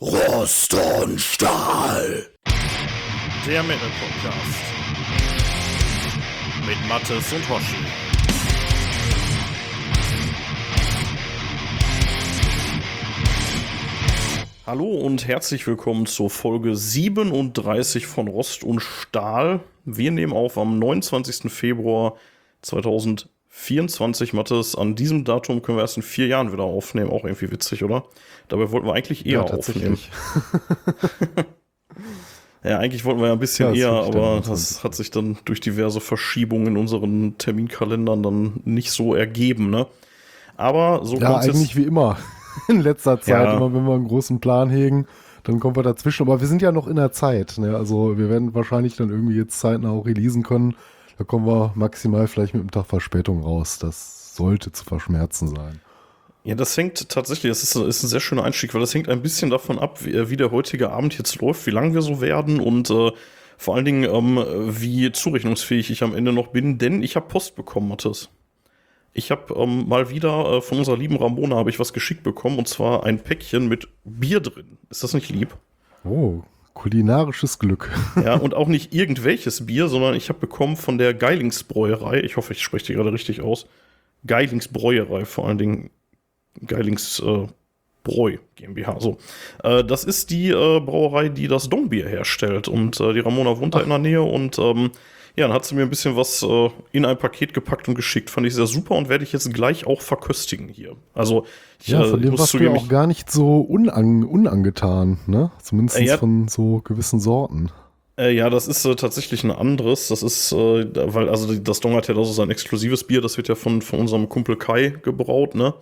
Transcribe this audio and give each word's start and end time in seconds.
Rost 0.00 0.74
und 0.74 1.20
Stahl. 1.20 2.28
Der 3.44 3.64
Metal 3.64 3.90
Podcast. 3.98 4.60
Mit 6.64 6.88
Mattes 6.88 7.32
und 7.32 7.48
Hoshi. 7.48 7.84
Hallo 14.66 14.84
und 14.84 15.26
herzlich 15.26 15.66
willkommen 15.66 16.06
zur 16.06 16.30
Folge 16.30 16.76
37 16.76 18.06
von 18.06 18.28
Rost 18.28 18.62
und 18.62 18.78
Stahl. 18.78 19.64
Wir 19.84 20.12
nehmen 20.12 20.32
auf 20.32 20.58
am 20.58 20.78
29. 20.78 21.52
Februar 21.52 22.16
2024. 23.58 24.32
Mattes, 24.34 24.76
an 24.76 24.94
diesem 24.94 25.24
Datum 25.24 25.62
können 25.62 25.78
wir 25.78 25.82
erst 25.82 25.96
in 25.96 26.02
vier 26.02 26.26
Jahren 26.28 26.52
wieder 26.52 26.62
aufnehmen. 26.64 27.10
Auch 27.10 27.24
irgendwie 27.24 27.50
witzig, 27.50 27.82
oder? 27.82 28.04
Dabei 28.48 28.70
wollten 28.70 28.86
wir 28.86 28.94
eigentlich 28.94 29.26
eher 29.26 29.32
Ja, 29.32 29.40
aufnehmen. 29.42 29.98
tatsächlich. 29.98 30.10
Ja, 32.64 32.78
eigentlich 32.78 33.04
wollten 33.04 33.20
wir 33.20 33.28
ja 33.28 33.34
ein 33.34 33.38
bisschen 33.38 33.72
Ja, 33.74 33.92
eher, 33.92 34.04
aber 34.04 34.36
das 34.38 34.82
29. 34.82 34.84
hat 34.84 34.94
sich 34.96 35.10
dann 35.12 35.38
durch 35.44 35.60
diverse 35.60 36.00
Verschiebungen 36.00 36.66
in 36.66 36.76
unseren 36.76 37.38
Terminkalendern 37.38 38.20
dann 38.22 38.60
nicht 38.64 38.90
so 38.90 39.14
ergeben, 39.14 39.70
ne? 39.70 39.86
Aber 40.56 41.04
so 41.04 41.18
Ja, 41.18 41.36
eigentlich 41.36 41.76
wie 41.76 41.84
immer. 41.84 42.16
In 42.68 42.80
letzter 42.80 43.20
Zeit, 43.20 43.28
Ja. 43.46 43.56
immer 43.56 43.72
wenn 43.72 43.86
wir 43.86 43.94
einen 43.94 44.08
großen 44.08 44.40
Plan 44.40 44.70
hegen, 44.70 45.06
dann 45.44 45.60
kommen 45.60 45.76
wir 45.76 45.84
dazwischen. 45.84 46.24
Aber 46.24 46.40
wir 46.40 46.48
sind 46.48 46.60
ja 46.60 46.72
noch 46.72 46.88
in 46.88 46.96
der 46.96 47.12
Zeit. 47.12 47.54
Ne? 47.58 47.76
Also 47.76 48.18
wir 48.18 48.28
werden 48.28 48.52
wahrscheinlich 48.54 48.96
dann 48.96 49.10
irgendwie 49.10 49.36
jetzt 49.36 49.60
zeitnah 49.60 49.90
auch 49.92 50.04
releasen 50.06 50.42
können. 50.42 50.74
Da 51.18 51.24
kommen 51.24 51.46
wir 51.46 51.72
maximal 51.74 52.28
vielleicht 52.28 52.54
mit 52.54 52.60
einem 52.60 52.70
Tag 52.70 52.86
Verspätung 52.86 53.42
raus. 53.42 53.78
Das 53.80 54.36
sollte 54.36 54.70
zu 54.70 54.84
verschmerzen 54.84 55.48
sein. 55.48 55.80
Ja, 56.44 56.54
das 56.54 56.76
hängt 56.76 57.08
tatsächlich, 57.08 57.50
das 57.50 57.62
ist, 57.62 57.74
ist 57.74 58.04
ein 58.04 58.08
sehr 58.08 58.20
schöner 58.20 58.44
Einstieg, 58.44 58.72
weil 58.72 58.80
das 58.80 58.94
hängt 58.94 59.08
ein 59.08 59.20
bisschen 59.20 59.50
davon 59.50 59.78
ab, 59.78 60.04
wie, 60.04 60.14
äh, 60.14 60.30
wie 60.30 60.36
der 60.36 60.52
heutige 60.52 60.90
Abend 60.90 61.18
jetzt 61.18 61.40
läuft, 61.40 61.66
wie 61.66 61.72
lang 61.72 61.92
wir 61.92 62.02
so 62.02 62.20
werden 62.20 62.60
und 62.60 62.88
äh, 62.88 63.10
vor 63.58 63.74
allen 63.74 63.84
Dingen, 63.84 64.04
ähm, 64.04 64.42
wie 64.68 65.10
zurechnungsfähig 65.10 65.90
ich 65.90 66.04
am 66.04 66.14
Ende 66.14 66.32
noch 66.32 66.48
bin, 66.48 66.78
denn 66.78 67.02
ich 67.02 67.16
habe 67.16 67.26
Post 67.26 67.56
bekommen, 67.56 67.88
Mathis. 67.88 68.30
Ich 69.12 69.32
habe 69.32 69.52
ähm, 69.54 69.88
mal 69.88 70.10
wieder 70.10 70.52
äh, 70.52 70.60
von 70.62 70.78
unserer 70.78 70.96
lieben 70.96 71.16
Ramona 71.16 71.56
habe 71.56 71.70
ich 71.70 71.80
was 71.80 71.92
geschickt 71.92 72.22
bekommen 72.22 72.58
und 72.58 72.68
zwar 72.68 73.04
ein 73.04 73.18
Päckchen 73.18 73.68
mit 73.68 73.88
Bier 74.04 74.38
drin. 74.38 74.78
Ist 74.88 75.02
das 75.02 75.12
nicht 75.12 75.28
lieb? 75.28 75.56
Oh, 76.04 76.42
kulinarisches 76.78 77.58
Glück. 77.58 77.90
Ja, 78.24 78.34
und 78.34 78.54
auch 78.54 78.68
nicht 78.68 78.94
irgendwelches 78.94 79.66
Bier, 79.66 79.88
sondern 79.88 80.14
ich 80.14 80.28
habe 80.28 80.38
bekommen 80.38 80.76
von 80.76 80.98
der 80.98 81.14
Geilingsbräuerei, 81.14 82.20
ich 82.20 82.36
hoffe, 82.36 82.52
ich 82.52 82.62
spreche 82.62 82.86
die 82.86 82.94
gerade 82.94 83.12
richtig 83.12 83.40
aus, 83.40 83.66
Geilingsbräuerei 84.26 85.24
vor 85.24 85.46
allen 85.46 85.58
Dingen, 85.58 85.90
Geilings 86.66 87.20
äh, 87.20 87.46
Bräu 88.02 88.38
GmbH, 88.56 89.00
so. 89.00 89.18
Äh, 89.62 89.84
das 89.84 90.04
ist 90.04 90.30
die 90.30 90.48
äh, 90.48 90.80
Brauerei, 90.80 91.28
die 91.28 91.48
das 91.48 91.68
Dongbier 91.68 92.08
herstellt 92.08 92.68
und 92.68 92.98
äh, 93.00 93.12
die 93.12 93.20
Ramona 93.20 93.58
wohnt 93.58 93.74
da 93.74 93.80
in 93.80 93.88
der 93.88 93.98
Nähe 93.98 94.22
und 94.22 94.58
ähm, 94.58 94.90
ja, 95.38 95.46
dann 95.46 95.54
hat 95.54 95.64
sie 95.64 95.74
mir 95.74 95.82
ein 95.82 95.90
bisschen 95.90 96.16
was 96.16 96.42
äh, 96.42 96.70
in 96.92 97.04
ein 97.04 97.16
Paket 97.18 97.54
gepackt 97.54 97.88
und 97.88 97.94
geschickt. 97.94 98.28
Fand 98.30 98.46
ich 98.46 98.54
sehr 98.54 98.66
super 98.66 98.94
und 98.96 99.08
werde 99.08 99.24
ich 99.24 99.32
jetzt 99.32 99.52
gleich 99.54 99.86
auch 99.86 100.00
verköstigen 100.02 100.68
hier. 100.68 100.96
Also, 101.14 101.46
ich, 101.80 101.88
Ja, 101.88 102.02
äh, 102.04 102.08
von 102.08 102.20
dem 102.22 102.38
warst 102.38 102.54
du 102.54 102.58
ja 102.58 102.70
auch 102.70 102.88
gar 102.88 103.06
nicht 103.06 103.30
so 103.30 103.60
unang 103.60 104.24
unangetan, 104.24 105.18
ne? 105.26 105.50
Zumindest 105.62 105.98
Äh, 105.98 106.04
ja. 106.04 106.18
von 106.18 106.48
so 106.48 106.80
gewissen 106.84 107.20
Sorten. 107.20 107.70
Äh, 108.18 108.32
ja, 108.34 108.50
das 108.50 108.66
ist 108.66 108.84
äh, 108.84 108.96
tatsächlich 108.96 109.44
ein 109.44 109.52
anderes. 109.52 110.08
Das 110.08 110.22
ist, 110.24 110.50
äh, 110.52 110.84
da- 110.84 111.14
weil, 111.14 111.28
also 111.28 111.54
das 111.54 111.80
Dong 111.80 111.94
hat 111.94 112.08
ja 112.08 112.16
also 112.16 112.32
sein 112.32 112.50
exklusives 112.50 113.04
Bier, 113.04 113.20
das 113.20 113.36
wird 113.36 113.46
ja 113.48 113.54
von, 113.54 113.80
von 113.80 114.00
unserem 114.00 114.28
Kumpel 114.28 114.56
Kai 114.56 114.94
gebraut, 115.02 115.54
ne? 115.54 115.74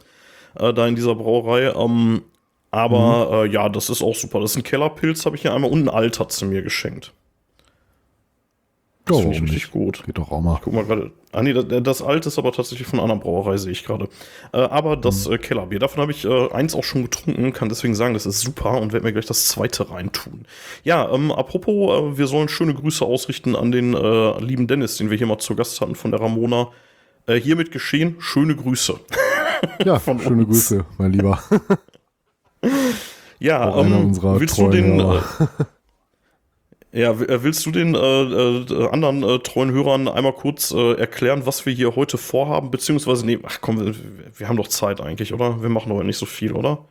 Äh, 0.59 0.75
da 0.75 0.87
in 0.87 0.95
dieser 0.97 1.15
Brauerei. 1.15 1.73
Ähm, 1.75 2.23
aber 2.71 3.45
äh, 3.45 3.51
ja, 3.51 3.69
das 3.71 3.89
ist 3.89 4.03
auch 4.03 4.15
super. 4.15 4.41
Das 4.41 4.51
ist 4.51 4.57
ein 4.59 4.63
Kellerpilz, 4.65 5.25
habe 5.25 5.37
ich 5.37 5.43
hier 5.43 5.55
einmal 5.55 5.71
und 5.71 5.85
ein 5.85 5.89
Alt 5.89 6.21
hat 6.21 6.31
sie 6.33 6.45
mir 6.45 6.61
geschenkt. 6.63 7.13
Das 9.07 9.19
Ja, 9.19 9.23
finde 9.23 9.37
ich 9.37 9.43
richtig 9.43 9.71
gut. 9.71 10.05
Geht 10.05 10.19
doch 10.19 10.33
auch 10.33 10.41
mal. 10.41 10.59
Guck 10.63 10.73
mal 10.73 10.85
gerade. 10.85 11.13
Ah, 11.33 11.41
nee, 11.43 11.53
das, 11.53 11.65
das 11.83 12.03
Alt 12.03 12.27
ist 12.27 12.39
aber 12.39 12.51
tatsächlich 12.51 12.89
von 12.89 12.99
einer 12.99 13.05
anderen 13.05 13.21
Brauerei, 13.21 13.57
sehe 13.57 13.71
ich 13.71 13.85
gerade. 13.85 14.09
Äh, 14.53 14.59
aber 14.59 14.97
das 14.97 15.29
äh, 15.29 15.39
Kellerbier, 15.39 15.79
davon 15.79 16.03
habe 16.03 16.11
ich 16.11 16.25
äh, 16.25 16.51
eins 16.53 16.75
auch 16.75 16.83
schon 16.83 17.03
getrunken, 17.05 17.53
kann 17.53 17.69
deswegen 17.69 17.95
sagen, 17.95 18.15
das 18.15 18.27
ist 18.27 18.41
super 18.41 18.81
und 18.81 18.93
werde 18.93 19.07
mir 19.07 19.13
gleich 19.13 19.27
das 19.27 19.47
zweite 19.47 19.91
reintun. 19.91 20.45
Ja, 20.83 21.09
ähm, 21.13 21.31
apropos, 21.31 22.15
äh, 22.15 22.19
wir 22.19 22.27
sollen 22.27 22.49
schöne 22.49 22.75
Grüße 22.75 23.05
ausrichten 23.05 23.55
an 23.55 23.71
den 23.71 23.95
äh, 23.95 24.41
lieben 24.41 24.67
Dennis, 24.67 24.97
den 24.97 25.09
wir 25.11 25.17
hier 25.17 25.27
mal 25.29 25.39
zu 25.39 25.55
Gast 25.55 25.81
hatten 25.81 25.95
von 25.95 26.11
der 26.11 26.21
Ramona. 26.21 26.69
Äh, 27.27 27.41
hiermit 27.41 27.71
geschehen, 27.71 28.17
schöne 28.19 28.57
Grüße. 28.57 28.99
Ja, 29.85 29.99
Von 30.01 30.19
schöne 30.19 30.45
uns. 30.47 30.69
Grüße, 30.69 30.85
mein 30.99 31.13
Lieber. 31.13 31.43
Ja, 33.39 33.79
ähm, 33.79 34.17
willst 34.41 34.57
du 34.57 34.71
den. 34.71 34.99
Hörer. 34.99 35.23
ja, 36.97 37.11
äh, 37.13 37.43
willst 37.43 37.67
du 37.67 37.71
den 37.71 37.95
äh, 37.95 37.99
äh, 37.99 38.89
anderen 38.89 39.23
äh, 39.23 39.39
treuen 39.41 39.71
Hörern 39.71 40.09
einmal 40.09 40.33
kurz 40.33 40.73
äh, 40.73 40.95
erklären, 40.95 41.43
was 41.45 41.67
wir 41.67 41.75
hier 41.75 41.95
heute 41.95 42.17
vorhaben? 42.17 42.71
Beziehungsweise, 42.71 43.27
nee, 43.27 43.39
ach 43.43 43.59
komm, 43.61 43.79
wir, 43.79 43.95
wir 44.35 44.49
haben 44.49 44.57
doch 44.57 44.69
Zeit 44.69 45.03
eigentlich, 45.03 45.35
oder? 45.35 45.63
Wir 45.63 45.69
machen 45.69 45.91
doch 45.91 46.03
nicht 46.03 46.17
so 46.17 46.25
viel, 46.25 46.53
oder? 46.53 46.87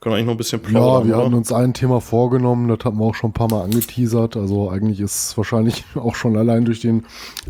Können 0.00 0.14
eigentlich 0.14 0.26
noch 0.26 0.34
ein 0.34 0.38
bisschen 0.38 0.62
Ja, 0.62 0.68
plaudern, 0.70 1.06
wir 1.08 1.16
oder? 1.16 1.24
hatten 1.26 1.34
uns 1.34 1.52
ein 1.52 1.74
Thema 1.74 2.00
vorgenommen, 2.00 2.66
das 2.68 2.78
hatten 2.82 2.96
wir 2.98 3.04
auch 3.04 3.14
schon 3.14 3.30
ein 3.30 3.34
paar 3.34 3.50
Mal 3.50 3.62
angeteasert. 3.62 4.38
Also 4.38 4.70
eigentlich 4.70 5.00
ist 5.00 5.36
wahrscheinlich 5.36 5.84
auch 5.96 6.14
schon 6.14 6.36
allein 6.38 6.64
durch 6.64 6.80
den 6.80 7.04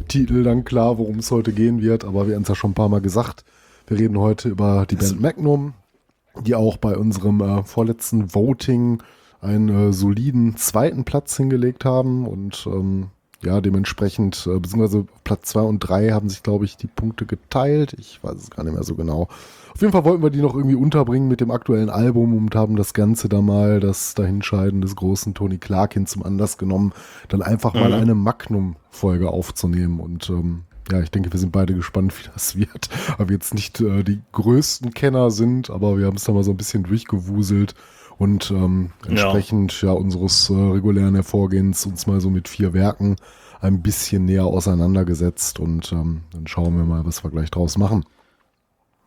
Titel 0.09 0.43
dann 0.43 0.65
klar, 0.65 0.99
worum 0.99 1.21
es 1.21 1.31
heute 1.31 1.53
gehen 1.53 1.83
wird. 1.83 2.05
Aber 2.05 2.27
wir 2.27 2.34
haben 2.34 2.43
es 2.43 2.49
ja 2.49 2.57
schon 2.57 2.73
ein 2.73 2.75
paar 2.75 2.89
Mal 2.89 3.01
gesagt. 3.01 3.45
Wir 3.87 3.99
reden 3.99 4.19
heute 4.19 4.49
über 4.49 4.87
die 4.91 4.97
Band 4.97 5.21
Magnum, 5.21 5.75
die 6.41 6.57
auch 6.57 6.79
bei 6.79 6.97
unserem 6.97 7.65
vorletzten 7.65 8.34
Voting 8.34 9.01
einen 9.42 9.69
äh, 9.69 9.92
soliden 9.92 10.56
zweiten 10.56 11.04
Platz 11.04 11.36
hingelegt 11.36 11.84
haben. 11.84 12.26
Und 12.26 12.66
ähm, 12.66 13.08
ja, 13.42 13.60
dementsprechend, 13.60 14.47
äh, 14.47 14.58
beziehungsweise 14.58 15.04
Platz 15.25 15.48
zwei 15.50 15.62
und 15.62 15.80
drei 15.80 16.10
haben 16.12 16.28
sich, 16.28 16.42
glaube 16.42 16.64
ich, 16.64 16.76
die 16.76 16.86
Punkte 16.86 17.26
geteilt. 17.26 17.94
Ich 17.98 18.22
weiß 18.22 18.36
es 18.36 18.50
gar 18.50 18.62
nicht 18.62 18.72
mehr 18.75 18.84
so 18.84 18.94
genau. 18.94 19.28
Auf 19.75 19.80
jeden 19.80 19.92
Fall 19.92 20.04
wollten 20.04 20.22
wir 20.22 20.30
die 20.30 20.42
noch 20.42 20.54
irgendwie 20.54 20.76
unterbringen 20.76 21.28
mit 21.28 21.41
dem 21.41 21.50
aktuellen 21.50 21.91
Album 21.91 22.36
und 22.36 22.54
haben 22.54 22.76
das 22.76 22.94
Ganze 22.94 23.28
da 23.28 23.41
mal, 23.41 23.80
das 23.80 24.14
Dahinscheiden 24.14 24.80
des 24.80 24.94
großen 24.97 25.34
Tony 25.34 25.59
Clarkin 25.59 26.06
zum 26.06 26.22
Anlass 26.22 26.56
genommen, 26.59 26.92
dann 27.28 27.42
einfach 27.42 27.74
mal 27.74 27.88
Mhm. 27.88 27.94
eine 27.94 28.14
Magnum-Folge 28.14 29.30
aufzunehmen. 29.30 29.98
Und 29.98 30.28
ähm, 30.30 30.62
ja, 30.91 31.00
ich 31.00 31.10
denke, 31.10 31.32
wir 31.32 31.41
sind 31.41 31.53
beide 31.53 31.74
gespannt, 31.74 32.12
wie 32.22 32.28
das 32.32 32.54
wird. 32.56 32.91
Aber 33.14 33.28
wir 33.28 33.34
jetzt 33.36 33.54
nicht 33.54 33.80
äh, 33.80 34.04
die 34.04 34.20
größten 34.32 34.92
Kenner 34.94 35.30
sind, 35.32 35.70
aber 35.70 35.98
wir 35.98 36.06
haben 36.06 36.16
es 36.16 36.24
da 36.24 36.32
mal 36.32 36.44
so 36.44 36.53
ein 36.53 36.56
bisschen 36.56 36.84
durchgewuselt 36.84 37.74
und 38.22 38.53
ähm, 38.53 38.91
entsprechend 39.05 39.83
ja. 39.83 39.91
unseres 39.91 40.49
äh, 40.49 40.53
regulären 40.55 41.16
Hervorgehens 41.16 41.84
uns 41.87 42.06
mal 42.06 42.21
so 42.21 42.31
mit 42.31 42.47
vier 42.47 42.72
Werken 42.72 43.16
ein 43.60 43.83
bisschen 43.83 44.27
näher 44.27 44.44
auseinandergesetzt 44.44 45.59
und 45.59 45.91
ähm, 45.91 46.21
dann 46.33 46.47
schauen 46.47 46.77
wir 46.77 46.84
mal, 46.84 47.05
was 47.05 47.25
wir 47.25 47.33
gleich 47.33 47.50
draus 47.50 47.77
machen. 47.77 48.05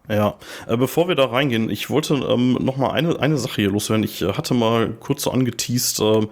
Ja, 0.10 0.36
äh, 0.68 0.76
bevor 0.76 1.08
wir 1.08 1.16
da 1.16 1.28
reingehen, 1.28 1.70
ich 1.70 1.90
wollte 1.90 2.16
ähm, 2.16 2.58
noch 2.60 2.76
mal 2.76 2.92
eine, 2.92 3.18
eine 3.18 3.38
Sache 3.38 3.62
hier 3.62 3.72
loswerden. 3.72 4.04
Ich 4.04 4.22
äh, 4.22 4.34
hatte 4.34 4.54
mal 4.54 4.90
kurz 5.00 5.24
so 5.24 5.32
angeteased, 5.32 6.02
äh, 6.02 6.28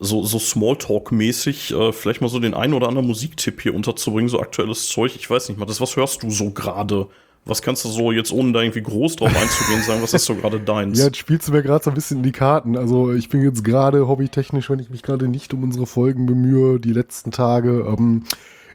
so, 0.00 0.24
so 0.24 0.38
Smalltalk-mäßig, 0.38 1.72
äh, 1.72 1.92
vielleicht 1.92 2.20
mal 2.20 2.28
so 2.28 2.40
den 2.40 2.54
einen 2.54 2.74
oder 2.74 2.88
anderen 2.88 3.06
Musiktipp 3.06 3.60
hier 3.60 3.76
unterzubringen, 3.76 4.28
so 4.28 4.40
aktuelles 4.40 4.88
Zeug. 4.88 5.14
Ich 5.14 5.30
weiß 5.30 5.50
nicht 5.50 5.58
mal, 5.58 5.66
das, 5.66 5.80
was 5.80 5.94
hörst 5.94 6.24
du 6.24 6.30
so 6.30 6.50
gerade? 6.50 7.06
Was 7.46 7.60
kannst 7.60 7.84
du 7.84 7.88
so 7.88 8.10
jetzt, 8.10 8.32
ohne 8.32 8.52
da 8.52 8.62
irgendwie 8.62 8.82
groß 8.82 9.16
drauf 9.16 9.36
einzugehen, 9.36 9.82
sagen, 9.82 10.02
was 10.02 10.14
ist 10.14 10.24
so 10.24 10.34
gerade 10.34 10.60
deins? 10.60 10.98
Ja, 11.04 11.06
jetzt 11.06 11.18
spielst 11.18 11.48
du 11.48 11.52
mir 11.52 11.62
gerade 11.62 11.84
so 11.84 11.90
ein 11.90 11.94
bisschen 11.94 12.18
in 12.18 12.22
die 12.22 12.32
Karten. 12.32 12.76
Also 12.76 13.12
ich 13.12 13.28
bin 13.28 13.42
jetzt 13.42 13.64
gerade 13.64 14.08
hobbytechnisch, 14.08 14.70
wenn 14.70 14.78
ich 14.78 14.88
mich 14.88 15.02
gerade 15.02 15.28
nicht 15.28 15.52
um 15.52 15.62
unsere 15.62 15.86
Folgen 15.86 16.24
bemühe, 16.24 16.80
die 16.80 16.92
letzten 16.92 17.32
Tage 17.32 17.86
ähm, 17.86 18.24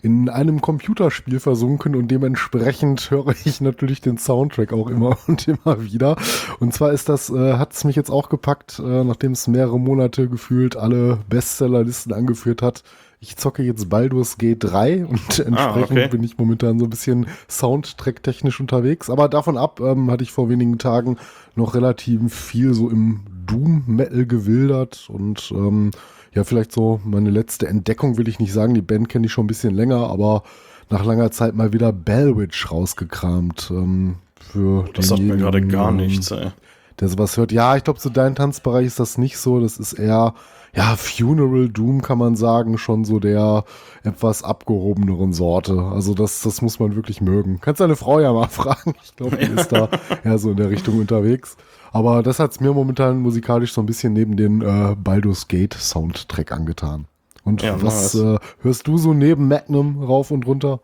in 0.02 0.30
einem 0.30 0.62
Computerspiel 0.62 1.40
versunken 1.40 1.96
und 1.96 2.10
dementsprechend 2.10 3.12
höre 3.12 3.34
ich 3.44 3.60
natürlich 3.60 4.02
den 4.02 4.18
Soundtrack 4.18 4.72
auch 4.72 4.90
immer 4.90 5.18
und 5.28 5.48
immer 5.48 5.84
wieder. 5.84 6.16
Und 6.60 6.74
zwar 6.74 6.92
ist 6.94 7.10
das, 7.10 7.30
äh, 7.30 7.54
hat 7.54 7.74
es 7.74 7.84
mich 7.84 7.96
jetzt 7.96 8.12
auch 8.12 8.30
gepackt, 8.30 8.80
äh, 8.80 9.04
nachdem 9.04 9.34
es 9.34 9.48
mehrere 9.48 9.80
Monate 9.80 10.30
gefühlt 10.30 10.78
alle 10.78 11.18
Bestsellerlisten 11.28 12.14
angeführt 12.14 12.62
hat. 12.62 12.84
Ich 13.22 13.36
zocke 13.36 13.64
jetzt 13.64 13.90
Baldur's 13.90 14.38
Gate 14.38 14.64
3 14.64 15.06
und 15.10 15.20
entsprechend 15.40 15.58
Ah, 15.58 15.76
okay. 15.82 16.08
bin 16.08 16.24
ich 16.24 16.38
momentan 16.38 16.80
so 16.80 16.86
ein 16.86 16.90
bisschen 16.90 17.28
Soundtrack-technisch 17.50 18.60
unterwegs. 18.60 19.10
Aber 19.10 19.28
davon 19.28 19.58
ab 19.58 19.80
ähm, 19.82 20.10
hatte 20.10 20.24
ich 20.24 20.32
vor 20.32 20.50
wenigen 20.50 20.78
Tagen 20.78 21.18
noch 21.56 21.76
relativ 21.76 22.34
viel 22.34 22.74
so 22.74 22.90
im 22.90 23.22
Doom-Metal 23.46 24.26
gewildert 24.26 25.08
und 25.10 25.52
ähm, 25.54 25.92
ja, 26.34 26.44
vielleicht 26.44 26.72
so 26.72 27.02
meine 27.04 27.32
letzte 27.32 27.68
Entdeckung 27.68 28.18
will 28.18 28.28
ich 28.28 28.40
nicht 28.40 28.54
sagen. 28.54 28.74
Die 28.76 28.82
Band 28.84 29.10
kenne 29.10 29.26
ich 29.26 29.32
schon 29.34 29.46
ein 29.46 29.48
bisschen 29.48 29.74
länger, 29.74 30.10
aber 30.10 30.44
nach 30.90 31.04
langer 31.04 31.32
Zeit 31.32 31.56
mal 31.56 31.74
wieder 31.74 31.92
Bellwitch 31.92 32.72
rausgekramt. 32.72 33.70
Ähm, 33.72 34.16
für 34.40 34.86
das 34.94 35.08
sagt 35.10 35.22
mir 35.22 35.38
gerade 35.38 35.62
gar 35.66 35.92
nichts, 35.92 36.32
ey. 36.32 36.52
der 37.00 37.10
sowas 37.10 37.36
hört. 37.36 37.52
Ja, 37.52 37.76
ich 37.76 37.84
glaube, 37.84 38.00
so 38.00 38.10
dein 38.10 38.36
Tanzbereich 38.36 38.86
ist 38.86 39.00
das 39.00 39.18
nicht 39.18 39.38
so. 39.38 39.60
Das 39.60 39.78
ist 39.78 39.94
eher, 39.94 40.36
ja, 40.76 40.96
Funeral 40.96 41.70
Doom 41.70 42.02
kann 42.02 42.18
man 42.18 42.36
sagen, 42.36 42.78
schon 42.78 43.06
so 43.06 43.20
der 43.20 43.64
etwas 44.04 44.44
abgehobeneren 44.44 45.34
Sorte. 45.34 45.80
Also 45.80 46.14
das, 46.14 46.42
das 46.42 46.62
muss 46.62 46.80
man 46.80 46.96
wirklich 46.96 47.22
mögen. 47.22 47.60
Kannst 47.62 47.82
deine 47.82 47.96
Frau 47.96 48.20
ja 48.20 48.32
mal 48.34 48.48
fragen. 48.50 48.94
Ich 49.04 49.16
glaube, 49.16 49.38
die 49.38 49.52
ist 49.60 49.72
da 49.72 49.90
eher 50.24 50.38
so 50.38 50.52
in 50.52 50.58
der 50.58 50.70
Richtung 50.70 51.00
unterwegs. 51.00 51.58
Aber 51.92 52.22
das 52.22 52.40
hat 52.40 52.52
es 52.52 52.60
mir 52.60 52.72
momentan 52.74 53.20
musikalisch 53.20 53.74
so 53.74 53.82
ein 53.82 53.88
bisschen 53.88 54.14
neben 54.14 54.38
den 54.38 54.62
äh, 54.62 54.96
Baldur's 54.96 55.48
Gate 55.48 55.74
Soundtrack 55.74 56.52
angetan. 56.52 57.06
Und 57.44 57.64
Ja, 57.64 57.82
was 57.82 58.14
äh, 58.16 58.38
hörst 58.62 58.88
du 58.88 58.98
so 58.98 59.14
neben 59.14 59.48
Magnum 59.48 60.04
rauf 60.04 60.30
und 60.30 60.46
runter? 60.46 60.82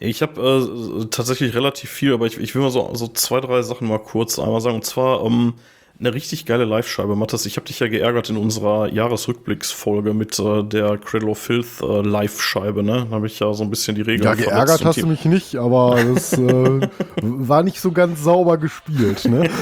Ich 0.00 0.20
habe 0.20 0.40
äh, 1.00 1.04
tatsächlich 1.06 1.54
relativ 1.54 1.90
viel, 1.90 2.12
aber 2.12 2.26
ich, 2.26 2.38
ich 2.38 2.56
will 2.56 2.62
mal 2.62 2.70
so, 2.70 2.90
so 2.94 3.06
zwei, 3.06 3.40
drei 3.40 3.62
Sachen 3.62 3.86
mal 3.86 4.00
kurz 4.00 4.38
einmal 4.40 4.60
sagen. 4.60 4.76
Und 4.76 4.84
zwar 4.84 5.24
ähm, 5.24 5.54
eine 6.02 6.14
richtig 6.14 6.46
geile 6.46 6.64
Live-Scheibe, 6.64 7.14
Mathis. 7.14 7.46
Ich 7.46 7.56
habe 7.56 7.66
dich 7.66 7.78
ja 7.78 7.86
geärgert 7.86 8.28
in 8.28 8.36
unserer 8.36 8.88
Jahresrückblicksfolge 8.92 10.14
mit 10.14 10.36
äh, 10.38 10.64
der 10.64 10.98
Cradle 10.98 11.30
of 11.30 11.38
Filth 11.38 11.80
äh, 11.80 12.02
Live-Scheibe, 12.02 12.82
ne? 12.82 13.06
Da 13.08 13.16
habe 13.16 13.26
ich 13.28 13.38
ja 13.38 13.52
so 13.54 13.62
ein 13.62 13.70
bisschen 13.70 13.94
die 13.94 14.02
Regeln 14.02 14.24
Ja, 14.24 14.34
geärgert 14.34 14.84
hast 14.84 15.00
du 15.00 15.06
mich 15.06 15.24
nicht, 15.24 15.56
aber 15.56 15.96
das 16.12 16.32
äh, 16.32 16.40
war 17.22 17.62
nicht 17.62 17.80
so 17.80 17.92
ganz 17.92 18.22
sauber 18.22 18.58
gespielt. 18.58 19.24
Ne? 19.26 19.48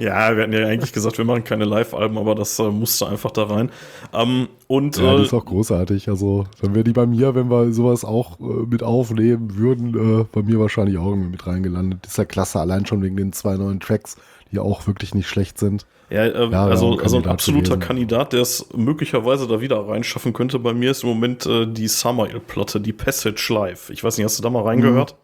Ja, 0.00 0.36
wir 0.36 0.42
hatten 0.42 0.52
ja 0.52 0.66
eigentlich 0.66 0.92
gesagt, 0.92 1.18
wir 1.18 1.24
machen 1.24 1.44
keine 1.44 1.64
Live-Alben, 1.64 2.18
aber 2.18 2.34
das 2.34 2.58
äh, 2.58 2.64
musste 2.64 3.08
einfach 3.08 3.30
da 3.30 3.44
rein. 3.44 3.70
Ähm, 4.12 4.48
und 4.66 4.98
Ja, 4.98 5.12
äh, 5.14 5.16
das 5.16 5.28
ist 5.28 5.34
auch 5.34 5.44
großartig. 5.44 6.08
Also, 6.08 6.44
dann 6.60 6.74
wäre 6.74 6.84
die 6.84 6.92
bei 6.92 7.06
mir, 7.06 7.34
wenn 7.34 7.50
wir 7.50 7.72
sowas 7.72 8.04
auch 8.04 8.38
äh, 8.40 8.66
mit 8.68 8.82
aufnehmen 8.82 9.56
würden, 9.56 10.20
äh, 10.20 10.24
bei 10.30 10.42
mir 10.42 10.58
wahrscheinlich 10.58 10.98
auch 10.98 11.06
irgendwie 11.06 11.30
mit 11.30 11.46
reingelandet. 11.46 12.00
Das 12.02 12.12
ist 12.12 12.18
ja 12.18 12.24
klasse, 12.24 12.60
allein 12.60 12.86
schon 12.86 13.02
wegen 13.02 13.16
den 13.16 13.32
zwei 13.32 13.56
neuen 13.56 13.80
Tracks, 13.80 14.16
die 14.54 14.60
auch 14.60 14.86
wirklich 14.86 15.14
nicht 15.14 15.28
schlecht 15.28 15.58
sind. 15.58 15.86
Ja, 16.10 16.24
äh, 16.24 16.50
Ja, 16.50 16.64
also, 16.66 16.98
also 16.98 17.16
ein 17.18 17.26
absoluter 17.26 17.74
gewesen. 17.74 17.80
Kandidat, 17.80 18.32
der 18.32 18.40
es 18.42 18.66
möglicherweise 18.74 19.46
da 19.46 19.60
wieder 19.60 19.86
reinschaffen 19.88 20.32
könnte, 20.32 20.58
bei 20.58 20.72
mir 20.72 20.90
ist 20.92 21.02
im 21.02 21.10
Moment 21.10 21.44
äh, 21.46 21.66
die 21.66 21.88
Summer-Platte, 21.88 22.80
die 22.80 22.92
Passage 22.92 23.52
Live. 23.52 23.90
Ich 23.90 24.02
weiß 24.04 24.16
nicht, 24.16 24.24
hast 24.24 24.38
du 24.38 24.42
da 24.42 24.50
mal 24.50 24.62
reingehört? 24.62 25.16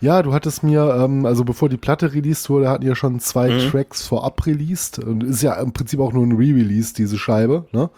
Ja, 0.00 0.22
du 0.22 0.34
hattest 0.34 0.62
mir, 0.62 0.94
ähm, 1.00 1.24
also 1.24 1.42
bevor 1.44 1.68
die 1.70 1.78
Platte 1.78 2.12
released 2.12 2.50
wurde, 2.50 2.68
hatten 2.68 2.86
ja 2.86 2.94
schon 2.94 3.18
zwei 3.18 3.48
Mhm. 3.48 3.70
Tracks 3.70 4.06
vorab 4.06 4.44
released. 4.46 4.98
Und 4.98 5.24
ist 5.24 5.42
ja 5.42 5.54
im 5.54 5.72
Prinzip 5.72 6.00
auch 6.00 6.12
nur 6.12 6.24
ein 6.24 6.32
Re-Release, 6.32 6.92
diese 6.94 7.16
Scheibe. 7.16 7.64
Ne? 7.72 7.88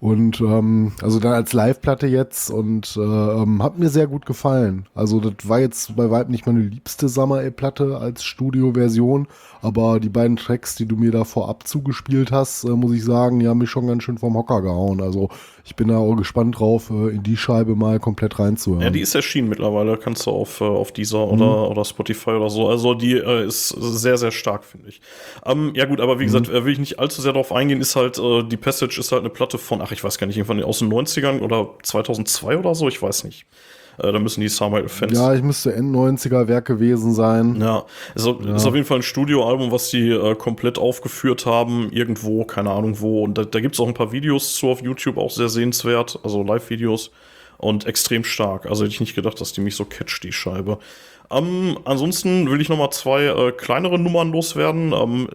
Und 0.00 0.40
ähm, 0.40 0.92
also 1.00 1.20
dann 1.20 1.32
als 1.32 1.52
Live-Platte 1.54 2.06
jetzt 2.06 2.50
und 2.50 2.96
äh, 2.98 3.00
ähm, 3.00 3.62
hat 3.62 3.78
mir 3.78 3.88
sehr 3.88 4.06
gut 4.06 4.26
gefallen. 4.26 4.86
Also 4.94 5.20
das 5.20 5.48
war 5.48 5.58
jetzt 5.60 5.96
bei 5.96 6.10
weitem 6.10 6.32
nicht 6.32 6.46
meine 6.46 6.60
liebste 6.60 7.08
Summer-Platte 7.08 7.96
als 7.96 8.22
Studio-Version, 8.24 9.26
aber 9.66 9.98
die 9.98 10.08
beiden 10.08 10.36
Tracks, 10.36 10.76
die 10.76 10.86
du 10.86 10.94
mir 10.94 11.10
da 11.10 11.24
vorab 11.24 11.66
zugespielt 11.66 12.30
hast, 12.30 12.62
äh, 12.62 12.68
muss 12.68 12.94
ich 12.94 13.02
sagen, 13.02 13.40
die 13.40 13.48
haben 13.48 13.58
mich 13.58 13.68
schon 13.68 13.88
ganz 13.88 14.04
schön 14.04 14.16
vom 14.16 14.34
Hocker 14.34 14.62
gehauen. 14.62 15.02
Also 15.02 15.28
ich 15.64 15.74
bin 15.74 15.88
da 15.88 15.96
auch 15.96 16.14
gespannt 16.14 16.60
drauf, 16.60 16.88
äh, 16.90 17.08
in 17.08 17.24
die 17.24 17.36
Scheibe 17.36 17.74
mal 17.74 17.98
komplett 17.98 18.38
reinzuhören. 18.38 18.82
Ja, 18.82 18.90
die 18.90 19.00
ist 19.00 19.16
erschienen 19.16 19.48
mittlerweile, 19.48 19.96
kannst 19.96 20.24
du 20.26 20.30
auf, 20.30 20.60
äh, 20.60 20.64
auf 20.64 20.92
dieser 20.92 21.26
oder, 21.26 21.68
oder 21.68 21.84
Spotify 21.84 22.30
oder 22.30 22.48
so. 22.48 22.68
Also 22.68 22.94
die 22.94 23.14
äh, 23.14 23.44
ist 23.44 23.70
sehr, 23.70 24.16
sehr 24.18 24.30
stark, 24.30 24.64
finde 24.64 24.88
ich. 24.88 25.00
Ähm, 25.44 25.72
ja 25.74 25.86
gut, 25.86 26.00
aber 26.00 26.20
wie 26.20 26.26
gesagt, 26.26 26.48
äh, 26.48 26.64
will 26.64 26.72
ich 26.72 26.78
nicht 26.78 27.00
allzu 27.00 27.20
sehr 27.20 27.32
darauf 27.32 27.50
eingehen, 27.50 27.80
ist 27.80 27.96
halt, 27.96 28.18
äh, 28.18 28.44
die 28.44 28.56
Passage 28.56 29.00
ist 29.00 29.10
halt 29.10 29.22
eine 29.22 29.30
Platte 29.30 29.58
von, 29.58 29.82
ach, 29.82 29.90
ich 29.90 30.04
weiß 30.04 30.18
gar 30.18 30.28
nicht, 30.28 30.36
irgendwann 30.36 30.62
aus 30.62 30.78
den 30.78 30.92
90ern 30.92 31.40
oder 31.40 31.70
2002 31.82 32.58
oder 32.58 32.76
so, 32.76 32.86
ich 32.86 33.02
weiß 33.02 33.24
nicht. 33.24 33.46
Äh, 33.98 34.12
da 34.12 34.18
müssen 34.18 34.40
die 34.40 34.48
Summer-Fans 34.48 35.12
ja, 35.12 35.34
ich 35.34 35.42
müsste 35.42 35.72
End-90er-Werk 35.74 36.64
gewesen 36.66 37.14
sein. 37.14 37.60
Ja, 37.60 37.84
ist, 38.14 38.26
auf- 38.26 38.44
ist 38.44 38.66
auf 38.66 38.74
jeden 38.74 38.86
Fall 38.86 38.98
ein 38.98 39.02
Studioalbum, 39.02 39.70
was 39.72 39.90
die 39.90 40.10
äh, 40.10 40.34
komplett 40.34 40.78
aufgeführt 40.78 41.46
haben, 41.46 41.90
irgendwo, 41.92 42.44
keine 42.44 42.70
Ahnung 42.70 43.00
wo. 43.00 43.22
Und 43.24 43.38
da, 43.38 43.44
da 43.44 43.60
gibt 43.60 43.74
es 43.74 43.80
auch 43.80 43.88
ein 43.88 43.94
paar 43.94 44.12
Videos 44.12 44.54
zu 44.56 44.68
auf 44.68 44.82
YouTube, 44.82 45.16
auch 45.18 45.30
sehr 45.30 45.48
sehenswert, 45.48 46.18
also 46.22 46.42
Live-Videos 46.42 47.10
und 47.58 47.86
extrem 47.86 48.22
stark. 48.24 48.66
Also 48.66 48.84
hätte 48.84 48.92
ich 48.94 49.00
nicht 49.00 49.14
gedacht, 49.14 49.40
dass 49.40 49.52
die 49.52 49.60
mich 49.62 49.76
so 49.76 49.84
catcht, 49.86 50.22
die 50.24 50.32
Scheibe. 50.32 50.78
Ähm, 51.30 51.78
ansonsten 51.84 52.50
will 52.50 52.60
ich 52.60 52.68
noch 52.68 52.78
mal 52.78 52.90
zwei 52.90 53.24
äh, 53.24 53.52
kleinere 53.52 53.98
Nummern 53.98 54.30
loswerden. 54.30 54.92
Ähm, 54.92 55.28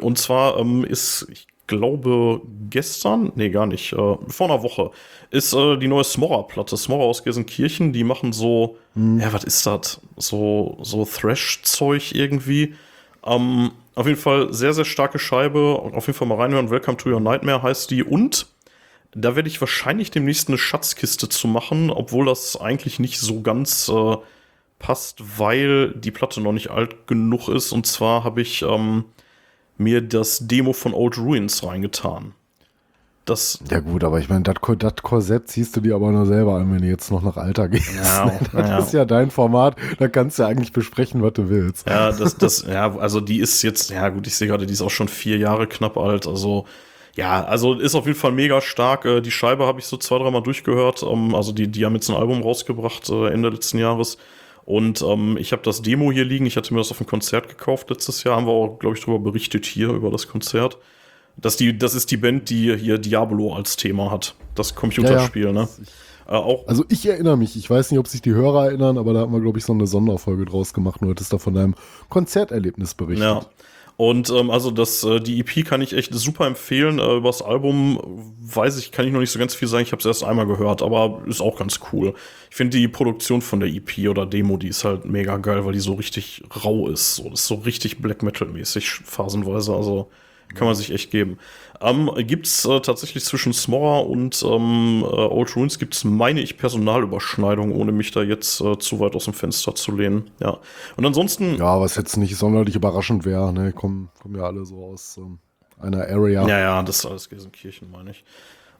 und 0.00 0.18
zwar 0.18 0.58
ähm, 0.58 0.84
ist, 0.84 1.26
ich 1.32 1.46
glaube, 1.68 2.42
gestern, 2.68 3.30
nee, 3.36 3.50
gar 3.50 3.66
nicht, 3.66 3.92
äh, 3.92 4.16
vor 4.26 4.50
einer 4.50 4.64
Woche, 4.64 4.90
ist 5.30 5.54
äh, 5.54 5.76
die 5.76 5.86
neue 5.86 6.02
Smorra-Platte. 6.02 6.76
Smorra 6.76 7.04
aus 7.04 7.22
Gelsenkirchen, 7.22 7.92
die 7.92 8.02
machen 8.02 8.32
so, 8.32 8.76
ja, 8.96 9.32
was 9.32 9.44
ist 9.44 9.64
das? 9.64 10.00
So, 10.16 10.78
so 10.82 11.04
Thrash-Zeug 11.04 12.12
irgendwie. 12.12 12.74
Ähm, 13.24 13.70
auf 13.94 14.06
jeden 14.06 14.18
Fall 14.18 14.52
sehr, 14.52 14.72
sehr 14.74 14.84
starke 14.84 15.18
Scheibe. 15.18 15.58
Auf 15.94 16.06
jeden 16.06 16.18
Fall 16.18 16.28
mal 16.28 16.36
reinhören. 16.36 16.70
Welcome 16.70 16.96
to 16.96 17.10
Your 17.10 17.20
Nightmare 17.20 17.62
heißt 17.62 17.90
die. 17.90 18.02
Und 18.02 18.46
da 19.14 19.36
werde 19.36 19.48
ich 19.48 19.60
wahrscheinlich 19.60 20.10
demnächst 20.10 20.48
eine 20.48 20.58
Schatzkiste 20.58 21.28
zu 21.28 21.48
machen, 21.48 21.90
obwohl 21.90 22.26
das 22.26 22.60
eigentlich 22.60 22.98
nicht 22.98 23.18
so 23.18 23.40
ganz 23.40 23.88
äh, 23.88 24.16
passt, 24.78 25.38
weil 25.38 25.92
die 25.92 26.10
Platte 26.10 26.40
noch 26.40 26.52
nicht 26.52 26.70
alt 26.70 27.06
genug 27.06 27.48
ist. 27.48 27.72
Und 27.72 27.86
zwar 27.86 28.24
habe 28.24 28.40
ich 28.40 28.62
ähm, 28.62 29.04
mir 29.78 30.00
das 30.02 30.46
Demo 30.48 30.72
von 30.72 30.94
Old 30.94 31.18
Ruins 31.18 31.64
reingetan. 31.64 32.34
Das, 33.24 33.58
Ja 33.70 33.80
gut, 33.80 34.04
aber 34.04 34.18
ich 34.20 34.30
meine, 34.30 34.42
das 34.44 34.54
Ko- 34.56 34.74
das 34.74 34.96
Korsett 35.02 35.48
ziehst 35.48 35.76
du 35.76 35.80
dir 35.82 35.94
aber 35.96 36.10
nur 36.12 36.24
selber 36.24 36.54
an, 36.54 36.72
wenn 36.72 36.80
du 36.80 36.88
jetzt 36.88 37.10
noch 37.10 37.22
nach 37.22 37.36
Alter 37.36 37.68
gehst. 37.68 37.90
Ja, 37.94 38.40
das 38.52 38.70
ja. 38.70 38.78
ist 38.78 38.92
ja 38.94 39.04
dein 39.04 39.30
Format, 39.30 39.76
da 39.98 40.08
kannst 40.08 40.38
du 40.38 40.44
ja 40.44 40.48
eigentlich 40.48 40.72
besprechen, 40.72 41.22
was 41.22 41.34
du 41.34 41.50
willst. 41.50 41.86
ja, 41.86 42.12
das, 42.12 42.36
das, 42.36 42.64
ja, 42.66 42.96
also 42.98 43.20
die 43.20 43.38
ist 43.40 43.62
jetzt, 43.62 43.90
ja 43.90 44.08
gut, 44.10 44.26
ich 44.26 44.34
sehe 44.36 44.48
gerade, 44.48 44.66
die 44.66 44.72
ist 44.72 44.82
auch 44.82 44.90
schon 44.90 45.08
vier 45.08 45.38
Jahre 45.38 45.66
knapp 45.66 45.96
alt. 45.96 46.26
Also 46.26 46.66
ja, 47.16 47.44
also 47.44 47.74
ist 47.74 47.94
auf 47.94 48.06
jeden 48.06 48.18
Fall 48.18 48.32
mega 48.32 48.60
stark. 48.60 49.04
Äh, 49.04 49.20
Die 49.20 49.30
Scheibe 49.30 49.66
habe 49.66 49.80
ich 49.80 49.86
so 49.86 49.96
zwei, 49.96 50.18
dreimal 50.18 50.42
durchgehört. 50.42 51.02
Ähm, 51.02 51.34
Also 51.34 51.52
die, 51.52 51.68
die 51.68 51.84
haben 51.84 51.94
jetzt 51.94 52.08
ein 52.10 52.16
Album 52.16 52.42
rausgebracht 52.42 53.08
äh, 53.10 53.28
Ende 53.32 53.48
letzten 53.48 53.78
Jahres. 53.78 54.18
Und 54.68 55.00
ähm, 55.00 55.38
ich 55.38 55.52
habe 55.52 55.62
das 55.62 55.80
Demo 55.80 56.12
hier 56.12 56.26
liegen. 56.26 56.44
Ich 56.44 56.58
hatte 56.58 56.74
mir 56.74 56.80
das 56.80 56.90
auf 56.90 56.98
dem 56.98 57.06
Konzert 57.06 57.48
gekauft 57.48 57.88
letztes 57.88 58.22
Jahr. 58.22 58.36
Haben 58.36 58.44
wir 58.44 58.52
auch, 58.52 58.78
glaube 58.78 58.98
ich, 58.98 59.02
darüber 59.02 59.18
berichtet 59.18 59.64
hier 59.64 59.88
über 59.88 60.10
das 60.10 60.28
Konzert. 60.28 60.76
Das, 61.38 61.56
die, 61.56 61.78
das 61.78 61.94
ist 61.94 62.10
die 62.10 62.18
Band, 62.18 62.50
die 62.50 62.76
hier 62.76 62.98
Diablo 62.98 63.54
als 63.54 63.76
Thema 63.76 64.10
hat. 64.10 64.34
Das 64.54 64.74
Computerspiel, 64.74 65.54
ne? 65.54 65.70
Äh, 66.26 66.32
auch, 66.32 66.68
Also 66.68 66.84
ich 66.90 67.06
erinnere 67.06 67.38
mich, 67.38 67.56
ich 67.56 67.70
weiß 67.70 67.90
nicht, 67.90 67.98
ob 67.98 68.08
sich 68.08 68.20
die 68.20 68.34
Hörer 68.34 68.66
erinnern, 68.66 68.98
aber 68.98 69.14
da 69.14 69.20
haben 69.20 69.32
wir, 69.32 69.40
glaube 69.40 69.58
ich, 69.58 69.64
so 69.64 69.72
eine 69.72 69.86
Sonderfolge 69.86 70.44
draus 70.44 70.74
gemacht 70.74 71.00
du 71.00 71.08
hattest 71.08 71.32
da 71.32 71.38
von 71.38 71.54
deinem 71.54 71.74
Konzerterlebnis 72.10 72.92
berichtet. 72.92 73.24
Ja. 73.24 73.46
Und 74.00 74.30
ähm, 74.30 74.52
also 74.52 74.70
das, 74.70 75.02
äh, 75.02 75.18
die 75.20 75.40
EP 75.40 75.66
kann 75.66 75.82
ich 75.82 75.92
echt 75.92 76.14
super 76.14 76.46
empfehlen. 76.46 77.00
Äh, 77.00 77.16
über 77.16 77.30
das 77.30 77.42
Album 77.42 77.98
weiß 78.38 78.78
ich, 78.78 78.92
kann 78.92 79.04
ich 79.04 79.12
noch 79.12 79.18
nicht 79.18 79.32
so 79.32 79.40
ganz 79.40 79.56
viel 79.56 79.66
sagen. 79.66 79.82
Ich 79.82 79.90
habe 79.90 79.98
es 79.98 80.06
erst 80.06 80.22
einmal 80.22 80.46
gehört, 80.46 80.82
aber 80.82 81.20
ist 81.26 81.40
auch 81.40 81.58
ganz 81.58 81.80
cool. 81.92 82.14
Ich 82.48 82.54
finde 82.54 82.78
die 82.78 82.86
Produktion 82.86 83.42
von 83.42 83.58
der 83.58 83.68
EP 83.68 84.08
oder 84.08 84.24
Demo, 84.24 84.56
die 84.56 84.68
ist 84.68 84.84
halt 84.84 85.04
mega 85.04 85.36
geil, 85.38 85.66
weil 85.66 85.72
die 85.72 85.80
so 85.80 85.94
richtig 85.94 86.44
rau 86.64 86.86
ist. 86.86 87.16
So, 87.16 87.28
das 87.28 87.40
ist 87.40 87.46
so 87.48 87.56
richtig 87.56 87.98
Black 87.98 88.22
Metal-mäßig 88.22 88.88
phasenweise. 88.88 89.74
Also 89.74 90.08
kann 90.54 90.68
man 90.68 90.76
sich 90.76 90.92
echt 90.92 91.10
geben. 91.10 91.38
Ähm, 91.80 92.10
gibt's 92.26 92.64
äh, 92.64 92.80
tatsächlich 92.80 93.24
zwischen 93.24 93.52
Smorra 93.52 94.00
und 94.00 94.42
ähm, 94.42 95.04
äh, 95.04 95.06
Old 95.06 95.54
Ruins 95.54 95.78
gibt's, 95.78 96.02
meine 96.04 96.40
ich, 96.40 96.56
Personalüberschneidungen, 96.56 97.74
ohne 97.74 97.92
mich 97.92 98.10
da 98.10 98.22
jetzt 98.22 98.60
äh, 98.60 98.78
zu 98.78 98.98
weit 98.98 99.14
aus 99.14 99.26
dem 99.26 99.34
Fenster 99.34 99.74
zu 99.74 99.94
lehnen. 99.94 100.30
Ja. 100.40 100.58
Und 100.96 101.06
ansonsten. 101.06 101.56
Ja, 101.56 101.80
was 101.80 101.94
jetzt 101.96 102.16
nicht 102.16 102.36
sonderlich 102.36 102.74
überraschend 102.74 103.24
wäre, 103.24 103.52
ne? 103.52 103.72
Kommen, 103.72 104.10
kommen 104.20 104.34
ja 104.36 104.42
alle 104.42 104.64
so 104.64 104.84
aus 104.84 105.18
ähm, 105.18 105.38
einer 105.80 106.08
Area. 106.08 106.46
Ja, 106.48 106.58
ja, 106.58 106.82
das 106.82 106.98
ist 106.98 107.06
alles 107.06 107.28
Gelsenkirchen, 107.28 107.90
meine 107.90 108.10
ich. 108.10 108.24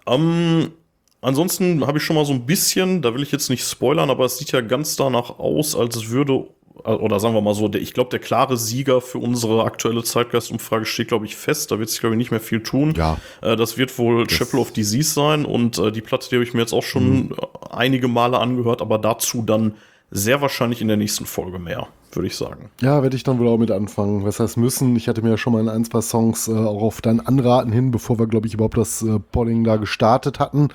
Ähm, 0.06 0.73
ansonsten 1.20 1.87
habe 1.87 1.99
ich 1.99 2.04
schon 2.04 2.16
mal 2.16 2.25
so 2.25 2.32
ein 2.32 2.46
bisschen, 2.46 3.02
da 3.02 3.14
will 3.14 3.23
ich 3.23 3.30
jetzt 3.30 3.50
nicht 3.50 3.64
spoilern, 3.64 4.11
aber 4.11 4.25
es 4.25 4.38
sieht 4.38 4.52
ja 4.52 4.61
ganz 4.61 4.96
danach 4.96 5.38
aus, 5.38 5.76
als 5.76 6.08
würde, 6.08 6.49
oder 6.85 7.20
sagen 7.20 7.35
wir 7.35 7.40
mal 7.40 7.54
so, 7.54 7.68
der, 7.68 7.80
ich 7.80 7.92
glaube, 7.92 8.11
der 8.11 8.18
klare 8.18 8.56
Sieger 8.56 9.00
für 9.00 9.18
unsere 9.18 9.64
aktuelle 9.64 10.02
Zeitgeistumfrage 10.02 10.85
steht, 10.85 11.08
glaube 11.08 11.26
ich, 11.26 11.37
fest. 11.37 11.70
Da 11.70 11.78
wird 11.78 11.90
sich, 11.90 12.00
glaube 12.00 12.14
ich, 12.14 12.18
nicht 12.18 12.30
mehr 12.30 12.40
viel 12.40 12.62
tun. 12.62 12.94
Ja. 12.97 13.18
Äh, 13.42 13.56
das 13.56 13.76
wird 13.78 13.97
wohl 13.99 14.26
Chapel 14.26 14.61
of 14.61 14.73
Disease 14.73 15.12
sein 15.12 15.44
und 15.44 15.78
äh, 15.78 15.92
die 15.92 16.00
Platte, 16.00 16.28
die 16.28 16.37
habe 16.37 16.44
ich 16.44 16.54
mir 16.54 16.61
jetzt 16.61 16.73
auch 16.73 16.82
schon 16.82 17.32
äh, 17.32 17.35
einige 17.70 18.08
Male 18.08 18.38
angehört, 18.38 18.80
aber 18.80 18.99
dazu 18.99 19.42
dann 19.42 19.75
sehr 20.11 20.40
wahrscheinlich 20.40 20.80
in 20.80 20.88
der 20.88 20.97
nächsten 20.97 21.26
Folge 21.26 21.58
mehr, 21.58 21.88
würde 22.12 22.26
ich 22.26 22.37
sagen. 22.37 22.70
Ja, 22.80 23.02
werde 23.02 23.16
ich 23.16 23.25
dann 23.25 23.38
wohl 23.38 23.49
auch 23.49 23.58
mit 23.58 23.70
anfangen. 23.70 24.25
Was 24.25 24.40
heißt 24.40 24.56
müssen? 24.56 24.97
Ich 24.97 25.08
hatte 25.08 25.23
mir 25.23 25.30
ja 25.30 25.37
schon 25.37 25.52
mal 25.52 25.61
in 25.61 25.68
ein, 25.68 25.85
zwei 25.85 26.00
Songs 26.00 26.49
äh, 26.49 26.52
auch 26.52 26.82
auf 26.82 27.00
dein 27.00 27.20
Anraten 27.20 27.73
hin, 27.73 27.90
bevor 27.90 28.18
wir, 28.18 28.26
glaube 28.26 28.47
ich, 28.47 28.54
überhaupt 28.54 28.78
das 28.78 29.02
äh, 29.02 29.18
Polling 29.18 29.64
da 29.64 29.76
gestartet 29.76 30.38
hatten, 30.38 30.68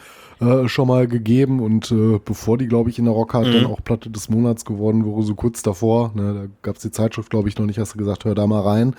äh, 0.48 0.68
schon 0.70 0.88
mal 0.88 1.08
gegeben. 1.08 1.60
Und 1.60 1.92
äh, 1.92 2.20
bevor 2.24 2.58
die, 2.58 2.68
glaube 2.68 2.90
ich, 2.90 3.00
in 3.00 3.06
der 3.06 3.14
Rockhard 3.14 3.48
Mhm. 3.48 3.54
dann 3.54 3.66
auch 3.68 3.84
Platte 3.84 4.10
des 4.10 4.30
Monats 4.30 4.66
geworden 4.66 5.06
wurde, 5.06 5.26
so 5.26 5.36
kurz 5.36 5.62
davor, 5.62 6.12
ne, 6.16 6.34
da 6.34 6.46
gab 6.62 6.76
es 6.78 6.82
die 6.82 6.92
Zeitschrift, 6.92 7.30
glaube 7.30 7.50
ich, 7.50 7.58
noch 7.58 7.66
nicht, 7.66 7.80
hast 7.80 7.94
du 7.94 7.98
gesagt, 7.98 8.26
hör 8.26 8.36
da 8.36 8.48
mal 8.48 8.62
rein. 8.62 8.96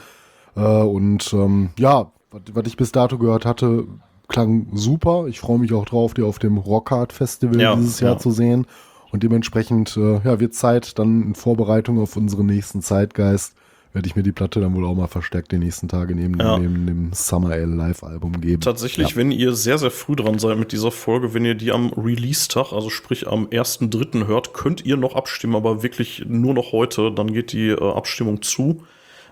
Äh, 0.56 0.60
und 0.82 1.32
ähm, 1.32 1.70
ja, 1.78 2.10
was 2.52 2.66
ich 2.66 2.76
bis 2.76 2.92
dato 2.92 3.18
gehört 3.18 3.44
hatte, 3.46 3.86
klang 4.28 4.66
super. 4.72 5.26
Ich 5.28 5.38
freue 5.40 5.58
mich 5.58 5.72
auch 5.72 5.84
drauf, 5.84 6.14
die 6.14 6.22
auf 6.22 6.38
dem 6.38 6.56
Rockhard 6.58 7.12
Festival 7.12 7.60
Ja, 7.60 7.76
dieses 7.76 8.00
Jahr 8.00 8.12
ja. 8.14 8.18
zu 8.18 8.30
sehen. 8.30 8.66
Und 9.12 9.22
dementsprechend 9.22 9.96
äh, 9.96 10.20
ja, 10.24 10.40
wird 10.40 10.54
Zeit, 10.54 10.98
dann 10.98 11.22
in 11.22 11.34
Vorbereitung 11.36 12.00
auf 12.00 12.16
unseren 12.16 12.46
nächsten 12.46 12.82
Zeitgeist, 12.82 13.54
werde 13.94 14.06
ich 14.08 14.16
mir 14.16 14.22
die 14.22 14.32
Platte 14.32 14.60
dann 14.60 14.74
wohl 14.74 14.84
auch 14.84 14.94
mal 14.94 15.06
verstärkt 15.06 15.52
die 15.52 15.58
nächsten 15.58 15.88
Tage 15.88 16.14
neben, 16.14 16.38
Ja. 16.38 16.58
neben 16.58 16.86
dem 16.86 17.12
Summer 17.12 17.52
Ale 17.52 17.64
Live-Album 17.66 18.40
geben. 18.40 18.60
Tatsächlich, 18.60 19.10
Ja. 19.10 19.16
wenn 19.16 19.30
ihr 19.30 19.54
sehr, 19.54 19.78
sehr 19.78 19.90
früh 19.92 20.16
dran 20.16 20.38
seid 20.38 20.58
mit 20.58 20.72
dieser 20.72 20.90
Folge, 20.90 21.32
wenn 21.32 21.44
ihr 21.44 21.54
die 21.54 21.72
am 21.72 21.92
Release-Tag, 21.92 22.72
also 22.72 22.90
sprich 22.90 23.26
am 23.28 23.46
1.3. 23.46 24.26
hört, 24.26 24.52
könnt 24.52 24.84
ihr 24.84 24.96
noch 24.96 25.14
abstimmen, 25.14 25.54
aber 25.54 25.82
wirklich 25.82 26.24
nur 26.28 26.52
noch 26.54 26.72
heute, 26.72 27.12
dann 27.12 27.32
geht 27.32 27.52
die 27.52 27.68
äh, 27.68 27.80
Abstimmung 27.94 28.42
zu. 28.42 28.82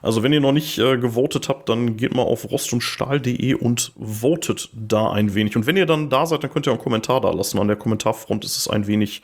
Also 0.00 0.22
wenn 0.22 0.32
ihr 0.32 0.40
noch 0.40 0.52
nicht 0.52 0.78
äh, 0.78 0.96
gewotet 0.96 1.48
habt, 1.48 1.68
dann 1.68 1.96
geht 1.96 2.14
mal 2.14 2.22
auf 2.22 2.50
rostundstahl.de 2.50 3.54
und 3.54 3.92
votet 4.00 4.68
da 4.72 5.10
ein 5.12 5.34
wenig. 5.34 5.56
Und 5.56 5.66
wenn 5.66 5.76
ihr 5.76 5.86
dann 5.86 6.08
da 6.10 6.26
seid, 6.26 6.42
dann 6.44 6.52
könnt 6.52 6.66
ihr 6.66 6.72
einen 6.72 6.80
Kommentar 6.80 7.20
da 7.20 7.30
lassen. 7.30 7.58
An 7.58 7.68
der 7.68 7.76
Kommentarfront 7.76 8.44
ist 8.44 8.56
es 8.56 8.68
ein 8.68 8.86
wenig 8.86 9.22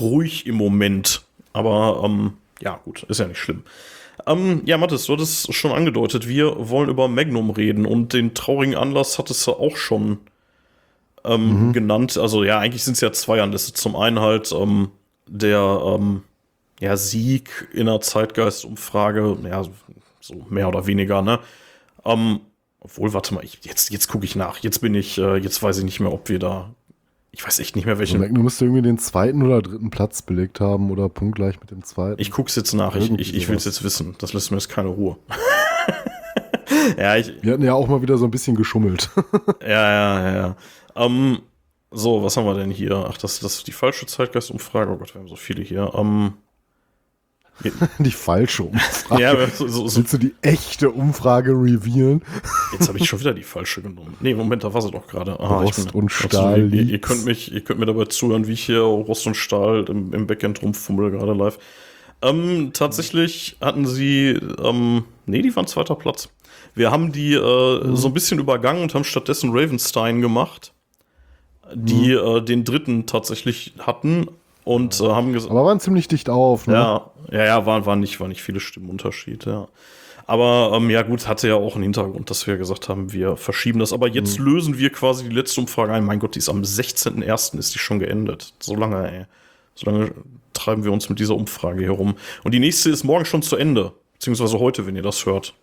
ruhig 0.00 0.46
im 0.46 0.56
Moment. 0.56 1.22
Aber 1.52 2.02
ähm, 2.04 2.32
ja, 2.60 2.78
gut, 2.84 3.02
ist 3.04 3.20
ja 3.20 3.26
nicht 3.26 3.38
schlimm. 3.38 3.62
Ähm, 4.28 4.62
ja, 4.66 4.76
Mathis, 4.76 5.06
du 5.06 5.14
hattest 5.14 5.52
schon 5.54 5.72
angedeutet, 5.72 6.28
wir 6.28 6.68
wollen 6.68 6.90
über 6.90 7.08
Magnum 7.08 7.50
reden 7.50 7.86
und 7.86 8.12
den 8.12 8.34
traurigen 8.34 8.76
Anlass 8.76 9.18
hattest 9.18 9.46
du 9.46 9.52
auch 9.52 9.76
schon 9.76 10.18
ähm, 11.24 11.68
mhm. 11.68 11.72
genannt. 11.72 12.18
Also 12.18 12.44
ja, 12.44 12.58
eigentlich 12.58 12.84
sind 12.84 12.94
es 12.94 13.00
ja 13.00 13.10
zwei 13.12 13.40
Anlässe. 13.40 13.72
Zum 13.72 13.96
einen 13.96 14.20
halt 14.20 14.52
ähm, 14.52 14.90
der 15.26 15.80
ähm, 15.84 16.22
ja, 16.80 16.96
Sieg 16.96 17.68
in 17.72 17.86
der 17.86 18.00
Zeitgeistumfrage, 18.00 19.38
ja, 19.44 19.64
so 20.20 20.34
mehr 20.50 20.68
oder 20.68 20.86
weniger, 20.86 21.22
ne? 21.22 21.40
Ähm, 22.04 22.40
obwohl, 22.80 23.12
warte 23.12 23.34
mal, 23.34 23.44
ich, 23.44 23.60
jetzt, 23.64 23.90
jetzt 23.90 24.08
gucke 24.08 24.24
ich 24.24 24.36
nach. 24.36 24.58
Jetzt 24.58 24.80
bin 24.80 24.94
ich, 24.94 25.18
äh, 25.18 25.36
jetzt 25.36 25.62
weiß 25.62 25.78
ich 25.78 25.84
nicht 25.84 26.00
mehr, 26.00 26.12
ob 26.12 26.28
wir 26.28 26.38
da. 26.38 26.74
Ich 27.38 27.46
weiß 27.46 27.60
echt 27.60 27.76
nicht 27.76 27.84
mehr, 27.84 28.00
welchen. 28.00 28.34
Du 28.34 28.42
müsst 28.42 28.60
irgendwie 28.60 28.82
den 28.82 28.98
zweiten 28.98 29.44
oder 29.44 29.62
dritten 29.62 29.90
Platz 29.90 30.22
belegt 30.22 30.58
haben 30.58 30.90
oder 30.90 31.08
punktgleich 31.08 31.60
mit 31.60 31.70
dem 31.70 31.84
zweiten. 31.84 32.20
Ich 32.20 32.32
gucke 32.32 32.48
es 32.48 32.56
jetzt 32.56 32.72
nach. 32.72 32.96
Ich, 32.96 33.12
ich, 33.12 33.32
ich 33.32 33.48
will 33.48 33.54
es 33.54 33.64
jetzt 33.64 33.84
wissen. 33.84 34.16
Das 34.18 34.32
lässt 34.32 34.50
mir 34.50 34.56
jetzt 34.56 34.68
keine 34.68 34.88
Ruhe. 34.88 35.16
ja, 36.98 37.14
ich, 37.14 37.32
wir 37.40 37.52
hatten 37.52 37.62
ja 37.62 37.74
auch 37.74 37.86
mal 37.86 38.02
wieder 38.02 38.18
so 38.18 38.24
ein 38.24 38.32
bisschen 38.32 38.56
geschummelt. 38.56 39.10
ja, 39.62 39.68
ja, 39.68 40.34
ja. 40.34 40.56
Ähm, 40.96 41.38
so, 41.92 42.24
was 42.24 42.36
haben 42.36 42.44
wir 42.44 42.54
denn 42.54 42.72
hier? 42.72 43.06
Ach, 43.08 43.16
das, 43.16 43.38
das 43.38 43.58
ist 43.58 43.68
die 43.68 43.72
falsche 43.72 44.06
Zeitgeistumfrage. 44.06 44.90
Oh 44.90 44.96
Gott, 44.96 45.14
wir 45.14 45.20
haben 45.20 45.28
so 45.28 45.36
viele 45.36 45.62
hier. 45.62 45.92
Ähm, 45.94 46.34
die 47.98 48.10
falsche 48.10 48.64
Umfrage. 48.64 49.22
Ja, 49.22 49.48
so, 49.48 49.66
so, 49.66 49.96
Willst 49.96 50.12
du 50.12 50.18
die 50.18 50.34
echte 50.42 50.90
Umfrage 50.90 51.52
revealen? 51.52 52.22
Jetzt 52.72 52.88
habe 52.88 52.98
ich 52.98 53.08
schon 53.08 53.20
wieder 53.20 53.34
die 53.34 53.42
falsche 53.42 53.82
genommen. 53.82 54.16
Nee, 54.20 54.34
Moment, 54.34 54.64
da 54.64 54.72
war 54.72 54.82
sie 54.82 54.90
doch 54.90 55.06
gerade. 55.06 55.38
Ah, 55.40 55.60
Rost 55.60 55.92
bin, 55.92 56.02
und 56.02 56.08
Stahl. 56.10 56.54
Also, 56.54 56.76
ihr, 56.76 56.82
ihr, 56.82 57.00
könnt 57.00 57.24
mich, 57.24 57.52
ihr 57.52 57.60
könnt 57.62 57.80
mir 57.80 57.86
dabei 57.86 58.04
zuhören, 58.04 58.46
wie 58.46 58.52
ich 58.52 58.64
hier 58.64 58.80
Rost 58.80 59.26
und 59.26 59.36
Stahl 59.36 59.84
im, 59.88 60.12
im 60.14 60.26
Backend 60.26 60.62
rumfummel, 60.62 61.10
gerade 61.10 61.32
live. 61.32 61.58
Ähm, 62.22 62.70
tatsächlich 62.72 63.56
hatten 63.60 63.86
sie, 63.86 64.38
ähm, 64.62 65.04
nee, 65.26 65.42
die 65.42 65.54
waren 65.54 65.66
zweiter 65.66 65.94
Platz. 65.94 66.28
Wir 66.74 66.90
haben 66.90 67.12
die 67.12 67.34
äh, 67.34 67.84
mhm. 67.84 67.96
so 67.96 68.08
ein 68.08 68.14
bisschen 68.14 68.38
übergangen 68.38 68.82
und 68.82 68.94
haben 68.94 69.04
stattdessen 69.04 69.50
Ravenstein 69.52 70.20
gemacht, 70.20 70.72
die 71.74 72.14
mhm. 72.14 72.36
äh, 72.36 72.40
den 72.42 72.64
dritten 72.64 73.06
tatsächlich 73.06 73.74
hatten 73.78 74.28
und 74.68 75.00
äh, 75.00 75.04
haben 75.04 75.32
gesagt. 75.32 75.50
Aber 75.50 75.64
waren 75.64 75.80
ziemlich 75.80 76.08
dicht 76.08 76.28
auf, 76.28 76.66
ne? 76.66 76.74
Ja, 76.74 77.10
ja, 77.30 77.44
ja, 77.44 77.66
waren, 77.66 77.86
waren, 77.86 78.00
nicht, 78.00 78.20
waren 78.20 78.28
nicht 78.28 78.42
viele 78.42 78.60
Stimmenunterschied, 78.60 79.46
ja. 79.46 79.66
Aber 80.26 80.72
ähm, 80.76 80.90
ja, 80.90 81.00
gut, 81.00 81.26
hatte 81.26 81.48
ja 81.48 81.54
auch 81.54 81.74
einen 81.74 81.84
Hintergrund, 81.84 82.28
dass 82.28 82.46
wir 82.46 82.58
gesagt 82.58 82.90
haben, 82.90 83.10
wir 83.14 83.38
verschieben 83.38 83.78
das. 83.78 83.94
Aber 83.94 84.08
jetzt 84.08 84.38
mhm. 84.38 84.44
lösen 84.44 84.78
wir 84.78 84.90
quasi 84.90 85.26
die 85.26 85.34
letzte 85.34 85.62
Umfrage 85.62 85.94
ein. 85.94 86.04
Mein 86.04 86.18
Gott, 86.18 86.34
die 86.34 86.40
ist 86.40 86.50
am 86.50 86.60
16.01. 86.60 87.58
ist 87.58 87.74
die 87.74 87.78
schon 87.78 87.98
geendet. 87.98 88.52
So 88.60 88.74
lange, 88.74 89.10
ey. 89.10 89.24
So 89.74 89.90
lange 89.90 90.12
treiben 90.52 90.84
wir 90.84 90.92
uns 90.92 91.08
mit 91.08 91.18
dieser 91.18 91.34
Umfrage 91.34 91.82
herum. 91.82 92.16
Und 92.44 92.52
die 92.52 92.60
nächste 92.60 92.90
ist 92.90 93.04
morgen 93.04 93.24
schon 93.24 93.40
zu 93.40 93.56
Ende. 93.56 93.92
Beziehungsweise 94.12 94.58
heute, 94.58 94.86
wenn 94.86 94.96
ihr 94.96 95.02
das 95.02 95.24
hört. 95.24 95.54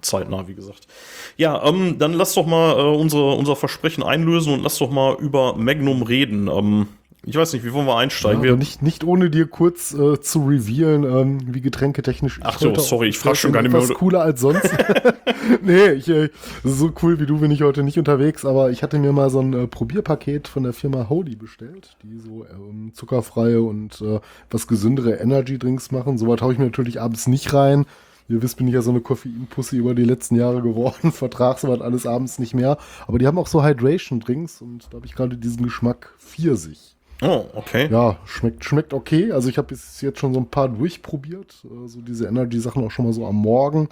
Zeitnah, 0.00 0.48
wie 0.48 0.54
gesagt. 0.54 0.88
Ja, 1.36 1.64
ähm, 1.64 1.98
dann 1.98 2.12
lass 2.12 2.34
doch 2.34 2.46
mal 2.46 2.76
äh, 2.76 2.96
unsere, 2.96 3.34
unser 3.34 3.54
Versprechen 3.54 4.02
einlösen 4.02 4.52
und 4.52 4.64
lass 4.64 4.78
doch 4.78 4.90
mal 4.90 5.14
über 5.20 5.54
Magnum 5.54 6.02
reden. 6.02 6.48
Ähm, 6.48 6.88
ich 7.24 7.36
weiß 7.36 7.52
nicht, 7.52 7.64
wie 7.64 7.72
wollen 7.72 7.86
wir 7.86 7.96
einsteigen? 7.96 8.44
Ja, 8.44 8.56
nicht, 8.56 8.80
nicht 8.80 9.04
ohne 9.04 9.28
dir 9.28 9.46
kurz 9.46 9.92
äh, 9.92 10.20
zu 10.20 10.46
revealen, 10.46 11.04
ähm, 11.04 11.54
wie 11.54 11.60
getränketechnisch 11.60 12.40
Ach 12.42 12.58
so, 12.58 12.74
sorry, 12.76 13.08
ich 13.08 13.18
frage 13.18 13.36
schon 13.36 13.52
gar 13.52 13.62
nicht 13.62 13.72
mehr. 13.72 13.80
Was 13.80 13.92
cooler 13.94 14.22
als 14.22 14.40
sonst. 14.40 14.70
nee, 15.62 15.90
ich, 15.90 16.08
äh, 16.08 16.30
so 16.64 16.92
cool 17.02 17.18
wie 17.20 17.26
du 17.26 17.38
bin 17.38 17.50
ich 17.50 17.62
heute 17.62 17.82
nicht 17.82 17.98
unterwegs, 17.98 18.44
aber 18.44 18.70
ich 18.70 18.82
hatte 18.82 18.98
mir 18.98 19.12
mal 19.12 19.30
so 19.30 19.40
ein 19.40 19.52
äh, 19.52 19.66
Probierpaket 19.66 20.48
von 20.48 20.62
der 20.62 20.72
Firma 20.72 21.08
Holy 21.08 21.36
bestellt, 21.36 21.96
die 22.02 22.18
so 22.18 22.46
ähm, 22.46 22.92
zuckerfreie 22.94 23.62
und 23.62 24.00
äh, 24.00 24.20
was 24.50 24.66
gesündere 24.66 25.14
Energy 25.14 25.58
Drinks 25.58 25.90
machen. 25.90 26.18
Soweit 26.18 26.42
haue 26.42 26.52
ich 26.52 26.58
mir 26.58 26.66
natürlich 26.66 27.00
abends 27.00 27.26
nicht 27.26 27.52
rein. 27.52 27.86
Ihr 28.28 28.42
wisst, 28.42 28.58
bin 28.58 28.68
ich 28.68 28.74
ja 28.74 28.82
so 28.82 28.90
eine 28.90 29.00
Koffeinpussy 29.00 29.76
über 29.76 29.94
die 29.94 30.04
letzten 30.04 30.36
Jahre 30.36 30.60
geworden. 30.60 31.12
Vertrag 31.12 31.58
soweit 31.58 31.80
alles 31.80 32.06
abends 32.06 32.38
nicht 32.38 32.54
mehr. 32.54 32.76
Aber 33.06 33.18
die 33.18 33.26
haben 33.26 33.38
auch 33.38 33.46
so 33.46 33.64
Hydration 33.64 34.20
Drinks 34.20 34.60
und 34.60 34.86
da 34.90 34.96
habe 34.96 35.06
ich 35.06 35.14
gerade 35.14 35.36
diesen 35.36 35.62
Geschmack 35.62 36.14
Pfirsich. 36.18 36.97
Oh, 37.20 37.44
okay. 37.54 37.88
Ja, 37.90 38.18
schmeckt, 38.24 38.64
schmeckt 38.64 38.94
okay. 38.94 39.32
Also 39.32 39.48
ich 39.48 39.58
habe 39.58 39.74
jetzt 39.74 40.18
schon 40.18 40.34
so 40.34 40.40
ein 40.40 40.50
paar 40.50 40.68
durchprobiert. 40.68 41.52
So 41.86 42.00
diese 42.00 42.26
Energy-Sachen 42.26 42.84
auch 42.84 42.90
schon 42.90 43.06
mal 43.06 43.12
so 43.12 43.26
am 43.26 43.36
Morgen. 43.36 43.88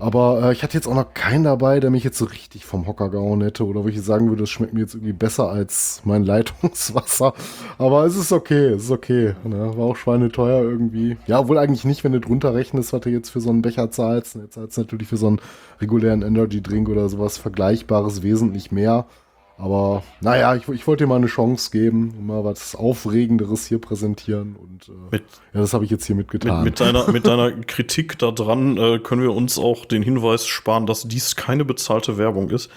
Aber 0.00 0.42
äh, 0.42 0.52
ich 0.52 0.62
hatte 0.62 0.78
jetzt 0.78 0.88
auch 0.88 0.94
noch 0.94 1.12
keinen 1.12 1.44
dabei, 1.44 1.78
der 1.78 1.90
mich 1.90 2.04
jetzt 2.04 2.16
so 2.16 2.24
richtig 2.24 2.64
vom 2.64 2.86
Hocker 2.86 3.10
gehauen 3.10 3.42
hätte 3.42 3.66
oder 3.66 3.84
wo 3.84 3.88
ich 3.88 4.00
sagen 4.00 4.30
würde, 4.30 4.42
das 4.42 4.50
schmeckt 4.50 4.72
mir 4.72 4.80
jetzt 4.80 4.94
irgendwie 4.94 5.12
besser 5.12 5.50
als 5.50 6.00
mein 6.04 6.24
Leitungswasser. 6.24 7.34
Aber 7.76 8.06
es 8.06 8.16
ist 8.16 8.32
okay, 8.32 8.68
es 8.68 8.84
ist 8.84 8.90
okay. 8.90 9.34
Ne? 9.44 9.76
War 9.76 9.84
auch 9.84 9.96
schweineteuer 9.96 10.62
irgendwie. 10.62 11.18
Ja, 11.26 11.46
wohl 11.48 11.58
eigentlich 11.58 11.84
nicht, 11.84 12.02
wenn 12.02 12.12
du 12.12 12.20
drunter 12.20 12.54
rechnest, 12.54 12.94
was 12.94 13.02
du 13.02 13.10
jetzt 13.10 13.28
für 13.28 13.42
so 13.42 13.50
einen 13.50 13.62
Becher 13.62 13.90
zahlst. 13.90 14.36
Jetzt 14.36 14.54
zahlst 14.54 14.78
du 14.78 14.80
natürlich 14.80 15.08
für 15.08 15.18
so 15.18 15.26
einen 15.26 15.40
regulären 15.80 16.22
Energy-Drink 16.22 16.88
oder 16.88 17.08
sowas 17.10 17.36
Vergleichbares 17.36 18.22
wesentlich 18.22 18.72
mehr. 18.72 19.06
Aber 19.60 20.02
naja, 20.20 20.54
ich, 20.54 20.66
ich 20.68 20.86
wollte 20.86 21.04
dir 21.04 21.08
mal 21.08 21.16
eine 21.16 21.26
Chance 21.26 21.70
geben, 21.70 22.26
mal 22.26 22.44
was 22.44 22.74
Aufregenderes 22.74 23.66
hier 23.66 23.78
präsentieren. 23.78 24.56
Und 24.56 24.88
äh, 24.88 24.92
mit, 25.12 25.24
ja, 25.52 25.60
das 25.60 25.74
habe 25.74 25.84
ich 25.84 25.90
jetzt 25.90 26.06
hier 26.06 26.16
mitgetan. 26.16 26.64
Mit, 26.64 26.80
mit, 26.80 26.80
deiner, 26.80 27.10
mit 27.12 27.26
deiner 27.26 27.52
Kritik 27.52 28.18
daran 28.18 28.78
äh, 28.78 28.98
können 28.98 29.22
wir 29.22 29.34
uns 29.34 29.58
auch 29.58 29.84
den 29.84 30.02
Hinweis 30.02 30.46
sparen, 30.46 30.86
dass 30.86 31.06
dies 31.06 31.36
keine 31.36 31.64
bezahlte 31.64 32.16
Werbung 32.16 32.48
ist. 32.50 32.70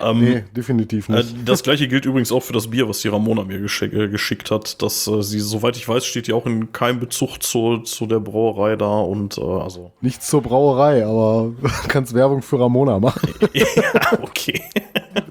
Ähm, 0.00 0.20
nee, 0.20 0.44
definitiv 0.54 1.08
nicht. 1.08 1.32
Äh, 1.32 1.44
das 1.44 1.62
gleiche 1.62 1.88
gilt 1.88 2.04
übrigens 2.04 2.30
auch 2.30 2.42
für 2.42 2.52
das 2.52 2.68
Bier, 2.68 2.88
was 2.88 3.00
die 3.00 3.08
Ramona 3.08 3.44
mir 3.44 3.58
geschick, 3.58 3.92
äh, 3.92 4.08
geschickt 4.08 4.50
hat. 4.50 4.80
Dass 4.82 5.06
äh, 5.08 5.22
sie, 5.22 5.40
soweit 5.40 5.76
ich 5.76 5.88
weiß, 5.88 6.06
steht 6.06 6.26
die 6.28 6.32
auch 6.32 6.46
in 6.46 6.72
keinem 6.72 7.00
Bezug 7.00 7.42
zu, 7.42 7.78
zu 7.78 8.06
der 8.06 8.20
Brauerei 8.20 8.76
da 8.76 9.00
und 9.00 9.38
äh, 9.38 9.42
also. 9.42 9.92
Nichts 10.00 10.28
zur 10.28 10.42
Brauerei, 10.42 11.04
aber 11.04 11.52
kannst 11.88 12.14
Werbung 12.14 12.42
für 12.42 12.60
Ramona 12.60 13.00
machen. 13.00 13.28
ja, 13.52 14.18
okay. 14.22 14.62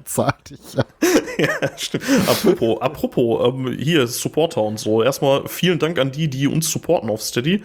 Bezahlt 0.08 0.50
dich, 0.50 0.58
ja. 0.74 0.84
ja, 1.38 1.78
stimmt. 1.78 2.04
Apropos, 2.26 2.80
apropos 2.80 3.46
ähm, 3.46 3.76
hier 3.78 4.06
Supporter 4.06 4.62
und 4.62 4.78
so. 4.78 5.02
Erstmal 5.02 5.46
vielen 5.48 5.78
Dank 5.78 5.98
an 5.98 6.10
die, 6.10 6.28
die 6.28 6.46
uns 6.46 6.70
supporten 6.70 7.10
auf 7.10 7.20
Steady. 7.20 7.62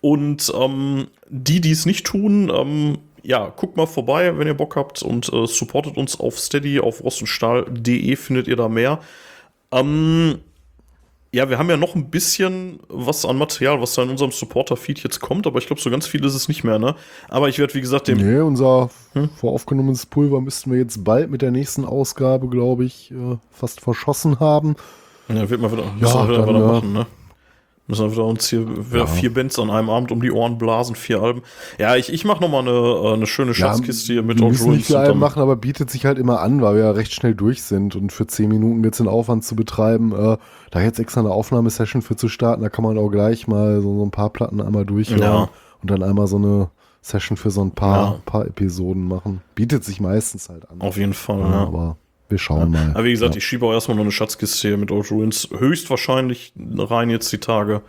Und 0.00 0.52
ähm, 0.60 1.06
die, 1.28 1.60
die 1.60 1.70
es 1.70 1.86
nicht 1.86 2.04
tun, 2.04 2.50
ähm, 2.52 2.98
ja, 3.22 3.52
guckt 3.54 3.76
mal 3.76 3.86
vorbei, 3.86 4.36
wenn 4.36 4.48
ihr 4.48 4.54
Bock 4.54 4.74
habt 4.74 5.02
und 5.02 5.32
äh, 5.32 5.46
supportet 5.46 5.96
uns 5.96 6.18
auf 6.18 6.40
Steady, 6.40 6.80
auf 6.80 7.04
rostundstahl.de 7.04 8.16
findet 8.16 8.48
ihr 8.48 8.56
da 8.56 8.68
mehr. 8.68 8.98
Ähm, 9.70 10.40
ja, 11.36 11.50
wir 11.50 11.58
haben 11.58 11.68
ja 11.68 11.76
noch 11.76 11.94
ein 11.94 12.08
bisschen 12.08 12.80
was 12.88 13.26
an 13.26 13.36
Material, 13.36 13.78
was 13.82 13.92
da 13.92 14.02
in 14.02 14.08
unserem 14.08 14.30
Supporter-Feed 14.30 15.02
jetzt 15.02 15.20
kommt, 15.20 15.46
aber 15.46 15.58
ich 15.58 15.66
glaube, 15.66 15.82
so 15.82 15.90
ganz 15.90 16.06
viel 16.06 16.24
ist 16.24 16.34
es 16.34 16.48
nicht 16.48 16.64
mehr, 16.64 16.78
ne? 16.78 16.96
Aber 17.28 17.50
ich 17.50 17.58
werde, 17.58 17.74
wie 17.74 17.82
gesagt, 17.82 18.08
dem. 18.08 18.16
Nee, 18.16 18.40
unser 18.40 18.88
hm? 19.12 19.28
voraufgenommenes 19.36 20.06
Pulver 20.06 20.40
müssten 20.40 20.72
wir 20.72 20.78
jetzt 20.78 21.04
bald 21.04 21.30
mit 21.30 21.42
der 21.42 21.50
nächsten 21.50 21.84
Ausgabe, 21.84 22.48
glaube 22.48 22.86
ich, 22.86 23.10
äh, 23.10 23.36
fast 23.50 23.82
verschossen 23.82 24.40
haben. 24.40 24.76
Ja, 25.28 25.50
wird 25.50 25.60
man 25.60 25.72
wieder, 25.72 25.84
ja, 26.00 26.26
dann, 26.26 26.48
wieder 26.48 26.72
machen, 26.72 26.92
ne? 26.94 27.06
Müssen 27.88 28.16
wir 28.16 28.24
uns 28.24 28.48
hier 28.48 28.66
ja. 28.92 29.06
vier 29.06 29.32
Bands 29.32 29.58
an 29.60 29.70
einem 29.70 29.90
Abend 29.90 30.10
um 30.10 30.20
die 30.20 30.32
Ohren 30.32 30.58
blasen, 30.58 30.96
vier 30.96 31.22
Alben. 31.22 31.42
Ja, 31.78 31.94
ich, 31.94 32.12
ich 32.12 32.24
mache 32.24 32.40
nochmal 32.40 32.62
eine, 32.62 32.70
äh, 32.70 33.12
eine 33.14 33.26
schöne 33.26 33.54
Schatzkiste 33.54 34.12
ja, 34.12 34.14
hier 34.14 34.22
mit 34.24 34.40
Wir 34.40 34.48
müssen 34.48 34.72
nicht 34.72 34.86
vier 34.86 34.98
Alben 34.98 35.20
machen, 35.20 35.40
aber 35.40 35.54
bietet 35.54 35.90
sich 35.90 36.04
halt 36.04 36.18
immer 36.18 36.40
an, 36.40 36.60
weil 36.62 36.74
wir 36.74 36.82
ja 36.82 36.90
recht 36.90 37.14
schnell 37.14 37.36
durch 37.36 37.62
sind 37.62 37.94
und 37.94 38.12
für 38.12 38.26
zehn 38.26 38.48
Minuten 38.48 38.82
jetzt 38.82 38.98
den 38.98 39.06
Aufwand 39.06 39.44
zu 39.44 39.54
betreiben, 39.54 40.12
äh, 40.12 40.36
da 40.72 40.80
jetzt 40.80 40.98
extra 40.98 41.20
eine 41.20 41.30
Aufnahmesession 41.30 42.02
für 42.02 42.16
zu 42.16 42.28
starten, 42.28 42.62
da 42.62 42.70
kann 42.70 42.82
man 42.82 42.98
auch 42.98 43.10
gleich 43.10 43.46
mal 43.46 43.80
so, 43.80 43.96
so 43.96 44.04
ein 44.04 44.10
paar 44.10 44.30
Platten 44.30 44.60
einmal 44.60 44.84
durchhören 44.84 45.22
ja. 45.22 45.48
und 45.80 45.90
dann 45.90 46.02
einmal 46.02 46.26
so 46.26 46.36
eine 46.36 46.70
Session 47.02 47.36
für 47.36 47.52
so 47.52 47.62
ein 47.62 47.70
paar, 47.70 48.18
paar 48.26 48.46
Episoden 48.46 49.06
machen. 49.06 49.42
Bietet 49.54 49.84
sich 49.84 50.00
meistens 50.00 50.48
halt 50.48 50.68
an. 50.68 50.80
Auf 50.80 50.96
jeden 50.96 51.14
Fall, 51.14 51.38
ja. 51.38 51.62
Aber 51.62 51.98
wir 52.28 52.38
schauen 52.38 52.72
ja. 52.72 52.80
mal. 52.80 52.90
Aber 52.90 53.04
wie 53.04 53.12
gesagt, 53.12 53.34
ja. 53.34 53.38
ich 53.38 53.44
schiebe 53.44 53.66
auch 53.66 53.72
erstmal 53.72 53.96
noch 53.96 54.04
eine 54.04 54.12
Schatzkiste 54.12 54.68
hier 54.68 54.76
mit 54.76 54.90
Old 54.90 55.10
Ruins 55.10 55.48
höchstwahrscheinlich 55.56 56.52
rein 56.56 57.10
jetzt 57.10 57.32
die 57.32 57.38
Tage. 57.38 57.82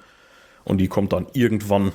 Und 0.63 0.79
die 0.79 0.87
kommt 0.87 1.13
dann 1.13 1.27
irgendwann. 1.33 1.91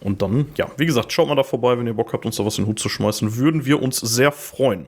Und 0.00 0.20
dann, 0.20 0.46
ja, 0.56 0.70
wie 0.76 0.86
gesagt, 0.86 1.12
schaut 1.12 1.28
mal 1.28 1.34
da 1.34 1.44
vorbei, 1.44 1.78
wenn 1.78 1.86
ihr 1.86 1.94
Bock 1.94 2.12
habt, 2.12 2.26
uns 2.26 2.36
da 2.36 2.44
was 2.44 2.58
in 2.58 2.64
den 2.64 2.70
Hut 2.70 2.78
zu 2.78 2.88
schmeißen. 2.88 3.36
Würden 3.36 3.64
wir 3.64 3.80
uns 3.82 3.98
sehr 3.98 4.32
freuen. 4.32 4.86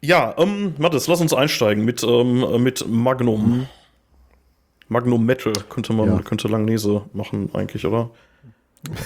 Ja, 0.00 0.34
ähm, 0.38 0.74
Mathis, 0.78 1.06
lass 1.06 1.20
uns 1.20 1.32
einsteigen 1.32 1.84
mit, 1.84 2.02
ähm, 2.02 2.62
mit 2.62 2.86
Magnum. 2.88 3.58
Mhm. 3.58 3.66
Magnum 4.88 5.24
Metal 5.24 5.52
könnte 5.68 5.92
man, 5.92 6.08
ja. 6.08 6.22
könnte 6.22 6.48
Langnese 6.48 7.02
machen 7.12 7.50
eigentlich, 7.54 7.84
oder? 7.86 8.10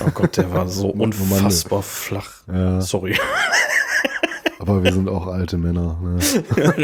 Oh 0.05 0.11
Gott, 0.13 0.37
der 0.37 0.53
war 0.53 0.69
so 0.69 0.89
unfassbar 0.91 1.83
flach. 1.83 2.43
Ja. 2.49 2.81
Sorry. 2.81 3.19
Aber 4.61 4.85
wir 4.85 4.93
sind 4.93 5.09
auch 5.09 5.27
alte 5.27 5.57
Männer. 5.59 5.99
Ne? 6.03 6.19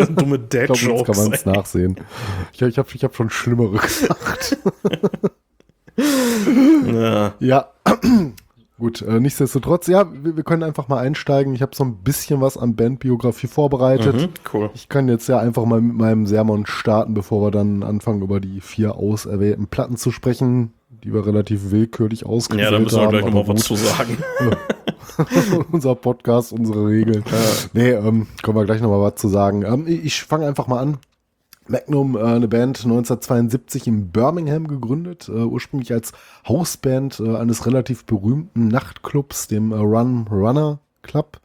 Dumme 0.16 0.38
Dad-Jokes. 0.48 1.04
kann 1.04 1.16
man 1.24 1.32
es 1.32 1.44
nachsehen. 1.44 1.96
Ich, 2.52 2.62
ich 2.62 2.78
habe 2.78 2.88
ich 2.94 3.04
hab 3.04 3.14
schon 3.14 3.28
Schlimmere 3.30 3.76
gesagt. 3.78 4.56
ja. 6.86 7.34
ja. 7.38 7.68
Gut, 8.78 9.00
äh, 9.00 9.20
nichtsdestotrotz, 9.20 9.86
ja, 9.86 10.06
wir, 10.12 10.36
wir 10.36 10.42
können 10.42 10.62
einfach 10.62 10.88
mal 10.88 10.98
einsteigen. 10.98 11.54
Ich 11.54 11.62
habe 11.62 11.74
so 11.74 11.82
ein 11.82 11.96
bisschen 12.02 12.42
was 12.42 12.58
an 12.58 12.76
Bandbiografie 12.76 13.46
vorbereitet. 13.46 14.14
Mhm, 14.14 14.28
cool. 14.52 14.70
Ich 14.74 14.90
kann 14.90 15.08
jetzt 15.08 15.28
ja 15.28 15.38
einfach 15.38 15.64
mal 15.64 15.80
mit 15.80 15.96
meinem 15.96 16.26
Sermon 16.26 16.66
starten, 16.66 17.14
bevor 17.14 17.40
wir 17.46 17.50
dann 17.50 17.82
anfangen, 17.82 18.20
über 18.20 18.38
die 18.38 18.60
vier 18.60 18.96
auserwählten 18.96 19.66
Platten 19.68 19.96
zu 19.96 20.10
sprechen, 20.12 20.74
die 21.04 21.14
wir 21.14 21.24
relativ 21.26 21.70
willkürlich 21.70 22.26
ausgewählt 22.26 22.66
Ja, 22.66 22.70
da 22.70 22.78
müssen 22.78 22.96
wir 22.98 23.02
haben. 23.04 23.10
gleich 23.12 23.24
nochmal 23.24 23.48
was 23.48 23.64
zu 23.64 23.76
sagen. 23.76 24.18
Unser 25.72 25.94
Podcast, 25.94 26.52
unsere 26.52 26.86
Regeln. 26.86 27.24
Nee, 27.72 27.90
ähm, 27.90 28.26
können 28.42 28.56
wir 28.56 28.64
gleich 28.64 28.80
nochmal 28.80 29.00
was 29.00 29.16
zu 29.16 29.28
sagen. 29.28 29.62
Ähm, 29.62 29.86
ich 29.86 30.04
ich 30.04 30.22
fange 30.22 30.46
einfach 30.46 30.66
mal 30.66 30.78
an. 30.80 30.98
Magnum, 31.68 32.16
äh, 32.16 32.20
eine 32.22 32.46
Band 32.48 32.84
1972 32.84 33.86
in 33.88 34.08
Birmingham 34.12 34.68
gegründet, 34.68 35.28
äh, 35.28 35.32
ursprünglich 35.42 35.92
als 35.92 36.12
Hausband 36.46 37.18
äh, 37.20 37.36
eines 37.36 37.66
relativ 37.66 38.04
berühmten 38.04 38.68
Nachtclubs, 38.68 39.48
dem 39.48 39.72
äh, 39.72 39.76
Run 39.76 40.26
Runner 40.30 40.78
Club, 41.02 41.40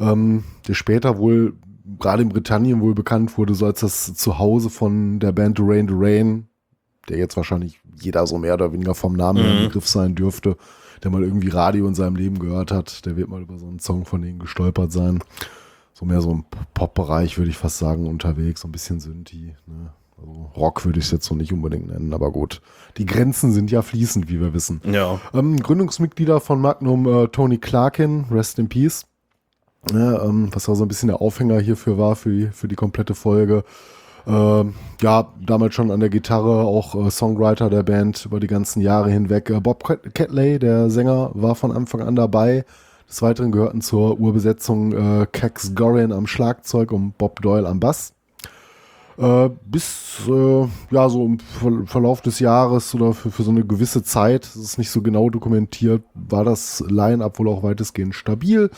ähm, 0.00 0.42
der 0.66 0.74
später 0.74 1.18
wohl 1.18 1.54
gerade 2.00 2.22
in 2.22 2.30
Britannien 2.30 2.80
wohl 2.80 2.94
bekannt 2.94 3.36
wurde, 3.38 3.54
so 3.54 3.66
als 3.66 3.80
das 3.80 4.14
Zuhause 4.14 4.70
von 4.70 5.20
der 5.20 5.32
Band 5.32 5.58
Duran 5.58 5.86
Duran, 5.86 6.48
der 7.08 7.18
jetzt 7.18 7.36
wahrscheinlich 7.36 7.80
jeder 8.00 8.26
so 8.26 8.38
mehr 8.38 8.54
oder 8.54 8.72
weniger 8.72 8.94
vom 8.96 9.12
Namen 9.14 9.42
Mhm. 9.42 9.58
im 9.58 9.64
Begriff 9.66 9.86
sein 9.86 10.14
dürfte, 10.16 10.56
der 11.04 11.10
mal 11.10 11.22
irgendwie 11.22 11.50
Radio 11.50 11.86
in 11.86 11.94
seinem 11.94 12.16
Leben 12.16 12.38
gehört 12.38 12.72
hat, 12.72 13.06
der 13.06 13.16
wird 13.16 13.28
mal 13.28 13.42
über 13.42 13.58
so 13.58 13.66
einen 13.66 13.78
Song 13.78 14.04
von 14.04 14.22
denen 14.22 14.40
gestolpert 14.40 14.90
sein 14.90 15.20
so 15.94 16.04
mehr 16.04 16.20
so 16.20 16.30
im 16.32 16.44
Pop-Bereich, 16.74 17.38
würde 17.38 17.50
ich 17.50 17.56
fast 17.56 17.78
sagen, 17.78 18.06
unterwegs, 18.06 18.60
so 18.60 18.68
ein 18.68 18.72
bisschen 18.72 19.00
Synthi. 19.00 19.54
Ne? 19.66 19.90
Also 20.18 20.50
Rock 20.56 20.84
würde 20.84 20.98
ich 20.98 21.06
es 21.06 21.12
jetzt 21.12 21.26
so 21.26 21.34
nicht 21.34 21.52
unbedingt 21.52 21.88
nennen, 21.88 22.12
aber 22.12 22.30
gut. 22.32 22.60
Die 22.98 23.06
Grenzen 23.06 23.52
sind 23.52 23.70
ja 23.70 23.82
fließend, 23.82 24.28
wie 24.28 24.40
wir 24.40 24.52
wissen. 24.52 24.80
Ja. 24.84 25.20
Ähm, 25.32 25.58
Gründungsmitglieder 25.58 26.40
von 26.40 26.60
Magnum 26.60 27.06
äh, 27.06 27.28
Tony 27.28 27.58
Clarkin, 27.58 28.26
Rest 28.30 28.58
in 28.58 28.68
Peace. 28.68 29.06
Ja, 29.92 30.24
ähm, 30.24 30.48
was 30.52 30.68
auch 30.68 30.74
so 30.74 30.84
ein 30.84 30.88
bisschen 30.88 31.08
der 31.08 31.20
Aufhänger 31.20 31.60
hierfür 31.60 31.98
war, 31.98 32.16
für 32.16 32.50
für 32.52 32.68
die 32.68 32.74
komplette 32.74 33.14
Folge. 33.14 33.64
Ähm, 34.26 34.74
ja, 35.02 35.28
damals 35.44 35.74
schon 35.74 35.90
an 35.90 36.00
der 36.00 36.08
Gitarre, 36.08 36.62
auch 36.62 36.94
äh, 36.94 37.10
Songwriter 37.10 37.68
der 37.68 37.82
Band 37.82 38.24
über 38.24 38.40
die 38.40 38.46
ganzen 38.46 38.80
Jahre 38.80 39.10
hinweg. 39.10 39.50
Äh, 39.50 39.60
Bob 39.60 39.84
Cat- 39.84 40.14
Catley, 40.14 40.58
der 40.58 40.88
Sänger, 40.90 41.30
war 41.34 41.54
von 41.54 41.72
Anfang 41.72 42.00
an 42.00 42.16
dabei. 42.16 42.64
Des 43.06 43.20
Weiteren 43.20 43.52
gehörten 43.52 43.82
zur 43.82 44.18
Urbesetzung 44.18 44.92
äh, 44.92 45.26
Cax 45.30 45.74
Gorin 45.74 46.10
am 46.10 46.26
Schlagzeug 46.26 46.90
und 46.90 47.18
Bob 47.18 47.42
Doyle 47.42 47.68
am 47.68 47.80
Bass. 47.80 48.14
Äh, 49.18 49.50
bis, 49.66 50.22
äh, 50.26 50.66
ja, 50.90 51.08
so 51.08 51.26
im 51.26 51.38
Ver 51.38 51.70
Verlauf 51.84 52.22
des 52.22 52.40
Jahres 52.40 52.94
oder 52.94 53.12
für, 53.12 53.30
für 53.30 53.42
so 53.42 53.50
eine 53.50 53.64
gewisse 53.64 54.02
Zeit, 54.02 54.44
das 54.46 54.56
ist 54.56 54.78
nicht 54.78 54.90
so 54.90 55.02
genau 55.02 55.30
dokumentiert, 55.30 56.02
war 56.14 56.44
das 56.44 56.82
Line-Up 56.88 57.38
wohl 57.38 57.48
auch 57.48 57.62
weitestgehend 57.62 58.14
stabil. 58.14 58.70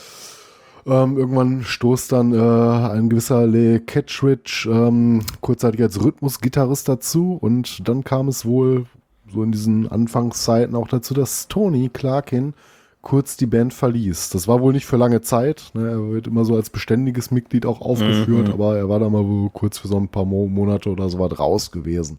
Ähm, 0.87 1.19
irgendwann 1.19 1.65
stoßt 1.65 2.13
dann 2.13 2.33
äh, 2.33 2.39
ein 2.39 3.09
gewisser 3.09 3.45
Lee 3.47 3.81
Ketchridge 3.81 4.69
ähm, 4.71 5.23
kurzzeitig 5.41 5.83
als 5.83 6.03
Rhythmusgitarrist 6.03 6.89
dazu 6.89 7.37
und 7.41 7.89
dann 7.89 8.05
kam 8.05 8.29
es 8.29 8.47
wohl 8.47 8.87
so 9.33 9.43
in 9.43 9.51
diesen 9.51 9.91
Anfangszeiten 9.91 10.77
auch 10.77 10.87
dazu, 10.87 11.13
dass 11.13 11.49
Tony 11.49 11.89
Clarkin 11.93 12.55
kurz 13.03 13.37
die 13.37 13.47
Band 13.47 13.75
verließ. 13.75 14.31
Das 14.31 14.47
war 14.47 14.61
wohl 14.61 14.73
nicht 14.73 14.87
für 14.87 14.97
lange 14.97 15.21
Zeit. 15.23 15.71
Ne? 15.75 15.89
Er 15.89 16.11
wird 16.11 16.29
immer 16.29 16.45
so 16.45 16.55
als 16.55 16.71
beständiges 16.71 17.33
Mitglied 17.33 17.67
auch 17.67 17.81
aufgeführt, 17.81 18.49
Mhm. 18.49 18.53
aber 18.55 18.77
er 18.77 18.89
war 18.89 19.01
da 19.01 19.09
mal 19.09 19.25
wohl 19.25 19.51
kurz 19.51 19.79
für 19.79 19.89
so 19.89 19.97
ein 19.97 20.09
paar 20.09 20.25
Mo 20.25 20.47
Monate 20.47 20.89
oder 20.91 21.09
so 21.09 21.19
was 21.19 21.39
raus 21.39 21.71
gewesen. 21.73 22.19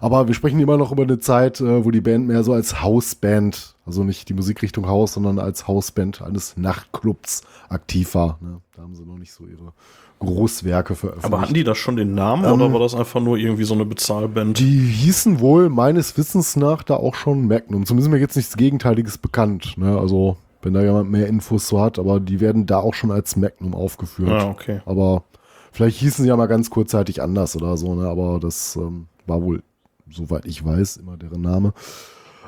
Aber 0.00 0.28
wir 0.28 0.34
sprechen 0.34 0.60
immer 0.60 0.76
noch 0.76 0.92
über 0.92 1.02
eine 1.02 1.18
Zeit, 1.18 1.60
äh, 1.60 1.84
wo 1.84 1.90
die 1.90 2.00
Band 2.00 2.26
mehr 2.26 2.44
so 2.44 2.52
als 2.52 2.82
Hausband, 2.82 3.74
also 3.84 4.04
nicht 4.04 4.28
die 4.28 4.34
Musikrichtung 4.34 4.86
Haus, 4.86 5.14
sondern 5.14 5.38
als 5.38 5.66
Hausband 5.68 6.22
eines 6.22 6.56
Nachtclubs 6.56 7.42
aktiv 7.68 8.14
war. 8.14 8.38
Ne? 8.40 8.60
Da 8.74 8.82
haben 8.82 8.94
sie 8.94 9.04
noch 9.04 9.18
nicht 9.18 9.32
so 9.32 9.44
ihre 9.44 9.72
Großwerke 10.18 10.94
veröffentlicht. 10.94 11.32
Aber 11.32 11.42
hatten 11.42 11.54
die 11.54 11.64
da 11.64 11.74
schon 11.74 11.96
den 11.96 12.14
Namen 12.14 12.44
Ähm, 12.44 12.52
oder 12.52 12.72
war 12.72 12.80
das 12.80 12.94
einfach 12.94 13.20
nur 13.20 13.36
irgendwie 13.36 13.64
so 13.64 13.74
eine 13.74 13.84
Bezahlband? 13.84 14.58
Die 14.58 14.78
hießen 14.78 15.40
wohl 15.40 15.68
meines 15.68 16.16
Wissens 16.16 16.56
nach 16.56 16.82
da 16.82 16.96
auch 16.96 17.14
schon 17.14 17.46
Magnum. 17.46 17.84
Zumindest 17.84 18.08
ist 18.08 18.12
mir 18.12 18.20
jetzt 18.20 18.36
nichts 18.36 18.56
Gegenteiliges 18.56 19.18
bekannt. 19.18 19.74
Ne? 19.76 19.98
Also, 19.98 20.36
wenn 20.62 20.72
da 20.72 20.82
jemand 20.82 21.10
mehr 21.10 21.26
Infos 21.26 21.68
so 21.68 21.80
hat, 21.80 21.98
aber 21.98 22.18
die 22.18 22.40
werden 22.40 22.66
da 22.66 22.78
auch 22.78 22.94
schon 22.94 23.10
als 23.10 23.36
Magnum 23.36 23.74
aufgeführt. 23.74 24.30
Ah, 24.30 24.50
okay. 24.50 24.80
Aber 24.86 25.22
vielleicht 25.70 25.98
hießen 25.98 26.24
sie 26.24 26.28
ja 26.28 26.36
mal 26.36 26.46
ganz 26.46 26.70
kurzzeitig 26.70 27.22
anders 27.22 27.54
oder 27.54 27.76
so, 27.76 27.94
ne? 27.94 28.08
Aber 28.08 28.40
das 28.40 28.76
ähm, 28.76 29.06
war 29.26 29.42
wohl, 29.42 29.62
soweit 30.10 30.46
ich 30.46 30.64
weiß, 30.64 30.98
immer 30.98 31.16
deren 31.16 31.42
Name. 31.42 31.72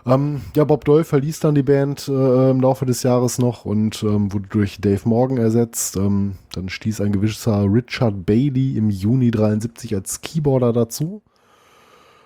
Ähm, 0.06 0.40
ja, 0.56 0.64
Bob 0.64 0.84
Doyle 0.84 1.04
verließ 1.04 1.40
dann 1.40 1.54
die 1.54 1.62
Band 1.62 2.08
äh, 2.08 2.50
im 2.50 2.60
Laufe 2.60 2.86
des 2.86 3.02
Jahres 3.02 3.38
noch 3.38 3.64
und 3.64 4.02
ähm, 4.02 4.32
wurde 4.32 4.48
durch 4.48 4.80
Dave 4.80 5.06
Morgan 5.06 5.36
ersetzt. 5.38 5.96
Ähm, 5.96 6.34
dann 6.52 6.68
stieß 6.68 7.00
ein 7.00 7.12
gewisser 7.12 7.64
Richard 7.64 8.24
Bailey 8.24 8.76
im 8.76 8.90
Juni 8.90 9.30
73 9.30 9.94
als 9.94 10.20
Keyboarder 10.22 10.72
dazu. 10.72 11.22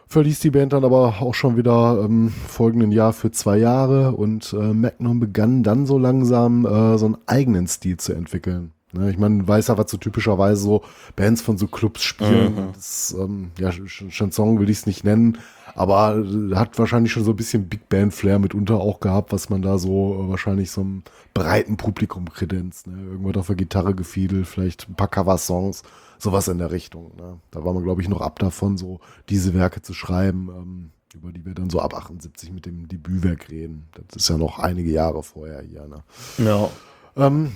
Verließ 0.06 0.40
die 0.40 0.50
Band 0.50 0.74
dann 0.74 0.84
aber 0.84 1.22
auch 1.22 1.34
schon 1.34 1.56
wieder 1.56 2.04
im 2.04 2.28
folgenden 2.28 2.92
Jahr 2.92 3.14
für 3.14 3.30
zwei 3.30 3.56
Jahre 3.56 4.12
und 4.12 4.52
äh, 4.52 4.74
Magnum 4.74 5.20
begann 5.20 5.62
dann 5.62 5.86
so 5.86 5.98
langsam 5.98 6.66
äh, 6.66 6.98
so 6.98 7.06
einen 7.06 7.18
eigenen 7.26 7.66
Stil 7.66 7.96
zu 7.96 8.12
entwickeln. 8.12 8.72
Ne, 8.94 9.10
ich 9.10 9.16
meine, 9.16 9.46
weiß 9.48 9.68
ja, 9.68 9.78
was 9.78 9.90
so 9.90 9.96
typischerweise 9.96 10.60
so 10.62 10.82
Bands 11.16 11.40
von 11.40 11.56
so 11.56 11.66
Clubs 11.66 12.02
spielen. 12.02 12.54
Mhm. 12.54 12.72
Das, 12.74 13.16
ähm, 13.18 13.50
ja, 13.58 13.70
Ch- 13.70 14.10
Chanson 14.10 14.58
will 14.60 14.68
ich 14.68 14.78
es 14.80 14.86
nicht 14.86 15.02
nennen, 15.02 15.38
aber 15.74 16.16
äh, 16.18 16.54
hat 16.56 16.78
wahrscheinlich 16.78 17.10
schon 17.10 17.24
so 17.24 17.30
ein 17.30 17.36
bisschen 17.36 17.68
Big 17.70 17.88
Band 17.88 18.12
Flair 18.12 18.38
mitunter 18.38 18.78
auch 18.78 19.00
gehabt, 19.00 19.32
was 19.32 19.48
man 19.48 19.62
da 19.62 19.78
so 19.78 20.22
äh, 20.22 20.28
wahrscheinlich 20.28 20.70
so 20.70 20.82
einem 20.82 21.04
breiten 21.32 21.78
Publikum 21.78 22.28
kredenzt. 22.30 22.86
Ne? 22.86 23.02
Irgendwas 23.02 23.38
auf 23.38 23.46
der 23.46 23.56
Gitarre 23.56 23.94
gefiedelt, 23.94 24.46
vielleicht 24.46 24.86
ein 24.90 24.94
paar 24.94 25.08
Cover-Songs, 25.08 25.84
sowas 26.18 26.48
in 26.48 26.58
der 26.58 26.70
Richtung. 26.70 27.12
Ne? 27.16 27.38
Da 27.50 27.64
war 27.64 27.72
man, 27.72 27.82
glaube 27.84 28.02
ich, 28.02 28.08
noch 28.10 28.20
ab 28.20 28.38
davon, 28.40 28.76
so 28.76 29.00
diese 29.30 29.54
Werke 29.54 29.80
zu 29.80 29.94
schreiben, 29.94 30.50
ähm, 30.54 30.90
über 31.14 31.32
die 31.32 31.46
wir 31.46 31.54
dann 31.54 31.70
so 31.70 31.80
ab 31.80 31.94
78 31.94 32.52
mit 32.52 32.66
dem 32.66 32.88
Debütwerk 32.88 33.50
reden. 33.50 33.86
Das 33.92 34.16
ist 34.22 34.28
ja 34.28 34.36
noch 34.36 34.58
einige 34.58 34.90
Jahre 34.90 35.22
vorher 35.22 35.62
hier. 35.62 35.86
Ne? 35.86 36.02
Ja. 36.36 36.68
Ähm, 37.16 37.52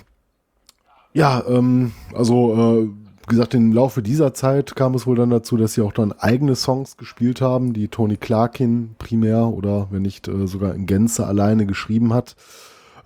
ja, 1.17 1.43
ähm, 1.49 1.93
also 2.15 2.83
äh, 2.85 3.27
gesagt, 3.27 3.55
im 3.55 3.73
Laufe 3.73 4.03
dieser 4.03 4.35
Zeit 4.35 4.77
kam 4.77 4.95
es 4.95 5.07
wohl 5.07 5.17
dann 5.17 5.31
dazu, 5.31 5.57
dass 5.57 5.73
sie 5.73 5.81
auch 5.81 5.95
dann 5.95 6.13
eigene 6.13 6.55
Songs 6.55 6.99
gespielt 6.99 7.41
haben, 7.41 7.73
die 7.73 7.89
Tony 7.89 8.19
Clarkin 8.19 8.95
primär 8.99 9.47
oder 9.47 9.89
wenn 9.91 10.03
nicht 10.03 10.29
äh, 10.29 10.47
sogar 10.47 10.75
in 10.75 10.85
Gänze 10.85 11.27
alleine 11.27 11.65
geschrieben 11.65 12.13
hat. 12.13 12.37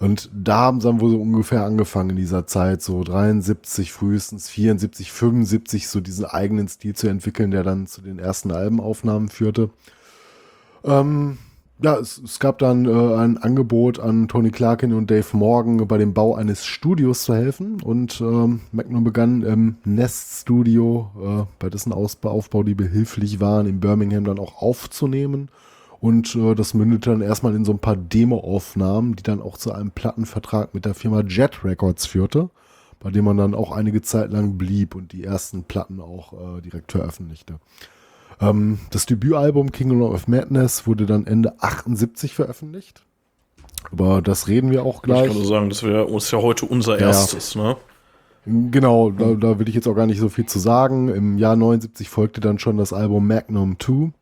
Und 0.01 0.29
da 0.35 0.57
haben 0.57 0.81
sie 0.81 0.89
dann 0.89 1.01
wohl 1.01 1.11
so 1.13 1.21
ungefähr 1.21 1.65
angefangen 1.65 2.11
in 2.11 2.17
dieser 2.17 2.49
Zeit, 2.49 2.83
so 2.83 3.05
73 3.05 3.93
frühestens, 3.93 4.49
74, 4.49 5.13
75, 5.13 5.87
so 5.87 6.01
diesen 6.01 6.25
eigenen 6.25 6.67
Stil 6.67 6.97
zu 6.97 7.07
entwickeln, 7.07 7.53
der 7.53 7.63
dann 7.63 7.87
zu 7.87 8.01
den 8.01 8.19
ersten 8.19 8.51
Albenaufnahmen 8.51 9.29
führte. 9.29 9.71
Ähm, 10.83 11.39
ja, 11.83 11.97
es, 11.97 12.19
es 12.19 12.39
gab 12.39 12.59
dann 12.59 12.85
äh, 12.87 13.15
ein 13.17 13.39
Angebot 13.39 13.99
an 14.01 14.29
Tony 14.29 14.51
Clarkin 14.51 14.93
und 14.93 15.11
Dave 15.11 15.37
Morgan 15.37 15.87
bei 15.87 15.99
dem 15.99 16.15
Bau 16.15 16.35
eines 16.35 16.65
Studios 16.65 17.25
zu 17.25 17.35
helfen 17.35 17.81
und 17.83 18.21
ähm, 18.21 18.61
Magnum 18.73 19.05
begann 19.05 19.43
im 19.43 19.77
Nest 19.85 20.43
Studio, 20.43 21.11
äh, 21.17 21.53
bei 21.59 21.71
dessen 21.71 21.93
Ausbau, 21.93 22.31
Aufbau 22.31 22.63
die 22.63 22.75
behilflich 22.75 23.41
waren, 23.41 23.67
in 23.67 23.81
Birmingham 23.81 24.25
dann 24.25 24.39
auch 24.39 24.61
aufzunehmen 24.63 25.49
und 26.01 26.35
äh, 26.35 26.55
das 26.55 26.75
mündete 26.75 27.11
dann 27.11 27.21
erstmal 27.21 27.55
in 27.55 27.65
so 27.65 27.73
ein 27.73 27.79
paar 27.79 27.97
Demo-Aufnahmen, 27.97 29.17
die 29.17 29.23
dann 29.23 29.43
auch 29.43 29.59
zu 29.59 29.73
einem 29.73 29.91
Plattenvertrag 29.91 30.75
mit 30.75 30.87
der 30.87 30.95
Firma 30.95 31.21
Jet 31.21 31.63
Records 31.63 32.07
führte, 32.07 32.51
bei 33.01 33.11
dem 33.11 33.27
man 33.27 33.37
dann 33.37 33.55
auch 33.55 33.73
einige 33.73 34.01
Zeit 34.01 34.33
lang 34.33 34.57
blieb 34.57 34.95
und 34.95 35.13
die 35.13 35.25
ersten 35.25 35.65
Platten 35.65 36.01
auch 36.01 36.33
äh, 36.33 36.61
direkt 36.63 36.93
veröffentlichte. 36.93 37.61
Ähm, 38.41 38.79
das 38.91 39.07
Debütalbum 39.07 39.73
Kingdom 39.73 40.03
of 40.03 40.29
Madness 40.29 40.87
wurde 40.87 41.07
dann 41.07 41.27
Ende 41.27 41.55
78 41.61 42.35
veröffentlicht. 42.35 43.03
Über 43.93 44.23
das 44.23 44.49
reden 44.49 44.71
wir 44.71 44.85
auch 44.85 44.97
Ich 44.97 45.03
gleich. 45.03 45.27
kann 45.29 45.37
nur 45.37 45.47
sagen, 45.47 45.69
das 45.69 45.83
wäre 45.83 46.05
ist 46.17 46.31
ja 46.31 46.39
heute 46.39 46.67
unser 46.67 46.99
ja. 47.01 47.09
erstes, 47.09 47.55
ne? 47.55 47.77
Genau, 48.47 49.11
da, 49.11 49.35
da 49.35 49.59
will 49.59 49.69
ich 49.69 49.75
jetzt 49.75 49.87
auch 49.87 49.95
gar 49.95 50.07
nicht 50.07 50.19
so 50.19 50.31
viel 50.31 50.47
zu 50.47 50.59
sagen. 50.59 51.09
Im 51.09 51.37
Jahr 51.37 51.57
79 51.57 52.09
folgte 52.09 52.41
dann 52.41 52.59
schon 52.59 52.79
das 52.79 52.93
Album 52.93 53.27
Magnum 53.27 53.79
2. 53.79 54.13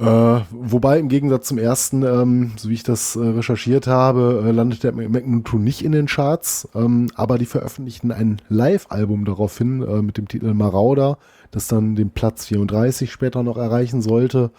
Äh, 0.00 0.40
wobei 0.50 0.98
im 0.98 1.08
Gegensatz 1.10 1.48
zum 1.48 1.58
ersten, 1.58 2.02
ähm, 2.02 2.52
so 2.56 2.70
wie 2.70 2.74
ich 2.74 2.82
das 2.84 3.16
äh, 3.16 3.20
recherchiert 3.20 3.86
habe, 3.86 4.42
äh, 4.46 4.50
landet 4.50 4.82
der 4.82 4.92
Magnum 4.92 5.44
2 5.44 5.58
nicht 5.58 5.84
in 5.84 5.92
den 5.92 6.06
Charts, 6.06 6.68
ähm, 6.74 7.08
aber 7.16 7.36
die 7.36 7.44
veröffentlichten 7.44 8.10
ein 8.10 8.40
Live-Album 8.48 9.26
daraufhin 9.26 9.82
äh, 9.82 10.00
mit 10.00 10.16
dem 10.16 10.26
Titel 10.26 10.54
Marauder, 10.54 11.18
das 11.50 11.68
dann 11.68 11.96
den 11.96 12.10
Platz 12.10 12.46
34 12.46 13.12
später 13.12 13.42
noch 13.42 13.58
erreichen 13.58 14.00
sollte. 14.00 14.52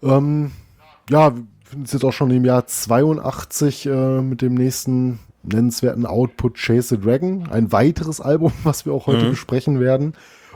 Ähm, 0.00 0.52
ja, 1.10 1.34
wir 1.34 1.42
finden 1.64 1.84
es 1.86 1.92
jetzt 1.92 2.04
auch 2.04 2.12
schon 2.12 2.30
im 2.30 2.44
Jahr 2.44 2.64
82 2.66 3.86
äh, 3.86 4.20
mit 4.20 4.42
dem 4.42 4.54
nächsten 4.54 5.18
nennenswerten 5.42 6.06
Output 6.06 6.54
Chase 6.56 6.94
the 6.96 7.00
Dragon. 7.00 7.48
Ein 7.50 7.72
weiteres 7.72 8.20
Album, 8.20 8.52
was 8.62 8.86
wir 8.86 8.92
auch 8.92 9.08
heute 9.08 9.24
Mhm. 9.24 9.30
besprechen 9.30 9.80
werden. 9.80 10.12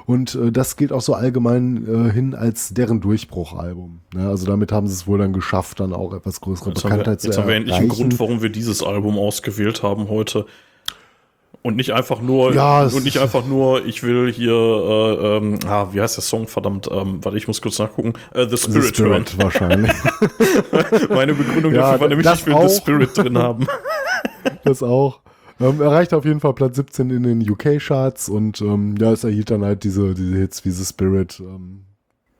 Und 0.07 0.37
äh, 0.37 0.53
das 0.53 0.77
gilt 0.77 0.93
auch 0.93 1.01
so 1.01 1.15
allgemein 1.15 1.87
äh, 1.87 2.13
hin 2.13 2.35
als 2.35 2.73
deren 2.73 3.01
Durchbruchalbum. 3.01 4.01
Ne? 4.15 4.29
Also 4.29 4.47
damit 4.47 4.71
haben 4.71 4.87
sie 4.87 4.95
es 4.95 5.07
wohl 5.09 5.19
dann 5.19 5.33
geschafft, 5.33 5.81
dann 5.81 5.93
auch 5.93 6.15
etwas 6.15 6.41
größere 6.41 6.71
Jetzt, 6.71 6.85
haben 6.85 6.91
wir, 6.93 6.99
Bekanntheit 6.99 7.21
zu 7.21 7.27
jetzt 7.27 7.39
haben 7.39 7.49
wir 7.49 7.57
endlich 7.57 7.75
einen. 7.77 7.89
Grund, 7.89 8.19
warum 8.21 8.41
wir 8.41 8.51
dieses 8.51 8.85
Album 8.85 9.19
ausgewählt 9.19 9.83
haben 9.83 10.09
heute. 10.09 10.47
Und 11.63 11.75
nicht 11.75 11.91
einfach 11.93 12.23
nur, 12.23 12.55
Ja, 12.55 12.85
und 12.85 13.03
nicht 13.03 13.19
einfach 13.19 13.45
nur, 13.45 13.85
ich 13.85 14.05
will 14.05 14.33
hier, 14.33 14.53
äh, 14.53 15.37
ähm, 15.39 15.59
ah, 15.67 15.89
wie 15.91 16.01
heißt 16.01 16.17
der 16.17 16.23
Song, 16.23 16.47
verdammt, 16.47 16.89
ähm, 16.93 17.19
warte, 17.25 17.37
ich 17.37 17.49
muss 17.49 17.61
kurz 17.61 17.81
nachgucken. 17.81 18.13
Äh, 18.33 18.45
The 18.49 18.51
The 18.51 18.57
Spirit, 18.57 18.99
hören. 19.01 19.27
Spirit 19.27 19.43
wahrscheinlich. 19.43 19.93
Meine 21.09 21.35
Begründung 21.35 21.75
Ja, 21.75 21.81
dafür 21.81 22.01
war 22.03 22.09
nämlich, 22.09 22.27
ich 22.33 22.47
will 22.47 22.55
auch. 22.55 22.69
The 22.69 22.77
Spirit 22.77 23.19
drin 23.19 23.39
haben. 23.39 23.67
das 24.63 24.85
auch. 24.85 25.19
Ähm, 25.59 25.81
erreicht 25.81 26.13
auf 26.13 26.25
jeden 26.25 26.41
Fall 26.41 26.53
Platz 26.55 26.77
17 26.77 27.11
in 27.11 27.23
den 27.23 27.51
UK-Charts 27.51 28.29
und 28.29 28.61
ähm, 28.61 28.97
ja, 28.99 29.13
es 29.13 29.25
erhielt 29.25 29.51
dann 29.51 29.65
halt 29.65 29.85
diese, 29.85 30.15
diese 30.15 30.37
Hits 30.37 30.65
wie 30.65 30.71
The 30.71 30.85
Spirit. 30.85 31.41
Ähm, 31.41 31.85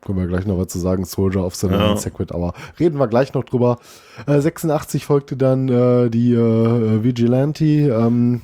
können 0.01 0.19
wir 0.19 0.27
gleich 0.27 0.45
noch 0.45 0.57
was 0.59 0.67
zu 0.67 0.79
sagen, 0.79 1.03
Soldier 1.05 1.43
of 1.43 1.55
the 1.55 1.67
Ja. 1.67 1.97
Sacred 1.97 2.31
Hour. 2.31 2.53
Reden 2.79 2.99
wir 2.99 3.07
gleich 3.07 3.33
noch 3.33 3.43
drüber. 3.43 3.79
Äh, 4.27 4.39
86 4.39 5.05
folgte 5.05 5.35
dann 5.35 5.67
äh, 5.67 6.09
die 6.09 6.33
äh, 6.33 7.03
Vigilante 7.03 7.65
ähm, 7.65 8.41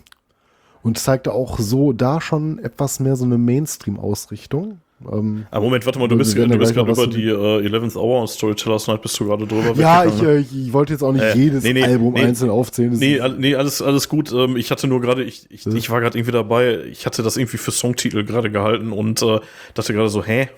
und 0.81 0.97
zeigte 0.97 1.31
auch 1.33 1.59
so 1.59 1.93
da 1.93 2.19
schon 2.19 2.59
etwas 2.59 2.99
mehr 2.99 3.15
so 3.15 3.25
eine 3.25 3.37
Mainstream-Ausrichtung. 3.37 4.79
Ähm, 5.11 5.45
Ah, 5.51 5.59
Moment, 5.59 5.85
warte 5.85 5.99
mal, 5.99 6.07
du 6.07 6.15
bist, 6.17 6.37
du 6.37 6.57
bist 6.57 6.73
gerade 6.73 6.91
über 6.91 7.07
die 7.07 7.27
äh, 7.27 7.67
11th 7.67 7.97
Hour 7.97 8.21
und 8.21 8.27
Storytellers 8.29 8.87
Night 8.87 9.01
bist 9.01 9.19
du 9.19 9.25
gerade 9.25 9.45
drüber 9.45 9.73
ja, 9.75 10.05
ich, 10.05 10.21
äh, 10.21 10.37
ich, 10.39 10.71
wollte 10.71 10.93
jetzt 10.93 11.01
auch 11.03 11.11
nicht 11.11 11.23
Äh, 11.23 11.35
jedes 11.35 11.63
nee, 11.63 11.73
nee, 11.73 11.83
Album 11.83 12.13
nee. 12.13 12.23
einzeln 12.23 12.49
aufzählen. 12.49 12.93
Nee, 12.93 13.19
all- 13.19 13.37
nee, 13.37 13.55
alles, 13.55 13.81
alles 13.81 14.07
gut. 14.07 14.31
Ähm, 14.31 14.55
ich 14.55 14.71
hatte 14.71 14.87
nur 14.87 15.01
gerade, 15.01 15.23
ich, 15.23 15.45
ich, 15.51 15.65
ich 15.67 15.89
war 15.89 15.99
gerade 15.99 16.17
irgendwie 16.17 16.31
dabei, 16.31 16.83
ich 16.85 17.05
hatte 17.05 17.21
das 17.21 17.35
irgendwie 17.37 17.57
für 17.57 17.71
Songtitel 17.71 18.23
gerade 18.23 18.49
gehalten 18.49 18.91
und 18.93 19.21
äh, 19.21 19.39
dachte 19.73 19.93
gerade 19.93 20.09
so, 20.09 20.23
hä? 20.23 20.49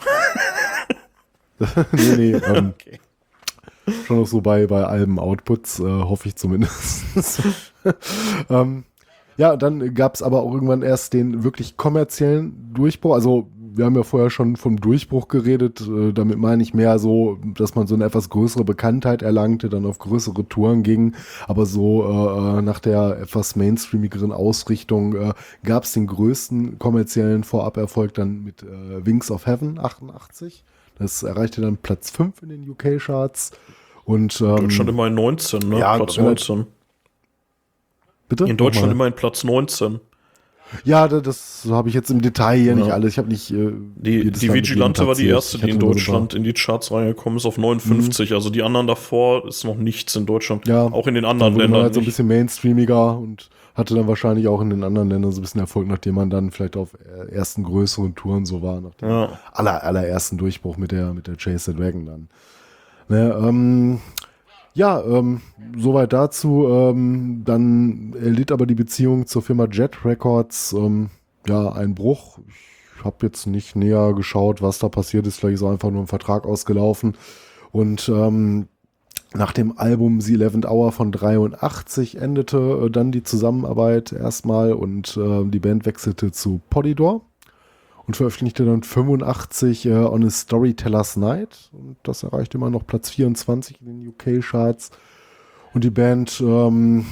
nee, 1.91 2.15
nee. 2.17 2.36
Ähm, 2.48 2.74
Okay. 2.80 3.00
Schon 4.08 4.17
noch 4.19 4.26
so 4.26 4.41
bei, 4.41 4.65
bei 4.65 4.84
Alben-Outputs, 4.84 5.80
äh, 5.80 5.84
hoffe 5.84 6.28
ich 6.28 6.36
zumindest. 6.36 7.04
ähm, 8.50 8.84
ja, 9.38 9.56
dann 9.58 9.93
gab 9.93 10.15
es 10.15 10.24
aber 10.24 10.41
auch 10.41 10.52
irgendwann 10.54 10.82
erst 10.82 11.13
den 11.13 11.43
wirklich 11.43 11.78
kommerziellen 11.78 12.74
Durchbruch. 12.74 13.13
Also 13.13 13.48
wir 13.75 13.85
haben 13.85 13.95
ja 13.95 14.03
vorher 14.03 14.29
schon 14.29 14.55
vom 14.55 14.77
Durchbruch 14.77 15.27
geredet. 15.27 15.81
Äh, 15.81 16.13
damit 16.13 16.38
meine 16.38 16.63
ich 16.63 16.73
mehr 16.73 16.99
so, 16.99 17.38
dass 17.43 17.75
man 17.75 17.88
so 17.88 17.95
eine 17.95 18.05
etwas 18.05 18.29
größere 18.29 18.63
Bekanntheit 18.63 19.21
erlangte, 19.21 19.69
dann 19.69 19.85
auf 19.85 19.99
größere 19.99 20.47
Touren 20.47 20.83
ging. 20.83 21.15
Aber 21.47 21.65
so 21.65 22.03
äh, 22.03 22.61
nach 22.61 22.79
der 22.79 23.19
etwas 23.21 23.55
mainstreamigeren 23.55 24.31
Ausrichtung 24.31 25.15
äh, 25.15 25.33
gab 25.63 25.83
es 25.83 25.93
den 25.93 26.07
größten 26.07 26.79
kommerziellen 26.79 27.43
Voraberfolg 27.43 28.13
dann 28.13 28.43
mit 28.43 28.63
äh, 28.63 29.05
Wings 29.05 29.31
of 29.31 29.45
Heaven 29.45 29.79
88. 29.79 30.63
Das 30.97 31.23
erreichte 31.23 31.61
dann 31.61 31.77
Platz 31.77 32.09
5 32.11 32.41
in 32.43 32.49
den 32.49 32.69
UK-Charts. 32.69 33.51
Und 34.05 34.39
ähm, 34.39 34.55
Deutschland 34.57 34.89
immerhin 34.89 35.15
19, 35.15 35.69
ne? 35.69 35.79
ja, 35.79 35.95
Platz 35.97 36.17
relativ- 36.17 36.49
19. 36.49 36.67
bitte? 38.29 38.45
In 38.45 38.57
Deutschland 38.57 38.91
immerhin 38.91 39.13
Platz 39.13 39.43
19. 39.43 39.99
Ja, 40.84 41.08
da- 41.08 41.19
das 41.21 41.67
habe 41.69 41.89
ich 41.89 41.95
jetzt 41.95 42.10
im 42.10 42.21
Detail 42.21 42.58
hier 42.58 42.71
Ja. 42.71 42.75
nicht 42.75 42.91
alles. 42.91 43.13
Ich 43.13 43.17
habe 43.17 43.28
nicht. 43.30 43.51
Äh, 43.51 43.71
Die, 43.95 44.32
die 44.32 44.54
Vigilante 44.54 45.06
war 45.08 45.15
die 45.15 45.28
erste, 45.28 45.58
die 45.60 45.69
in 45.69 45.80
Deutschland 45.80 46.34
in 46.34 46.43
die 46.43 46.54
Charts 46.54 46.91
reingekommen 46.91 47.38
ist, 47.38 47.45
auf 47.45 47.58
59. 47.58 48.34
Also 48.34 48.49
die 48.49 48.63
anderen 48.63 48.88
davor 48.88 49.47
ist 49.47 49.63
noch 49.63 49.75
nichts 49.75 50.15
in 50.15 50.25
Deutschland. 50.25 50.67
Ja, 50.67 50.84
Auch 50.84 51.08
in 51.08 51.13
den 51.15 51.25
anderen 51.25 51.54
man 51.54 51.62
Ländern 51.62 51.84
halt 51.84 51.93
so 51.93 51.99
ein 52.01 52.06
bisschen 52.06 52.28
mainstreamiger 52.28 53.17
und 53.17 53.49
hatte 53.75 53.93
dann 53.93 54.08
wahrscheinlich 54.08 54.47
auch 54.47 54.62
in 54.62 54.69
den 54.69 54.84
anderen 54.84 55.10
Ländern 55.10 55.32
so 55.34 55.39
ein 55.39 55.43
bisschen 55.43 55.60
Erfolg, 55.62 55.88
nachdem 55.88 56.15
man 56.15 56.30
dann 56.30 56.49
vielleicht 56.51 56.78
auf 56.78 56.89
äh, 56.93 57.32
ersten 57.34 57.63
größeren 57.63 58.15
Touren 58.15 58.45
so 58.45 58.62
war, 58.62 58.80
nach 58.82 58.95
dem 58.95 59.10
Ja. 59.10 59.39
aller, 59.54 59.84
allerersten 59.84 60.38
Durchbruch 60.38 60.78
mit 60.78 60.91
der, 60.91 61.13
mit 61.13 61.28
der 61.28 61.36
Chase 61.36 61.71
the 61.71 61.78
Dragon 61.78 62.06
dann. 62.06 62.28
Ne, 63.08 63.38
ähm, 63.39 63.99
ja, 64.75 65.01
ähm, 65.01 65.41
soweit 65.77 66.13
dazu. 66.13 66.67
Ähm, 66.69 67.41
dann 67.45 68.13
erlitt 68.21 68.51
aber 68.51 68.65
die 68.65 68.75
Beziehung 68.75 69.25
zur 69.25 69.41
Firma 69.41 69.67
Jet 69.71 70.05
Records 70.05 70.73
ähm, 70.73 71.09
ja 71.47 71.71
einen 71.71 71.95
Bruch. 71.95 72.39
Ich 72.97 73.05
habe 73.05 73.25
jetzt 73.25 73.47
nicht 73.47 73.75
näher 73.75 74.13
geschaut, 74.13 74.61
was 74.61 74.79
da 74.79 74.89
passiert 74.89 75.25
ist. 75.27 75.39
Vielleicht 75.39 75.55
ist 75.55 75.63
auch 75.63 75.71
einfach 75.71 75.91
nur 75.91 76.03
ein 76.03 76.07
Vertrag 76.07 76.45
ausgelaufen. 76.45 77.15
Und 77.71 78.09
ähm, 78.09 78.67
nach 79.33 79.53
dem 79.53 79.77
Album 79.77 80.19
The 80.19 80.33
Eleventh 80.33 80.65
Hour 80.65 80.91
von 80.91 81.11
83 81.11 82.17
endete 82.17 82.85
äh, 82.85 82.89
dann 82.89 83.11
die 83.13 83.23
Zusammenarbeit 83.23 84.11
erstmal 84.11 84.73
und 84.73 85.17
äh, 85.17 85.45
die 85.45 85.59
Band 85.59 85.85
wechselte 85.85 86.31
zu 86.31 86.61
Polydor 86.69 87.21
und 88.08 88.15
veröffentlichte 88.15 88.65
dann 88.65 88.84
85 88.84 89.86
äh, 89.88 89.94
On 89.94 90.24
a 90.24 90.30
Storyteller's 90.30 91.15
Night 91.15 91.70
und 91.74 91.98
das 92.04 92.24
erreichte 92.24 92.58
immer 92.58 92.70
noch 92.70 92.86
Platz 92.86 93.10
24 93.10 93.82
in 93.82 93.88
den 93.88 94.08
UK-Charts 94.10 94.91
und 95.74 95.84
die 95.84 95.89
Band 95.89 96.41
ähm, 96.41 97.06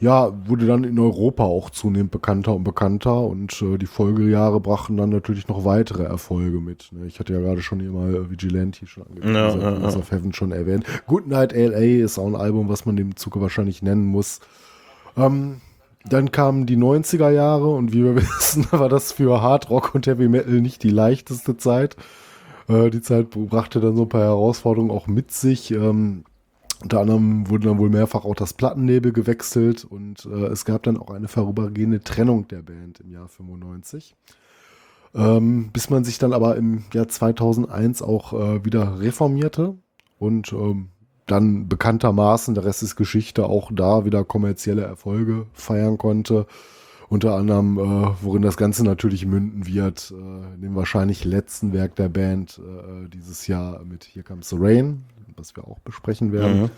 ja, 0.00 0.32
wurde 0.48 0.66
dann 0.66 0.84
in 0.84 0.98
Europa 0.98 1.44
auch 1.44 1.68
zunehmend 1.68 2.10
bekannter 2.10 2.54
und 2.54 2.64
bekannter 2.64 3.20
und 3.20 3.60
äh, 3.60 3.76
die 3.76 3.86
Folgejahre 3.86 4.58
brachten 4.58 4.96
dann 4.96 5.10
natürlich 5.10 5.46
noch 5.46 5.66
weitere 5.66 6.04
Erfolge 6.04 6.58
mit. 6.58 6.88
Ne? 6.92 7.06
Ich 7.06 7.20
hatte 7.20 7.34
ja 7.34 7.40
gerade 7.40 7.60
schon 7.60 7.80
hier 7.80 7.90
mal 7.90 8.14
äh, 8.14 8.30
Vigilante 8.30 8.86
schon 8.86 9.04
Ja, 9.22 9.48
angefangen, 9.48 9.82
ja, 9.82 9.90
ja. 9.90 9.96
of 9.96 10.10
Heaven 10.10 10.32
schon 10.32 10.52
erwähnt. 10.52 10.86
Good 11.06 11.26
Night 11.26 11.52
LA 11.52 12.02
ist 12.02 12.18
auch 12.18 12.26
ein 12.26 12.34
Album, 12.34 12.70
was 12.70 12.86
man 12.86 12.96
dem 12.96 13.14
Zuge 13.16 13.42
wahrscheinlich 13.42 13.82
nennen 13.82 14.06
muss. 14.06 14.40
Ähm, 15.18 15.60
dann 16.04 16.32
kamen 16.32 16.66
die 16.66 16.76
90er 16.76 17.30
Jahre 17.30 17.68
und 17.68 17.92
wie 17.92 18.04
wir 18.04 18.16
wissen, 18.16 18.66
war 18.70 18.88
das 18.88 19.12
für 19.12 19.42
Hard 19.42 19.70
Rock 19.70 19.94
und 19.94 20.06
Heavy 20.06 20.28
Metal 20.28 20.60
nicht 20.60 20.82
die 20.82 20.90
leichteste 20.90 21.56
Zeit. 21.56 21.96
Äh, 22.68 22.90
die 22.90 23.02
Zeit 23.02 23.30
brachte 23.30 23.80
dann 23.80 23.96
so 23.96 24.02
ein 24.02 24.08
paar 24.08 24.22
Herausforderungen 24.22 24.90
auch 24.90 25.06
mit 25.06 25.30
sich. 25.30 25.70
Ähm, 25.72 26.24
unter 26.82 27.00
anderem 27.00 27.50
wurde 27.50 27.68
dann 27.68 27.78
wohl 27.78 27.90
mehrfach 27.90 28.24
auch 28.24 28.34
das 28.34 28.54
Plattenlabel 28.54 29.12
gewechselt 29.12 29.84
und 29.84 30.24
äh, 30.24 30.46
es 30.46 30.64
gab 30.64 30.82
dann 30.84 30.96
auch 30.96 31.10
eine 31.10 31.28
vorübergehende 31.28 32.02
Trennung 32.02 32.48
der 32.48 32.62
Band 32.62 33.00
im 33.00 33.10
Jahr 33.10 33.28
95. 33.28 34.16
Ähm, 35.14 35.70
bis 35.72 35.90
man 35.90 36.04
sich 36.04 36.18
dann 36.18 36.32
aber 36.32 36.56
im 36.56 36.84
Jahr 36.94 37.08
2001 37.08 38.00
auch 38.00 38.32
äh, 38.32 38.64
wieder 38.64 39.00
reformierte 39.00 39.76
und 40.18 40.52
ähm, 40.52 40.88
dann 41.30 41.68
bekanntermaßen, 41.68 42.54
der 42.54 42.64
Rest 42.64 42.82
ist 42.82 42.96
Geschichte, 42.96 43.46
auch 43.46 43.70
da 43.72 44.04
wieder 44.04 44.24
kommerzielle 44.24 44.82
Erfolge 44.82 45.46
feiern 45.52 45.98
konnte. 45.98 46.46
Unter 47.08 47.34
anderem, 47.34 47.78
äh, 47.78 48.10
worin 48.22 48.42
das 48.42 48.56
Ganze 48.56 48.84
natürlich 48.84 49.26
münden 49.26 49.66
wird, 49.66 50.12
äh, 50.12 50.54
in 50.54 50.62
dem 50.62 50.76
wahrscheinlich 50.76 51.24
letzten 51.24 51.72
Werk 51.72 51.96
der 51.96 52.08
Band 52.08 52.60
äh, 52.60 53.08
dieses 53.08 53.48
Jahr 53.48 53.82
mit 53.84 54.04
Here 54.04 54.22
Comes 54.22 54.48
the 54.50 54.56
Rain, 54.58 55.02
was 55.36 55.56
wir 55.56 55.66
auch 55.66 55.80
besprechen 55.80 56.32
werden. 56.32 56.62
Mhm. 56.62 56.70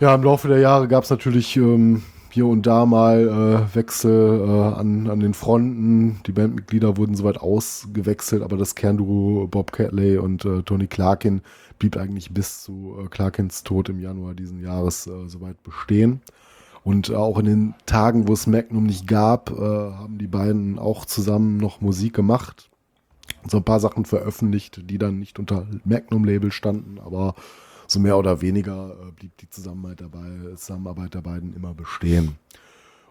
Ja, 0.00 0.14
im 0.14 0.22
Laufe 0.22 0.48
der 0.48 0.58
Jahre 0.58 0.88
gab 0.88 1.04
es 1.04 1.10
natürlich 1.10 1.56
ähm, 1.56 2.02
hier 2.38 2.46
und 2.46 2.68
da 2.68 2.86
mal 2.86 3.66
äh, 3.72 3.74
Wechsel 3.74 4.40
äh, 4.48 4.78
an, 4.78 5.10
an 5.10 5.18
den 5.18 5.34
Fronten. 5.34 6.20
Die 6.24 6.30
Bandmitglieder 6.30 6.96
wurden 6.96 7.16
soweit 7.16 7.38
ausgewechselt, 7.38 8.44
aber 8.44 8.56
das 8.56 8.76
Kernduo 8.76 9.48
Bob 9.48 9.72
Catley 9.72 10.18
und 10.18 10.44
äh, 10.44 10.62
Tony 10.62 10.86
Clarkin 10.86 11.40
blieb 11.80 11.96
eigentlich 11.96 12.32
bis 12.32 12.62
zu 12.62 12.94
äh, 12.96 13.08
Clarkins 13.08 13.64
Tod 13.64 13.88
im 13.88 13.98
Januar 13.98 14.34
diesen 14.34 14.62
Jahres 14.62 15.08
äh, 15.08 15.26
soweit 15.26 15.60
bestehen. 15.64 16.20
Und 16.84 17.10
äh, 17.10 17.16
auch 17.16 17.40
in 17.40 17.46
den 17.46 17.74
Tagen, 17.86 18.28
wo 18.28 18.34
es 18.34 18.46
Magnum 18.46 18.84
nicht 18.84 19.08
gab, 19.08 19.50
äh, 19.50 19.54
haben 19.54 20.18
die 20.18 20.28
beiden 20.28 20.78
auch 20.78 21.06
zusammen 21.06 21.56
noch 21.56 21.80
Musik 21.80 22.14
gemacht. 22.14 22.70
So 23.48 23.56
ein 23.56 23.64
paar 23.64 23.80
Sachen 23.80 24.04
veröffentlicht, 24.04 24.88
die 24.88 24.98
dann 24.98 25.18
nicht 25.18 25.40
unter 25.40 25.66
Magnum-Label 25.84 26.52
standen, 26.52 27.00
aber 27.04 27.34
so 27.90 28.00
mehr 28.00 28.18
oder 28.18 28.40
weniger 28.40 28.90
äh, 28.90 29.12
blieb 29.12 29.36
die 29.38 29.50
Zusammenarbeit, 29.50 30.00
dabei, 30.00 30.54
Zusammenarbeit 30.56 31.14
der 31.14 31.22
beiden 31.22 31.54
immer 31.54 31.74
bestehen. 31.74 32.36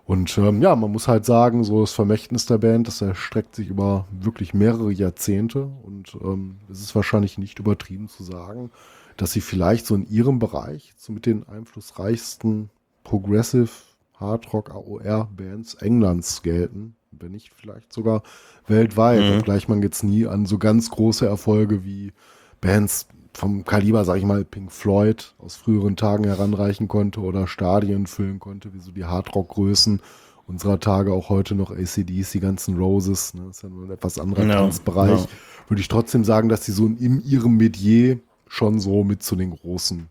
Und 0.05 0.37
ähm, 0.37 0.61
ja, 0.61 0.73
man 0.75 0.91
muss 0.91 1.09
halt 1.09 1.25
sagen, 1.25 1.65
so 1.65 1.81
das 1.81 1.91
Vermächtnis 1.91 2.45
der 2.45 2.59
Band, 2.59 2.87
das 2.87 3.01
erstreckt 3.01 3.55
sich 3.55 3.67
über 3.67 4.07
wirklich 4.09 4.53
mehrere 4.53 4.91
Jahrzehnte 4.91 5.69
und 5.83 6.17
ähm, 6.23 6.59
es 6.71 6.79
ist 6.79 6.95
wahrscheinlich 6.95 7.37
nicht 7.37 7.59
übertrieben 7.59 8.07
zu 8.07 8.23
sagen, 8.23 8.71
dass 9.17 9.33
sie 9.33 9.41
vielleicht 9.41 9.85
so 9.85 9.95
in 9.95 10.07
ihrem 10.07 10.39
Bereich 10.39 10.93
so 10.95 11.11
mit 11.11 11.25
den 11.25 11.45
einflussreichsten 11.49 12.69
Progressive 13.03 13.69
Hard 14.13 14.53
Rock 14.53 14.71
AOR 14.71 15.29
Bands 15.35 15.73
Englands 15.75 16.41
gelten, 16.41 16.95
wenn 17.11 17.31
nicht 17.31 17.53
vielleicht 17.53 17.91
sogar 17.91 18.23
weltweit. 18.65 19.21
Mhm. 19.21 19.39
Obgleich 19.39 19.67
man 19.67 19.81
jetzt 19.81 20.03
nie 20.03 20.25
an 20.25 20.45
so 20.45 20.57
ganz 20.57 20.89
große 20.89 21.25
Erfolge 21.25 21.83
wie 21.83 22.13
Bands 22.61 23.07
vom 23.37 23.65
Kaliber, 23.65 24.03
sag 24.03 24.17
ich 24.17 24.25
mal, 24.25 24.43
Pink 24.43 24.71
Floyd 24.71 25.35
aus 25.37 25.55
früheren 25.55 25.95
Tagen 25.95 26.23
heranreichen 26.23 26.87
konnte 26.87 27.19
oder 27.21 27.47
Stadien 27.47 28.07
füllen 28.07 28.39
konnte, 28.39 28.73
wie 28.73 28.79
so 28.79 28.91
die 28.91 29.05
Hardrock-Größen 29.05 30.01
unserer 30.47 30.79
Tage, 30.79 31.13
auch 31.13 31.29
heute 31.29 31.53
noch 31.53 31.69
ACDs, 31.69 32.31
die 32.31 32.39
ganzen 32.39 32.77
Roses, 32.77 33.35
ne, 33.35 33.47
ist 33.49 33.61
ja 33.61 33.69
nur 33.69 33.85
ein 33.85 33.91
etwas 33.91 34.17
anderer 34.17 34.43
Ja, 34.43 34.55
Tanzbereich, 34.55 35.21
ja. 35.21 35.27
würde 35.67 35.81
ich 35.81 35.87
trotzdem 35.87 36.23
sagen, 36.23 36.49
dass 36.49 36.61
die 36.61 36.71
so 36.71 36.87
in 36.87 37.21
ihrem 37.23 37.57
Metier 37.57 38.19
schon 38.47 38.79
so 38.79 39.03
mit 39.03 39.21
zu 39.21 39.35
den 39.35 39.51
Großen 39.51 40.07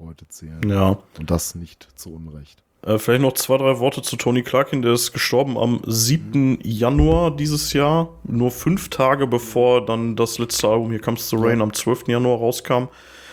heute 0.00 0.26
zählen. 0.26 0.68
Ja. 0.68 0.98
Und 1.18 1.30
das 1.30 1.54
nicht 1.54 1.88
zu 1.94 2.12
Unrecht. 2.12 2.64
Äh, 2.88 2.98
vielleicht 2.98 3.20
noch 3.20 3.34
zwei, 3.34 3.58
drei 3.58 3.78
Worte 3.80 4.00
zu 4.00 4.16
Tony 4.16 4.42
Clarkin. 4.42 4.80
Der 4.80 4.94
ist 4.94 5.12
gestorben 5.12 5.58
am 5.58 5.82
7. 5.84 6.58
Januar 6.62 7.36
dieses 7.36 7.74
Jahr. 7.74 8.08
Nur 8.24 8.50
fünf 8.50 8.88
Tage 8.88 9.26
bevor 9.26 9.84
dann 9.84 10.16
das 10.16 10.38
letzte 10.38 10.68
Album 10.68 10.90
Here 10.90 11.00
Comes 11.00 11.28
the 11.28 11.36
Rain 11.38 11.60
am 11.60 11.74
12. 11.74 12.08
Januar 12.08 12.38
rauskam. 12.38 12.84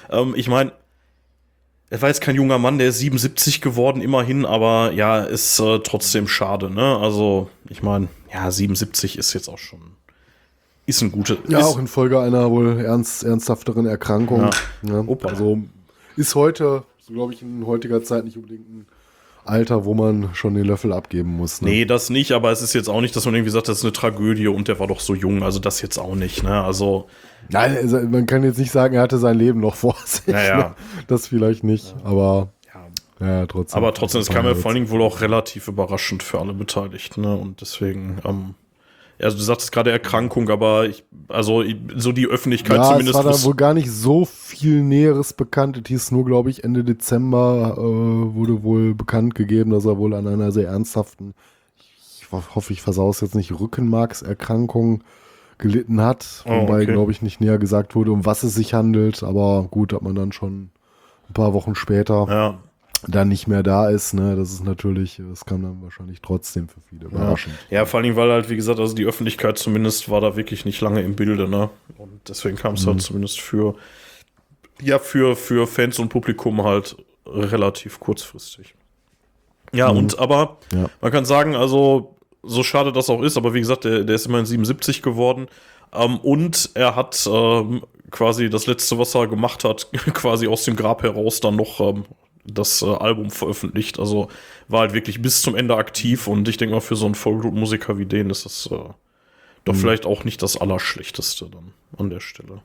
Ähm, 0.10 0.34
ich 0.36 0.50
meine, 0.50 0.74
er 1.90 2.02
war 2.02 2.10
jetzt 2.10 2.20
kein 2.20 2.36
junger 2.36 2.58
Mann, 2.58 2.80
der 2.80 2.90
ist 2.90 3.00
77 3.00 3.62
geworden, 3.62 4.02
immerhin, 4.02 4.46
aber 4.46 4.92
ja, 4.92 5.20
ist 5.24 5.60
äh, 5.60 5.80
trotzdem 5.80 6.28
schade, 6.28 6.70
ne? 6.70 6.98
Also, 6.98 7.50
ich 7.70 7.82
meine, 7.82 8.10
ja, 8.34 8.52
77 8.52 9.18
ist 9.18 9.34
jetzt 9.34 9.48
auch 9.48 9.60
schon. 9.60 9.80
Ist 10.86 11.02
ein 11.02 11.12
guter. 11.12 11.38
Ja, 11.48 11.60
auch 11.60 11.80
infolge 11.80 12.20
einer 12.20 12.52
wohl 12.52 12.80
ernst, 12.80 13.24
ernsthafteren 13.24 13.86
Erkrankung. 13.86 14.50
Ja. 14.82 15.00
Opa. 15.00 15.30
Also 15.30 15.60
ist 16.18 16.36
heute, 16.36 16.84
so 17.00 17.14
glaube 17.14 17.34
ich, 17.34 17.42
in 17.42 17.66
heutiger 17.66 18.04
Zeit 18.04 18.26
nicht 18.26 18.36
unbedingt 18.36 18.68
ein 18.70 18.86
Alter, 19.46 19.86
wo 19.86 19.94
man 19.94 20.30
schon 20.34 20.56
den 20.56 20.66
Löffel 20.66 20.92
abgeben 20.92 21.30
muss. 21.38 21.62
Ne? 21.62 21.70
Nee, 21.70 21.86
das 21.86 22.10
nicht, 22.10 22.32
aber 22.32 22.52
es 22.52 22.62
ist 22.62 22.74
jetzt 22.74 22.90
auch 22.90 23.02
nicht, 23.02 23.16
dass 23.16 23.26
man 23.26 23.36
irgendwie 23.36 23.52
sagt, 23.52 23.68
das 23.68 23.78
ist 23.78 23.84
eine 23.84 23.94
Tragödie 23.94 24.48
und 24.48 24.68
der 24.68 24.80
war 24.80 24.88
doch 24.88 25.00
so 25.00 25.14
jung, 25.14 25.44
also 25.44 25.60
das 25.60 25.82
jetzt 25.82 25.98
auch 25.98 26.16
nicht, 26.16 26.44
ne? 26.44 26.64
Also, 26.64 27.08
Nein, 27.50 27.78
also 27.78 28.00
man 28.00 28.26
kann 28.26 28.44
jetzt 28.44 28.58
nicht 28.58 28.72
sagen, 28.72 28.96
er 28.96 29.04
hatte 29.04 29.20
sein 29.20 29.38
Leben 29.38 29.60
noch 29.60 29.76
vor 29.76 29.96
sich. 30.06 30.28
Naja. 30.28 30.58
Ne? 30.58 30.76
Das 31.08 31.28
vielleicht 31.28 31.64
nicht, 31.64 31.96
aber 32.04 32.50
ja. 33.20 33.28
ja, 33.28 33.46
trotzdem. 33.46 33.78
Aber 33.78 33.94
trotzdem, 33.94 34.22
es 34.22 34.30
kam 34.30 34.46
ja 34.46 34.56
vor 34.56 34.72
allen 34.72 34.76
Dingen 34.76 34.90
wohl 34.90 35.04
auch 35.04 35.22
relativ 35.22 35.68
überraschend 35.68 36.24
für 36.24 36.40
alle 36.40 36.54
Beteiligten, 36.54 37.22
ne? 37.22 37.36
Und 37.36 37.62
deswegen, 37.62 38.18
ähm, 38.26 38.56
also 39.22 39.38
du 39.38 39.44
sagtest 39.44 39.72
gerade 39.72 39.92
Erkrankung, 39.92 40.50
aber 40.50 40.88
ich, 40.88 41.04
also 41.28 41.64
so 41.96 42.12
die 42.12 42.28
Öffentlichkeit 42.28 42.78
ja, 42.78 42.84
zumindest. 42.84 43.18
es 43.18 43.26
war 43.26 43.32
da 43.32 43.44
wohl 43.44 43.56
gar 43.56 43.74
nicht 43.74 43.90
so 43.90 44.26
viel 44.26 44.82
Näheres 44.82 45.34
bekannt. 45.34 45.78
Es 45.78 45.88
hieß 45.88 46.12
nur, 46.12 46.26
glaube 46.26 46.50
ich, 46.50 46.64
Ende 46.64 46.84
Dezember 46.84 47.76
äh, 47.78 47.82
wurde 47.82 48.64
wohl 48.64 48.94
bekannt 48.94 49.36
gegeben, 49.36 49.72
dass 49.72 49.86
er 49.86 49.98
wohl 49.98 50.14
an 50.14 50.28
einer 50.28 50.52
sehr 50.52 50.68
ernsthaften, 50.68 51.34
ich 52.20 52.32
hoffe, 52.32 52.74
ich 52.74 52.82
versau 52.82 53.10
es 53.10 53.22
jetzt 53.22 53.36
nicht, 53.36 53.58
Rückenmarkserkrankung 53.58 55.04
gelitten 55.58 56.02
hat. 56.02 56.44
Oh, 56.46 56.62
wobei, 56.62 56.84
okay. 56.84 56.92
glaube 56.92 57.12
ich, 57.12 57.22
nicht 57.22 57.40
näher 57.40 57.58
gesagt 57.58 57.96
wurde, 57.96 58.12
um 58.12 58.26
was 58.26 58.44
es 58.44 58.56
sich 58.56 58.74
handelt. 58.74 59.24
Aber 59.24 59.68
gut, 59.72 59.94
hat 59.94 60.02
man 60.02 60.16
dann 60.16 60.34
schon 60.34 60.70
ein 61.30 61.34
paar 61.34 61.54
Wochen 61.54 61.76
später 61.76 62.28
ja, 62.30 62.58
dann 63.08 63.28
nicht 63.30 63.48
mehr 63.48 63.64
da 63.64 63.90
ist. 63.90 64.14
Ne? 64.14 64.36
Das 64.36 64.52
ist 64.52 64.64
natürlich, 64.64 65.22
das 65.30 65.46
kam 65.46 65.62
dann 65.64 65.82
wahrscheinlich 65.82 66.22
trotzdem 66.22 66.68
für 66.68 66.80
viele 66.90 67.06
überraschend. 67.06 67.56
ja, 67.70 67.86
vor 67.86 67.98
allen 67.98 68.06
Dingen, 68.06 68.16
weil 68.16 68.32
halt, 68.32 68.50
wie 68.50 68.56
gesagt, 68.56 68.80
also 68.80 68.96
die 68.96 69.06
Öffentlichkeit 69.06 69.58
zumindest 69.58 70.10
war 70.10 70.22
da 70.22 70.36
wirklich 70.36 70.66
nicht 70.66 70.82
lange 70.82 71.02
im 71.02 71.16
Bilde, 71.16 71.48
ne? 71.48 71.70
Und 71.98 72.22
deswegen 72.28 72.58
kam 72.58 72.74
Mhm. 72.74 72.78
es 72.78 72.88
halt 72.88 73.02
zumindest 73.02 73.40
für, 73.42 73.76
ja, 74.82 75.00
für, 75.00 75.36
für 75.36 75.68
Fans 75.68 76.00
und 76.00 76.10
Publikum 76.10 76.64
halt 76.64 76.96
relativ 77.26 78.00
kurzfristig. 78.00 78.76
Ja, 79.74 79.90
und 79.90 80.20
aber 80.20 80.58
Mhm. 80.72 80.80
Ja. 80.82 80.90
man 81.02 81.12
kann 81.12 81.26
sagen, 81.26 81.56
also 81.56 82.16
so 82.44 82.64
schade 82.64 82.92
das 82.92 83.10
auch 83.10 83.22
ist, 83.24 83.38
aber 83.38 83.54
wie 83.54 83.60
gesagt, 83.60 83.84
der, 83.86 84.04
der 84.04 84.16
ist 84.16 84.26
immerhin 84.28 84.46
77 84.46 85.02
geworden. 85.02 85.48
Ähm, 85.94 86.18
und 86.20 86.70
er 86.76 86.96
hat 86.96 87.28
ähm, 87.32 87.82
quasi 88.12 88.50
das 88.50 88.68
letzte, 88.68 88.98
was 89.00 89.16
er 89.16 89.28
gemacht 89.28 89.64
hat, 89.64 89.90
quasi 90.14 90.48
aus 90.48 90.64
dem 90.66 90.76
Grab 90.76 91.02
heraus 91.04 91.40
dann 91.40 91.56
noch 91.56 91.80
ähm, 91.80 92.06
das 92.46 92.82
äh, 92.82 92.86
Album 92.86 93.32
veröffentlicht. 93.32 94.00
Also 94.00 94.30
war 94.68 94.82
halt 94.82 94.94
wirklich 94.94 95.22
bis 95.22 95.42
zum 95.42 95.56
Ende 95.56 95.76
aktiv 95.76 96.28
und 96.28 96.48
ich 96.48 96.58
denke 96.58 96.76
mal, 96.76 96.82
für 96.82 96.96
so 96.96 97.06
einen 97.06 97.16
Vollblutmusiker 97.16 97.98
wie 97.98 98.06
den 98.06 98.30
ist 98.30 98.46
das 98.46 98.70
äh, 98.72 98.78
doch 99.66 99.74
Mhm. 99.74 99.78
vielleicht 99.78 100.06
auch 100.06 100.24
nicht 100.24 100.42
das 100.44 100.58
Allerschlechteste 100.58 101.50
dann 101.50 101.74
an 101.98 102.10
der 102.10 102.20
Stelle. 102.20 102.62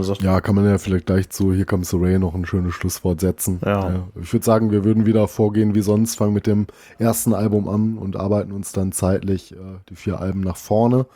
Sagt, 0.00 0.22
Ja, 0.22 0.40
kann 0.40 0.56
man 0.56 0.64
ja 0.64 0.78
vielleicht 0.78 1.06
gleich 1.06 1.28
zu 1.30 1.52
Hier 1.52 1.66
the 1.82 1.96
Rain 1.96 2.20
noch 2.22 2.34
ein 2.34 2.46
schönes 2.46 2.74
Schlusswort 2.74 3.20
setzen. 3.20 3.60
Ja. 3.64 4.08
ich 4.20 4.32
würde 4.32 4.44
sagen, 4.44 4.72
wir 4.72 4.82
würden 4.82 5.06
wieder 5.06 5.28
vorgehen 5.28 5.74
wie 5.74 5.82
sonst, 5.82 6.16
fangen 6.16 6.32
mit 6.34 6.46
dem 6.48 6.66
ersten 6.98 7.32
Album 7.32 7.68
an 7.68 7.96
und 7.98 8.16
arbeiten 8.16 8.50
uns 8.50 8.72
dann 8.72 8.90
zeitlich 8.92 9.52
äh, 9.52 9.56
die 9.90 9.94
vier 9.94 10.20
Alben 10.20 10.40
nach 10.40 10.56
vorne. 10.56 11.06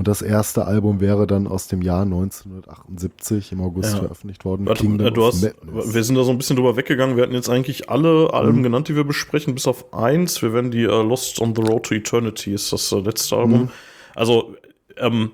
Und 0.00 0.08
das 0.08 0.22
erste 0.22 0.64
Album 0.64 0.98
wäre 1.02 1.26
dann 1.26 1.46
aus 1.46 1.68
dem 1.68 1.82
Jahr 1.82 2.06
1978 2.06 3.52
im 3.52 3.60
August 3.60 3.92
Ja. 3.92 3.98
veröffentlicht 3.98 4.46
worden. 4.46 4.64
Warte, 4.64 4.80
Kingdom 4.82 5.06
äh, 5.06 5.10
du 5.10 5.26
hast, 5.26 5.42
wir 5.42 6.04
sind 6.04 6.14
da 6.14 6.24
so 6.24 6.30
ein 6.30 6.38
bisschen 6.38 6.56
drüber 6.56 6.74
weggegangen. 6.78 7.16
Wir 7.16 7.22
hatten 7.24 7.34
jetzt 7.34 7.50
eigentlich 7.50 7.90
alle 7.90 8.32
Alben 8.32 8.60
Mhm. 8.60 8.62
genannt, 8.62 8.88
die 8.88 8.96
wir 8.96 9.04
besprechen, 9.04 9.52
bis 9.54 9.66
auf 9.66 9.92
eins. 9.92 10.40
Wir 10.40 10.54
werden 10.54 10.70
die 10.70 10.84
äh, 10.84 10.86
Lost 11.02 11.38
on 11.42 11.54
the 11.54 11.60
Road 11.60 11.82
to 11.84 11.94
Eternity 11.94 12.54
ist 12.54 12.72
das 12.72 12.90
äh, 12.92 12.96
letzte 13.00 13.36
Album. 13.36 13.60
Mhm. 13.64 13.68
Also, 14.14 14.54
ähm, 14.96 15.32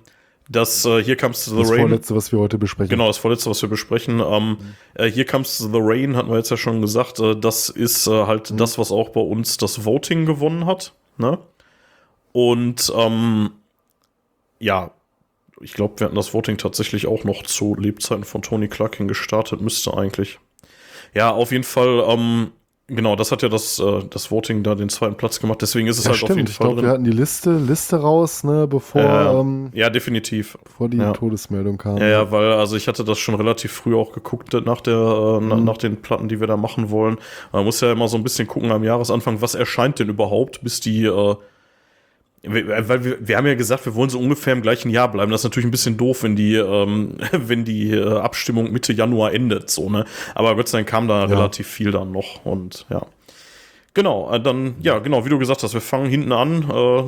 das 0.48 0.84
äh, 0.84 1.00
Here 1.00 1.16
Comes 1.16 1.44
the 1.44 1.56
das 1.56 1.70
Rain. 1.70 1.82
vorletzte, 1.82 2.16
was 2.16 2.32
wir 2.32 2.40
heute 2.40 2.58
besprechen. 2.58 2.90
Genau, 2.90 3.06
das 3.06 3.18
vorletzte, 3.18 3.48
was 3.50 3.62
wir 3.62 3.68
besprechen. 3.68 4.18
Ähm, 4.18 4.56
äh, 4.94 5.08
Here 5.08 5.26
Comes 5.26 5.58
the 5.58 5.68
Rain, 5.80 6.16
hatten 6.16 6.28
wir 6.30 6.38
jetzt 6.38 6.50
ja 6.50 6.56
schon 6.56 6.80
gesagt. 6.80 7.20
Äh, 7.20 7.36
das 7.36 7.68
ist 7.68 8.08
halt 8.08 8.50
Mhm. 8.50 8.56
das, 8.56 8.78
was 8.78 8.90
auch 8.90 9.10
bei 9.10 9.20
uns 9.20 9.58
das 9.58 9.84
Voting 9.84 10.26
gewonnen 10.26 10.66
hat. 10.66 10.92
Ne? 11.18 11.38
Und 12.32 12.92
ähm, 12.96 13.50
ja, 14.58 14.90
ich 15.60 15.72
glaube, 15.72 15.98
wir 16.00 16.04
hatten 16.06 16.16
das 16.16 16.34
Voting 16.34 16.58
tatsächlich 16.58 17.06
auch 17.06 17.24
noch 17.24 17.42
zu 17.42 17.74
Lebzeiten 17.76 18.24
von 18.24 18.42
Tony 18.42 18.68
Clarkin 18.68 19.08
gestartet, 19.08 19.60
müsste 19.60 19.96
eigentlich. 19.96 20.38
Ja, 21.14 21.30
auf 21.30 21.50
jeden 21.50 21.64
Fall, 21.64 22.04
ähm, 22.08 22.50
genau, 22.88 23.16
das 23.16 23.32
hat 23.32 23.40
ja 23.40 23.48
das, 23.48 23.78
äh, 23.78 24.02
das 24.10 24.30
Voting 24.30 24.62
da 24.62 24.74
den 24.74 24.90
zweiten 24.90 25.16
Platz 25.16 25.40
gemacht, 25.40 25.62
deswegen 25.62 25.86
ist 25.86 25.98
es 25.98 26.04
Ja, 26.04 26.10
halt 26.10 26.22
auf 26.24 26.28
jeden 26.28 26.40
stimmt. 26.40 26.50
Ich 26.50 26.56
Fall 26.56 26.66
glaube, 26.66 26.82
wir 26.82 26.90
hatten 26.90 27.04
die 27.04 27.10
Liste, 27.10 27.56
Liste 27.56 27.96
raus, 27.96 28.44
ne, 28.44 28.66
bevor, 28.68 29.00
Äh, 29.00 29.40
ähm, 29.40 29.70
ja, 29.72 29.88
definitiv. 29.88 30.58
bevor 30.62 30.90
die 30.90 30.98
ja. 30.98 31.12
Todesmeldung 31.12 31.78
kam. 31.78 31.96
Ja, 31.98 32.06
ja, 32.06 32.30
weil 32.30 32.52
also 32.52 32.76
ich 32.76 32.86
hatte 32.86 33.02
das 33.02 33.18
schon 33.18 33.34
relativ 33.34 33.72
früh 33.72 33.96
auch 33.96 34.12
geguckt 34.12 34.52
nach 34.66 34.82
der 34.82 34.94
äh, 34.94 35.40
Mhm. 35.40 35.48
na, 35.48 35.56
nach 35.56 35.78
den 35.78 36.02
Platten, 36.02 36.28
die 36.28 36.38
wir 36.38 36.46
da 36.48 36.58
machen 36.58 36.90
wollen. 36.90 37.16
Man 37.52 37.64
muss 37.64 37.80
ja 37.80 37.92
immer 37.92 38.08
so 38.08 38.18
ein 38.18 38.22
bisschen 38.22 38.46
gucken 38.46 38.70
am 38.72 38.84
Jahresanfang, 38.84 39.40
was 39.40 39.54
erscheint 39.54 40.00
denn 40.00 40.10
überhaupt, 40.10 40.60
bis 40.62 40.80
die 40.80 41.04
äh, 41.06 41.36
wir- 42.42 42.88
weil 42.88 43.04
wir, 43.04 43.18
wir 43.28 43.36
haben 43.36 43.46
ja 43.46 43.54
gesagt, 43.54 43.86
wir 43.86 43.94
wollen 43.94 44.10
so 44.10 44.18
ungefähr 44.18 44.52
im 44.52 44.62
gleichen 44.62 44.90
Jahr 44.90 45.10
bleiben. 45.10 45.30
Das 45.32 45.40
ist 45.40 45.44
natürlich 45.44 45.66
ein 45.66 45.70
bisschen 45.72 45.96
doof, 45.96 46.22
wenn 46.22 46.36
die, 46.36 46.54
ähm, 46.54 47.14
wenn 47.32 47.64
die 47.64 47.90
äh, 47.92 48.18
Abstimmung 48.18 48.70
Mitte 48.72 48.92
Januar 48.92 49.32
endet, 49.34 49.70
so, 49.70 49.90
ne? 49.90 50.04
Aber 50.34 50.54
Gott 50.56 50.68
sei 50.68 50.78
Dank 50.78 50.88
kam 50.88 51.08
da 51.08 51.24
relativ 51.24 51.66
viel 51.66 51.90
dann 51.90 52.12
noch 52.12 52.44
und 52.44 52.86
ja. 52.90 53.02
Genau, 53.94 54.30
äh, 54.30 54.38
dann, 54.40 54.74
ja, 54.82 54.98
genau, 54.98 55.24
wie 55.24 55.30
du 55.30 55.38
gesagt 55.38 55.62
hast, 55.62 55.72
wir 55.72 55.80
fangen 55.80 56.10
hinten 56.10 56.30
an, 56.32 56.64
äh, 56.70 57.00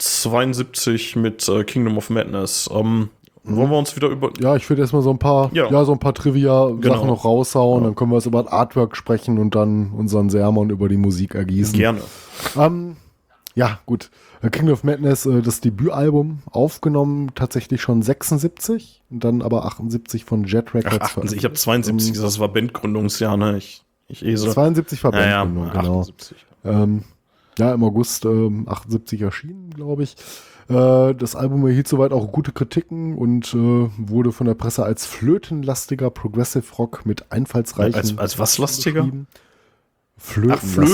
1972 0.00 1.16
mit 1.16 1.48
äh, 1.48 1.64
Kingdom 1.64 1.96
of 1.98 2.10
Madness. 2.10 2.68
Ähm, 2.72 3.10
Wollen 3.44 3.70
wir 3.70 3.78
uns 3.78 3.94
wieder 3.94 4.08
über, 4.08 4.30
Ja, 4.40 4.56
ich 4.56 4.68
würde 4.68 4.82
erstmal 4.82 5.02
so 5.02 5.10
ein 5.10 5.20
paar, 5.20 5.50
Ja. 5.54 5.70
ja, 5.70 5.84
so 5.84 5.92
ein 5.92 6.00
paar 6.00 6.14
Trivia-Sachen 6.14 6.80
Genau. 6.80 7.04
noch 7.06 7.24
raushauen, 7.24 7.84
dann 7.84 7.94
können 7.94 8.10
wir 8.10 8.16
es 8.18 8.26
über 8.26 8.42
das 8.42 8.50
Artwork 8.52 8.96
sprechen 8.96 9.38
und 9.38 9.54
dann 9.54 9.92
unseren 9.92 10.28
Sermon 10.30 10.70
über 10.70 10.88
die 10.88 10.96
Musik 10.96 11.36
ergießen. 11.36 11.78
Gerne. 11.78 12.00
Ähm, 12.58 12.96
ja, 13.56 13.80
gut. 13.86 14.10
Äh, 14.42 14.50
King 14.50 14.70
of 14.70 14.84
Madness, 14.84 15.26
äh, 15.26 15.42
das 15.42 15.60
Debütalbum, 15.60 16.42
aufgenommen 16.50 17.32
tatsächlich 17.34 17.80
schon 17.82 18.02
76 18.02 19.02
und 19.10 19.24
dann 19.24 19.42
aber 19.42 19.64
78 19.64 20.24
von 20.24 20.44
Jet 20.44 20.66
Ach, 20.68 20.74
Records. 20.74 21.00
78, 21.02 21.38
ich 21.38 21.44
habe 21.44 21.54
72 21.54 22.12
gesagt, 22.12 22.26
das 22.28 22.38
war 22.38 22.48
Bandgründungsjahr, 22.50 23.36
ne? 23.36 23.56
Ich, 23.56 23.82
ich 24.08 24.24
esel. 24.24 24.52
72 24.52 25.02
war 25.02 25.12
ja, 25.14 25.26
ja, 25.26 25.44
Bandgründung, 25.44 25.72
genau. 25.82 26.00
78. 26.02 26.36
Ähm, 26.64 27.04
ja, 27.58 27.72
im 27.72 27.82
August 27.82 28.26
ähm, 28.26 28.68
78 28.68 29.22
erschienen, 29.22 29.70
glaube 29.70 30.02
ich. 30.02 30.16
Äh, 30.68 31.14
das 31.14 31.34
Album 31.34 31.66
erhielt 31.66 31.88
soweit 31.88 32.12
auch 32.12 32.30
gute 32.32 32.52
Kritiken 32.52 33.16
und 33.16 33.54
äh, 33.54 33.88
wurde 33.96 34.32
von 34.32 34.46
der 34.46 34.54
Presse 34.54 34.84
als 34.84 35.06
flötenlastiger 35.06 36.10
Progressive 36.10 36.74
Rock 36.76 37.06
mit 37.06 37.32
einfallsreichen. 37.32 37.94
Als- 37.94 38.18
als 38.18 38.38
was 38.38 38.58
lastiger? 38.58 39.08
Beschrieben. 40.16 40.52
Ach, 40.52 40.58
Flötenlastiger. 40.58 40.86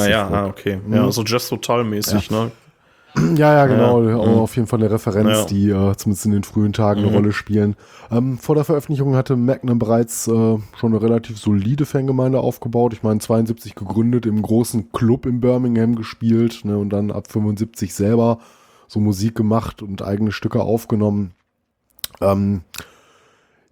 Flötenlastiger, 0.00 0.08
ja, 0.10 0.28
ah, 0.28 0.46
okay. 0.46 0.80
Mhm. 0.86 0.94
Ja, 0.94 1.10
so 1.10 1.22
Jazz 1.24 1.48
Total-mäßig, 1.48 2.30
ne? 2.30 2.50
Ja, 3.36 3.52
ja, 3.54 3.66
genau. 3.66 4.02
Ja, 4.04 4.14
mhm. 4.14 4.38
auf 4.38 4.54
jeden 4.54 4.68
Fall 4.68 4.78
eine 4.78 4.90
Referenz, 4.90 5.30
Ja. 5.38 5.44
die 5.46 5.68
äh, 5.70 5.96
zumindest 5.96 6.26
in 6.26 6.30
den 6.30 6.44
frühen 6.44 6.72
Tagen 6.72 7.00
eine 7.00 7.08
Mhm. 7.10 7.16
Rolle 7.16 7.32
spielen. 7.32 7.74
Ähm, 8.10 8.38
vor 8.38 8.54
der 8.54 8.62
Veröffentlichung 8.62 9.16
hatte 9.16 9.34
Magnum 9.34 9.80
bereits 9.80 10.28
äh, 10.28 10.30
schon 10.30 10.62
eine 10.84 11.02
relativ 11.02 11.36
solide 11.38 11.86
Fangemeinde 11.86 12.38
aufgebaut. 12.38 12.92
Ich 12.92 13.02
meine, 13.02 13.18
72 13.18 13.74
gegründet, 13.74 14.26
im 14.26 14.40
großen 14.42 14.92
Club 14.92 15.26
in 15.26 15.40
Birmingham 15.40 15.96
gespielt 15.96 16.60
ne, 16.64 16.78
und 16.78 16.90
dann 16.90 17.10
ab 17.10 17.26
75 17.30 17.92
selber 17.92 18.38
so 18.86 19.00
Musik 19.00 19.34
gemacht 19.34 19.82
und 19.82 20.02
eigene 20.02 20.30
Stücke 20.30 20.62
aufgenommen. 20.62 21.32
Ähm, 22.20 22.62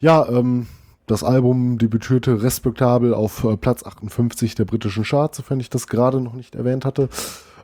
ja, 0.01 0.29
ähm, 0.29 0.67
das 1.09 1.25
Album 1.25 1.79
debütierte 1.79 2.43
respektabel 2.43 3.15
auf 3.15 3.43
äh, 3.45 3.57
Platz 3.57 3.85
58 3.85 4.55
der 4.55 4.65
britischen 4.65 5.05
Charts, 5.05 5.39
sofern 5.39 5.59
ich 5.61 5.71
das 5.71 5.87
gerade 5.89 6.21
noch 6.21 6.35
nicht 6.35 6.55
erwähnt 6.55 6.85
hatte. 6.85 7.09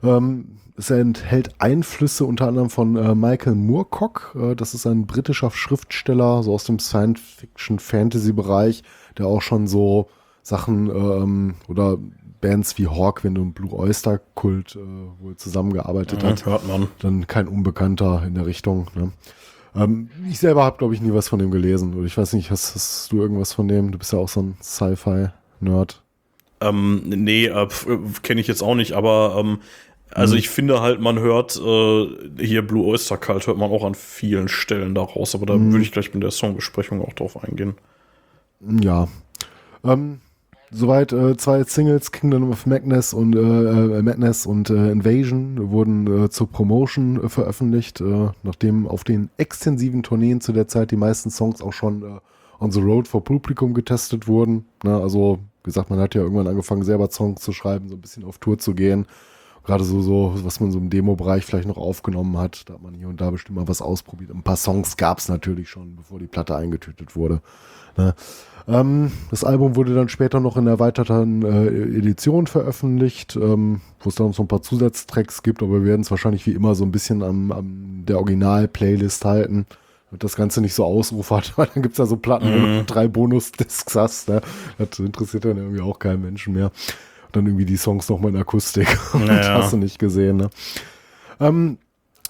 Ähm, 0.03 0.59
es 0.77 0.91
enthält 0.91 1.51
Einflüsse 1.61 2.25
unter 2.25 2.49
anderem 2.49 2.69
von 2.69 2.97
äh, 2.97 3.15
Michael 3.15 3.55
Moorcock. 3.55 4.35
Äh, 4.37 4.57
das 4.57 4.75
ist 4.75 4.87
ein 4.87 5.07
britischer 5.07 5.51
Schriftsteller, 5.53 6.43
so 6.43 6.53
aus 6.53 6.65
dem 6.65 6.81
Science-Fiction-Fantasy-Bereich, 6.81 8.83
der 9.19 9.27
auch 9.27 9.43
schon 9.43 9.67
so 9.67 10.09
Sachen 10.43 10.89
ähm, 10.91 11.55
oder 11.69 11.97
Bands 12.41 12.77
wie 12.77 12.89
Hawkwind 12.89 13.39
und 13.39 13.55
Blue 13.55 13.73
Oyster 13.73 14.19
Kult 14.35 14.77
äh, 14.77 15.23
wohl 15.23 15.37
zusammengearbeitet 15.37 16.23
hat 16.25 16.41
Ja, 16.41 16.47
hört 16.47 16.67
man. 16.67 16.89
dann 16.99 17.27
kein 17.27 17.49
Unbekannter 17.49 18.23
in 18.27 18.35
der 18.35 18.47
Richtung. 18.47 18.89
Ne? 18.95 19.13
Ähm, 19.77 20.11
ich 20.29 20.39
selber 20.39 20.65
habe, 20.65 20.79
glaube 20.79 20.95
ich, 20.95 21.01
nie 21.01 21.13
was 21.13 21.29
von 21.29 21.39
dem 21.39 21.51
gelesen. 21.51 21.95
Oder 21.95 22.07
ich 22.07 22.17
weiß 22.17 22.33
nicht, 22.35 22.51
hast, 22.51 22.75
hast 22.75 23.13
du 23.13 23.21
irgendwas 23.21 23.53
von 23.53 23.69
dem? 23.69 23.93
Du 23.93 23.99
bist 23.99 24.13
ja 24.13 24.19
auch 24.19 24.29
so 24.29 24.41
ein 24.41 24.57
Sci-Fi-Nerd. 24.63 26.03
Ähm, 26.61 27.03
nee, 27.07 27.47
äh, 27.47 27.69
kenne 28.23 28.41
ich 28.41 28.47
jetzt 28.47 28.63
auch 28.63 28.75
nicht, 28.75 28.93
aber 28.93 29.37
ähm, 29.39 29.59
also 30.11 30.37
ich 30.37 30.49
finde 30.49 30.81
halt, 30.81 31.01
man 31.01 31.19
hört 31.19 31.57
äh, 31.57 32.07
hier 32.39 32.63
Blue 32.63 32.87
Oyster 32.87 33.17
Cult 33.17 33.47
hört 33.47 33.59
man 33.59 33.71
auch 33.71 33.85
an 33.85 33.95
vielen 33.95 34.49
Stellen 34.49 34.95
daraus, 34.95 35.35
aber 35.35 35.45
da 35.45 35.59
würde 35.59 35.83
ich 35.83 35.91
gleich 35.91 36.15
mit 36.15 36.23
der 36.23 36.31
Songbesprechung 36.31 37.03
auch 37.03 37.13
drauf 37.15 37.43
eingehen. 37.43 37.75
Ja. 38.61 39.09
Ähm, 39.85 40.21
soweit 40.75 41.13
äh, 41.13 41.37
zwei 41.37 41.63
Singles, 41.65 42.13
Kingdom 42.13 42.51
of 42.51 42.67
Madness 42.67 43.15
und, 43.15 43.35
äh, 43.35 43.39
äh, 43.39 44.03
Madness 44.03 44.47
und 44.47 44.71
äh, 44.71 44.91
Invasion, 44.91 45.71
wurden 45.71 46.25
äh, 46.25 46.31
zur 46.31 46.51
Promotion 46.51 47.23
äh, 47.23 47.29
veröffentlicht, 47.29 48.01
äh, 48.01 48.31
nachdem 48.43 48.87
auf 48.87 49.05
den 49.05 49.31
extensiven 49.37 50.03
Tourneen 50.03 50.41
zu 50.41 50.53
der 50.53 50.69
Zeit 50.69 50.91
die 50.91 50.97
meisten 50.97 51.31
Songs 51.31 51.63
auch 51.63 51.73
schon 51.73 52.03
äh, 52.03 52.19
on 52.61 52.71
the 52.71 52.81
road 52.81 53.09
for 53.09 53.23
Publikum 53.23 53.75
getestet 53.75 54.27
wurden. 54.27 54.67
Ne? 54.83 54.97
Also, 55.01 55.39
wie 55.63 55.69
gesagt, 55.69 55.91
man 55.91 56.01
hat 56.01 56.15
ja 56.15 56.23
irgendwann 56.23 56.49
angefangen, 56.49 56.83
selber 56.83 57.11
Songs 57.11 57.41
zu 57.41 57.53
schreiben, 57.53 57.89
so 57.89 57.95
ein 57.95 58.01
bisschen 58.01 58.25
auf 58.25 58.39
Tour 58.39 58.59
zu 58.59 58.75
gehen. 58.75 59.07
Gerade 59.65 59.85
so, 59.85 60.03
so, 60.03 60.35
was 60.45 60.61
man 60.61 60.71
so 60.71 60.79
im 60.79 60.91
Demo-Bereich 60.91 61.47
vielleicht 61.47 61.67
noch 61.67 61.79
aufgenommen 61.79 62.37
hat, 62.37 62.69
da 62.69 62.75
hat 62.75 62.83
man 62.83 62.93
hier 62.93 63.09
und 63.09 63.21
da 63.21 63.31
bestimmt 63.31 63.57
mal 63.57 63.67
was 63.67 63.81
ausprobiert. 63.81 64.31
Ein 64.31 64.43
paar 64.43 64.57
Songs 64.57 64.99
gab 64.99 65.19
es 65.19 65.29
natürlich 65.31 65.71
schon, 65.71 65.97
bevor 65.97 66.19
die 66.19 66.27
Platte 66.27 66.55
eingetütet 66.55 67.17
wurde. 67.17 67.41
Ne? 67.97 68.15
Ähm, 68.67 69.13
das 69.31 69.45
Album 69.45 69.77
wurde 69.77 69.95
dann 69.95 70.09
später 70.09 70.41
noch 70.41 70.57
in 70.57 70.67
erweiterten 70.67 71.43
äh, 71.43 71.99
Edition 71.99 72.47
veröffentlicht, 72.47 73.37
ähm, 73.37 73.83
wo 74.01 74.09
es 74.09 74.15
dann 74.15 74.29
noch 74.29 74.35
so 74.35 74.43
ein 74.43 74.49
paar 74.49 74.63
Zusatztracks 74.63 75.43
gibt, 75.43 75.63
aber 75.63 75.81
wir 75.81 75.85
werden 75.85 76.01
es 76.01 76.11
wahrscheinlich 76.11 76.47
wie 76.47 76.53
immer 76.53 76.75
so 76.75 76.85
ein 76.85 76.93
bisschen 76.93 77.23
am, 77.23 77.53
am 77.53 78.05
der 78.07 78.19
Original-Playlist 78.19 79.25
halten, 79.27 79.67
damit 80.09 80.25
das 80.25 80.37
Ganze 80.37 80.63
nicht 80.63 80.75
so 80.75 80.85
ausufert, 80.85 81.53
weil 81.59 81.69
dann 81.75 81.83
gibt 81.83 81.95
es 81.95 81.99
ja 81.99 82.07
so 82.07 82.17
Platten, 82.17 82.47
wo 82.47 82.67
du 82.79 82.85
drei 82.85 83.07
Bonus-Discs 83.07 83.95
hast. 83.97 84.29
Ne? 84.31 84.41
Das 84.79 84.99
interessiert 84.99 85.45
dann 85.45 85.59
irgendwie 85.59 85.83
auch 85.83 85.99
keinen 85.99 86.23
Menschen 86.23 86.55
mehr. 86.55 86.71
Dann 87.33 87.47
irgendwie 87.47 87.67
die 87.67 87.77
Songs 87.77 88.09
nochmal 88.09 88.31
in 88.31 88.37
Akustik. 88.39 88.99
Naja. 89.15 89.59
hast 89.59 89.73
du 89.73 89.77
nicht 89.77 89.99
gesehen. 89.99 90.37
Ne? 90.39 90.51
Ähm, 91.39 91.79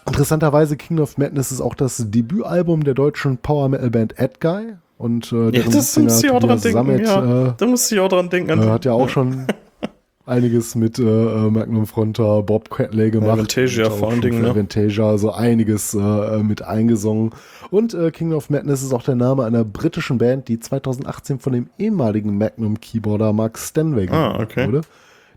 interessanterweise 0.06 0.76
King 0.76 0.98
of 0.98 1.16
Madness 1.16 1.52
ist 1.52 1.60
auch 1.60 1.74
das 1.74 2.10
Debütalbum 2.10 2.82
der 2.82 2.94
deutschen 2.94 3.38
Power 3.38 3.68
Metal 3.68 3.90
Band 3.90 4.18
Ed 4.18 4.40
Guy. 4.40 4.74
Und 4.98 5.32
äh, 5.32 5.50
Ja, 5.50 5.62
das 5.70 5.94
Sänger 5.94 6.04
muss 6.12 6.22
ich 6.24 6.30
auch 6.30 6.40
dran 6.40 6.60
Tobias 6.60 6.62
denken. 6.86 7.04
Ja. 7.04 7.48
äh, 7.48 7.52
da 7.56 7.66
muss 7.66 7.90
ich 7.90 7.98
auch 7.98 8.08
dran 8.08 8.28
denken. 8.30 8.62
äh, 8.62 8.66
hat 8.70 8.84
ja 8.84 8.92
auch 8.92 9.08
schon 9.08 9.46
einiges 10.26 10.74
mit 10.74 10.98
äh, 10.98 11.02
äh, 11.02 11.50
Magnum 11.50 11.86
Fronta, 11.86 12.40
Bob 12.40 12.70
Catley 12.70 13.10
gemacht. 13.10 13.30
Avantasia 13.32 13.90
vor 13.90 14.10
allen 14.10 14.20
Dingen, 14.22 14.42
ne? 14.42 14.50
Avantasia, 14.50 15.18
so 15.18 15.32
einiges 15.32 15.92
äh, 15.94 16.38
mit 16.42 16.62
eingesungen. 16.62 17.30
Und 17.70 17.92
äh, 17.92 18.10
King 18.10 18.32
of 18.32 18.48
Madness 18.50 18.82
ist 18.82 18.92
auch 18.94 19.02
der 19.02 19.16
Name 19.16 19.44
einer 19.44 19.64
britischen 19.64 20.18
Band, 20.18 20.48
die 20.48 20.60
2018 20.60 21.40
von 21.40 21.52
dem 21.52 21.68
ehemaligen 21.78 22.38
Magnum-Keyboarder 22.38 23.32
Mark 23.32 23.58
Stanway 23.58 24.08
Ah, 24.10 24.38
okay. 24.40 24.66
wurde. 24.68 24.80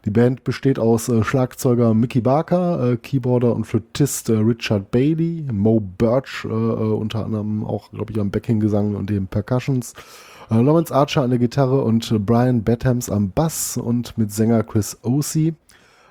Die 0.08 0.12
Band 0.12 0.46
besteht 0.46 0.80
aus 0.80 1.10
äh, 1.10 1.22
Schlagzeuger 1.22 1.94
Mickey 1.94 2.22
Barker, 2.22 2.92
äh, 2.92 2.96
Keyboarder 2.96 3.54
und 3.54 3.66
Flötist 3.66 4.30
äh, 4.30 4.38
Richard 4.38 4.90
Bailey, 4.90 5.44
Mo 5.52 5.82
Birch, 5.82 6.46
äh, 6.46 6.48
äh, 6.48 6.52
unter 6.54 7.26
anderem 7.26 7.66
auch, 7.66 7.92
glaube 7.92 8.14
ich, 8.14 8.20
am 8.22 8.32
Backing-Gesang 8.32 8.96
und 8.96 9.10
den 9.10 9.28
Percussions, 9.28 9.92
äh, 10.50 10.62
Lawrence 10.62 10.96
Archer 10.96 11.24
an 11.24 11.32
der 11.32 11.40
Gitarre 11.40 11.82
und 11.84 12.26
Brian 12.26 12.64
Bathams 12.64 13.10
am 13.10 13.32
Bass 13.32 13.76
und 13.76 14.18
mit 14.18 14.32
Sänger 14.32 14.64
Chris 14.64 14.98
Osee. 15.04 15.56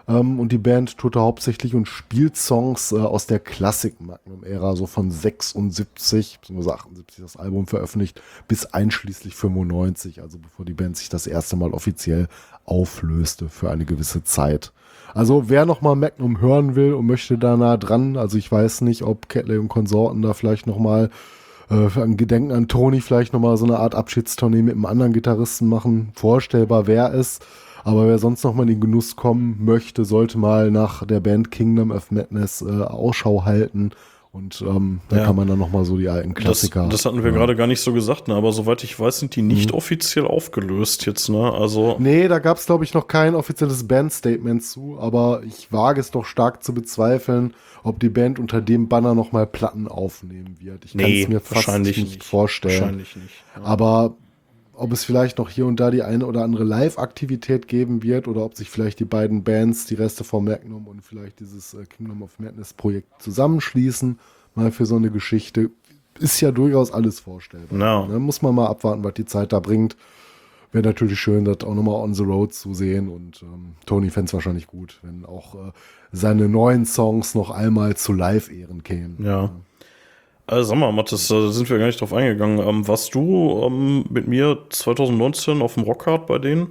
Ähm, 0.09 0.41
und 0.41 0.53
die 0.53 0.59
Band 0.59 0.99
tourte 0.99 1.21
hauptsächlich 1.21 1.75
und 1.75 1.89
spielt 1.89 2.37
Songs 2.37 2.93
aus 2.93 3.27
der 3.27 3.41
Klassik-Magnum-Ära, 3.41 4.77
so 4.77 4.85
von 4.85 5.11
76 5.11 6.39
bzw. 6.41 6.71
78 6.71 7.25
das 7.25 7.37
Album 7.37 7.67
veröffentlicht, 7.67 8.21
bis 8.47 8.67
einschließlich 8.67 9.35
95, 9.35 10.21
also 10.21 10.39
bevor 10.39 10.67
die 10.67 10.75
Band 10.75 10.99
sich 10.99 11.09
das 11.09 11.27
erste 11.27 11.57
Mal 11.57 11.73
offiziell 11.73 12.29
auflöste 12.67 13.49
für 13.49 13.71
eine 13.71 13.85
gewisse 13.85 14.25
Zeit. 14.25 14.73
Also 15.15 15.49
wer 15.49 15.65
noch 15.65 15.81
mal 15.81 15.95
Magnum 15.95 16.41
hören 16.41 16.77
will 16.77 16.93
und 16.93 17.07
möchte 17.07 17.39
da 17.39 17.57
nah 17.57 17.77
dran, 17.77 18.17
also 18.17 18.37
ich 18.37 18.53
weiß 18.53 18.83
nicht, 18.83 19.03
ob 19.03 19.29
Catley 19.29 19.57
und 19.57 19.69
Konsorten 19.69 20.21
da 20.21 20.35
vielleicht 20.35 20.67
noch 20.67 20.79
mal 20.79 21.11
äh, 21.71 21.89
für 21.89 22.03
ein 22.03 22.17
Gedenken 22.17 22.53
an 22.53 22.69
Tony 22.69 23.01
vielleicht 23.01 23.33
noch 23.33 23.41
mal 23.41 23.57
so 23.57 23.65
eine 23.65 23.79
Art 23.79 23.95
Abschiedstournee 23.95 24.63
mit 24.63 24.75
einem 24.75 24.87
anderen 24.87 25.13
Gitarristen 25.13 25.69
machen. 25.69 26.13
Vorstellbar 26.15 26.87
wäre 26.87 27.13
es. 27.17 27.41
Aber 27.85 28.09
wer 28.09 28.19
sonst 28.19 28.43
noch 28.43 28.53
mal 28.53 28.65
in 28.65 28.69
den 28.69 28.81
Genuss 28.81 29.15
kommen 29.15 29.65
möchte, 29.65 30.05
sollte 30.05 30.39
mal 30.39 30.73
nach 30.73 31.07
der 31.07 31.21
Band 31.21 31.53
Kingdom 31.53 31.93
of 31.93 32.11
Madness 32.11 32.61
äh, 32.61 32.83
Ausschau 32.83 33.45
halten. 33.45 33.93
Und 34.37 34.63
ähm, 34.67 35.01
da 35.09 35.17
Ja. 35.17 35.25
kann 35.25 35.37
man 35.37 35.49
dann 35.49 35.59
noch 35.59 35.71
mal 35.73 35.85
so 35.87 35.97
die 35.97 36.11
alten 36.11 36.35
Das, 36.35 36.43
Klassiker. 36.45 36.89
das 36.91 37.07
hatten 37.07 37.25
wir 37.25 37.31
ja. 37.31 37.37
gerade 37.37 37.57
gar 37.57 37.67
nicht 37.67 37.81
so 37.81 37.95
gesagt, 37.95 38.29
ne? 38.29 38.35
aber 38.35 38.53
soweit 38.53 38.85
ich 38.85 39.01
weiß, 39.01 39.19
sind 39.21 39.35
die 39.35 39.41
nicht 39.41 39.71
Mhm. 39.71 39.77
offiziell 39.79 40.27
aufgelöst 40.27 41.07
jetzt. 41.07 41.31
Ne? 41.31 41.51
Also, 41.53 41.97
Nee, 41.99 42.29
da 42.29 42.39
gab 42.39 42.59
es, 42.59 42.67
glaube 42.67 42.85
ich, 42.85 42.93
noch 42.93 43.09
kein 43.09 43.35
offizielles 43.35 43.89
Bandstatement 43.89 44.63
zu, 44.63 44.99
aber 45.01 45.41
ich 45.47 45.73
wage 45.73 46.01
es 46.01 46.11
doch 46.11 46.27
stark 46.27 46.63
zu 46.63 46.75
bezweifeln, 46.75 47.55
ob 47.83 47.99
die 47.99 48.11
Band 48.11 48.39
unter 48.39 48.61
dem 48.61 48.89
Banner 48.89 49.15
noch 49.15 49.33
mal 49.33 49.47
Platten 49.47 49.89
aufnehmen 49.89 50.57
wird. 50.61 50.85
Ich 50.85 50.93
kann 50.97 51.11
es 51.11 51.29
mir 51.29 51.41
fast 51.41 51.55
wahrscheinlich 51.67 51.97
nicht, 51.97 52.11
nicht. 52.17 52.25
vorstellen. 52.25 52.81
Wahrscheinlich 52.83 53.17
nicht. 53.17 53.35
Ja. 53.57 53.63
Aber 53.65 54.17
ob 54.77 54.93
es 54.93 55.05
vielleicht 55.05 55.39
noch 55.39 55.49
hier 55.49 55.67
und 55.67 55.81
da 55.81 55.91
die 55.91 56.03
eine 56.03 56.27
oder 56.27 56.43
andere 56.43 56.65
Live-Aktivität 56.65 57.69
geben 57.69 58.03
wird 58.03 58.29
oder 58.29 58.45
ob 58.45 58.57
sich 58.57 58.71
vielleicht 58.71 59.01
die 59.01 59.05
beiden 59.05 59.43
Bands, 59.43 59.87
die 59.87 59.95
Reste 59.95 60.25
von 60.25 60.45
Magnum 60.45 60.87
und 60.87 61.03
vielleicht 61.03 61.41
dieses 61.41 61.75
äh, 61.75 61.85
Kingdom 61.85 62.23
of 62.23 62.39
Madness 62.39 62.75
Projekt 62.75 63.23
zusammenschließen, 63.23 64.19
mal 64.55 64.71
für 64.71 64.87
so 64.87 64.97
eine 64.97 65.11
Geschichte, 65.11 65.71
ist 66.19 66.41
ja 66.41 66.51
durchaus 66.51 66.93
alles 66.93 67.21
vorstellbar. 67.21 67.79
Ja. 67.79 68.07
Da 68.07 68.19
muss 68.19 68.43
man 68.43 68.55
mal 68.55 68.67
abwarten, 68.67 69.05
was 69.05 69.15
die 69.15 69.27
Zeit 69.27 69.53
da 69.53 69.61
bringt. 69.61 69.97
Wäre 70.73 70.85
natürlich 70.85 71.21
schön, 71.21 71.45
das 71.45 71.61
auch 71.65 71.75
nochmal 71.75 72.03
on 72.03 72.15
the 72.15 72.25
road 72.25 72.53
zu 72.53 72.75
sehen 72.75 73.09
und 73.09 73.43
ähm, 73.43 73.75
Tony 73.87 74.11
fände 74.11 74.27
es 74.27 74.35
wahrscheinlich 74.35 74.67
gut, 74.67 74.99
wenn 75.03 75.25
auch 75.25 75.55
äh, 75.55 75.73
seine 76.13 76.49
neuen 76.49 76.85
Songs 76.85 77.35
noch 77.35 77.51
einmal 77.51 77.97
zu 77.97 78.13
Live-Ehren 78.13 78.83
kämen. 78.83 79.17
Ja. 79.25 79.53
Also 80.49 80.71
sag 80.71 80.79
mal, 80.79 80.93
Mathis, 80.93 81.27
da 81.29 81.51
sind 81.51 81.69
wir 81.69 81.79
gar 81.79 81.87
nicht 81.87 82.01
drauf 82.01 82.13
eingegangen. 82.13 82.59
Ähm, 82.61 82.87
warst 82.87 83.15
du 83.15 83.63
ähm, 83.67 84.05
mit 84.11 84.29
mir 84.29 84.59
2019 84.71 85.61
auf 85.61 85.75
dem 85.75 85.83
Rockhard 85.83 86.27
bei 86.27 86.39
denen? 86.39 86.69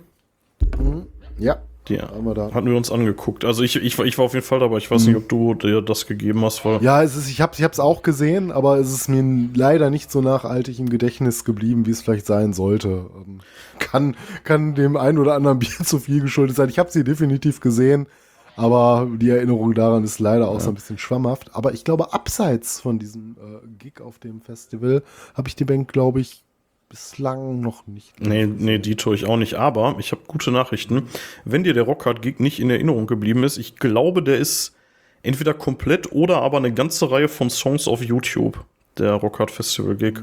Ja, 1.38 1.58
Die 1.90 2.00
einmal 2.00 2.34
da. 2.34 2.52
hatten 2.54 2.68
wir 2.68 2.78
uns 2.78 2.90
angeguckt. 2.90 3.44
Also 3.44 3.64
ich, 3.64 3.76
ich, 3.76 3.98
war- 3.98 4.06
ich 4.06 4.18
war 4.18 4.26
auf 4.26 4.34
jeden 4.34 4.46
Fall 4.46 4.60
dabei. 4.60 4.78
Ich 4.78 4.90
weiß 4.90 5.06
nicht, 5.08 5.18
ob 5.18 5.28
du 5.28 5.54
dir 5.56 5.82
das 5.82 6.08
gegeben 6.08 6.44
hast, 6.46 6.64
weil 6.64 6.82
Ja, 6.82 7.04
es 7.04 7.18
ist, 7.18 7.30
ich 7.30 7.42
habe 7.42 7.52
es 7.70 7.80
auch 7.82 8.02
gesehen, 8.02 8.52
aber 8.54 8.78
es 8.78 8.94
ist 8.94 9.10
mir 9.10 9.50
leider 9.54 9.90
nicht 9.90 10.10
so 10.10 10.22
nachhaltig 10.22 10.80
im 10.80 10.88
Gedächtnis 10.90 11.44
geblieben, 11.44 11.86
wie 11.86 11.92
es 11.92 12.02
vielleicht 12.02 12.26
sein 12.26 12.54
sollte. 12.54 13.08
Ähm, 13.18 13.40
kann, 13.80 14.16
kann 14.46 14.76
dem 14.76 14.96
einen 14.96 15.18
oder 15.18 15.34
anderen 15.36 15.60
Bier 15.60 15.70
zu 15.84 16.00
viel 16.00 16.22
geschuldet 16.22 16.56
sein. 16.56 16.70
Ich 16.70 16.80
habe 16.80 16.92
sie 16.92 17.04
definitiv 17.04 17.60
gesehen, 17.60 18.08
aber 18.56 19.08
die 19.18 19.30
Erinnerung 19.30 19.74
daran 19.74 20.04
ist 20.04 20.20
leider 20.20 20.48
auch 20.48 20.60
so 20.60 20.70
ein 20.70 20.76
bisschen 20.76 20.98
schwammhaft. 20.98 21.54
Aber 21.54 21.74
ich 21.74 21.84
glaube, 21.84 22.14
abseits 22.14 22.80
von 22.80 23.00
diesem 23.00 23.36
äh, 23.38 23.68
Gig 23.80 24.02
auf 24.02 24.20
dem 24.20 24.42
Festival 24.42 25.04
habe 25.34 25.48
ich 25.48 25.56
die 25.56 25.66
Band, 25.66 25.92
glaube 25.92 26.22
ich, 26.22 26.44
bislang 26.90 27.60
noch 27.60 27.88
nicht. 27.88 28.20
Nee, 28.22 28.46
nee, 28.46 28.80
die 28.80 28.96
tue 28.96 29.16
ich 29.16 29.26
auch 29.26 29.38
nicht. 29.38 29.56
Aber 29.56 29.96
ich 30.00 30.12
habe 30.12 30.22
gute 30.28 30.52
Nachrichten. 30.52 31.10
Wenn 31.44 31.64
dir 31.64 31.74
der 31.74 31.84
Rockhard-Gig 31.84 32.40
nicht 32.40 32.60
in 32.60 32.70
Erinnerung 32.70 33.08
geblieben 33.08 33.44
ist, 33.44 33.58
ich 33.58 33.76
glaube, 33.76 34.24
der 34.24 34.38
ist 34.38 34.76
entweder 35.24 35.54
komplett 35.54 36.12
oder 36.12 36.42
aber 36.42 36.58
eine 36.58 36.74
ganze 36.74 37.10
Reihe 37.12 37.28
von 37.28 37.50
Songs 37.50 37.88
auf 37.88 38.04
YouTube. 38.04 38.64
Der 38.98 39.14
Rockhard 39.14 39.52
Festival-Gig. 39.52 40.20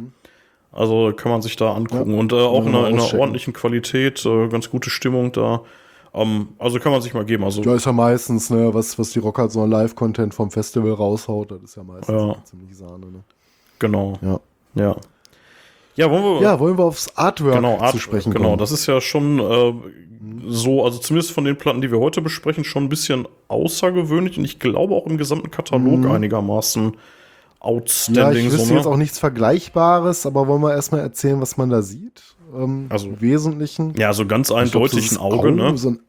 Also 0.70 1.12
kann 1.14 1.30
man 1.30 1.42
sich 1.42 1.56
da 1.56 1.74
angucken. 1.74 2.12
Ja. 2.12 2.18
Und 2.18 2.32
äh, 2.32 2.36
auch 2.36 2.64
in 2.64 2.74
einer, 2.74 2.88
in 2.88 2.98
einer 2.98 3.18
ordentlichen 3.18 3.52
Qualität, 3.52 4.24
äh, 4.24 4.48
ganz 4.48 4.70
gute 4.70 4.88
Stimmung 4.88 5.32
da. 5.32 5.62
Ähm, 6.14 6.48
also 6.58 6.78
kann 6.78 6.92
man 6.92 7.00
sich 7.00 7.14
mal 7.14 7.24
geben. 7.24 7.44
Also 7.44 7.62
Ja, 7.62 7.74
ist 7.74 7.86
ja 7.86 7.92
meistens, 7.92 8.50
ne, 8.50 8.72
was, 8.74 8.98
was 8.98 9.10
die 9.10 9.18
Rocker 9.18 9.48
so 9.48 9.62
an 9.62 9.70
Live-Content 9.70 10.34
vom 10.34 10.50
Festival 10.50 10.92
raushaut, 10.92 11.50
das 11.50 11.62
ist 11.62 11.76
ja 11.76 11.82
meistens 11.82 12.08
Ja. 12.14 12.36
ziemlich 12.44 12.76
Sahne, 12.76 13.06
ne? 13.06 13.24
genau. 13.78 14.14
Ja. 14.22 14.40
Ja. 14.74 14.96
Ja, 15.94 16.10
wollen 16.10 16.22
wir. 16.24 16.40
Ja, 16.42 16.58
wollen 16.58 16.78
wir 16.78 16.84
aufs 16.84 17.16
Artwork 17.16 17.54
genau, 17.54 17.78
Art, 17.78 17.92
zu 17.92 17.98
sprechen 17.98 18.32
genau, 18.32 18.46
kommen? 18.50 18.58
das 18.58 18.72
ist 18.72 18.86
ja 18.86 19.00
schon 19.00 19.38
äh, 19.38 19.74
so, 20.46 20.84
also 20.84 20.98
zumindest 20.98 21.32
von 21.32 21.44
den 21.44 21.56
Platten, 21.56 21.82
die 21.82 21.90
wir 21.90 21.98
heute 21.98 22.22
besprechen, 22.22 22.64
schon 22.64 22.84
ein 22.84 22.88
bisschen 22.88 23.28
außergewöhnlich 23.48 24.38
und 24.38 24.44
ich 24.44 24.58
glaube 24.58 24.94
auch 24.94 25.06
im 25.06 25.18
gesamten 25.18 25.50
Katalog 25.50 26.06
einigermaßen 26.06 26.96
Mhm. 27.62 27.68
ja, 27.68 27.70
outstanding. 27.70 28.46
ich 28.46 28.52
wüsste 28.52 28.70
ne? 28.70 28.76
jetzt 28.78 28.86
auch 28.86 28.96
nichts 28.96 29.18
Vergleichbares, 29.18 30.26
aber 30.26 30.46
wollen 30.48 30.62
wir 30.62 30.72
erstmal 30.74 31.00
erzählen, 31.00 31.40
was 31.40 31.56
man 31.56 31.70
da 31.70 31.82
sieht? 31.82 32.22
Ähm, 32.54 32.86
Also- 32.90 33.08
Im 33.08 33.20
Wesentlichen. 33.20 33.94
ja, 33.96 34.12
so 34.12 34.26
ganz 34.26 34.48
glaub, 34.48 34.60
eindeutig 34.60 35.10
so 35.10 35.16
ein 35.22 35.30
das 35.30 35.38
Auge, 35.38 35.52
ne? 35.52 35.76
So 35.78 35.90
ein 35.90 36.00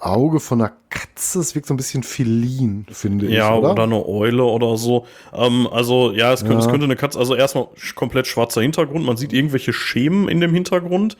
Auge 0.00 0.38
von 0.38 0.60
einer 0.60 0.72
Katze, 0.90 1.40
es 1.40 1.54
wirkt 1.56 1.66
so 1.66 1.74
ein 1.74 1.76
bisschen 1.76 2.04
felin, 2.04 2.86
finde 2.90 3.26
ich, 3.26 3.32
Ja, 3.32 3.54
oder? 3.56 3.72
oder? 3.72 3.82
eine 3.82 4.06
Eule 4.06 4.44
oder 4.44 4.76
so. 4.76 5.06
Ähm, 5.32 5.66
also, 5.72 6.12
ja 6.12 6.32
es, 6.32 6.42
könnte, 6.42 6.58
es 6.58 6.66
Ja. 6.66 6.70
könnte 6.70 6.84
eine 6.84 6.94
Katze, 6.94 7.18
also 7.18 7.34
erstmal 7.34 7.66
komplett 7.96 8.26
schwarzer 8.28 8.60
Hintergrund. 8.62 9.04
Man 9.04 9.16
sieht 9.16 9.32
irgendwelche 9.32 9.72
Schemen 9.72 10.28
in 10.28 10.40
dem 10.40 10.54
Hintergrund. 10.54 11.16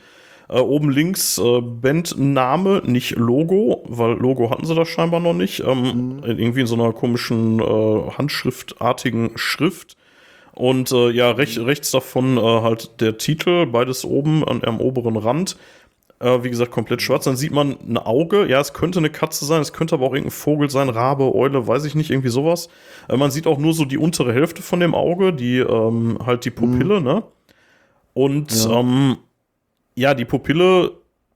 Äh, 0.49 0.59
oben 0.59 0.89
links 0.89 1.37
äh, 1.37 1.61
Bandname, 1.61 2.81
nicht 2.85 3.11
Logo, 3.17 3.83
weil 3.87 4.13
Logo 4.13 4.49
hatten 4.49 4.65
sie 4.65 4.73
da 4.75 4.83
scheinbar 4.85 5.19
noch 5.19 5.33
nicht. 5.33 5.59
Ähm, 5.65 6.21
Irgendwie 6.25 6.61
in 6.61 6.67
so 6.67 6.75
einer 6.75 6.91
komischen 6.91 7.59
äh, 7.59 8.11
handschriftartigen 8.17 9.31
Schrift. 9.35 9.95
Und 10.53 10.91
äh, 10.91 11.11
ja, 11.11 11.31
rech, 11.31 11.59
rechts 11.59 11.91
davon 11.91 12.37
äh, 12.37 12.41
halt 12.41 12.99
der 12.99 13.17
Titel, 13.17 13.65
beides 13.67 14.03
oben 14.03 14.43
an, 14.43 14.61
am 14.65 14.81
oberen 14.81 15.15
Rand. 15.17 15.55
Äh, 16.19 16.43
wie 16.43 16.49
gesagt, 16.49 16.71
komplett 16.71 17.01
schwarz. 17.01 17.23
Dann 17.25 17.37
sieht 17.37 17.51
man 17.53 17.77
ein 17.87 17.97
Auge. 17.97 18.45
Ja, 18.49 18.59
es 18.59 18.73
könnte 18.73 18.99
eine 18.99 19.09
Katze 19.11 19.45
sein, 19.45 19.61
es 19.61 19.71
könnte 19.71 19.95
aber 19.95 20.07
auch 20.07 20.13
irgendein 20.13 20.31
Vogel 20.31 20.69
sein, 20.69 20.89
Rabe, 20.89 21.33
Eule, 21.33 21.67
weiß 21.67 21.85
ich 21.85 21.95
nicht, 21.95 22.09
irgendwie 22.09 22.29
sowas. 22.29 22.69
Äh, 23.07 23.17
man 23.17 23.29
sieht 23.31 23.45
auch 23.47 23.59
nur 23.59 23.73
so 23.73 23.85
die 23.85 23.99
untere 23.99 24.33
Hälfte 24.33 24.61
von 24.63 24.79
dem 24.79 24.95
Auge, 24.95 25.31
die 25.31 25.59
ähm, 25.59 26.17
halt 26.25 26.43
die 26.43 26.49
Pupille, 26.49 26.99
ne? 27.01 27.23
Und 28.13 28.51
Ja. 28.65 28.79
ähm, 28.79 29.17
ja, 29.99 30.13
die 30.13 30.25
Pupille 30.25 30.91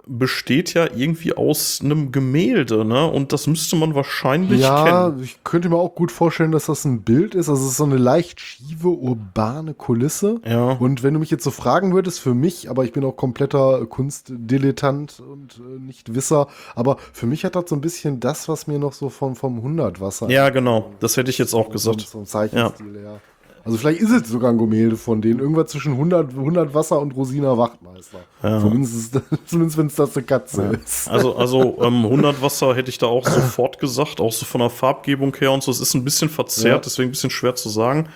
besteht 0.05 0.73
ja 0.73 0.85
irgendwie 0.93 1.31
aus 1.33 1.79
einem 1.81 2.11
Gemälde, 2.11 2.83
ne? 2.83 3.09
Und 3.09 3.31
das 3.31 3.47
müsste 3.47 3.77
man 3.77 3.95
wahrscheinlich 3.95 4.59
Ja, 4.59 5.09
kennen. 5.09 5.23
ich 5.23 5.41
könnte 5.45 5.69
mir 5.69 5.77
auch 5.77 5.95
gut 5.95 6.11
vorstellen, 6.11 6.51
dass 6.51 6.65
das 6.65 6.83
ein 6.83 7.03
Bild 7.03 7.35
ist. 7.35 7.47
Also 7.47 7.63
es 7.63 7.71
ist 7.71 7.77
so 7.77 7.85
eine 7.85 7.95
leicht 7.95 8.41
schiefe, 8.41 8.89
urbane 8.89 9.73
Kulisse. 9.73 10.41
Ja. 10.45 10.71
Und 10.73 11.03
wenn 11.03 11.13
du 11.13 11.21
mich 11.21 11.31
jetzt 11.31 11.45
so 11.45 11.51
fragen 11.51 11.93
würdest, 11.93 12.19
für 12.19 12.33
mich, 12.33 12.69
aber 12.69 12.83
ich 12.83 12.91
bin 12.91 13.05
auch 13.05 13.15
kompletter 13.15 13.85
Kunstdilettant 13.85 15.21
und 15.21 15.59
äh, 15.59 15.79
nicht 15.79 16.13
Wisser, 16.15 16.47
aber 16.75 16.97
für 17.13 17.25
mich 17.25 17.45
hat 17.45 17.55
das 17.55 17.69
so 17.69 17.75
ein 17.75 17.81
bisschen 17.81 18.19
das, 18.19 18.49
was 18.49 18.67
mir 18.67 18.79
noch 18.79 18.91
so 18.91 19.07
vom, 19.09 19.37
vom 19.37 19.61
Hundertwasser 19.61 20.29
Ja, 20.29 20.49
genau. 20.49 20.91
Das 20.99 21.15
hätte 21.15 21.29
ich 21.29 21.37
jetzt 21.37 21.53
auch 21.53 21.69
gesagt. 21.69 22.01
so 22.01 22.19
ein 22.19 22.25
Zeichenstil, 22.25 22.99
ja. 23.03 23.19
Also 23.65 23.77
vielleicht 23.77 24.01
ist 24.01 24.11
es 24.11 24.27
sogar 24.27 24.51
ein 24.51 24.57
Gemälde 24.57 24.97
von 24.97 25.21
denen. 25.21 25.39
Irgendwas 25.39 25.67
zwischen 25.71 25.93
100, 25.93 26.31
100 26.31 26.73
Wasser 26.73 26.99
und 26.99 27.15
Rosina 27.15 27.57
Wachtmeister. 27.57 28.19
Ja. 28.43 28.59
Zumindest, 28.59 29.19
zumindest 29.45 29.77
wenn 29.77 29.87
es 29.87 29.95
das 29.95 30.17
eine 30.17 30.25
Katze 30.25 30.79
ist. 30.83 31.09
Also, 31.09 31.35
also 31.37 31.77
ähm, 31.81 32.03
100 32.03 32.41
Wasser 32.41 32.75
hätte 32.75 32.89
ich 32.89 32.97
da 32.97 33.05
auch 33.07 33.25
sofort 33.25 33.79
gesagt, 33.79 34.19
auch 34.19 34.33
so 34.33 34.45
von 34.45 34.59
der 34.59 34.69
Farbgebung 34.69 35.33
her 35.37 35.51
und 35.53 35.63
so. 35.63 35.71
Es 35.71 35.79
ist 35.79 35.93
ein 35.93 36.03
bisschen 36.03 36.27
verzerrt, 36.29 36.65
Ja. 36.73 36.79
deswegen 36.79 37.07
ein 37.09 37.11
bisschen 37.11 37.29
schwer 37.29 37.55
zu 37.55 37.69
sagen. 37.69 38.09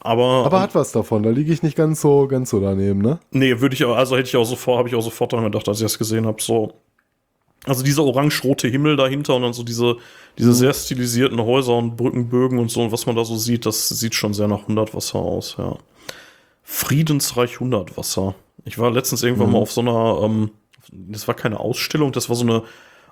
Aber, 0.00 0.44
Aber 0.46 0.60
hat 0.60 0.74
was 0.74 0.92
davon, 0.92 1.22
da 1.22 1.30
liege 1.30 1.52
ich 1.52 1.62
nicht 1.62 1.76
ganz 1.76 2.00
so, 2.02 2.26
ganz 2.28 2.50
so 2.50 2.60
daneben, 2.60 3.00
ne? 3.00 3.18
nee, 3.30 3.58
würde 3.60 3.74
ich, 3.74 3.82
aber- 3.84 3.96
also 3.96 4.16
hätte 4.16 4.28
ich 4.28 4.36
auch 4.36 4.44
sofort, 4.44 4.78
habe 4.78 4.88
ich 4.88 4.94
auch 4.94 5.00
sofort 5.02 5.32
daran 5.32 5.46
gedacht, 5.46 5.66
als 5.66 5.78
ich 5.78 5.84
das 5.84 5.96
gesehen 5.98 6.26
habe. 6.26 6.42
So, 6.42 6.72
also 7.64 7.82
dieser 7.82 8.04
orange-rote 8.04 8.68
Himmel 8.68 8.96
dahinter 8.96 9.34
und 9.36 9.42
dann 9.42 9.54
so 9.54 9.62
diese, 9.62 9.96
diese 10.38 10.52
sehr 10.52 10.74
stilisierten 10.74 11.40
Häuser 11.40 11.76
und 11.76 11.96
Brückenbögen 11.96 12.58
und 12.58 12.70
so 12.70 12.82
und 12.82 12.92
was 12.92 13.06
man 13.06 13.16
da 13.16 13.24
so 13.24 13.36
sieht, 13.36 13.66
das 13.66 13.88
sieht 13.88 14.14
schon 14.14 14.34
sehr 14.34 14.48
nach 14.48 14.62
100 14.62 14.94
Wasser 14.94 15.18
aus, 15.18 15.56
ja. 15.58 15.76
Friedensreich 16.62 17.54
100 17.54 17.96
Wasser. 17.96 18.34
Ich 18.64 18.78
war 18.78 18.90
letztens 18.90 19.22
irgendwann 19.22 19.52
mal 19.52 19.58
auf 19.58 19.70
so 19.70 19.82
einer, 19.82 20.20
ähm, 20.22 20.50
das 20.90 21.28
war 21.28 21.34
keine 21.34 21.60
Ausstellung, 21.60 22.12
das 22.12 22.28
war 22.28 22.36
so 22.36 22.44
eine 22.44 22.62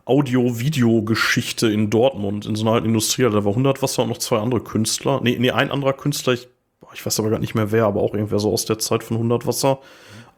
Audio-Video-Geschichte 0.05 1.71
in 1.71 1.91
Dortmund, 1.91 2.47
in 2.47 2.57
so 2.57 2.65
einer 2.65 2.73
alten 2.73 2.89
Industrie. 2.89 3.23
Da 3.23 3.45
war 3.45 3.53
100 3.53 3.83
Wasser 3.83 4.03
und 4.03 4.09
noch 4.09 4.19
zwei 4.19 4.39
andere 4.39 4.61
Künstler. 4.61 5.21
Nee, 5.23 5.37
nee, 5.39 5.51
ein 5.51 5.71
anderer 5.71 5.93
Künstler, 5.93 6.33
ich, 6.33 6.49
ich 6.95 7.05
weiß 7.05 7.21
aber 7.21 7.31
gar 7.31 7.39
nicht 7.39 7.55
mehr 7.55 7.71
wer, 7.71 7.85
aber 7.85 8.03
auch 8.03 8.15
irgendwer 8.15 8.39
so 8.39 8.53
aus 8.53 8.65
der 8.65 8.79
Zeit 8.79 9.05
von 9.05 9.19
100 9.19 9.47
Wasser. 9.47 9.79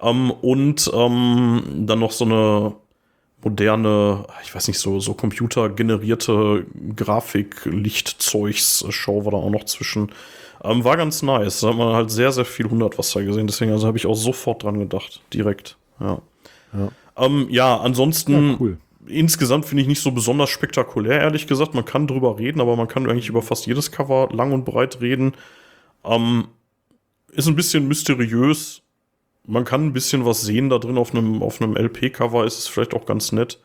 Ähm, 0.03 0.31
und 0.31 0.91
ähm, 0.93 1.63
dann 1.87 2.01
noch 2.01 2.13
so 2.13 2.25
eine 2.25 2.75
moderne, 3.45 4.25
ich 4.43 4.55
weiß 4.55 4.69
nicht, 4.69 4.79
so, 4.79 5.01
so 5.01 5.15
computergenerierte 5.15 6.67
Grafik-Lichtzeugs-Show 6.97 9.25
war 9.25 9.33
da 9.33 9.39
auch 9.39 9.51
noch 9.51 9.65
zwischen. 9.65 10.11
Ähm, 10.63 10.85
war 10.85 10.97
ganz 10.97 11.23
nice. 11.23 11.61
Da 11.61 11.69
hat 11.69 11.77
man 11.77 11.95
halt 11.95 12.11
sehr, 12.11 12.33
sehr 12.33 12.45
viel 12.45 12.67
100 12.67 12.99
Wasser 12.99 13.23
gesehen. 13.23 13.47
Deswegen 13.47 13.73
also 13.73 13.87
habe 13.87 13.99
ich 13.99 14.07
auch 14.07 14.15
sofort 14.15 14.63
dran 14.63 14.79
gedacht. 14.79 15.21
Direkt. 15.33 15.77
Ja. 16.01 16.21
Ja. 16.73 16.89
Ähm, 17.17 17.47
ja, 17.51 17.77
ansonsten 17.77 18.51
Ja, 18.51 18.57
cool. 18.61 18.79
insgesamt 19.07 19.67
finde 19.67 19.83
ich 19.83 19.89
nicht 19.89 20.01
so 20.01 20.11
besonders 20.11 20.51
spektakulär, 20.51 21.21
ehrlich 21.21 21.47
gesagt. 21.47 21.75
Man 21.75 21.85
kann 21.85 22.07
drüber 22.07 22.39
reden, 22.39 22.61
aber 22.61 22.77
man 22.77 22.89
kann 22.89 23.09
eigentlich 23.09 23.29
über 23.29 23.43
fast 23.43 23.67
jedes 23.67 23.93
Cover 23.93 24.29
lang 24.33 24.53
und 24.53 24.65
breit 24.65 25.01
reden. 25.01 25.33
Ähm, 26.05 26.49
ist 27.33 27.47
ein 27.47 27.57
bisschen 27.57 27.89
mysteriös. 27.89 28.83
Man 29.47 29.65
kann 29.65 29.87
ein 29.87 29.93
bisschen 29.93 30.25
was 30.25 30.43
sehen 30.43 30.71
da 30.71 30.79
drin. 30.79 30.97
Auf 30.99 31.15
einem, 31.15 31.43
auf 31.43 31.61
einem 31.61 31.77
LP-Cover 31.77 32.45
ist 32.45 32.59
es 32.59 32.67
vielleicht 32.67 32.95
auch 32.95 33.05
ganz 33.07 33.33
nett. 33.33 33.59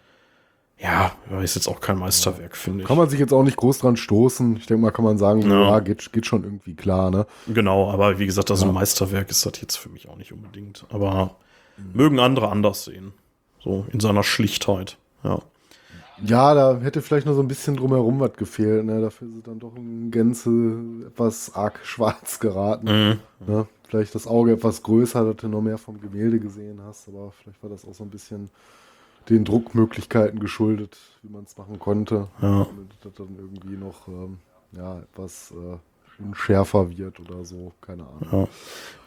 Ja, 0.82 1.12
ist 1.44 1.56
jetzt 1.56 1.68
auch 1.68 1.82
kein 1.82 1.98
Meisterwerk, 1.98 2.56
finde 2.56 2.82
ich. 2.82 2.88
Kann 2.88 2.98
man 2.98 3.10
sich 3.10 3.20
jetzt 3.20 3.34
auch 3.34 3.44
nicht 3.44 3.58
groß 3.58 3.80
dran 3.80 3.98
stoßen. 3.98 4.56
Ich 4.58 4.66
denke 4.66 4.82
mal, 4.82 4.92
kann 4.92 5.04
man 5.04 5.18
sagen, 5.18 5.42
Ja. 5.42 5.70
ja, 5.72 5.80
geht, 5.80 6.14
geht 6.14 6.26
schon 6.26 6.44
irgendwie 6.46 6.74
klar, 6.76 7.12
ne? 7.12 7.26
Genau, 7.48 7.92
aber 7.92 8.18
wie 8.18 8.26
gesagt, 8.26 8.50
das 8.50 8.62
Ja. 8.62 8.68
ein 8.68 8.74
Meisterwerk 8.74 9.30
ist 9.30 9.46
das 9.46 9.54
jetzt 9.62 9.76
für 9.76 9.90
mich 9.90 10.08
auch 10.08 10.16
nicht 10.16 10.32
unbedingt. 10.32 10.86
Aber 10.90 11.36
mögen 11.94 12.20
andere 12.20 12.50
anders 12.50 12.86
sehen. 12.86 13.14
So 13.62 13.86
in 13.92 14.00
seiner 14.00 14.24
Schlichtheit. 14.24 14.98
Ja. 15.24 15.40
Ja, 16.24 16.54
da 16.54 16.80
hätte 16.82 17.02
vielleicht 17.02 17.26
noch 17.26 17.34
so 17.36 17.42
ein 17.42 17.48
bisschen 17.50 17.76
drumherum 17.78 18.20
was 18.22 18.34
gefehlt, 18.34 18.86
ne? 18.86 19.02
Dafür 19.02 19.28
ist 19.30 19.36
es 19.36 19.44
dann 19.44 19.60
doch 19.60 19.76
in 19.76 20.12
Gänze 20.12 20.52
etwas 21.08 21.54
arg 21.56 21.80
schwarz 21.84 22.40
geraten. 22.40 22.86
Mhm. 22.88 23.20
Ne? 23.48 23.68
Vielleicht 23.90 24.14
das 24.14 24.28
Auge 24.28 24.52
etwas 24.52 24.84
größer, 24.84 25.26
dass 25.26 25.38
du 25.38 25.48
noch 25.48 25.62
mehr 25.62 25.80
vom 25.80 26.00
Gemälde 26.00 26.40
gesehen 26.40 26.80
hast, 26.86 27.08
aber 27.08 27.32
vielleicht 27.32 27.64
war 27.64 27.72
das 27.72 27.86
auch 27.86 27.96
so 27.96 28.04
ein 28.04 28.12
bisschen 28.12 28.52
den 29.30 29.44
Druckmöglichkeiten 29.44 30.40
geschuldet, 30.40 30.96
wie 31.24 31.30
man 31.30 31.44
es 31.46 31.58
machen 31.58 31.80
konnte. 31.80 32.28
Ja. 32.40 32.66
Damit 32.66 32.92
das 33.02 33.14
dann 33.16 33.36
irgendwie 33.36 33.78
noch 33.78 34.08
ähm, 34.08 34.38
ja, 34.74 35.00
etwas 35.00 35.52
äh, 35.52 35.78
unschärfer 36.20 36.90
wird 36.98 37.20
oder 37.20 37.44
so, 37.46 37.74
keine 37.82 38.04
Ahnung. 38.04 38.28
Ja. 38.44 38.48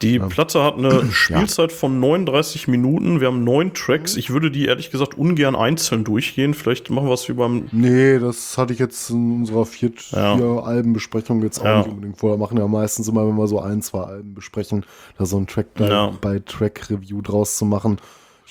Die 0.02 0.18
Platte 0.18 0.62
hat 0.62 0.76
eine 0.78 1.06
Spielzeit 1.12 1.70
von 1.72 2.00
39 2.00 2.68
Minuten. 2.68 3.20
Wir 3.20 3.28
haben 3.28 3.44
neun 3.44 3.72
Tracks. 3.74 4.16
Ich 4.16 4.30
würde 4.30 4.50
die 4.50 4.66
ehrlich 4.66 4.90
gesagt 4.90 5.16
ungern 5.16 5.54
einzeln 5.54 6.04
durchgehen. 6.04 6.54
Vielleicht 6.54 6.90
machen 6.90 7.06
wir 7.08 7.14
es 7.14 7.28
wie 7.28 7.34
beim. 7.34 7.68
Nee, 7.72 8.18
das 8.18 8.58
hatte 8.58 8.72
ich 8.72 8.78
jetzt 8.78 9.10
in 9.10 9.32
unserer 9.40 9.64
vier, 9.66 9.92
Ja. 10.10 10.36
vier 10.36 10.62
Albenbesprechung 10.64 11.42
jetzt 11.42 11.60
auch 11.60 11.64
Ja. 11.64 11.78
nicht 11.78 11.88
unbedingt 11.90 12.18
vor. 12.18 12.30
Wir 12.32 12.38
machen 12.38 12.58
ja 12.58 12.66
meistens 12.66 13.06
immer, 13.08 13.26
wenn 13.28 13.36
wir 13.36 13.46
so 13.46 13.60
ein, 13.60 13.82
zwei 13.82 14.00
Alben 14.02 14.34
besprechen, 14.34 14.84
da 15.18 15.26
so 15.26 15.36
ein 15.36 15.46
Track 15.46 15.74
bei, 15.74 15.88
Ja. 15.88 16.12
bei 16.20 16.38
Track-Review 16.40 17.22
draus 17.22 17.56
zu 17.56 17.64
machen. 17.64 17.98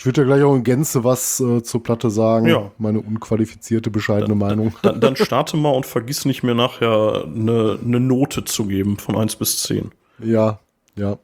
Ich 0.02 0.06
würde 0.08 0.22
ja 0.22 0.26
gleich 0.26 0.41
auch 0.41 0.56
in 0.56 0.64
Gänze 0.64 1.04
was 1.04 1.39
äh, 1.41 1.62
zur 1.62 1.84
Platte 1.84 2.10
sagen. 2.10 2.47
Ja. 2.47 2.72
Meine 2.80 3.02
unqualifizierte, 3.02 3.91
bescheidene 3.91 4.34
Meinung. 4.34 4.74
Dann, 4.82 4.99
dann 4.99 5.16
starte 5.16 5.58
mal 5.58 5.70
und 5.70 5.86
vergiss 5.86 6.26
nicht 6.26 6.41
mehr 6.41 6.56
nachher 6.56 7.26
eine, 7.28 7.78
eine 7.80 7.99
Note 7.99 8.43
zu 8.43 8.66
geben 8.66 8.97
von 8.97 9.16
1 9.16 9.36
bis 9.36 9.62
10. 9.62 9.91
Ja, 10.18 10.60
ja. 10.95 11.20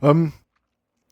Ähm, 0.00 0.32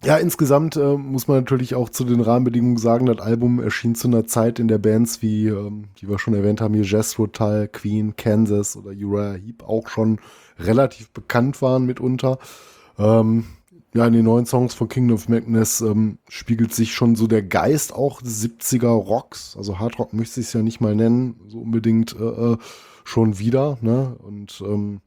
ja, 0.04 0.16
insgesamt 0.16 0.76
äh, 0.76 0.96
muss 0.96 1.28
man 1.28 1.36
natürlich 1.36 1.74
auch 1.74 1.90
zu 1.90 2.02
den 2.04 2.22
Rahmenbedingungen 2.22 2.78
sagen, 2.78 3.04
das 3.04 3.18
Album 3.18 3.60
erschien 3.60 3.94
zu 3.94 4.08
einer 4.08 4.26
Zeit, 4.26 4.58
in 4.58 4.68
der 4.68 4.78
Bands 4.78 5.20
wie, 5.20 5.48
ähm, 5.48 5.88
die 6.00 6.08
wir 6.08 6.18
schon 6.18 6.32
erwähnt 6.32 6.62
haben, 6.62 6.72
hier 6.72 6.84
Jethro 6.84 7.26
Tull, 7.26 7.68
Queen, 7.70 8.16
Kansas 8.16 8.74
oder 8.74 8.92
Uriah 8.92 9.34
Heep 9.34 9.68
auch 9.68 9.90
schon 9.90 10.18
relativ 10.58 11.10
bekannt 11.10 11.60
waren 11.60 11.84
mitunter. 11.84 12.38
Ähm, 12.98 13.44
ja, 13.96 14.06
in 14.06 14.12
den 14.12 14.26
neuen 14.26 14.44
Songs 14.44 14.74
von 14.74 14.88
Kingdom 14.88 15.14
of 15.14 15.28
Madness 15.30 15.80
ähm, 15.80 16.18
spiegelt 16.28 16.74
sich 16.74 16.92
schon 16.92 17.16
so 17.16 17.26
der 17.26 17.42
Geist 17.42 17.94
auch 17.94 18.20
des 18.20 18.44
70er 18.44 18.88
Rocks, 18.88 19.56
also 19.56 19.78
Hardrock 19.78 20.12
möchte 20.12 20.40
ich 20.40 20.48
es 20.48 20.52
ja 20.52 20.62
nicht 20.62 20.82
mal 20.82 20.94
nennen, 20.94 21.40
so 21.48 21.60
unbedingt 21.60 22.14
äh, 22.14 22.52
äh, 22.52 22.56
schon 23.04 23.38
wieder, 23.38 23.78
ne? 23.80 24.14
Und 24.22 24.62
ähm, 24.66 25.00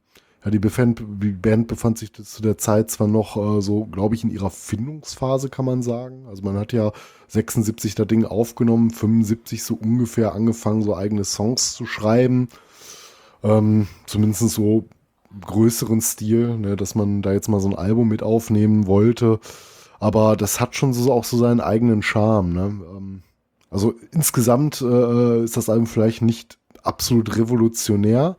ja, 0.44 0.50
die, 0.50 0.58
befand, 0.58 1.04
die 1.22 1.32
Band 1.32 1.68
befand 1.68 1.98
sich 1.98 2.12
zu 2.14 2.42
der 2.42 2.58
Zeit 2.58 2.90
zwar 2.90 3.06
noch 3.06 3.36
äh, 3.36 3.60
so, 3.60 3.84
glaube 3.84 4.16
ich, 4.16 4.24
in 4.24 4.30
ihrer 4.30 4.50
Findungsphase, 4.50 5.50
kann 5.50 5.66
man 5.66 5.82
sagen. 5.82 6.26
Also 6.26 6.42
man 6.42 6.56
hat 6.56 6.72
ja 6.72 6.92
76 7.28 7.94
das 7.94 8.06
Ding 8.08 8.24
aufgenommen, 8.24 8.90
75 8.90 9.62
so 9.62 9.74
ungefähr 9.74 10.34
angefangen, 10.34 10.82
so 10.82 10.96
eigene 10.96 11.24
Songs 11.24 11.74
zu 11.74 11.84
schreiben. 11.84 12.48
Ähm, 13.42 13.86
zumindest 14.06 14.48
so 14.48 14.88
größeren 15.40 16.00
Stil, 16.00 16.56
ne, 16.58 16.76
dass 16.76 16.94
man 16.94 17.22
da 17.22 17.32
jetzt 17.32 17.48
mal 17.48 17.60
so 17.60 17.68
ein 17.68 17.76
Album 17.76 18.08
mit 18.08 18.22
aufnehmen 18.22 18.86
wollte. 18.86 19.40
Aber 20.00 20.36
das 20.36 20.60
hat 20.60 20.74
schon 20.74 20.92
so 20.92 21.12
auch 21.12 21.24
so 21.24 21.36
seinen 21.36 21.60
eigenen 21.60 22.02
Charme. 22.02 22.52
Ne? 22.52 22.62
Ähm, 22.96 23.22
also 23.70 23.94
insgesamt 24.12 24.80
äh, 24.80 25.44
ist 25.44 25.56
das 25.56 25.68
Album 25.68 25.86
vielleicht 25.86 26.22
nicht 26.22 26.58
absolut 26.82 27.36
revolutionär 27.36 28.36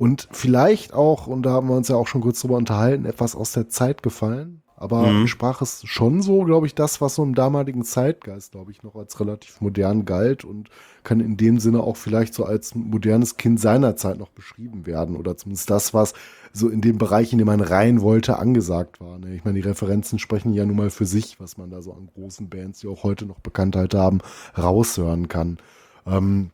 und 0.00 0.28
vielleicht 0.32 0.94
auch, 0.94 1.26
und 1.26 1.42
da 1.42 1.50
haben 1.50 1.68
wir 1.68 1.76
uns 1.76 1.88
ja 1.88 1.96
auch 1.96 2.06
schon 2.06 2.22
kurz 2.22 2.40
drüber 2.40 2.56
unterhalten, 2.56 3.04
etwas 3.04 3.36
aus 3.36 3.52
der 3.52 3.68
Zeit 3.68 4.02
gefallen. 4.02 4.62
Aber 4.80 5.10
Mhm. 5.10 5.26
sprach 5.26 5.60
es 5.60 5.82
schon 5.84 6.22
so, 6.22 6.42
glaube 6.44 6.66
ich, 6.66 6.74
das, 6.74 7.02
was 7.02 7.14
so 7.14 7.22
im 7.22 7.34
damaligen 7.34 7.84
Zeitgeist, 7.84 8.52
glaube 8.52 8.72
ich, 8.72 8.82
noch 8.82 8.96
als 8.96 9.20
relativ 9.20 9.60
modern 9.60 10.06
galt 10.06 10.42
und 10.42 10.70
kann 11.04 11.20
in 11.20 11.36
dem 11.36 11.60
Sinne 11.60 11.82
auch 11.82 11.98
vielleicht 11.98 12.32
so 12.32 12.46
als 12.46 12.74
modernes 12.74 13.36
Kind 13.36 13.60
seiner 13.60 13.94
Zeit 13.96 14.18
noch 14.18 14.30
beschrieben 14.30 14.86
werden. 14.86 15.16
Oder 15.16 15.36
zumindest 15.36 15.68
das, 15.68 15.92
was 15.92 16.14
so 16.54 16.70
in 16.70 16.80
dem 16.80 16.96
Bereich, 16.96 17.30
in 17.32 17.38
dem 17.38 17.46
man 17.46 17.60
rein 17.60 18.00
wollte, 18.00 18.38
angesagt 18.38 19.02
war. 19.02 19.18
Ne? 19.18 19.34
Ich 19.34 19.44
meine, 19.44 19.60
die 19.60 19.68
Referenzen 19.68 20.18
sprechen 20.18 20.54
ja 20.54 20.64
nun 20.64 20.76
mal 20.76 20.88
für 20.90 21.06
sich, 21.06 21.38
was 21.38 21.58
man 21.58 21.68
da 21.68 21.82
so 21.82 21.92
an 21.92 22.08
großen 22.14 22.48
Bands, 22.48 22.80
die 22.80 22.88
auch 22.88 23.02
heute 23.02 23.26
noch 23.26 23.40
Bekanntheit 23.40 23.92
haben, 23.94 24.20
raushören 24.56 25.28
kann. 25.28 25.58
Ähm, 26.06 26.52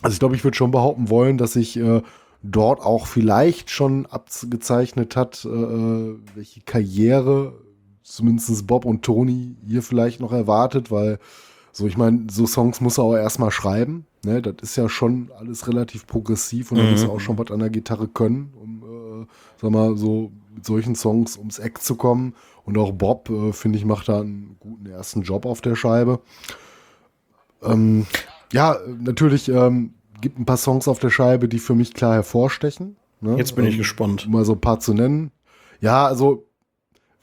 also 0.00 0.14
ich 0.14 0.18
glaube, 0.18 0.34
ich 0.34 0.44
würde 0.44 0.56
schon 0.56 0.70
behaupten 0.70 1.10
wollen, 1.10 1.36
dass 1.36 1.52
sich 1.52 1.76
äh, 1.76 2.00
dort 2.42 2.80
auch 2.80 3.06
vielleicht 3.06 3.68
schon 3.70 4.06
abgezeichnet 4.06 5.14
hat, 5.14 5.44
äh, 5.44 5.48
welche 6.34 6.62
Karriere 6.62 7.65
zumindest 8.06 8.66
Bob 8.66 8.84
und 8.84 9.02
Tony 9.02 9.56
hier 9.66 9.82
vielleicht 9.82 10.20
noch 10.20 10.32
erwartet, 10.32 10.90
weil 10.90 11.18
so, 11.72 11.86
ich 11.86 11.96
meine, 11.98 12.26
so 12.30 12.46
Songs 12.46 12.80
muss 12.80 12.98
er 12.98 13.04
auch 13.04 13.14
erstmal 13.16 13.50
schreiben. 13.50 14.06
Ne? 14.24 14.40
Das 14.40 14.54
ist 14.62 14.76
ja 14.76 14.88
schon 14.88 15.30
alles 15.38 15.68
relativ 15.68 16.06
progressiv 16.06 16.72
und 16.72 16.78
er 16.78 16.84
Mhm. 16.84 16.90
muss 16.92 17.04
auch 17.04 17.20
schon 17.20 17.36
was 17.36 17.50
an 17.50 17.58
der 17.58 17.68
Gitarre 17.70 18.08
können, 18.08 18.52
um, 18.60 19.22
äh, 19.22 19.26
sag 19.60 19.70
mal, 19.70 19.96
so 19.96 20.32
mit 20.54 20.64
solchen 20.64 20.94
Songs 20.94 21.36
ums 21.36 21.58
Eck 21.58 21.82
zu 21.82 21.96
kommen. 21.96 22.34
Und 22.64 22.78
auch 22.78 22.92
Bob, 22.92 23.28
äh, 23.28 23.52
finde 23.52 23.78
ich, 23.78 23.84
macht 23.84 24.08
da 24.08 24.20
einen 24.20 24.56
guten 24.58 24.86
ersten 24.86 25.22
Job 25.22 25.44
auf 25.44 25.60
der 25.60 25.76
Scheibe. 25.76 26.20
Ähm, 27.62 28.06
ja, 28.52 28.76
natürlich 28.98 29.48
ähm, 29.48 29.94
gibt 30.20 30.38
ein 30.38 30.46
paar 30.46 30.56
Songs 30.56 30.88
auf 30.88 30.98
der 30.98 31.10
Scheibe, 31.10 31.48
die 31.48 31.58
für 31.58 31.74
mich 31.74 31.92
klar 31.94 32.14
hervorstechen. 32.14 32.96
Ne? 33.20 33.36
Jetzt 33.36 33.54
bin 33.54 33.64
ich 33.66 33.74
Ähm, 33.74 33.78
gespannt. 33.78 34.26
Um 34.26 34.32
mal 34.32 34.44
so 34.44 34.52
ein 34.52 34.60
paar 34.60 34.80
zu 34.80 34.94
nennen. 34.94 35.30
Ja, 35.80 36.06
also 36.06 36.45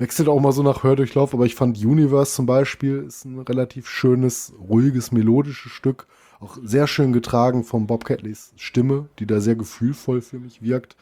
wechselt 0.04 0.28
auch 0.28 0.42
mal 0.42 0.52
so 0.52 0.64
nach 0.64 0.84
Hördurchlauf, 0.84 1.34
aber 1.34 1.46
ich 1.46 1.56
fand 1.56 1.78
Universe 1.78 2.34
zum 2.34 2.46
Beispiel 2.46 3.06
ist 3.08 3.24
ein 3.24 3.40
relativ 3.40 3.88
schönes, 3.88 4.52
ruhiges, 4.60 5.14
melodisches 5.14 5.72
Stück. 5.72 6.08
Auch 6.42 6.58
sehr 6.62 6.88
schön 6.88 7.14
getragen 7.14 7.64
von 7.64 7.88
Bob 7.88 8.04
Catleys 8.04 8.52
Stimme, 8.58 9.08
die 9.20 9.26
da 9.26 9.40
sehr 9.40 9.56
gefühlvoll 9.56 10.20
für 10.22 10.40
mich 10.40 10.62
wirkt. 10.62 10.98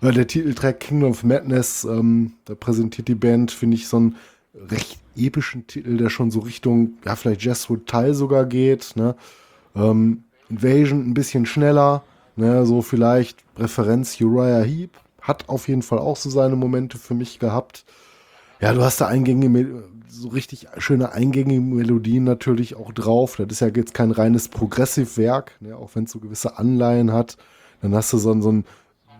Äh, 0.00 0.12
der 0.12 0.28
Titeltrack 0.28 0.78
Kingdom 0.78 1.10
of 1.10 1.24
Madness, 1.24 1.82
ähm, 1.82 2.34
da 2.44 2.54
präsentiert 2.54 3.08
die 3.08 3.16
Band, 3.16 3.50
finde 3.50 3.74
ich, 3.74 3.88
so 3.88 3.96
einen 3.96 4.16
recht 4.54 5.00
epischen 5.16 5.66
Titel, 5.66 5.96
der 5.96 6.08
schon 6.08 6.30
so 6.30 6.38
Richtung, 6.38 6.98
ja, 7.04 7.16
vielleicht 7.16 7.42
Jazzwood 7.42 7.88
Teil 7.88 8.14
sogar 8.14 8.46
geht. 8.46 8.92
Ne? 8.94 9.16
Ähm, 9.74 10.22
Invasion 10.48 11.10
ein 11.10 11.14
bisschen 11.14 11.46
schneller, 11.46 12.04
ne? 12.36 12.64
so 12.64 12.80
vielleicht 12.80 13.42
Referenz 13.56 14.20
Uriah 14.20 14.62
Heep. 14.62 14.92
Hat 15.20 15.48
auf 15.48 15.66
jeden 15.66 15.82
Fall 15.82 15.98
auch 15.98 16.16
so 16.16 16.30
seine 16.30 16.54
Momente 16.54 16.96
für 16.96 17.14
mich 17.14 17.40
gehabt. 17.40 17.84
Ja, 18.60 18.72
du 18.72 18.82
hast 18.82 19.00
da 19.00 19.06
eingängige, 19.08 19.48
Mel- 19.48 19.84
so 20.08 20.28
richtig 20.28 20.68
schöne 20.78 21.12
eingängige 21.12 21.60
Melodien 21.60 22.24
natürlich 22.24 22.74
auch 22.74 22.92
drauf. 22.92 23.36
Das 23.36 23.48
ist 23.50 23.60
ja 23.60 23.68
jetzt 23.68 23.92
kein 23.94 24.10
reines 24.10 24.48
Progressive-Werk, 24.48 25.52
ne? 25.60 25.76
auch 25.76 25.90
wenn 25.94 26.04
es 26.04 26.12
so 26.12 26.20
gewisse 26.20 26.58
Anleihen 26.58 27.12
hat. 27.12 27.36
Dann 27.82 27.94
hast 27.94 28.12
du 28.12 28.18
so, 28.18 28.30
einen- 28.32 28.40
so 28.42 28.48
einen 28.48 28.64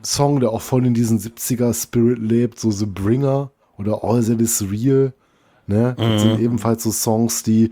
Song, 0.03 0.41
der 0.41 0.51
auch 0.53 0.63
voll 0.63 0.87
in 0.87 0.95
diesen 0.95 1.19
70er-Spirit 1.19 2.19
lebt, 2.19 2.59
so 2.59 2.71
The 2.71 2.87
Bringer 2.87 3.51
oder 3.77 4.05
All 4.05 4.25
That 4.25 4.41
Is 4.41 4.65
Real. 4.71 5.13
Ne? 5.67 5.95
Das 5.99 6.23
sind 6.23 6.41
ebenfalls 6.41 6.83
so 6.85 6.91
Songs, 6.93 7.43
die 7.43 7.71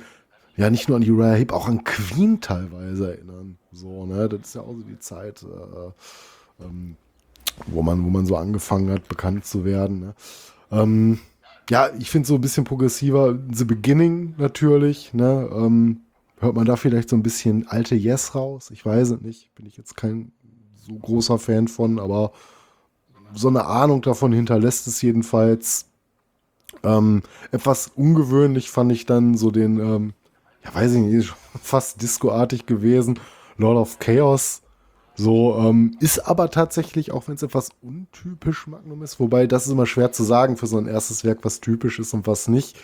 ja 0.57 0.69
nicht 0.69 0.89
nur 0.89 0.97
an 0.99 1.09
Uriah 1.09 1.35
Heep, 1.35 1.53
auch 1.53 1.69
an 1.69 1.85
Queen 1.85 2.41
teilweise 2.41 3.15
erinnern. 3.15 3.57
So, 3.73 4.05
ne? 4.05 4.29
Das 4.29 4.41
ist 4.43 4.55
ja 4.55 4.61
auch 4.61 4.75
so 4.75 4.83
die 4.83 4.99
Zeit, 4.99 5.43
äh, 5.43 6.65
ähm, 6.65 6.97
wo, 7.67 7.83
man, 7.83 8.05
wo 8.05 8.11
man 8.11 8.27
so 8.27 8.37
angefangen 8.37 8.91
hat, 8.91 9.09
bekannt 9.09 9.47
zu 9.47 9.65
werden. 9.65 10.01
Ne? 10.01 10.15
Ähm, 10.71 11.21
ja, 11.71 11.91
ich 11.99 12.11
finde 12.11 12.29
so 12.29 12.35
ein 12.35 12.41
bisschen 12.41 12.65
progressiver 12.65 13.39
The 13.53 13.65
Beginning 13.65 14.35
natürlich. 14.37 15.15
Ne? 15.15 15.49
Ähm, 15.53 16.01
hört 16.39 16.55
man 16.55 16.67
da 16.67 16.77
vielleicht 16.77 17.09
so 17.09 17.17
ein 17.17 17.23
bisschen 17.23 17.67
alte 17.69 17.95
Yes 17.95 18.35
raus? 18.35 18.71
Ich 18.71 18.85
weiß 18.85 19.11
es 19.11 19.21
nicht. 19.21 19.55
Bin 19.55 19.67
ich 19.67 19.77
jetzt 19.77 19.97
kein 19.97 20.33
so 20.77 20.95
großer 20.95 21.39
Fan 21.39 21.69
von, 21.69 21.99
aber 21.99 22.33
so 23.33 23.49
eine 23.49 23.67
Ahnung 23.67 24.03
davon 24.03 24.33
hinterlässt 24.33 24.87
es 24.87 25.01
jedenfalls. 25.01 25.87
Ähm, 26.83 27.23
etwas 27.51 27.93
ungewöhnlich 27.95 28.71
fand 28.71 28.93
ich 28.93 29.07
dann 29.07 29.37
so 29.37 29.51
den, 29.51 29.79
ähm, 29.79 30.13
ja 30.65 30.75
weiß 30.75 30.93
ich 30.93 31.01
nicht, 31.01 31.35
fast 31.63 32.03
discoartig 32.03 32.67
gewesen, 32.67 33.19
Lord 33.57 33.79
of 33.79 33.99
Chaos. 33.99 34.64
So, 35.17 35.57
ähm, 35.59 35.97
ist 36.01 36.19
aber 36.29 36.51
tatsächlich, 36.51 37.13
auch 37.13 37.29
wenn 37.29 37.37
es 37.37 37.43
etwas 37.43 37.71
untypisch 37.83 38.67
Magnum 38.67 39.03
ist, 39.03 39.21
wobei 39.21 39.47
das 39.47 39.67
ist 39.67 39.73
immer 39.73 39.87
schwer 39.87 40.11
zu 40.11 40.25
sagen 40.25 40.57
für 40.57 40.67
so 40.67 40.77
ein 40.77 40.87
erstes 40.87 41.25
Werk, 41.25 41.39
was 41.43 41.61
typisch 41.61 42.01
ist 42.01 42.15
und 42.15 42.27
was 42.27 42.49
nicht. 42.49 42.77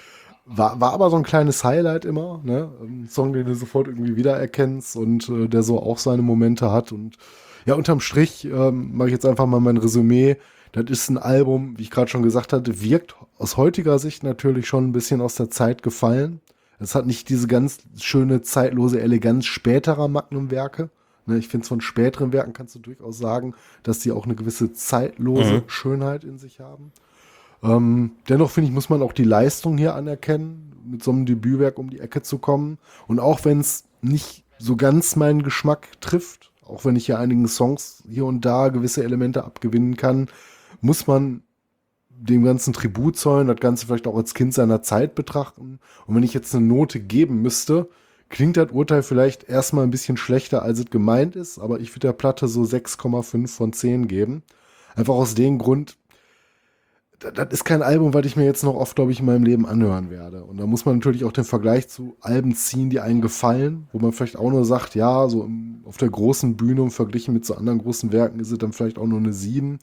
War, 0.46 0.80
war 0.80 0.92
aber 0.92 1.10
so 1.10 1.16
ein 1.16 1.22
kleines 1.24 1.64
Highlight 1.64 2.04
immer, 2.04 2.40
ne? 2.44 2.70
Ein 2.80 3.08
Song, 3.08 3.32
den 3.32 3.46
du 3.46 3.54
sofort 3.54 3.88
irgendwie 3.88 4.16
wiedererkennst 4.16 4.96
und 4.96 5.28
äh, 5.28 5.48
der 5.48 5.62
so 5.62 5.80
auch 5.80 5.98
seine 5.98 6.22
Momente 6.22 6.72
hat. 6.72 6.92
Und 6.92 7.18
ja, 7.66 7.74
unterm 7.74 8.00
Strich 8.00 8.44
ähm, 8.44 8.96
mache 8.96 9.08
ich 9.08 9.12
jetzt 9.12 9.26
einfach 9.26 9.46
mal 9.46 9.60
mein 9.60 9.76
Resümee. 9.76 10.36
Das 10.72 10.84
ist 10.88 11.10
ein 11.10 11.18
Album, 11.18 11.78
wie 11.78 11.82
ich 11.82 11.90
gerade 11.90 12.10
schon 12.10 12.22
gesagt 12.22 12.52
hatte, 12.52 12.80
wirkt 12.80 13.16
aus 13.38 13.56
heutiger 13.56 13.98
Sicht 13.98 14.22
natürlich 14.22 14.66
schon 14.66 14.86
ein 14.88 14.92
bisschen 14.92 15.20
aus 15.20 15.34
der 15.34 15.50
Zeit 15.50 15.82
gefallen. 15.82 16.40
Es 16.78 16.94
hat 16.94 17.06
nicht 17.06 17.28
diese 17.28 17.46
ganz 17.46 17.78
schöne, 17.98 18.40
zeitlose 18.42 19.00
Eleganz 19.00 19.46
späterer 19.46 20.08
Magnum-Werke. 20.08 20.90
Ne, 21.30 21.38
ich 21.38 21.48
finde, 21.48 21.66
von 21.66 21.80
späteren 21.80 22.32
Werken 22.32 22.52
kannst 22.52 22.74
du 22.74 22.78
durchaus 22.80 23.18
sagen, 23.18 23.54
dass 23.82 24.00
die 24.00 24.12
auch 24.12 24.24
eine 24.24 24.34
gewisse 24.34 24.72
zeitlose 24.72 25.52
Mhm. 25.54 25.62
Schönheit 25.68 26.24
in 26.24 26.38
sich 26.38 26.60
haben. 26.60 26.92
Ähm, 27.62 28.12
dennoch 28.28 28.50
finde 28.50 28.68
ich, 28.68 28.74
muss 28.74 28.88
man 28.90 29.02
auch 29.02 29.12
die 29.12 29.24
Leistung 29.24 29.78
hier 29.78 29.94
anerkennen, 29.94 30.72
mit 30.84 31.04
so 31.04 31.10
einem 31.12 31.26
Debütwerk 31.26 31.78
um 31.78 31.90
die 31.90 32.00
Ecke 32.00 32.22
zu 32.22 32.38
kommen. 32.38 32.78
Und 33.06 33.20
auch 33.20 33.44
wenn 33.44 33.60
es 33.60 33.84
nicht 34.02 34.44
so 34.58 34.76
ganz 34.76 35.14
meinen 35.16 35.42
Geschmack 35.42 35.88
trifft, 36.00 36.50
auch 36.66 36.84
wenn 36.84 36.96
ich 36.96 37.06
ja 37.06 37.18
einigen 37.18 37.48
Songs 37.48 38.02
hier 38.08 38.24
und 38.24 38.44
da 38.44 38.68
gewisse 38.68 39.04
Elemente 39.04 39.44
abgewinnen 39.44 39.96
kann, 39.96 40.28
muss 40.80 41.06
man 41.06 41.42
dem 42.08 42.44
ganzen 42.44 42.72
Tribut 42.72 43.16
zollen, 43.16 43.46
das 43.48 43.60
Ganze 43.60 43.86
vielleicht 43.86 44.06
auch 44.06 44.16
als 44.16 44.34
Kind 44.34 44.52
seiner 44.54 44.82
Zeit 44.82 45.14
betrachten. 45.14 45.78
Und 46.06 46.14
wenn 46.14 46.22
ich 46.22 46.34
jetzt 46.34 46.54
eine 46.54 46.66
Note 46.66 47.00
geben 47.00 47.40
müsste, 47.42 47.88
klingt 48.30 48.56
das 48.56 48.70
Urteil 48.72 49.02
vielleicht 49.02 49.44
erstmal 49.48 49.84
ein 49.84 49.90
bisschen 49.90 50.16
schlechter, 50.16 50.62
als 50.62 50.78
es 50.80 50.86
gemeint 50.90 51.36
ist, 51.36 51.58
aber 51.58 51.80
ich 51.80 51.90
würde 51.90 52.08
der 52.08 52.12
Platte 52.14 52.48
so 52.48 52.64
6,5 52.64 53.54
von 53.56 53.72
10 53.72 54.08
geben. 54.08 54.42
Einfach 54.96 55.14
aus 55.14 55.34
dem 55.34 55.58
Grund, 55.58 55.96
da- 57.18 57.30
das 57.30 57.52
ist 57.52 57.64
kein 57.64 57.82
Album, 57.82 58.14
was 58.14 58.24
ich 58.24 58.36
mir 58.36 58.44
jetzt 58.44 58.64
noch 58.64 58.74
oft, 58.74 58.96
glaube 58.96 59.12
ich, 59.12 59.20
in 59.20 59.26
meinem 59.26 59.44
Leben 59.44 59.66
anhören 59.66 60.10
werde. 60.10 60.44
Und 60.44 60.58
da 60.58 60.66
muss 60.66 60.84
man 60.86 60.96
natürlich 60.96 61.24
auch 61.24 61.32
den 61.32 61.44
Vergleich 61.44 61.88
zu 61.88 62.16
Alben 62.20 62.54
ziehen, 62.54 62.88
die 62.90 63.00
einen 63.00 63.20
gefallen, 63.20 63.88
wo 63.92 63.98
man 63.98 64.12
vielleicht 64.12 64.36
auch 64.38 64.50
nur 64.50 64.64
sagt, 64.64 64.94
ja, 64.94 65.28
so 65.28 65.48
auf 65.84 65.96
der 65.98 66.08
großen 66.10 66.56
Bühne 66.56 66.82
und 66.82 66.90
verglichen 66.92 67.34
mit 67.34 67.44
so 67.44 67.54
anderen 67.54 67.78
großen 67.80 68.12
Werken 68.12 68.40
ist 68.40 68.50
es 68.50 68.58
dann 68.58 68.72
vielleicht 68.72 68.98
auch 68.98 69.06
nur 69.06 69.18
eine 69.18 69.32
7. 69.32 69.78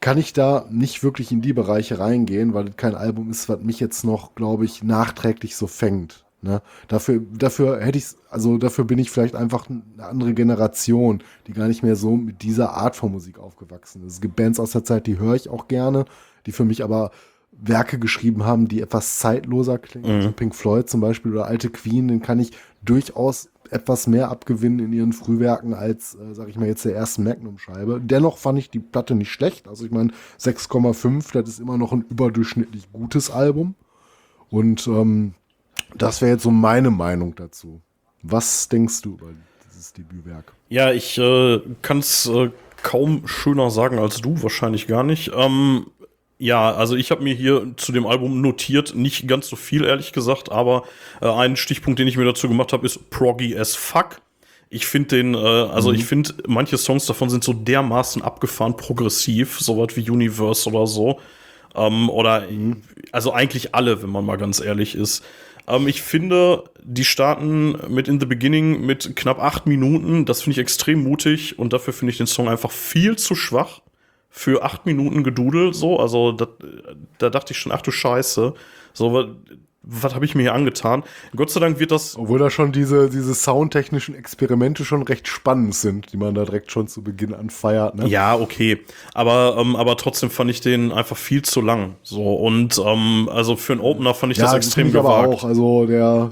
Kann 0.00 0.18
ich 0.18 0.32
da 0.34 0.66
nicht 0.70 1.02
wirklich 1.04 1.32
in 1.32 1.42
die 1.42 1.52
Bereiche 1.54 1.98
reingehen, 1.98 2.54
weil 2.54 2.68
es 2.68 2.76
kein 2.76 2.94
Album 2.96 3.30
ist, 3.30 3.48
was 3.48 3.60
mich 3.62 3.80
jetzt 3.80 4.04
noch, 4.04 4.34
glaube 4.34 4.64
ich, 4.66 4.82
nachträglich 4.84 5.56
so 5.56 5.66
fängt. 5.66 6.23
Ne? 6.44 6.60
Dafür, 6.88 7.22
dafür 7.32 7.80
hätte 7.80 7.96
ich, 7.96 8.08
also 8.28 8.58
dafür 8.58 8.84
bin 8.84 8.98
ich 8.98 9.10
vielleicht 9.10 9.34
einfach 9.34 9.68
eine 9.70 9.82
andere 10.06 10.34
Generation, 10.34 11.22
die 11.46 11.52
gar 11.52 11.68
nicht 11.68 11.82
mehr 11.82 11.96
so 11.96 12.16
mit 12.16 12.42
dieser 12.42 12.74
Art 12.74 12.96
von 12.96 13.10
Musik 13.10 13.38
aufgewachsen 13.38 14.06
ist. 14.06 14.14
Es 14.14 14.20
gibt 14.20 14.36
Bands 14.36 14.60
aus 14.60 14.72
der 14.72 14.84
Zeit, 14.84 15.06
die 15.06 15.18
höre 15.18 15.34
ich 15.34 15.48
auch 15.48 15.68
gerne, 15.68 16.04
die 16.44 16.52
für 16.52 16.66
mich 16.66 16.84
aber 16.84 17.12
Werke 17.50 17.98
geschrieben 17.98 18.44
haben, 18.44 18.68
die 18.68 18.82
etwas 18.82 19.18
zeitloser 19.18 19.78
klingen. 19.78 20.10
Also 20.10 20.32
Pink 20.32 20.54
Floyd 20.54 20.90
zum 20.90 21.00
Beispiel 21.00 21.32
oder 21.32 21.46
alte 21.46 21.70
Queen, 21.70 22.08
den 22.08 22.20
kann 22.20 22.38
ich 22.38 22.52
durchaus 22.82 23.48
etwas 23.70 24.06
mehr 24.06 24.28
abgewinnen 24.28 24.80
in 24.80 24.92
ihren 24.92 25.12
Frühwerken 25.14 25.72
als, 25.72 26.14
äh, 26.14 26.34
sag 26.34 26.50
ich 26.50 26.56
mal, 26.56 26.68
jetzt 26.68 26.84
der 26.84 26.94
ersten 26.94 27.24
Magnum-Scheibe. 27.24 28.02
Dennoch 28.02 28.36
fand 28.36 28.58
ich 28.58 28.68
die 28.68 28.80
Platte 28.80 29.14
nicht 29.14 29.32
schlecht. 29.32 29.66
Also 29.66 29.86
ich 29.86 29.90
meine, 29.90 30.12
6,5, 30.38 31.32
das 31.32 31.48
ist 31.48 31.60
immer 31.60 31.78
noch 31.78 31.92
ein 31.92 32.04
überdurchschnittlich 32.10 32.92
gutes 32.92 33.30
Album. 33.30 33.76
Und 34.50 34.86
ähm, 34.86 35.32
das 35.94 36.20
wäre 36.20 36.32
jetzt 36.32 36.42
so 36.42 36.50
meine 36.50 36.90
Meinung 36.90 37.34
dazu. 37.34 37.80
Was 38.22 38.68
denkst 38.68 39.02
du 39.02 39.14
über 39.14 39.32
dieses 39.66 39.92
Debütwerk? 39.92 40.52
Ja, 40.68 40.92
ich 40.92 41.18
äh, 41.18 41.60
kann 41.82 41.98
es 41.98 42.26
äh, 42.26 42.50
kaum 42.82 43.26
schöner 43.26 43.70
sagen 43.70 43.98
als 43.98 44.20
du, 44.20 44.42
wahrscheinlich 44.42 44.86
gar 44.86 45.02
nicht. 45.02 45.32
Ähm, 45.34 45.86
ja, 46.38 46.72
also 46.72 46.96
ich 46.96 47.10
habe 47.10 47.22
mir 47.22 47.34
hier 47.34 47.72
zu 47.76 47.92
dem 47.92 48.06
Album 48.06 48.40
notiert, 48.40 48.94
nicht 48.94 49.28
ganz 49.28 49.48
so 49.48 49.56
viel, 49.56 49.84
ehrlich 49.84 50.12
gesagt, 50.12 50.50
aber 50.50 50.84
äh, 51.20 51.28
ein 51.28 51.56
Stichpunkt, 51.56 51.98
den 51.98 52.08
ich 52.08 52.16
mir 52.16 52.24
dazu 52.24 52.48
gemacht 52.48 52.72
habe, 52.72 52.86
ist 52.86 53.10
Proggy 53.10 53.56
as 53.56 53.76
fuck. 53.76 54.20
Ich 54.68 54.86
finde 54.86 55.16
den, 55.16 55.34
äh, 55.34 55.38
also 55.38 55.92
ich 55.92 56.04
finde, 56.04 56.34
manche 56.46 56.76
Songs 56.76 57.06
davon 57.06 57.30
sind 57.30 57.44
so 57.44 57.52
dermaßen 57.52 58.22
abgefahren 58.22 58.76
progressiv, 58.76 59.60
sowas 59.60 59.96
wie 59.96 60.10
Universe 60.10 60.68
oder 60.68 60.86
so. 60.86 61.20
Ähm, 61.74 62.10
oder 62.10 62.44
also 63.12 63.32
eigentlich 63.32 63.74
alle, 63.74 64.02
wenn 64.02 64.10
man 64.10 64.24
mal 64.24 64.36
ganz 64.36 64.60
ehrlich 64.60 64.94
ist. 64.94 65.24
Ähm, 65.66 65.88
ich 65.88 66.02
finde, 66.02 66.64
die 66.82 67.04
starten 67.04 67.76
mit 67.88 68.08
In 68.08 68.20
the 68.20 68.26
Beginning 68.26 68.84
mit 68.84 69.16
knapp 69.16 69.40
acht 69.40 69.66
Minuten. 69.66 70.24
Das 70.24 70.42
finde 70.42 70.52
ich 70.52 70.58
extrem 70.58 71.02
mutig 71.02 71.58
und 71.58 71.72
dafür 71.72 71.92
finde 71.92 72.12
ich 72.12 72.18
den 72.18 72.26
Song 72.26 72.48
einfach 72.48 72.70
viel 72.70 73.16
zu 73.16 73.34
schwach 73.34 73.80
für 74.30 74.64
acht 74.64 74.86
Minuten 74.86 75.22
Gedudel. 75.24 75.72
So, 75.74 75.98
also 75.98 76.32
dat, 76.32 76.50
da 77.18 77.30
dachte 77.30 77.52
ich 77.52 77.58
schon, 77.58 77.72
ach 77.72 77.82
du 77.82 77.90
Scheiße. 77.90 78.54
So, 78.92 79.36
was, 79.86 80.14
habe 80.14 80.24
ich 80.24 80.34
mir 80.34 80.42
hier 80.42 80.54
angetan? 80.54 81.02
Gott 81.36 81.50
sei 81.50 81.60
Dank 81.60 81.78
wird 81.78 81.90
das 81.90 82.16
Obwohl 82.16 82.38
da 82.38 82.50
schon 82.50 82.72
diese, 82.72 83.10
diese 83.10 83.34
soundtechnischen 83.34 84.14
Experimente 84.14 84.84
schon 84.84 85.02
recht 85.02 85.28
spannend 85.28 85.74
sind, 85.74 86.12
die 86.12 86.16
man 86.16 86.34
da 86.34 86.44
direkt 86.44 86.70
schon 86.70 86.88
zu 86.88 87.02
Beginn 87.02 87.34
anfeiert. 87.34 87.94
Ne? 87.94 88.06
Ja, 88.08 88.34
okay. 88.34 88.80
Aber, 89.12 89.56
ähm, 89.58 89.76
aber 89.76 89.96
trotzdem 89.96 90.30
fand 90.30 90.50
ich 90.50 90.60
den 90.60 90.92
einfach 90.92 91.16
viel 91.16 91.42
zu 91.42 91.60
lang. 91.60 91.96
So, 92.02 92.34
und 92.34 92.80
ähm, 92.84 93.28
also 93.30 93.56
für 93.56 93.72
einen 93.72 93.82
Opener 93.82 94.14
fand 94.14 94.32
ich 94.32 94.38
das 94.38 94.54
extrem 94.54 94.88
ich 94.88 94.96
aber 94.96 95.22
gewagt. 95.22 95.28
auch. 95.28 95.44
Also 95.44 95.86
der, 95.86 96.30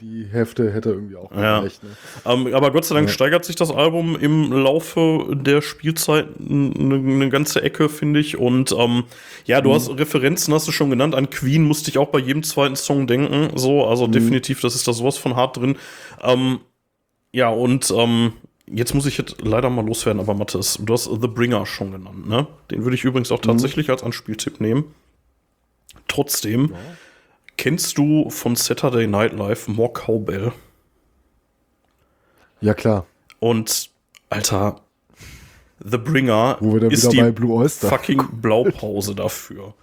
die, 0.00 0.24
die 0.24 0.28
Hälfte 0.30 0.72
hätte 0.72 0.90
irgendwie 0.90 1.16
auch 1.16 1.30
Ja. 1.32 1.60
gereicht. 1.60 1.82
Ne? 1.82 1.90
Ähm, 2.24 2.54
aber 2.54 2.70
Gott 2.70 2.84
sei 2.84 2.94
Dank 2.94 3.08
Ja. 3.08 3.12
steigert 3.14 3.44
sich 3.44 3.56
das 3.56 3.70
Album 3.70 4.16
im 4.18 4.52
Laufe 4.52 5.28
der 5.32 5.62
Spielzeit 5.62 6.28
eine 6.38 6.98
ne 6.98 7.28
ganze 7.28 7.62
Ecke, 7.62 7.88
finde 7.88 8.20
ich. 8.20 8.36
Und 8.36 8.72
ähm, 8.78 9.04
ja, 9.46 9.60
du 9.60 9.74
hast 9.74 9.88
Referenzen, 9.90 10.54
hast 10.54 10.68
du 10.68 10.72
schon 10.72 10.90
genannt. 10.90 11.14
An 11.14 11.30
Queen 11.30 11.64
musste 11.64 11.90
ich 11.90 11.98
auch 11.98 12.08
bei 12.08 12.18
jedem 12.18 12.42
zweiten 12.42 12.76
Song 12.76 13.06
denken. 13.06 13.56
So, 13.56 13.84
also 13.86 14.06
definitiv, 14.06 14.60
das 14.60 14.74
ist 14.74 14.86
da 14.86 14.92
sowas 14.92 15.18
von 15.18 15.36
hart 15.36 15.56
drin. 15.56 15.76
Ähm, 16.22 16.60
ja, 17.32 17.48
und 17.48 17.92
jetzt 18.72 18.94
muss 18.94 19.06
ich 19.06 19.18
jetzt 19.18 19.36
leider 19.42 19.68
mal 19.70 19.84
loswerden, 19.84 20.20
aber 20.20 20.34
Mathis, 20.34 20.78
du 20.80 20.92
hast 20.92 21.04
The 21.04 21.26
Bringer 21.28 21.66
schon 21.66 21.90
genannt, 21.92 22.28
ne? 22.28 22.46
Den 22.70 22.84
würde 22.84 22.94
ich 22.94 23.04
übrigens 23.04 23.32
auch 23.32 23.40
tatsächlich 23.40 23.90
als 23.90 24.02
Anspieltipp 24.02 24.60
nehmen. 24.60 24.84
Trotzdem, 26.08 26.72
kennst 27.60 27.98
du 27.98 28.30
von 28.30 28.56
Saturday 28.56 29.06
Night 29.06 29.34
Live 29.34 29.68
More 29.68 29.92
Cowbell? 29.92 30.52
Ja, 32.62 32.72
klar. 32.72 33.04
Und, 33.38 33.90
Alter, 34.30 34.80
The 35.84 35.98
Bringer 35.98 36.56
ist 36.88 37.12
wieder 37.12 37.24
bei 37.24 37.28
die 37.28 37.32
Blue 37.32 37.52
Oyster. 37.52 37.90
fucking 37.90 38.22
Blaupause 38.40 39.14
dafür. 39.14 39.74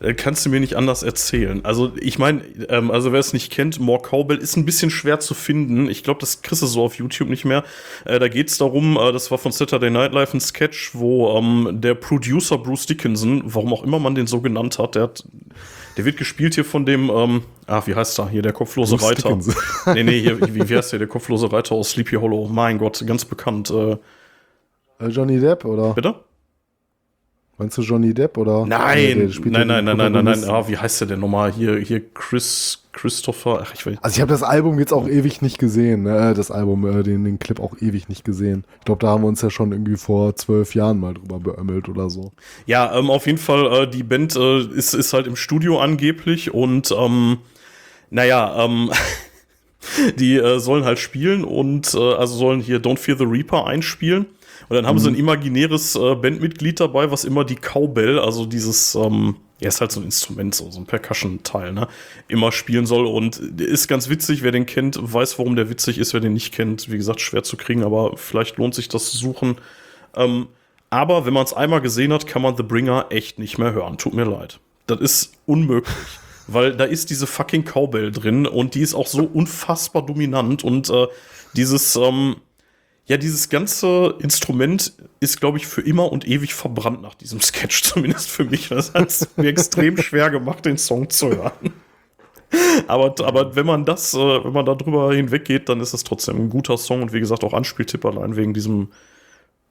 Äh, 0.00 0.14
Kannst 0.14 0.46
du 0.46 0.50
mir 0.50 0.60
nicht 0.60 0.76
anders 0.76 1.02
erzählen. 1.02 1.62
Also, 1.62 1.92
ich 2.00 2.18
meine, 2.18 2.42
ähm, 2.70 2.90
also 2.90 3.12
wer 3.12 3.20
es 3.20 3.34
nicht 3.34 3.52
kennt, 3.52 3.80
More 3.80 4.00
Cowbell 4.00 4.38
ist 4.38 4.56
ein 4.56 4.64
bisschen 4.64 4.88
schwer 4.88 5.20
zu 5.20 5.34
finden. 5.34 5.90
Ich 5.90 6.04
glaube, 6.04 6.20
das 6.20 6.40
kriegst 6.40 6.62
du 6.62 6.66
so 6.66 6.84
auf 6.84 6.94
YouTube 6.94 7.28
nicht 7.28 7.44
mehr. 7.44 7.64
Äh, 8.06 8.18
da 8.18 8.28
geht 8.28 8.48
es 8.48 8.56
darum, 8.56 8.96
äh, 8.96 9.12
das 9.12 9.30
war 9.30 9.36
von 9.36 9.52
Saturday 9.52 9.90
Night 9.90 10.14
Live 10.14 10.32
ein 10.32 10.40
Sketch, 10.40 10.94
wo 10.94 11.36
ähm, 11.36 11.82
der 11.82 11.96
Producer 11.96 12.56
Bruce 12.56 12.86
Dickinson, 12.86 13.42
warum 13.44 13.74
auch 13.74 13.84
immer 13.84 13.98
man 13.98 14.14
den 14.14 14.26
so 14.26 14.40
genannt 14.40 14.78
hat, 14.78 14.94
der 14.94 15.02
hat, 15.02 15.24
der 15.96 16.04
wird 16.04 16.16
gespielt 16.16 16.54
hier 16.54 16.64
von 16.64 16.84
dem, 16.86 17.10
ähm, 17.10 17.42
ah, 17.66 17.82
wie 17.86 17.94
heißt 17.94 18.18
er 18.20 18.28
hier, 18.28 18.42
der 18.42 18.52
kopflose 18.52 18.96
Bruce 18.96 19.24
Reiter. 19.24 19.38
Nee, 19.94 20.02
nee, 20.04 20.20
hier, 20.20 20.40
wie, 20.54 20.68
wie 20.68 20.76
heißt 20.76 20.92
der, 20.92 20.98
der 20.98 21.08
kopflose 21.08 21.50
Reiter 21.52 21.74
aus 21.74 21.90
Sleepy 21.90 22.16
Hollow? 22.16 22.48
Mein 22.48 22.78
Gott, 22.78 23.02
ganz 23.06 23.24
bekannt. 23.24 23.70
Äh, 23.70 23.96
Äh, 24.98 25.08
Johnny 25.08 25.38
Depp 25.38 25.64
oder? 25.64 25.92
bitte? 25.94 26.14
Meinst 27.58 27.76
du 27.78 27.82
Johnny 27.82 28.12
Depp 28.14 28.36
oder? 28.38 28.66
Nein, 28.66 29.30
Nee, 29.44 29.50
nein, 29.50 29.66
nein, 29.66 29.84
nein, 29.84 29.96
nein, 29.96 29.96
nein, 29.96 29.96
nein. 29.96 30.12
Protagonisten. 30.12 30.50
Ah, 30.50 30.68
wie 30.68 30.76
heißt 30.76 31.00
der 31.02 31.08
denn 31.08 31.20
nochmal? 31.20 31.52
Hier, 31.52 31.76
hier 31.78 32.02
Chris, 32.12 32.85
Christopher. 32.96 33.60
Ach, 33.62 33.74
ich 33.74 33.86
weiß. 33.86 33.98
Also 34.00 34.16
ich 34.16 34.20
habe 34.22 34.32
das 34.32 34.42
Album 34.42 34.78
jetzt 34.78 34.92
auch 34.92 35.06
ewig 35.06 35.42
nicht 35.42 35.58
gesehen, 35.58 36.04
ne? 36.04 36.32
das 36.34 36.50
Album, 36.50 36.86
äh, 36.86 37.02
den, 37.02 37.24
den 37.24 37.38
Clip 37.38 37.60
auch 37.60 37.76
ewig 37.80 38.08
nicht 38.08 38.24
gesehen. 38.24 38.64
Ich 38.78 38.86
glaube, 38.86 39.00
da 39.00 39.08
haben 39.08 39.22
wir 39.22 39.28
uns 39.28 39.42
ja 39.42 39.50
schon 39.50 39.72
irgendwie 39.72 39.96
vor 39.96 40.34
zwölf 40.34 40.74
Jahren 40.74 40.98
mal 40.98 41.14
drüber 41.14 41.38
beömmelt 41.38 41.88
oder 41.88 42.08
so. 42.08 42.32
Ja, 42.64 42.98
ähm, 42.98 43.10
auf 43.10 43.26
jeden 43.26 43.38
Fall, 43.38 43.82
äh, 43.82 43.88
die 43.88 44.02
Band 44.02 44.34
äh, 44.34 44.60
ist, 44.60 44.94
ist 44.94 45.12
halt 45.12 45.26
im 45.26 45.36
Studio 45.36 45.78
angeblich 45.78 46.54
und 46.54 46.90
ähm, 46.98 47.38
naja, 48.08 48.64
ähm, 48.64 48.90
die 50.18 50.36
äh, 50.36 50.58
sollen 50.58 50.84
halt 50.84 50.98
spielen 50.98 51.44
und 51.44 51.92
äh, 51.94 52.14
also 52.14 52.34
sollen 52.34 52.60
hier 52.60 52.80
Don't 52.80 52.98
Fear 52.98 53.18
the 53.18 53.24
Reaper 53.24 53.66
einspielen. 53.66 54.26
Und 54.68 54.74
dann 54.74 54.86
haben 54.86 54.98
sie 54.98 55.10
ein 55.10 55.14
imaginäres 55.16 55.96
äh, 55.96 56.14
Bandmitglied 56.14 56.80
dabei, 56.80 57.10
was 57.10 57.24
immer 57.24 57.44
die 57.44 57.56
Cowbell, 57.56 58.18
also 58.18 58.46
dieses, 58.46 58.94
ähm, 58.94 59.36
ja, 59.58 59.68
ist 59.68 59.80
halt 59.80 59.90
so 59.90 60.00
ein 60.00 60.04
Instrument, 60.04 60.54
so, 60.54 60.70
so 60.70 60.78
ein 60.78 60.86
Percussion-Teil, 60.86 61.72
ne, 61.72 61.88
immer 62.28 62.52
spielen 62.52 62.86
soll. 62.86 63.06
Und 63.06 63.38
ist 63.60 63.88
ganz 63.88 64.08
witzig, 64.08 64.42
wer 64.42 64.52
den 64.52 64.66
kennt, 64.66 64.98
weiß, 65.00 65.38
warum 65.38 65.56
der 65.56 65.70
witzig 65.70 65.98
ist, 65.98 66.12
wer 66.12 66.20
den 66.20 66.34
nicht 66.34 66.52
kennt. 66.52 66.90
Wie 66.90 66.96
gesagt, 66.96 67.20
schwer 67.20 67.42
zu 67.42 67.56
kriegen, 67.56 67.82
aber 67.82 68.16
vielleicht 68.16 68.58
lohnt 68.58 68.74
sich 68.74 68.88
das 68.88 69.10
zu 69.10 69.16
suchen. 69.16 69.56
Ähm, 70.14 70.48
aber 70.90 71.26
wenn 71.26 71.32
man 71.32 71.44
es 71.44 71.52
einmal 71.52 71.80
gesehen 71.80 72.12
hat, 72.12 72.26
kann 72.26 72.42
man 72.42 72.56
The 72.56 72.62
Bringer 72.62 73.06
echt 73.10 73.38
nicht 73.38 73.58
mehr 73.58 73.72
hören. 73.72 73.98
Tut 73.98 74.14
mir 74.14 74.24
leid. 74.24 74.60
Das 74.86 75.00
ist 75.00 75.32
unmöglich. 75.46 75.94
weil 76.46 76.76
da 76.76 76.84
ist 76.84 77.10
diese 77.10 77.26
fucking 77.26 77.64
Cowbell 77.64 78.12
drin 78.12 78.46
und 78.46 78.74
die 78.74 78.80
ist 78.80 78.94
auch 78.94 79.06
so 79.06 79.24
unfassbar 79.24 80.04
dominant 80.06 80.62
und 80.64 80.88
äh, 80.90 81.06
dieses, 81.54 81.96
ähm, 81.96 82.36
ja, 83.06 83.16
dieses 83.16 83.48
ganze 83.48 84.16
Instrument 84.18 84.92
ist, 85.20 85.40
glaube 85.40 85.58
ich, 85.58 85.66
für 85.66 85.80
immer 85.80 86.10
und 86.10 86.26
ewig 86.26 86.54
verbrannt 86.54 87.02
nach 87.02 87.14
diesem 87.14 87.40
Sketch, 87.40 87.82
zumindest 87.84 88.28
für 88.28 88.44
mich. 88.44 88.68
Das 88.68 88.94
hat 88.94 89.08
es 89.08 89.28
mir 89.36 89.48
extrem 89.48 89.96
schwer 90.02 90.30
gemacht, 90.30 90.64
den 90.64 90.76
Song 90.76 91.08
zu 91.08 91.30
hören. 91.30 91.72
Aber, 92.86 93.14
aber 93.24 93.56
wenn 93.56 93.66
man 93.66 93.84
das, 93.84 94.14
äh, 94.14 94.44
wenn 94.44 94.52
man 94.52 94.66
da 94.66 94.74
drüber 94.74 95.12
hinweggeht, 95.12 95.68
dann 95.68 95.80
ist 95.80 95.94
es 95.94 96.04
trotzdem 96.04 96.36
ein 96.36 96.50
guter 96.50 96.78
Song 96.78 97.02
und 97.02 97.12
wie 97.12 97.20
gesagt 97.20 97.44
auch 97.44 97.54
Anspieltipp 97.54 98.04
allein 98.04 98.36
wegen 98.36 98.54
diesem 98.54 98.88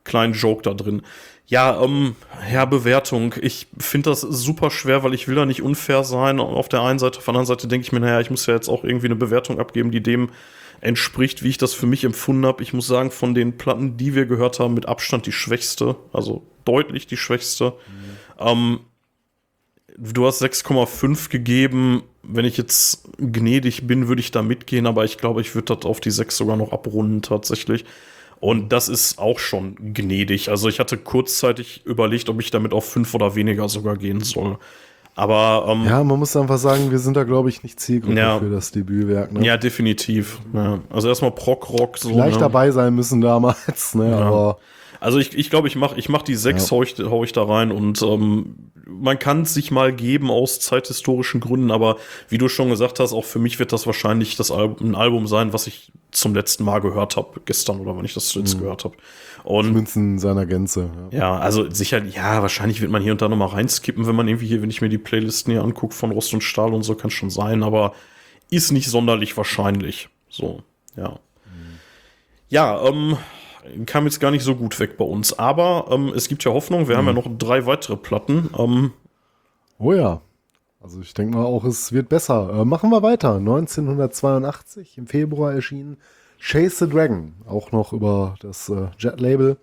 kleinen 0.04 0.34
Joke 0.34 0.62
da 0.62 0.72
drin. 0.72 1.02
Ja, 1.46 1.82
ähm, 1.82 2.16
ja, 2.52 2.64
Bewertung. 2.64 3.34
Ich 3.40 3.66
finde 3.78 4.10
das 4.10 4.20
super 4.20 4.70
schwer, 4.70 5.02
weil 5.02 5.14
ich 5.14 5.28
will 5.28 5.34
da 5.34 5.46
nicht 5.46 5.62
unfair 5.62 6.04
sein. 6.04 6.40
Auf 6.40 6.68
der 6.68 6.82
einen 6.82 6.98
Seite, 6.98 7.18
auf 7.18 7.24
der 7.24 7.32
anderen 7.32 7.46
Seite 7.46 7.68
denke 7.68 7.86
ich 7.86 7.92
mir, 7.92 8.00
naja, 8.00 8.20
ich 8.20 8.30
muss 8.30 8.46
ja 8.46 8.54
jetzt 8.54 8.68
auch 8.68 8.84
irgendwie 8.84 9.06
eine 9.06 9.16
Bewertung 9.16 9.58
abgeben, 9.58 9.90
die 9.90 10.02
dem 10.02 10.30
entspricht, 10.80 11.42
wie 11.42 11.48
ich 11.48 11.58
das 11.58 11.74
für 11.74 11.86
mich 11.86 12.04
empfunden 12.04 12.46
habe. 12.46 12.62
Ich 12.62 12.72
muss 12.72 12.86
sagen, 12.86 13.10
von 13.10 13.34
den 13.34 13.58
Platten, 13.58 13.96
die 13.96 14.14
wir 14.14 14.26
gehört 14.26 14.58
haben, 14.58 14.74
mit 14.74 14.86
Abstand 14.86 15.26
die 15.26 15.32
schwächste, 15.32 15.96
also 16.12 16.42
deutlich 16.64 17.06
die 17.06 17.16
schwächste. 17.16 17.74
Ähm, 18.38 18.80
du 19.96 20.26
hast 20.26 20.42
6,5 20.42 21.30
gegeben. 21.30 22.02
Wenn 22.22 22.44
ich 22.44 22.56
jetzt 22.56 23.08
gnädig 23.18 23.86
bin, 23.86 24.08
würde 24.08 24.20
ich 24.20 24.30
da 24.30 24.42
mitgehen, 24.42 24.86
aber 24.86 25.04
ich 25.04 25.18
glaube, 25.18 25.40
ich 25.40 25.54
würde 25.54 25.76
das 25.76 25.86
auf 25.86 26.00
die 26.00 26.10
6 26.10 26.36
sogar 26.36 26.56
noch 26.56 26.72
abrunden 26.72 27.22
tatsächlich. 27.22 27.84
Und 28.38 28.70
das 28.70 28.88
ist 28.88 29.18
auch 29.18 29.38
schon 29.38 29.94
gnädig. 29.94 30.50
Also 30.50 30.68
ich 30.68 30.78
hatte 30.78 30.98
kurzzeitig 30.98 31.86
überlegt, 31.86 32.28
ob 32.28 32.40
ich 32.40 32.50
damit 32.50 32.72
auf 32.72 32.84
5 32.90 33.14
oder 33.14 33.34
weniger 33.34 33.68
sogar 33.68 33.96
gehen 33.96 34.20
soll. 34.20 34.58
Aber 35.16 35.66
ähm, 35.68 35.84
Ja, 35.86 36.04
man 36.04 36.18
muss 36.18 36.36
einfach 36.36 36.58
sagen, 36.58 36.90
wir 36.90 36.98
sind 36.98 37.16
da, 37.16 37.24
glaube 37.24 37.48
ich, 37.48 37.62
nicht 37.62 37.80
Zielgruppe 37.80 38.16
Ja. 38.18 38.38
für 38.38 38.50
das 38.50 38.70
Debütwerk. 38.70 39.32
Ne? 39.32 39.44
ja, 39.46 39.56
definitiv. 39.56 40.38
Ja. 40.52 40.78
Also 40.90 41.08
erstmal 41.08 41.30
Prog-Rock. 41.32 41.96
So, 41.98 42.10
Vielleicht 42.10 42.34
ne? 42.36 42.40
dabei 42.40 42.70
sein 42.70 42.94
müssen 42.94 43.20
damals, 43.22 43.94
ne? 43.94 44.10
Ja. 44.10 44.18
aber 44.20 44.58
Also 45.00 45.18
ich 45.18 45.30
glaube, 45.30 45.40
ich, 45.40 45.50
glaub, 45.50 45.66
ich 45.66 45.76
mache 45.76 45.98
ich 45.98 46.08
mach 46.10 46.22
die 46.22 46.34
sechs, 46.34 46.66
Ja. 46.70 46.76
hau, 46.76 46.82
ich, 46.82 46.96
hau 46.98 47.24
ich 47.24 47.32
da 47.32 47.44
rein 47.44 47.72
und 47.72 48.02
ähm, 48.02 48.56
man 48.88 49.18
kann 49.18 49.42
es 49.42 49.52
sich 49.54 49.70
mal 49.70 49.92
geben 49.92 50.30
aus 50.30 50.60
zeithistorischen 50.60 51.40
Gründen, 51.40 51.70
aber 51.72 51.96
wie 52.28 52.38
du 52.38 52.48
schon 52.48 52.68
gesagt 52.70 53.00
hast, 53.00 53.12
auch 53.12 53.24
für 53.24 53.38
mich 53.40 53.58
wird 53.58 53.72
das 53.72 53.86
wahrscheinlich 53.86 54.36
das 54.36 54.50
Album, 54.52 54.90
ein 54.90 54.94
Album 54.94 55.26
sein, 55.26 55.52
was 55.52 55.66
ich 55.66 55.90
zum 56.12 56.34
letzten 56.34 56.64
Mal 56.64 56.80
gehört 56.80 57.16
habe, 57.16 57.40
gestern 57.46 57.80
oder 57.80 57.96
wann 57.96 58.04
ich 58.04 58.14
das 58.14 58.26
Mhm. 58.26 58.30
zuletzt 58.32 58.58
gehört 58.60 58.84
habe. 58.84 58.94
Und 59.46 59.96
in 59.96 60.18
seiner 60.18 60.46
Gänze. 60.46 60.90
Ja. 61.10 61.18
ja, 61.18 61.38
also 61.38 61.70
sicher, 61.70 62.04
ja, 62.04 62.42
wahrscheinlich 62.42 62.80
wird 62.80 62.90
man 62.90 63.02
hier 63.02 63.12
und 63.12 63.22
da 63.22 63.28
noch 63.28 63.36
mal 63.36 63.46
reinskippen, 63.46 64.06
wenn 64.06 64.16
man 64.16 64.28
irgendwie 64.28 64.46
hier, 64.46 64.62
wenn 64.62 64.70
ich 64.70 64.80
mir 64.80 64.88
die 64.88 64.98
Playlisten 64.98 65.52
hier 65.52 65.62
angucke 65.62 65.94
von 65.94 66.10
Rost 66.10 66.34
und 66.34 66.42
Stahl 66.42 66.74
und 66.74 66.82
so, 66.82 66.94
kann 66.94 67.10
schon 67.10 67.30
sein, 67.30 67.62
aber 67.62 67.94
ist 68.50 68.72
nicht 68.72 68.88
sonderlich 68.88 69.36
wahrscheinlich. 69.36 70.08
So, 70.28 70.62
ja. 70.96 71.18
Ja, 72.48 72.80
ähm, 72.86 73.16
kam 73.86 74.04
jetzt 74.04 74.20
gar 74.20 74.30
nicht 74.30 74.44
so 74.44 74.54
gut 74.54 74.78
weg 74.78 74.96
bei 74.96 75.04
uns, 75.04 75.36
aber 75.36 75.86
ähm, 75.90 76.12
es 76.14 76.28
gibt 76.28 76.44
ja 76.44 76.52
Hoffnung, 76.52 76.88
wir 76.88 76.96
haben 76.96 77.06
ja 77.06 77.12
noch 77.12 77.26
drei 77.38 77.66
weitere 77.66 77.96
Platten. 77.96 78.50
Ähm, 78.56 78.92
Oh 79.78 79.92
ja. 79.92 80.22
Also 80.80 81.00
ich 81.00 81.14
denke 81.14 81.36
mal 81.36 81.44
auch, 81.44 81.64
es 81.64 81.92
wird 81.92 82.08
besser. 82.08 82.60
Äh, 82.60 82.64
machen 82.64 82.90
wir 82.90 83.02
weiter. 83.02 83.36
1982 83.36 84.98
im 84.98 85.06
Februar 85.06 85.52
erschien 85.52 85.96
Chase 86.40 86.84
the 86.84 86.90
Dragon, 86.90 87.34
auch 87.46 87.72
noch 87.72 87.92
über 87.92 88.34
das 88.40 88.68
äh, 88.68 88.88
Jet-Label. 88.98 89.56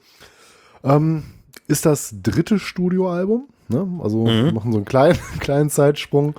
Ähm, 0.83 1.23
ist 1.67 1.85
das 1.85 2.15
dritte 2.21 2.59
Studioalbum. 2.59 3.47
Ne? 3.69 3.87
Also 4.01 4.25
wir 4.25 4.51
machen 4.51 4.71
so 4.71 4.79
einen 4.79 4.85
kleinen, 4.85 5.17
kleinen 5.39 5.69
Zeitsprung. 5.69 6.35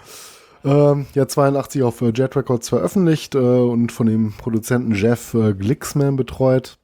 Ähm, 0.64 1.06
ja, 1.14 1.28
82 1.28 1.82
auf 1.82 2.00
äh, 2.00 2.10
Jet 2.14 2.36
Records 2.36 2.70
veröffentlicht 2.70 3.34
äh, 3.34 3.38
und 3.38 3.92
von 3.92 4.06
dem 4.06 4.32
Produzenten 4.32 4.94
Jeff 4.94 5.34
äh, 5.34 5.52
Glixman 5.52 6.16
betreut. 6.16 6.78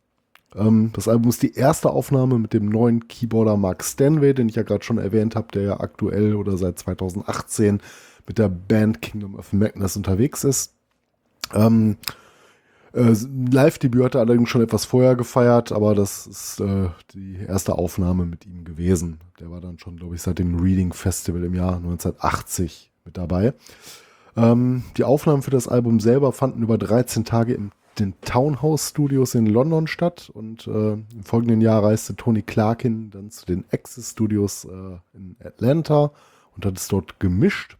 Ähm, 0.55 0.91
das 0.95 1.09
Album 1.09 1.31
ist 1.31 1.43
die 1.43 1.55
erste 1.55 1.91
Aufnahme 1.91 2.39
mit 2.39 2.53
dem 2.53 2.67
neuen 2.67 3.09
Keyboarder 3.09 3.57
Mark 3.57 3.83
Stanway, 3.83 4.35
den 4.35 4.49
ich 4.49 4.57
ja 4.57 4.65
gerade 4.65 4.85
schon 4.85 4.99
erwähnt 4.99 5.35
habe, 5.35 5.49
der 5.55 5.63
ja 5.63 5.81
aktuell 5.81 6.35
oder 6.35 6.59
seit 6.59 6.79
2018 6.79 7.81
mit 8.27 8.39
der 8.39 8.49
Band 8.49 9.01
Kingdom 9.01 9.35
of 9.37 9.53
Madness 9.53 9.97
unterwegs 9.97 10.45
ist. 10.45 10.75
Ähm, 11.55 11.97
äh, 12.93 13.15
Live-Debüt 13.51 14.05
hat 14.05 14.15
er 14.15 14.23
allerdings 14.23 14.49
schon 14.49 14.63
etwas 14.63 14.85
vorher 14.85 15.17
gefeiert, 15.17 15.73
aber 15.73 15.95
das 15.95 16.27
ist 16.27 16.61
äh, 16.61 16.89
die 17.15 17.39
erste 17.47 17.77
Aufnahme 17.77 18.27
mit 18.27 18.47
ihm 18.47 18.65
gewesen. 18.65 19.21
Der 19.39 19.51
war 19.51 19.61
dann 19.61 19.79
schon, 19.79 19.97
glaube 19.97 20.15
ich, 20.15 20.23
seit 20.23 20.39
dem 20.39 20.59
Reading 20.59 20.93
Festival 20.93 21.45
im 21.45 21.55
Jahr 21.55 21.77
1980 21.77 22.91
mit 23.05 23.17
dabei. 23.17 23.55
Ähm, 24.37 24.85
die 24.97 25.05
Aufnahmen 25.05 25.43
für 25.43 25.51
das 25.51 25.69
Album 25.69 26.01
selber 26.01 26.33
fanden 26.33 26.63
über 26.63 26.79
13 26.79 27.25
Tage 27.25 27.55
im 27.55 27.73
den 27.99 28.15
Townhouse 28.23 28.89
Studios 28.91 29.35
in 29.35 29.47
London 29.47 29.87
statt 29.87 30.31
und 30.33 30.67
äh, 30.67 30.93
im 30.93 31.25
folgenden 31.25 31.61
Jahr 31.61 31.83
reiste 31.85 32.17
Tony 32.17 32.43
Clarkin 32.43 33.11
dann 33.11 33.31
zu 33.31 33.47
den 33.47 33.65
Access 33.73 34.13
Studios 34.13 34.65
äh, 34.65 34.99
in 35.13 35.37
Atlanta 35.45 36.13
und 36.57 36.65
hat 36.65 36.79
es 36.79 36.89
dort 36.89 37.21
gemischt. 37.21 37.77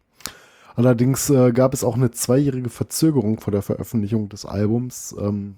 Allerdings 0.75 1.29
äh, 1.29 1.51
gab 1.51 1.73
es 1.73 1.83
auch 1.83 1.95
eine 1.95 2.11
zweijährige 2.11 2.69
Verzögerung 2.69 3.39
vor 3.39 3.51
der 3.51 3.61
Veröffentlichung 3.61 4.29
des 4.29 4.45
Albums. 4.45 5.15
Ähm, 5.19 5.55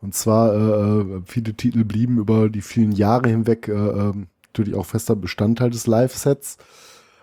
und 0.00 0.14
zwar 0.14 0.52
äh, 0.54 1.00
äh, 1.00 1.22
viele 1.26 1.54
Titel 1.54 1.84
blieben 1.84 2.18
über 2.18 2.48
die 2.48 2.62
vielen 2.62 2.92
Jahre 2.92 3.28
hinweg 3.28 3.68
äh, 3.68 3.72
ähm, 3.72 4.26
natürlich 4.48 4.74
auch 4.74 4.86
fester 4.86 5.16
Bestandteil 5.16 5.70
des 5.70 5.86
Live-Sets. 5.86 6.58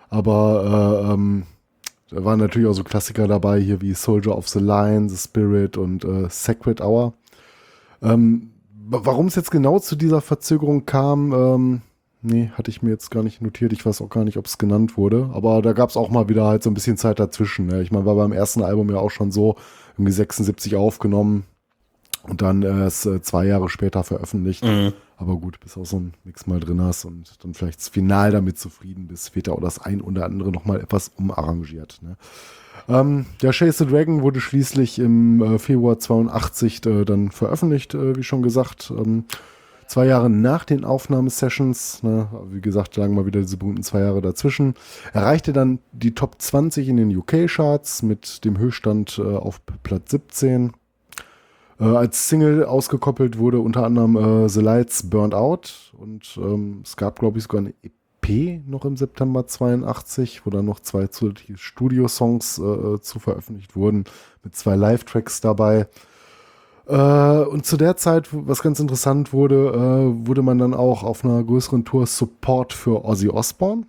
Aber 0.08 1.06
äh, 1.06 1.12
ähm, 1.12 1.44
da 2.10 2.24
waren 2.24 2.40
natürlich 2.40 2.68
auch 2.68 2.74
so 2.74 2.82
Klassiker 2.84 3.28
dabei, 3.28 3.60
hier 3.60 3.80
wie 3.80 3.94
Soldier 3.94 4.36
of 4.36 4.48
the 4.48 4.58
Lion, 4.58 5.08
The 5.08 5.16
Spirit 5.16 5.76
und 5.76 6.04
äh, 6.04 6.26
Sacred 6.28 6.80
Hour. 6.80 7.14
Ähm, 8.02 8.50
wa- 8.88 9.02
Warum 9.04 9.26
es 9.26 9.36
jetzt 9.36 9.50
genau 9.52 9.78
zu 9.78 9.94
dieser 9.94 10.20
Verzögerung 10.20 10.86
kam, 10.86 11.32
ähm, 11.32 11.82
nee, 12.22 12.50
hatte 12.54 12.70
ich 12.70 12.82
mir 12.82 12.90
jetzt 12.90 13.10
gar 13.10 13.22
nicht 13.22 13.40
notiert. 13.40 13.72
Ich 13.72 13.84
weiß 13.84 14.00
auch 14.00 14.08
gar 14.08 14.24
nicht, 14.24 14.36
ob 14.36 14.46
es 14.46 14.58
genannt 14.58 14.96
wurde. 14.96 15.30
Aber 15.32 15.62
da 15.62 15.72
gab 15.72 15.90
es 15.90 15.96
auch 15.96 16.10
mal 16.10 16.28
wieder 16.28 16.44
halt 16.44 16.62
so 16.62 16.70
ein 16.70 16.74
bisschen 16.74 16.96
Zeit 16.96 17.18
dazwischen. 17.18 17.66
Ne? 17.66 17.82
Ich 17.82 17.90
meine, 17.90 18.06
war 18.06 18.14
beim 18.14 18.32
ersten 18.32 18.62
Album 18.62 18.90
ja 18.90 18.98
auch 18.98 19.10
schon 19.10 19.30
so, 19.30 19.56
irgendwie 19.96 20.12
76 20.12 20.76
aufgenommen 20.76 21.44
und 22.22 22.42
dann 22.42 22.62
erst 22.62 23.06
äh, 23.06 23.22
zwei 23.22 23.46
Jahre 23.46 23.68
später 23.68 24.02
veröffentlicht. 24.04 24.64
Aber 25.16 25.36
gut, 25.36 25.60
bis 25.60 25.76
auch 25.76 25.84
so 25.84 25.98
ein 25.98 26.14
Mix 26.24 26.46
mal 26.46 26.60
drin 26.60 26.80
hast 26.80 27.04
und 27.04 27.44
dann 27.44 27.52
vielleicht 27.52 27.82
final 27.82 28.30
damit 28.30 28.58
zufrieden 28.58 29.06
bist, 29.06 29.36
wird 29.36 29.48
ja 29.48 29.52
auch 29.52 29.60
das 29.60 29.78
ein 29.78 30.00
oder 30.00 30.24
andere 30.24 30.50
nochmal 30.50 30.80
etwas 30.80 31.12
umarrangiert. 31.16 31.98
Ne? 32.00 32.16
Ähm, 32.88 33.26
ja, 33.42 33.52
Chase 33.52 33.84
the 33.84 33.86
Dragon 33.86 34.22
wurde 34.22 34.40
schließlich 34.40 34.98
im 34.98 35.42
äh, 35.42 35.58
Februar 35.58 35.98
82 35.98 36.86
äh, 36.86 37.04
dann 37.04 37.30
veröffentlicht, 37.30 37.94
äh, 37.94 38.16
wie 38.16 38.22
schon 38.22 38.42
gesagt. 38.42 38.90
Ähm, 38.96 39.24
zwei 39.90 40.06
Jahre 40.06 40.30
nach 40.30 40.64
den 40.64 40.84
Aufnahmesessions, 40.84 42.04
ne, 42.04 42.28
wie 42.50 42.60
gesagt, 42.60 42.96
lagen 42.96 43.14
mal 43.14 43.26
wieder 43.26 43.40
diese 43.40 43.56
berühmten 43.56 43.82
zwei 43.82 44.00
Jahre 44.00 44.22
dazwischen, 44.22 44.74
erreichte 45.12 45.52
dann 45.52 45.80
die 45.90 46.14
Top 46.14 46.40
20 46.40 46.88
in 46.88 46.96
den 46.96 47.16
UK-Charts 47.16 48.02
mit 48.02 48.44
dem 48.44 48.56
Höchststand 48.56 49.18
äh, 49.18 49.22
auf 49.22 49.60
Platz 49.82 50.12
17. 50.12 50.72
Äh, 51.80 51.84
als 51.84 52.28
Single 52.28 52.64
ausgekoppelt 52.64 53.38
wurde 53.38 53.58
unter 53.58 53.84
anderem 53.84 54.16
äh, 54.44 54.48
The 54.48 54.60
Lights 54.60 55.10
Burned 55.10 55.34
Out 55.34 55.92
und 55.98 56.38
ähm, 56.40 56.82
es 56.84 56.96
gab, 56.96 57.18
glaube 57.18 57.38
ich, 57.38 57.44
sogar 57.44 57.62
eine 57.62 57.74
EP 57.82 58.62
noch 58.68 58.84
im 58.84 58.96
September 58.96 59.48
82, 59.48 60.46
wo 60.46 60.50
dann 60.50 60.66
noch 60.66 60.78
zwei 60.78 61.08
zusätzliche 61.08 61.58
Studio-Songs 61.58 62.58
äh, 62.58 63.00
zu 63.00 63.18
veröffentlicht 63.18 63.74
wurden, 63.74 64.04
mit 64.44 64.54
zwei 64.54 64.76
Live-Tracks 64.76 65.40
dabei. 65.40 65.88
Äh, 66.90 67.44
und 67.44 67.64
zu 67.64 67.76
der 67.76 67.96
Zeit, 67.96 68.28
was 68.32 68.62
ganz 68.62 68.80
interessant 68.80 69.32
wurde, 69.32 69.68
äh, 69.68 70.26
wurde 70.26 70.42
man 70.42 70.58
dann 70.58 70.74
auch 70.74 71.04
auf 71.04 71.24
einer 71.24 71.42
größeren 71.44 71.84
Tour 71.84 72.06
Support 72.06 72.72
für 72.72 73.04
Ozzy 73.04 73.28
Osbourne. 73.28 73.86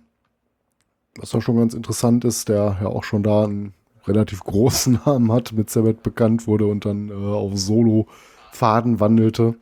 Was 1.16 1.34
auch 1.34 1.42
schon 1.42 1.56
ganz 1.56 1.74
interessant 1.74 2.24
ist, 2.24 2.48
der 2.48 2.78
ja 2.80 2.86
auch 2.86 3.02
schon 3.02 3.24
da 3.24 3.42
einen 3.44 3.74
relativ 4.06 4.44
großen 4.44 5.00
Namen 5.06 5.32
hat, 5.32 5.52
mit 5.52 5.68
Sabbath 5.68 6.04
bekannt 6.04 6.46
wurde 6.46 6.66
und 6.66 6.84
dann 6.84 7.08
äh, 7.08 7.12
auf 7.12 7.58
Solo-Faden 7.58 9.00
wandelte. 9.00 9.56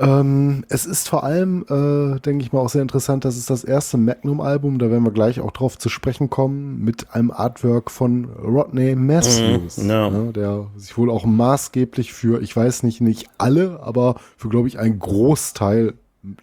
Ähm, 0.00 0.64
es 0.68 0.86
ist 0.86 1.08
vor 1.08 1.24
allem, 1.24 1.64
äh, 1.68 2.18
denke 2.20 2.42
ich 2.44 2.52
mal, 2.52 2.60
auch 2.60 2.68
sehr 2.70 2.82
interessant, 2.82 3.24
dass 3.24 3.36
es 3.36 3.46
das 3.46 3.64
erste 3.64 3.98
Magnum-Album, 3.98 4.78
da 4.78 4.90
werden 4.90 5.04
wir 5.04 5.12
gleich 5.12 5.40
auch 5.40 5.50
drauf 5.50 5.78
zu 5.78 5.88
sprechen 5.88 6.30
kommen, 6.30 6.82
mit 6.82 7.12
einem 7.14 7.30
Artwork 7.30 7.90
von 7.90 8.24
Rodney 8.42 8.96
Matthews, 8.96 9.78
Mhm, 9.78 9.88
ja. 9.90 10.10
ne, 10.10 10.32
der 10.32 10.66
sich 10.76 10.96
wohl 10.96 11.10
auch 11.10 11.24
maßgeblich 11.26 12.12
für, 12.12 12.40
ich 12.40 12.56
weiß 12.56 12.82
nicht, 12.82 13.00
nicht 13.00 13.28
alle, 13.38 13.80
aber 13.82 14.16
für, 14.36 14.48
glaube 14.48 14.68
ich, 14.68 14.78
einen 14.78 14.98
Großteil 14.98 15.94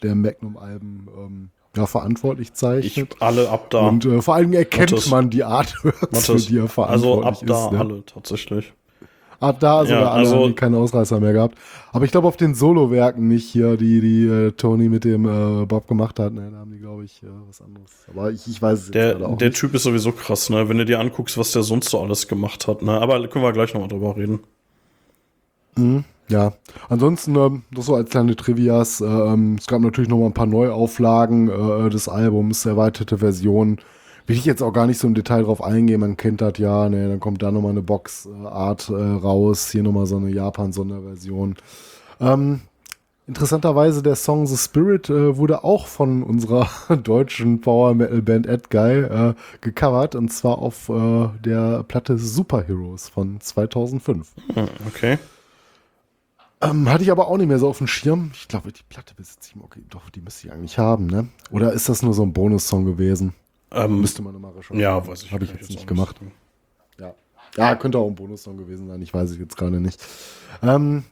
der 0.04 0.16
Magnum-Alben 0.16 1.08
ähm, 1.18 1.50
ja, 1.76 1.86
verantwortlich 1.86 2.48
Ich 2.50 2.54
zeichnet. 2.56 3.16
alle 3.20 3.50
ab 3.50 3.70
da. 3.70 3.88
Und 3.88 4.06
äh, 4.06 4.22
vor 4.22 4.34
allem 4.36 4.54
erkennt 4.54 4.92
Matthias. 4.92 5.10
man 5.12 5.30
die 5.30 5.44
Artworks, 5.44 6.26
für 6.26 6.36
die 6.36 6.58
er 6.58 6.62
also 6.64 6.68
verantwortlich 6.68 7.42
ab 7.42 7.46
da 7.48 7.66
ist. 7.66 7.72
Ne? 7.74 7.80
alle 7.80 8.06
tatsächlich. 8.06 8.74
Ab 9.40 9.60
da 9.60 9.86
sogar 9.86 10.02
Ja, 10.02 10.10
alle 10.12 10.20
also- 10.28 10.48
die 10.48 10.54
keine 10.56 10.78
Ausreißer 10.78 11.20
mehr 11.20 11.34
gehabt. 11.34 11.58
Aber 11.92 12.06
ich 12.06 12.12
glaube 12.12 12.28
auf 12.28 12.38
den 12.38 12.56
Solo-Werken 12.56 13.28
nicht 13.28 13.48
hier, 13.48 13.78
die, 13.78 14.02
die 14.02 14.26
äh, 14.26 14.52
Tony 14.52 14.90
mit 14.90 15.04
dem 15.04 15.26
äh, 15.26 15.66
Bob 15.66 15.88
gemacht 15.88 16.20
hat. 16.20 16.34
Ne, 16.34 16.50
da 16.52 16.58
haben 16.58 16.72
die, 16.72 16.80
glaube 16.80 17.06
ich, 17.06 17.22
äh, 17.24 17.28
was 17.48 17.62
anderes. 17.62 17.92
Aber 18.10 18.32
ich, 18.32 18.48
ich 18.48 18.62
weiß 18.62 18.80
es 18.80 18.92
Der, 18.92 19.16
auch 19.28 19.38
der 19.38 19.50
nicht. 19.50 19.60
Typ 19.60 19.74
ist 19.76 19.84
sowieso 19.84 20.12
krass, 20.12 20.50
ne? 20.50 20.68
Wenn 20.70 20.78
du 20.80 20.86
dir 20.86 21.00
anguckst, 21.00 21.38
was 21.38 21.52
der 21.52 21.64
sonst 21.64 21.90
so 21.90 22.00
alles 22.02 22.28
gemacht 22.28 22.68
hat, 22.68 22.82
ne? 22.82 23.00
Aber 23.00 23.26
können 23.28 23.44
wir 23.46 23.54
gleich 23.54 23.74
nochmal 23.74 23.90
drüber 23.90 24.16
reden. 24.18 24.40
Ja, 26.30 26.54
ansonsten, 26.90 27.36
ähm, 27.36 27.62
das 27.72 27.86
so 27.86 27.96
als 27.96 28.10
kleine 28.10 28.36
Trivias. 28.36 29.00
ähm, 29.02 29.56
es 29.60 29.68
gab 29.68 29.82
natürlich 29.82 30.10
noch 30.10 30.18
mal 30.18 30.26
ein 30.26 30.34
paar 30.34 30.48
Neuauflagen 30.48 31.50
äh, 31.50 31.90
des 31.90 32.10
Albums, 32.10 32.66
erweiterte 32.66 33.20
Versionen. 33.20 33.78
Will 34.28 34.36
ich 34.36 34.44
jetzt 34.44 34.62
auch 34.62 34.74
gar 34.74 34.88
nicht 34.88 35.00
so 35.00 35.08
im 35.08 35.16
Detail 35.16 35.44
drauf 35.44 35.64
eingehen. 35.64 36.02
Man 36.02 36.18
kennt 36.18 36.42
das 36.42 36.58
ja, 36.58 36.90
ne, 36.90 37.08
dann 37.08 37.22
kommt 37.22 37.42
da 37.42 37.50
noch 37.50 37.62
mal 37.62 37.70
eine 37.70 37.82
Box-Art 37.82 38.90
äh, 38.90 38.94
raus. 38.94 39.72
Hier 39.72 39.84
noch 39.84 39.94
mal 39.94 40.06
so 40.06 40.18
eine 40.18 40.30
Japan-Sonderversion. 40.30 41.56
Ähm, 42.20 42.60
interessanterweise 43.26 44.04
der 44.04 44.18
Song 44.18 44.46
The 44.46 44.58
Spirit 44.58 45.10
äh, 45.10 45.38
wurde 45.38 45.64
auch 45.64 45.88
von 45.88 46.24
unserer 46.24 46.70
deutschen 47.04 47.62
Power 47.62 47.94
Metal 47.94 48.22
Band 48.22 48.48
Ed 48.48 48.70
Guy 48.70 49.00
äh, 49.00 49.34
gecovert 49.62 50.16
und 50.16 50.28
zwar 50.30 50.60
auf 50.60 50.90
äh, 50.90 51.30
der 51.46 51.84
Platte 51.84 52.18
Superheroes 52.18 53.08
von 53.08 53.40
2005. 53.40 54.34
Hm, 54.54 54.68
okay. 54.88 55.20
Ähm, 56.60 56.90
hatte 56.90 57.04
ich 57.04 57.12
aber 57.12 57.30
auch 57.30 57.38
nicht 57.38 57.48
mehr 57.48 57.60
so 57.60 57.70
auf 57.70 57.78
dem 57.78 57.88
Schirm. 57.88 58.32
Ich 58.34 58.50
glaube, 58.50 58.74
die 58.74 58.84
Platte 58.90 59.14
besitze 59.16 59.52
ich. 59.56 59.64
Okay, 59.64 59.84
doch, 59.90 60.10
die 60.10 60.20
müsste 60.20 60.48
ich 60.48 60.54
eigentlich 60.54 60.78
haben, 60.78 61.06
ne? 61.06 61.30
Oder 61.50 61.72
ist 61.72 61.88
das 61.88 62.02
nur 62.02 62.14
so 62.14 62.24
ein 62.24 62.34
Bonussong 62.34 62.84
gewesen? 62.84 63.34
Ähm, 63.72 64.02
Müsste 64.02 64.22
man 64.22 64.34
nochmal 64.34 64.52
recherchieren. 64.52 64.80
ja, 64.80 65.06
weiß 65.06 65.24
ich 65.24 65.32
Habe 65.32 65.44
ich 65.44 65.52
jetzt 65.52 65.70
nicht 65.70 65.88
gemacht. 65.88 66.18
Ja. 67.00 67.14
ja, 67.58 67.76
könnte 67.76 67.98
auch 67.98 68.08
ein 68.08 68.16
Bonussong 68.16 68.58
gewesen 68.58 68.88
sein. 68.88 69.02
Ich 69.02 69.14
weiß 69.14 69.32
es 69.32 69.38
jetzt 69.38 69.58
gerade 69.58 69.80
nicht. 69.80 70.04
Ähm, 70.62 71.04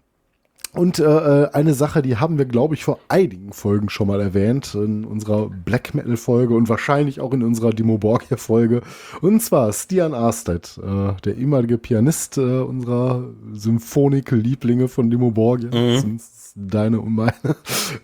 und 0.76 0.99
äh, 0.99 1.03
äh, 1.03 1.49
eine 1.51 1.74
Sache, 1.74 2.01
die 2.01 2.18
haben 2.18 2.38
wir, 2.38 2.45
glaube 2.45 2.76
ich, 2.76 2.84
vor 2.84 2.99
einigen 3.08 3.53
Folgen 3.53 3.89
schon 3.89 4.08
mal 4.08 4.20
erwähnt, 4.20 4.76
in 4.76 5.06
unserer 5.06 5.49
Black 5.49 5.93
Metal-Folge 5.95 6.53
und 6.53 6.68
wahrscheinlich 6.68 7.22
auch 7.22 7.34
in 7.34 7.43
unserer 7.43 7.72
Dimo 7.72 7.97
Borgia-Folge. 7.97 8.82
Und 9.22 9.41
zwar 9.41 9.72
Stian 9.72 10.14
Arstedt, 10.14 10.78
äh, 10.84 11.14
der 11.24 11.38
ehemalige 11.38 11.78
Pianist 11.78 12.38
äh, 12.38 12.60
unserer 12.60 13.30
Symphonik-Lieblinge 13.53 14.89
von 14.89 15.10
Dimo 15.10 15.32
Borgia. 15.32 15.70
Das 15.70 16.01
sind 16.01 16.22
deine 16.56 16.99
und 16.99 17.16
meine. 17.16 17.34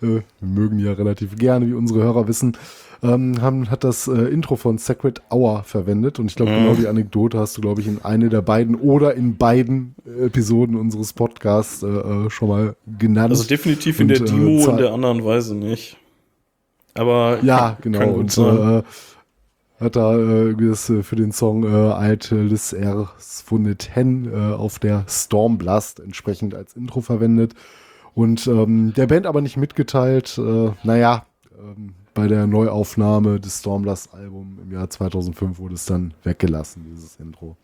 wir 0.00 0.24
mögen 0.40 0.78
die 0.78 0.84
ja 0.84 0.92
relativ 0.92 1.36
gerne, 1.36 1.66
wie 1.66 1.74
unsere 1.74 2.02
Hörer 2.02 2.26
wissen. 2.26 2.56
Ähm, 3.04 3.42
haben, 3.42 3.68
hat 3.68 3.82
das 3.82 4.06
äh, 4.06 4.12
Intro 4.12 4.54
von 4.54 4.78
Sacred 4.78 5.22
Hour 5.28 5.64
verwendet 5.64 6.20
und 6.20 6.26
ich 6.26 6.36
glaube, 6.36 6.52
genau 6.52 6.74
die 6.74 6.86
Anekdote 6.86 7.36
hast 7.36 7.56
du, 7.56 7.60
glaube 7.60 7.80
ich, 7.80 7.88
in 7.88 8.00
eine 8.04 8.28
der 8.28 8.42
beiden 8.42 8.76
oder 8.76 9.14
in 9.14 9.36
beiden 9.36 9.96
äh, 10.06 10.26
Episoden 10.26 10.76
unseres 10.76 11.12
Podcasts 11.12 11.82
äh, 11.82 11.86
äh, 11.88 12.30
schon 12.30 12.48
mal 12.48 12.76
genannt. 12.98 13.30
Also 13.30 13.42
definitiv 13.42 13.98
in 13.98 14.04
Und, 14.08 14.20
der 14.20 14.20
äh, 14.28 14.30
Demo, 14.30 14.50
in 14.58 14.60
Zahl- 14.60 14.76
der 14.76 14.92
anderen 14.92 15.24
Weise 15.24 15.56
nicht. 15.56 15.96
Aber 16.94 17.38
Ja, 17.42 17.70
kann- 17.72 17.76
genau. 17.82 17.98
kann 17.98 18.10
Und 18.10 18.30
sein. 18.30 18.82
äh, 19.80 19.82
hat 19.84 19.96
da 19.96 20.16
äh, 20.16 20.54
das, 20.54 20.92
für 21.02 21.16
den 21.16 21.32
Song 21.32 21.64
äh, 21.64 21.66
Altes 21.90 22.72
er 22.72 23.08
Fundet 23.18 23.96
Hen 23.96 24.30
äh, 24.32 24.54
auf 24.54 24.78
der 24.78 25.04
Stormblast 25.08 25.98
entsprechend 25.98 26.54
als 26.54 26.76
Intro 26.76 27.00
verwendet. 27.00 27.54
Und 28.14 28.46
ähm, 28.46 28.92
der 28.96 29.08
Band 29.08 29.26
aber 29.26 29.40
nicht 29.40 29.56
mitgeteilt, 29.56 30.38
äh, 30.38 30.70
naja, 30.84 31.26
ähm, 31.58 31.94
bei 32.14 32.28
der 32.28 32.46
Neuaufnahme 32.46 33.40
des 33.40 33.60
Stormblast-Album 33.60 34.58
im 34.62 34.72
Jahr 34.72 34.88
2005 34.90 35.58
wurde 35.58 35.74
es 35.74 35.86
dann 35.86 36.14
weggelassen, 36.24 36.84
dieses 36.90 37.16
Intro. 37.16 37.56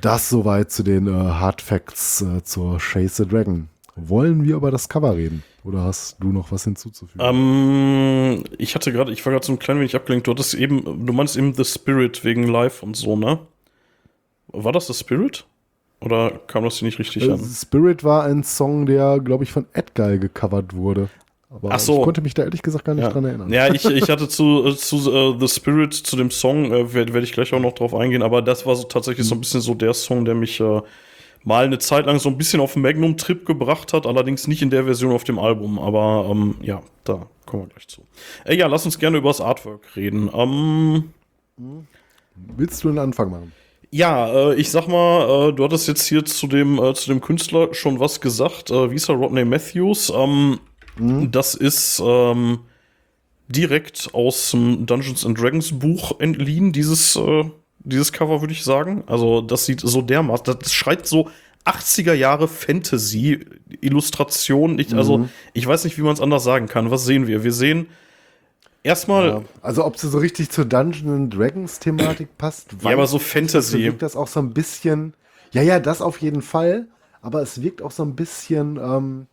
Das 0.00 0.28
soweit 0.28 0.70
zu 0.70 0.82
den 0.82 1.06
äh, 1.06 1.10
Hard 1.10 1.62
Facts 1.62 2.22
äh, 2.22 2.42
zur 2.42 2.78
Chase 2.78 3.24
the 3.24 3.28
Dragon. 3.28 3.68
Wollen 3.94 4.44
wir 4.44 4.56
über 4.56 4.70
das 4.70 4.88
Cover 4.88 5.16
reden? 5.16 5.42
Oder 5.64 5.82
hast 5.82 6.16
du 6.20 6.30
noch 6.30 6.52
was 6.52 6.64
hinzuzufügen? 6.64 7.24
Ähm, 7.26 8.44
ich 8.58 8.74
hatte 8.74 8.92
gerade, 8.92 9.10
ich 9.10 9.24
war 9.24 9.32
gerade 9.32 9.46
so 9.46 9.52
ein 9.52 9.58
klein 9.58 9.78
wenig 9.78 9.96
abgelenkt. 9.96 10.26
Du 10.26 10.32
hattest 10.32 10.54
eben, 10.54 11.06
du 11.06 11.12
meinst 11.12 11.36
eben 11.36 11.54
The 11.54 11.64
Spirit 11.64 12.22
wegen 12.24 12.46
Live 12.46 12.82
und 12.82 12.94
so, 12.96 13.16
ne? 13.16 13.38
War 14.48 14.72
das 14.72 14.86
The 14.86 14.94
Spirit? 14.94 15.46
Oder 16.00 16.40
kam 16.46 16.62
das 16.64 16.76
hier 16.76 16.86
nicht 16.86 16.98
richtig 16.98 17.26
Äh, 17.26 17.32
an? 17.32 17.40
Spirit 17.42 18.04
war 18.04 18.24
ein 18.24 18.44
Song, 18.44 18.84
der, 18.84 19.18
glaube 19.18 19.44
ich, 19.44 19.50
von 19.50 19.66
Edguy 19.72 20.18
gecovert 20.18 20.74
wurde. 20.74 21.08
Aber 21.48 21.70
Ach 21.72 21.78
so. 21.78 21.98
ich 21.98 22.02
konnte 22.02 22.20
mich 22.22 22.34
da 22.34 22.42
ehrlich 22.44 22.62
gesagt 22.62 22.84
gar 22.84 22.94
nicht 22.94 23.04
Ja, 23.04 23.10
dran 23.10 23.24
erinnern. 23.24 23.52
ja 23.52 23.72
ich, 23.72 23.84
ich 23.84 24.08
hatte 24.10 24.28
zu, 24.28 24.66
äh, 24.66 24.76
zu 24.76 24.96
äh, 25.12 25.36
The 25.38 25.48
Spirit, 25.48 25.94
zu 25.94 26.16
dem 26.16 26.30
Song, 26.30 26.72
äh, 26.72 26.92
werde 26.92 27.14
werd 27.14 27.24
ich 27.24 27.32
gleich 27.32 27.52
auch 27.52 27.60
noch 27.60 27.72
drauf 27.72 27.94
eingehen, 27.94 28.22
aber 28.22 28.42
das 28.42 28.66
war 28.66 28.74
so 28.76 28.84
tatsächlich 28.84 29.26
so 29.26 29.34
ein 29.36 29.40
bisschen 29.40 29.60
so 29.60 29.74
der 29.74 29.94
Song, 29.94 30.24
der 30.24 30.34
mich 30.34 30.58
äh, 30.60 30.82
mal 31.44 31.64
eine 31.64 31.78
Zeit 31.78 32.06
lang 32.06 32.18
so 32.18 32.28
ein 32.28 32.36
bisschen 32.38 32.60
auf 32.60 32.72
den 32.72 32.82
Magnum-Trip 32.82 33.46
gebracht 33.46 33.92
hat, 33.92 34.06
allerdings 34.06 34.48
nicht 34.48 34.62
in 34.62 34.70
der 34.70 34.84
Version 34.84 35.12
auf 35.12 35.22
dem 35.24 35.38
Album, 35.38 35.78
aber 35.78 36.28
ähm, 36.30 36.56
ja, 36.62 36.82
da 37.04 37.28
kommen 37.46 37.64
wir 37.64 37.68
gleich 37.68 37.86
zu. 37.86 38.02
Äh, 38.44 38.56
ja, 38.56 38.66
lass 38.66 38.84
uns 38.84 38.98
gerne 38.98 39.18
über 39.18 39.30
das 39.30 39.40
Artwork 39.40 39.94
reden. 39.94 40.28
Ähm, 40.34 41.12
Willst 42.34 42.82
du 42.84 42.88
einen 42.88 42.98
Anfang 42.98 43.30
machen? 43.30 43.52
ja, 43.92 44.50
äh, 44.50 44.54
ich 44.56 44.70
sag 44.70 44.88
mal, 44.88 45.48
äh, 45.50 45.52
du 45.52 45.62
hattest 45.64 45.86
jetzt 45.88 46.06
hier 46.06 46.24
zu 46.24 46.48
dem, 46.48 46.78
äh, 46.82 46.92
zu 46.94 47.08
dem 47.08 47.20
Künstler 47.20 47.72
schon 47.72 48.00
was 48.00 48.20
gesagt. 48.20 48.70
Äh, 48.70 48.90
wie 48.90 48.96
ist 48.96 49.08
er? 49.08 49.14
Rodney 49.14 49.44
Matthews. 49.44 50.12
Ähm, 50.14 50.58
Das 50.98 51.54
ist 51.54 52.00
ähm, 52.04 52.60
direkt 53.48 54.10
aus 54.12 54.50
dem 54.52 54.86
Dungeons 54.86 55.24
and 55.26 55.38
Dragons 55.40 55.78
Buch 55.78 56.18
entliehen, 56.20 56.72
dieses, 56.72 57.16
äh, 57.16 57.44
dieses 57.80 58.12
Cover, 58.12 58.40
würde 58.40 58.52
ich 58.54 58.64
sagen. 58.64 59.04
Also, 59.06 59.40
das 59.42 59.66
sieht 59.66 59.80
so 59.80 60.00
dermaßen, 60.02 60.56
das 60.58 60.72
schreit 60.72 61.06
so 61.06 61.28
80er 61.64 62.14
Jahre 62.14 62.48
Fantasy-Illustration. 62.48 64.78
Ich, 64.78 64.94
Also, 64.94 65.28
ich 65.52 65.66
weiß 65.66 65.84
nicht, 65.84 65.98
wie 65.98 66.02
man 66.02 66.14
es 66.14 66.20
anders 66.20 66.44
sagen 66.44 66.66
kann. 66.66 66.90
Was 66.90 67.04
sehen 67.04 67.26
wir? 67.26 67.44
Wir 67.44 67.52
sehen 67.52 67.88
erstmal. 68.82 69.28
Ja. 69.28 69.42
Also, 69.62 69.84
ob 69.84 69.98
sie 69.98 70.08
so 70.08 70.16
richtig 70.18 70.50
zur 70.50 70.64
Dungeons 70.64 71.10
and 71.10 71.34
Dragons 71.34 71.78
Thematik 71.78 72.34
passt, 72.38 72.74
Ja, 72.82 72.92
aber 72.92 73.06
so 73.06 73.18
Fantasy. 73.18 73.84
wirkt 73.84 74.00
das 74.02 74.16
auch 74.16 74.28
so 74.28 74.40
ein 74.40 74.54
bisschen. 74.54 75.12
Ja, 75.52 75.60
ja, 75.62 75.78
das 75.80 76.00
auf 76.00 76.18
jeden 76.20 76.40
Fall. 76.42 76.86
Aber 77.22 77.42
es 77.42 77.62
wirkt 77.62 77.82
auch 77.82 77.90
so 77.90 78.02
ein 78.04 78.14
bisschen. 78.16 78.76
Ähm, 78.78 79.26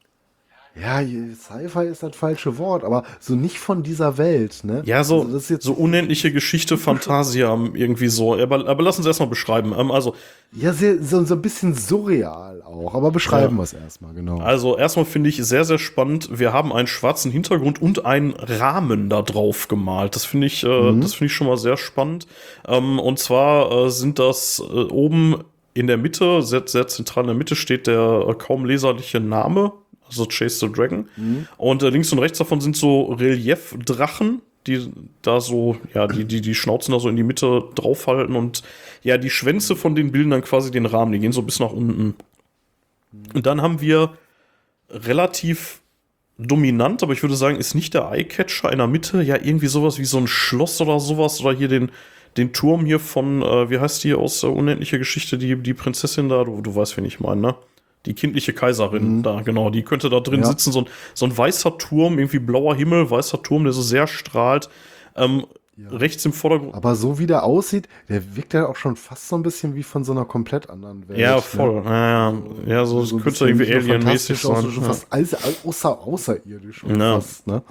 Ja, 0.75 1.01
Sci-Fi 1.01 1.85
ist 1.85 2.01
das 2.01 2.15
falsche 2.15 2.57
Wort, 2.57 2.83
aber 2.83 3.03
so 3.19 3.35
nicht 3.35 3.59
von 3.59 3.83
dieser 3.83 4.17
Welt, 4.17 4.61
ne? 4.63 4.81
Ja, 4.85 5.03
so, 5.03 5.21
Also 5.21 5.33
das 5.33 5.43
ist 5.43 5.49
jetzt 5.49 5.63
so 5.65 5.73
unendliche 5.73 6.31
Geschichte, 6.31 6.77
Fantasia, 6.79 7.53
irgendwie 7.75 8.07
so. 8.07 8.33
Aber, 8.35 8.67
aber 8.67 8.81
lass 8.83 8.97
uns 8.97 9.05
erstmal 9.05 9.29
beschreiben. 9.29 9.73
Ähm, 9.77 9.91
also, 9.91 10.15
Ja, 10.51 10.73
sehr, 10.73 11.01
so, 11.03 11.23
so 11.25 11.35
ein 11.35 11.41
bisschen 11.43 11.75
surreal 11.75 12.63
auch, 12.63 12.95
aber 12.95 13.11
beschreiben 13.11 13.53
Ja. 13.55 13.59
wir 13.59 13.63
es 13.63 13.73
erstmal, 13.73 14.13
genau. 14.15 14.39
Also 14.39 14.75
erstmal 14.75 15.05
finde 15.05 15.29
ich 15.29 15.37
sehr, 15.37 15.63
sehr 15.63 15.77
spannend. 15.77 16.29
Wir 16.39 16.53
haben 16.53 16.73
einen 16.73 16.87
schwarzen 16.87 17.31
Hintergrund 17.31 17.79
und 17.79 18.05
einen 18.05 18.31
Rahmen 18.33 19.09
da 19.09 19.21
drauf 19.21 19.67
gemalt. 19.67 20.15
Das 20.15 20.25
finde 20.25 20.47
ich, 20.47 20.63
äh, 20.63 20.99
das 20.99 21.13
finde 21.13 21.27
ich 21.27 21.33
schon 21.33 21.45
mal 21.47 21.57
sehr 21.57 21.77
spannend. 21.77 22.25
Ähm, 22.67 22.97
und 22.99 23.19
zwar 23.19 23.71
äh, 23.71 23.89
sind 23.91 24.17
das 24.17 24.59
äh, 24.59 24.73
oben 24.73 25.43
in 25.75 25.85
der 25.87 25.97
Mitte, 25.97 26.41
sehr, 26.41 26.63
sehr 26.65 26.87
zentral 26.87 27.23
in 27.25 27.27
der 27.27 27.35
Mitte 27.37 27.55
steht 27.55 27.85
der 27.87 28.25
äh, 28.27 28.33
kaum 28.35 28.65
leserliche 28.65 29.19
Name, 29.19 29.73
also 30.13 30.25
Chase 30.25 30.59
the 30.59 30.71
Dragon. 30.71 31.09
Und 31.57 31.83
äh, 31.83 31.89
links 31.89 32.11
und 32.11 32.19
rechts 32.19 32.37
davon 32.37 32.61
sind 32.61 32.75
so 32.75 33.13
Relief-Drachen, 33.13 34.41
die 34.67 34.89
da 35.21 35.41
so, 35.41 35.77
ja, 35.93 36.07
die, 36.07 36.25
die, 36.25 36.41
die 36.41 36.55
Schnauzen 36.55 36.93
da 36.93 36.99
so 36.99 37.09
in 37.09 37.15
die 37.15 37.23
Mitte 37.23 37.63
draufhalten 37.75 38.35
und 38.35 38.63
ja, 39.03 39.17
die 39.17 39.29
Schwänze 39.29 39.75
von 39.75 39.95
den 39.95 40.11
bilden 40.11 40.31
dann 40.31 40.41
quasi 40.41 40.71
den 40.71 40.85
Rahmen, 40.85 41.11
die 41.11 41.19
gehen 41.19 41.33
so 41.33 41.41
bis 41.41 41.59
nach 41.59 41.71
unten. 41.71 42.15
Und 43.33 43.45
dann 43.45 43.61
haben 43.61 43.81
wir 43.81 44.17
relativ 44.89 45.81
dominant, 46.37 47.03
aber 47.03 47.13
ich 47.13 47.21
würde 47.21 47.35
sagen, 47.35 47.57
ist 47.57 47.75
nicht 47.75 47.93
der 47.93 48.09
Eyecatcher 48.11 48.71
in 48.71 48.79
der 48.79 48.87
Mitte, 48.87 49.21
ja, 49.21 49.35
irgendwie 49.35 49.67
sowas 49.67 49.99
wie 49.99 50.05
so 50.05 50.17
ein 50.17 50.27
Schloss 50.27 50.81
oder 50.81 50.99
sowas 50.99 51.41
oder 51.41 51.55
hier 51.55 51.67
den, 51.67 51.91
den 52.37 52.53
Turm 52.53 52.85
hier 52.85 52.99
von, 52.99 53.41
äh, 53.41 53.69
wie 53.69 53.79
heißt 53.79 54.03
die 54.03 54.13
aus 54.13 54.43
äh, 54.43 54.47
Unendliche 54.47 54.97
Geschichte, 54.97 55.37
die, 55.37 55.55
die 55.55 55.73
Prinzessin 55.73 56.29
da, 56.29 56.43
du, 56.43 56.61
du 56.61 56.75
weißt, 56.75 56.97
wen 56.97 57.05
ich 57.05 57.19
meine, 57.19 57.41
ne? 57.41 57.55
Die 58.05 58.13
kindliche 58.15 58.53
Kaiserin 58.53 59.23
da, 59.23 59.41
genau, 59.41 59.69
die 59.69 59.83
könnte 59.83 60.09
da 60.09 60.19
drin 60.19 60.41
Ja. 60.41 60.47
sitzen, 60.47 60.71
so 60.73 60.79
ein, 60.81 60.85
so 61.13 61.25
ein 61.25 61.37
weißer 61.37 61.77
Turm, 61.77 62.19
irgendwie 62.19 62.39
blauer 62.39 62.75
Himmel, 62.75 63.09
weißer 63.09 63.41
Turm, 63.41 63.63
der 63.63 63.73
so 63.73 63.81
sehr 63.81 64.07
strahlt. 64.07 64.69
Ähm, 65.15 65.45
Rechts 65.89 66.23
im 66.23 66.33
Vordergrund. 66.33 66.75
aber 66.75 66.93
so 66.95 67.17
wie 67.17 67.25
der 67.25 67.43
aussieht, 67.43 67.87
der 68.07 68.35
wirkt 68.35 68.53
ja 68.53 68.67
auch 68.67 68.75
schon 68.75 68.95
fast 68.95 69.27
so 69.27 69.35
ein 69.35 69.41
bisschen 69.41 69.73
wie 69.73 69.81
von 69.81 70.03
so 70.03 70.11
einer 70.11 70.23
komplett 70.25 70.69
anderen 70.69 71.07
Welt. 71.09 71.17
Ja, 71.17 71.37
ne? 71.37 71.41
voll. 71.41 71.81
Ja, 71.83 72.31
ja, 72.31 72.37
ja, 72.67 72.85
so, 72.85 73.03
So 73.05 73.15
ein 73.17 73.23
könnte 73.23 73.47
irgendwie 73.47 73.73
alienmäßig 73.73 74.39
sein. 74.39 74.61
so 74.61 74.69
schon 74.69 74.83
Ja. 74.83 74.89
fast 74.89 75.07
alles, 75.09 75.35
außer, 75.65 75.99
außerirdisch. 75.99 76.83
Ja. 76.87 77.15
Fast, 77.15 77.47
ne? 77.47 77.63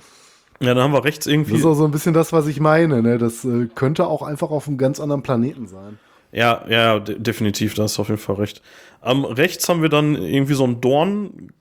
ja, 0.59 0.74
dann 0.74 0.83
haben 0.83 0.93
wir 0.95 1.05
rechts 1.05 1.26
Das 1.26 1.33
irgendwie. 1.33 1.55
ist 1.55 1.64
auch 1.64 1.74
so 1.74 1.85
ein 1.85 1.93
bisschen 1.93 2.12
das, 2.12 2.33
was 2.33 2.49
ich 2.49 2.59
meine. 2.59 3.03
Ne? 3.03 3.18
Das 3.18 3.45
äh, 3.45 3.68
könnte 3.72 4.07
auch 4.09 4.22
einfach 4.22 4.51
auf 4.51 4.66
einem 4.66 4.78
ganz 4.78 4.99
anderen 4.99 5.22
Planeten 5.22 5.68
sein. 5.68 6.01
Ja, 6.33 6.64
ja, 6.68 6.99
de 6.99 7.18
definitiv, 7.18 7.74
da 7.74 7.83
hast 7.85 7.99
du 7.99 8.03
auf 8.03 8.09
jeden 8.09 8.20
Fall 8.20 8.37
recht. 8.37 8.62
Ähm, 9.05 9.24
rechts 9.24 9.68
haben 9.68 9.83
wir 9.83 9.89
dann 9.91 10.14
irgendwie 10.16 10.55
so 10.55 10.64
ein 10.64 10.80
Dorn. 10.80 11.53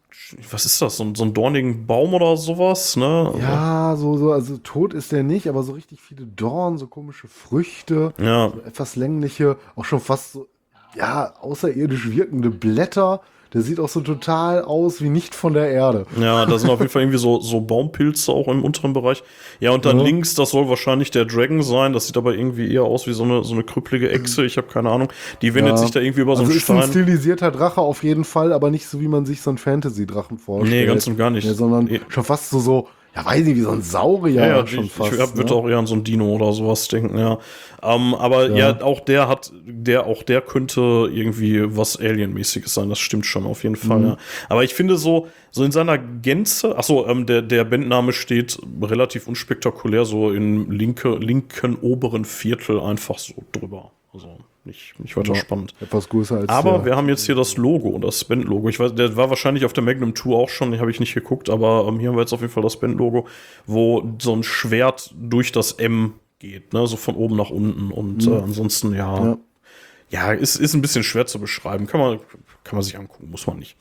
Was 0.50 0.66
ist 0.66 0.82
das? 0.82 0.98
So, 0.98 1.04
ein- 1.04 1.16
so 1.16 1.24
einen 1.24 1.34
dornigen 1.34 1.86
Baum 1.88 2.14
oder 2.14 2.38
sowas, 2.38 2.96
ne? 2.96 3.34
Ja, 3.40 3.96
so, 3.98 4.18
so, 4.18 4.32
also 4.32 4.58
tot 4.58 4.94
ist 4.94 5.12
der 5.12 5.24
nicht, 5.24 5.48
aber 5.48 5.64
so 5.64 5.74
richtig 5.74 6.02
viele 6.02 6.26
Dorn, 6.26 6.78
so 6.78 6.88
komische 6.88 7.28
Früchte, 7.28 8.14
Ja, 8.18 8.50
so 8.54 8.62
etwas 8.62 8.96
längliche, 8.96 9.58
auch 9.76 9.86
schon 9.86 10.00
fast 10.00 10.34
so, 10.34 10.48
ja, 10.96 11.34
außerirdisch 11.42 12.10
wirkende 12.12 12.50
Blätter. 12.50 13.22
Der 13.54 13.62
sieht 13.62 13.80
auch 13.82 13.90
so 13.90 14.00
total 14.00 14.62
aus 14.64 15.02
wie 15.02 15.10
nicht 15.10 15.36
von 15.36 15.54
der 15.54 15.70
Erde. 15.70 16.06
ja, 16.20 16.46
da 16.46 16.58
sind 16.58 16.70
auf 16.70 16.80
jeden 16.80 16.90
Fall 16.90 17.02
irgendwie 17.02 17.18
so, 17.18 17.42
so 17.42 17.60
Baumpilze 17.60 18.32
auch 18.32 18.48
im 18.48 18.64
unteren 18.64 18.94
Bereich. 18.94 19.24
Ja, 19.60 19.72
und 19.72 19.86
dann 19.86 19.98
Ja. 20.00 20.06
links, 20.06 20.36
das 20.36 20.52
soll 20.52 20.70
wahrscheinlich 20.70 21.12
der 21.12 21.26
Dragon 21.26 21.62
sein. 21.62 21.92
Das 21.92 22.08
sieht 22.08 22.16
aber 22.16 22.34
irgendwie 22.34 22.74
eher 22.74 22.84
aus 22.84 23.08
wie 23.08 23.14
so 23.14 23.24
eine, 23.24 23.44
so 23.44 23.54
eine 23.54 23.64
krüppelige 23.64 24.10
Echse. 24.10 24.46
Ich 24.46 24.56
habe 24.58 24.68
keine 24.68 24.90
Ahnung. 24.90 25.10
Die 25.42 25.54
wendet 25.54 25.74
Ja. 25.74 25.78
sich 25.78 25.92
da 25.92 26.00
irgendwie 26.00 26.22
über 26.22 26.36
so 26.38 26.42
Also 26.44 26.52
einen 26.52 26.58
ist 26.62 26.70
ein 26.72 26.78
Stein. 26.78 26.90
stilisierter 26.92 27.52
Drache 27.52 27.82
auf 27.82 28.04
jeden 28.04 28.24
Fall, 28.24 28.54
aber 28.54 28.72
nicht 28.72 28.88
so, 28.88 29.02
wie 29.02 29.08
man 29.10 29.26
sich 29.26 29.42
so 29.42 29.50
einen 29.52 29.58
Fantasy-Drachen 29.58 30.38
vorstellt. 30.38 30.72
Nee, 30.82 30.86
ganz 30.86 31.06
und 31.08 31.18
gar 31.18 31.30
nicht. 31.30 31.46
Ja, 31.46 31.54
sondern 31.54 31.86
Nee. 31.86 32.00
schon 32.08 32.24
fast 32.24 32.50
so, 32.52 32.60
so, 32.60 32.88
ja, 33.16 33.26
weiß 33.26 33.44
nicht, 33.46 33.56
wie 33.58 33.62
so 33.62 33.72
ein 33.72 33.82
Saurier 33.82 34.42
Ja, 34.42 34.48
ja, 34.60 34.68
schon 34.68 34.86
ich, 34.86 34.92
fast. 34.94 35.12
ich 35.14 35.20
hab- 35.20 35.36
würde 35.36 35.50
ne? 35.50 35.56
auch 35.60 35.68
eher 35.68 35.78
an 35.78 35.86
so 35.88 35.96
ein 35.96 36.04
Dino 36.04 36.30
oder 36.34 36.54
sowas 36.54 36.88
denken, 36.88 37.18
ja. 37.18 37.40
Ähm, 37.84 38.16
aber 38.16 38.50
ja. 38.50 38.72
Ja. 38.72 38.82
auch 38.82 39.00
der 39.02 39.28
hat, 39.28 39.52
der, 39.66 40.06
auch 40.06 40.24
der 40.24 40.42
könnte 40.42 41.10
irgendwie 41.12 41.76
was 41.76 41.98
Alienmäßiges 42.00 42.74
sein, 42.74 42.90
das 42.90 43.00
stimmt 43.00 43.26
schon 43.26 43.46
auf 43.46 43.64
jeden 43.64 43.74
Mhm. 43.74 43.78
Fall, 43.88 44.04
ja. 44.04 44.18
Aber 44.50 44.64
ich 44.64 44.74
finde 44.74 44.98
so, 44.98 45.28
so 45.52 45.64
in 45.66 45.72
seiner 45.72 45.98
Gänze, 45.98 46.78
achso, 46.78 47.06
ähm, 47.08 47.26
der, 47.26 47.42
der 47.42 47.66
Bandname 47.66 48.14
steht 48.14 48.58
relativ 48.82 49.28
unspektakulär, 49.28 50.06
so 50.06 50.32
im 50.32 50.72
linke, 50.72 51.16
linken 51.18 51.76
oberen 51.82 52.24
Viertel 52.24 52.80
einfach 52.80 53.18
so 53.20 53.34
drüber. 53.52 53.92
Also 54.14 54.38
nicht, 54.66 55.00
nicht 55.00 55.16
weiter 55.18 55.34
Ja. 55.34 55.40
spannend. 55.40 55.74
Etwas 55.82 56.08
größer 56.10 56.38
als 56.38 56.50
Aber 56.50 56.86
wir 56.86 56.96
haben 56.96 57.10
jetzt 57.10 57.26
hier 57.26 57.36
das 57.36 57.58
Logo, 57.58 57.98
das 58.00 58.24
Band-Logo. 58.26 58.70
Ich 58.70 58.80
weiß, 58.80 58.94
der 58.96 59.16
war 59.16 59.30
wahrscheinlich 59.30 59.66
auf 59.66 59.74
der 59.74 59.84
Magnum 59.84 60.16
2 60.16 60.30
auch 60.36 60.50
schon, 60.50 60.78
habe 60.80 60.92
ich 60.92 61.00
nicht 61.00 61.14
geguckt, 61.14 61.50
aber 61.50 61.86
ähm, 61.88 62.00
hier 62.00 62.10
haben 62.10 62.16
wir 62.16 62.22
jetzt 62.22 62.34
auf 62.34 62.42
jeden 62.42 62.54
Fall 62.54 62.64
das 62.64 62.80
Band-Logo, 62.80 63.28
wo 63.66 64.16
so 64.20 64.36
ein 64.36 64.44
Schwert 64.44 65.14
durch 65.20 65.52
das 65.52 65.74
M 65.74 66.14
geht, 66.40 66.74
ne? 66.74 66.86
so 66.88 66.96
von 66.98 67.16
oben 67.16 67.36
nach 67.36 67.50
unten. 67.50 67.92
Und 67.92 68.26
äh, 68.28 68.32
ansonsten, 68.38 68.94
ja, 68.94 69.16
ja, 69.18 69.22
Mhm. 69.36 69.38
Ja. 70.10 70.32
ist, 70.34 70.58
ist 70.58 70.74
ein 70.74 70.82
bisschen 70.82 71.04
schwer 71.04 71.26
zu 71.26 71.40
beschreiben. 71.40 71.88
Kann 71.88 72.00
man, 72.00 72.20
kann 72.64 72.76
man 72.78 72.84
sich 72.84 72.98
angucken, 72.98 73.30
muss 73.32 73.48
man 73.48 73.58
nicht. 73.60 73.76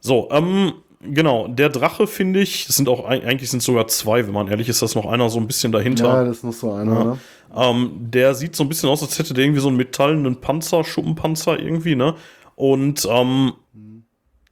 So, 0.00 0.28
ähm, 0.32 0.72
genau, 1.02 1.48
der 1.48 1.68
Drache 1.68 2.06
finde 2.06 2.40
ich, 2.40 2.68
es 2.68 2.76
sind 2.76 2.88
auch 2.88 3.08
eig- 3.08 3.24
eigentlich 3.24 3.50
sind 3.50 3.62
sogar 3.62 3.86
zwei, 3.88 4.26
wenn 4.26 4.32
man 4.34 4.48
ehrlich 4.48 4.68
ist, 4.68 4.80
da 4.82 4.86
ist 4.86 4.94
noch 4.94 5.06
einer 5.06 5.28
so 5.28 5.38
ein 5.38 5.46
bisschen 5.46 5.72
dahinter. 5.72 6.06
Ja, 6.08 6.24
das 6.24 6.38
ist 6.38 6.44
noch 6.44 6.52
so 6.52 6.72
einer, 6.72 7.04
ne? 7.04 7.18
Ähm, 7.54 7.90
der 8.10 8.34
sieht 8.34 8.56
so 8.56 8.64
ein 8.64 8.68
bisschen 8.68 8.88
aus, 8.88 9.02
als 9.02 9.18
hätte 9.18 9.34
der 9.34 9.44
irgendwie 9.44 9.60
so 9.60 9.68
einen 9.68 9.76
metallenen 9.76 10.40
Panzer, 10.40 10.84
Schuppenpanzer 10.84 11.58
irgendwie, 11.58 11.94
ne? 11.96 12.14
Und 12.54 13.06
ähm, 13.10 13.52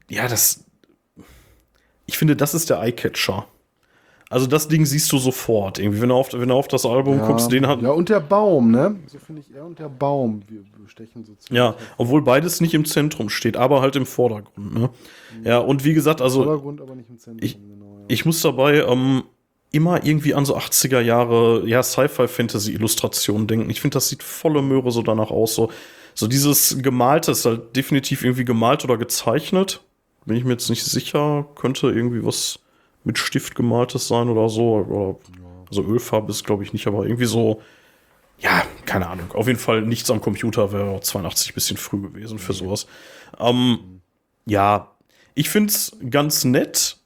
ja, 0.09 0.28
das. 0.28 0.64
Ich 2.07 2.18
finde, 2.18 2.34
das 2.36 2.55
ist 2.55 2.68
der 2.70 2.80
Eyecatcher. 2.80 3.46
Also 4.28 4.46
das 4.46 4.68
Ding 4.68 4.86
siehst 4.86 5.11
du 5.12 5.18
sofort. 5.18 5.78
Irgendwie, 5.78 6.01
wenn 6.03 6.09
du 6.11 6.14
auf, 6.14 6.32
wenn 6.32 6.48
du 6.48 6.55
auf 6.55 6.68
das 6.68 6.86
Album 6.86 7.18
Ja, 7.18 7.26
guckst, 7.26 7.51
den 7.51 7.66
hat. 7.66 7.82
ja, 7.82 7.90
und 7.90 8.09
der 8.09 8.20
Baum, 8.20 8.70
ne? 8.70 8.96
So 9.07 9.18
finde 9.18 9.42
ich 9.42 9.55
er 9.55 9.64
und 9.64 9.78
der 9.78 9.88
Baum. 9.88 10.42
Wir 10.99 11.05
bestechen 11.05 11.24
so 11.24 11.34
ziemlich. 11.34 11.57
Ja, 11.59 11.74
obwohl 11.99 12.22
beides 12.22 12.61
nicht 12.61 12.74
im 12.74 12.84
Zentrum 12.84 13.28
steht, 13.28 13.57
aber 13.57 13.80
halt 13.80 13.97
im 13.97 14.07
Vordergrund. 14.07 14.74
Ne? 14.74 14.91
Ja, 15.45 15.59
und 15.59 15.84
wie 15.84 15.95
gesagt, 15.95 16.20
also 16.20 16.43
Vordergrund, 16.45 16.80
aber 16.80 16.95
nicht 16.95 17.09
im 17.09 17.18
Zentrum. 17.18 17.45
Ich- 17.47 17.55
genau, 17.55 17.99
ja. 18.01 18.05
ich 18.09 18.24
muss 18.24 18.41
dabei 18.43 18.84
ähm, 18.84 19.22
immer 19.72 20.05
irgendwie 20.05 20.34
an 20.34 20.45
so 20.45 20.57
80er 20.57 21.01
Jahre, 21.01 21.62
ja, 21.66 21.82
Sci-Fi-Fantasy-Illustrationen 21.82 23.47
denken. 23.47 23.70
Ich 23.70 23.80
finde, 23.80 23.95
das 23.95 24.09
sieht 24.09 24.22
volle 24.22 24.62
Möhre 24.62 24.91
so 24.91 25.03
danach 25.03 25.30
aus. 25.30 25.55
So, 25.55 25.70
so 26.14 26.26
dieses 26.26 26.82
Gemalte 26.82 27.32
ist 27.32 27.45
halt 27.45 27.76
definitiv 27.76 28.24
irgendwie 28.24 28.45
gemalt 28.45 28.84
oder 28.84 28.97
gezeichnet. 28.99 29.80
Bin 30.26 30.36
ich 30.36 30.45
mir 30.45 30.53
jetzt 30.53 30.70
nicht 30.70 30.84
sicher. 30.84 31.47
Könnte 31.55 31.88
irgendwie 31.88 32.24
was 32.24 32.59
mit 33.05 33.16
Stift 33.18 33.55
gemaltes 33.55 34.09
sein 34.09 34.28
oder 34.28 34.49
so. 34.49 34.74
Oder, 34.74 35.16
also 35.70 35.82
Ölfarbe 35.84 36.30
ist, 36.32 36.45
glaube 36.45 36.62
ich, 36.64 36.72
nicht, 36.72 36.86
aber 36.86 37.05
irgendwie 37.05 37.26
so. 37.26 37.61
Ja, 38.41 38.64
keine 38.86 39.09
Ahnung. 39.09 39.32
Auf 39.32 39.47
jeden 39.47 39.59
Fall 39.59 39.82
nichts 39.82 40.11
am 40.11 40.20
Computer 40.20 40.72
wäre 40.72 41.01
82 41.01 41.55
bisschen 41.55 41.76
früh 41.76 42.01
gewesen 42.01 42.38
für 42.38 42.53
sowas. 42.55 42.86
Ähm, 43.38 44.01
ja, 44.47 44.91
ich 45.34 45.51
finde 45.51 45.70
es 45.72 45.97
ganz 46.11 46.45
nett, 46.45 46.97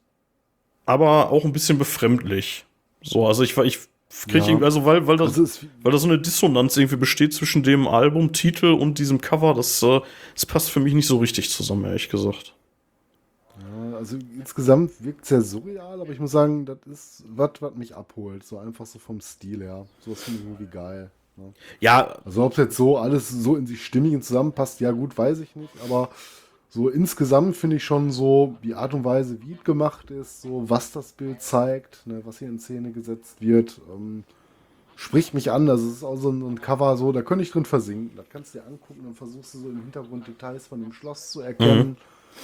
aber 0.87 1.31
auch 1.31 1.45
ein 1.45 1.53
bisschen 1.53 1.79
befremdlich. 1.79 2.65
So, 3.03 3.27
also 3.27 3.43
ich, 3.43 3.57
ich 3.59 3.81
kriege 4.29 4.53
Ja. 4.53 4.59
also 4.61 4.85
weil, 4.85 5.07
weil 5.07 5.17
das, 5.17 5.39
Also 5.39 5.67
weil 5.83 5.93
da 5.93 5.99
so 5.99 6.07
eine 6.07 6.19
Dissonanz 6.21 6.77
irgendwie 6.77 6.97
besteht 6.97 7.35
zwischen 7.35 7.63
dem 7.63 7.89
Albumtitel 7.89 8.67
und 8.73 8.99
diesem 8.99 9.21
Cover, 9.21 9.55
das, 9.55 9.83
äh, 9.83 10.01
das 10.35 10.47
passt 10.47 10.71
für 10.71 10.81
mich 10.81 10.95
nicht 10.95 11.07
so 11.07 11.19
richtig 11.19 11.51
zusammen, 11.51 11.85
ehrlich 11.85 12.09
gesagt. 12.09 12.55
ja, 13.61 13.97
also 13.99 14.17
insgesamt 14.37 14.93
wirkt 15.05 15.23
es 15.23 15.29
sehr 15.29 15.43
surreal, 15.43 16.01
aber 16.01 16.11
ich 16.13 16.21
muss 16.21 16.31
sagen, 16.33 16.65
das 16.65 16.79
ist 16.87 17.25
was, 17.29 17.51
was 17.61 17.75
mich 17.75 17.95
abholt. 17.97 18.45
So 18.45 18.59
einfach 18.59 18.87
so 18.87 18.99
vom 18.99 19.21
Stil 19.21 19.63
her. 19.63 19.87
So 20.01 20.13
was 20.13 20.23
finde 20.23 20.41
ich 20.41 20.47
irgendwie 20.47 20.67
geil. 20.67 21.11
Ne? 21.37 21.53
Ja, 21.81 22.19
Also 22.25 22.45
ob 22.45 22.53
es 22.53 22.59
jetzt 22.59 22.77
so 22.77 22.99
alles 22.99 23.29
so 23.29 23.57
in 23.57 23.67
sich 23.67 23.85
stimmig 23.85 24.15
und 24.15 24.23
zusammenpasst, 24.23 24.81
ja 24.81 24.93
gut, 24.93 25.17
weiß 25.17 25.41
ich 25.41 25.57
nicht, 25.57 25.73
aber 25.85 26.11
so 26.69 26.89
insgesamt 26.89 27.57
finde 27.57 27.77
ich 27.77 27.85
schon 27.85 28.11
so 28.11 28.57
die 28.65 28.75
Art 28.75 28.95
und 28.95 29.05
Weise, 29.05 29.41
wie 29.43 29.53
es 29.53 29.63
gemacht 29.63 30.11
ist, 30.11 30.43
so 30.43 30.69
was 30.69 30.91
das 30.91 31.13
Bild 31.13 31.41
zeigt, 31.41 32.07
ne, 32.07 32.21
was 32.25 32.39
hier 32.39 32.49
in 32.49 32.59
Szene 32.59 32.91
gesetzt 32.91 33.41
wird, 33.41 33.81
ähm, 33.95 34.25
spricht 34.97 35.35
mich 35.35 35.53
an. 35.53 35.69
Also 35.69 35.87
es 35.89 35.97
ist 35.99 36.05
auch 36.05 36.17
so 36.17 36.31
ein, 36.31 36.41
so 36.41 36.49
ein 36.49 36.61
Cover, 36.61 36.97
so, 36.97 37.13
da 37.13 37.23
könnte 37.23 37.45
ich 37.45 37.53
drin 37.53 37.65
versinken. 37.65 38.17
Das 38.17 38.27
kannst 38.29 38.55
du 38.55 38.59
dir 38.59 38.67
angucken, 38.67 39.03
dann 39.05 39.15
versuchst 39.15 39.55
du 39.55 39.59
so 39.59 39.69
im 39.69 39.83
Hintergrund 39.83 40.27
Details 40.27 40.67
von 40.67 40.81
dem 40.81 40.93
Schloss 40.93 41.31
zu 41.31 41.41
erkennen. 41.43 41.97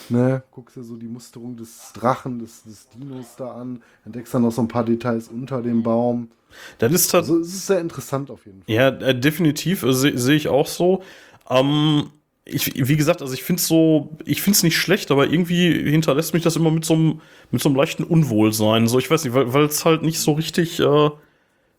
Ne, 0.09 0.43
guckst 0.51 0.77
dir 0.77 0.83
so 0.83 0.97
die 0.97 1.07
Musterung 1.09 1.57
des 1.57 1.93
Drachen, 1.95 2.39
des, 2.41 2.63
des 2.65 2.89
Dinos 2.89 3.37
da 3.37 3.53
an, 3.55 3.83
entdeckst 4.05 4.35
dann 4.35 4.43
noch 4.43 4.53
so 4.53 4.63
ein 4.63 4.69
paar 4.69 4.85
Details 4.85 5.29
unter 5.29 5.63
dem 5.63 5.83
Baum. 5.83 6.31
das 6.79 6.93
ist 6.93 7.15
halt, 7.15 7.23
Also 7.25 7.39
es 7.41 7.49
ist 7.49 7.67
sehr 7.67 7.81
interessant 7.81 8.31
auf 8.31 8.47
jeden 8.47 8.63
Fall. 8.63 8.75
Ja, 8.75 8.89
äh, 8.89 9.19
definitiv 9.19 9.83
äh, 9.83 9.93
sehe 9.93 10.19
seh 10.19 10.35
ich 10.35 10.49
auch 10.49 10.67
so. 10.67 11.03
Ähm, 11.49 12.11
ich, 12.45 12.73
wie 12.89 12.97
gesagt, 12.97 13.23
also 13.23 13.33
ich 13.35 13.43
finde 13.45 13.61
es 13.61 13.69
so, 13.69 14.17
ich 14.25 14.43
finde 14.43 14.57
es 14.57 14.63
nicht 14.63 14.77
schlecht, 14.77 15.11
aber 15.11 15.31
irgendwie 15.31 15.91
hinterlässt 15.91 16.35
mich 16.35 16.43
das 16.43 16.57
immer 16.57 16.71
mit 16.71 16.85
so 16.85 16.95
einem, 16.95 17.21
mit 17.51 17.63
so 17.63 17.69
einem 17.69 17.77
leichten 17.77 18.05
Unwohlsein. 18.05 18.89
So, 18.89 18.99
ich 18.99 19.11
weiß 19.11 19.25
nicht, 19.25 19.35
weil 19.35 19.65
es 19.65 19.85
halt 19.85 20.03
nicht 20.03 20.19
so 20.21 20.33
richtig, 20.33 20.81
äh, 20.81 21.11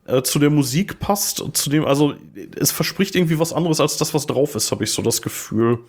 äh, 0.05 0.21
zu 0.23 0.39
der 0.39 0.49
Musik 0.49 0.99
passt, 0.99 1.43
zu 1.53 1.69
dem, 1.69 1.85
also 1.85 2.13
es 2.55 2.71
verspricht 2.71 3.15
irgendwie 3.15 3.37
was 3.39 3.53
anderes 3.53 3.79
als 3.79 3.97
das, 3.97 4.13
was 4.13 4.25
drauf 4.25 4.55
ist, 4.55 4.71
habe 4.71 4.83
ich 4.83 4.91
so 4.91 5.01
das 5.01 5.21
Gefühl. 5.21 5.79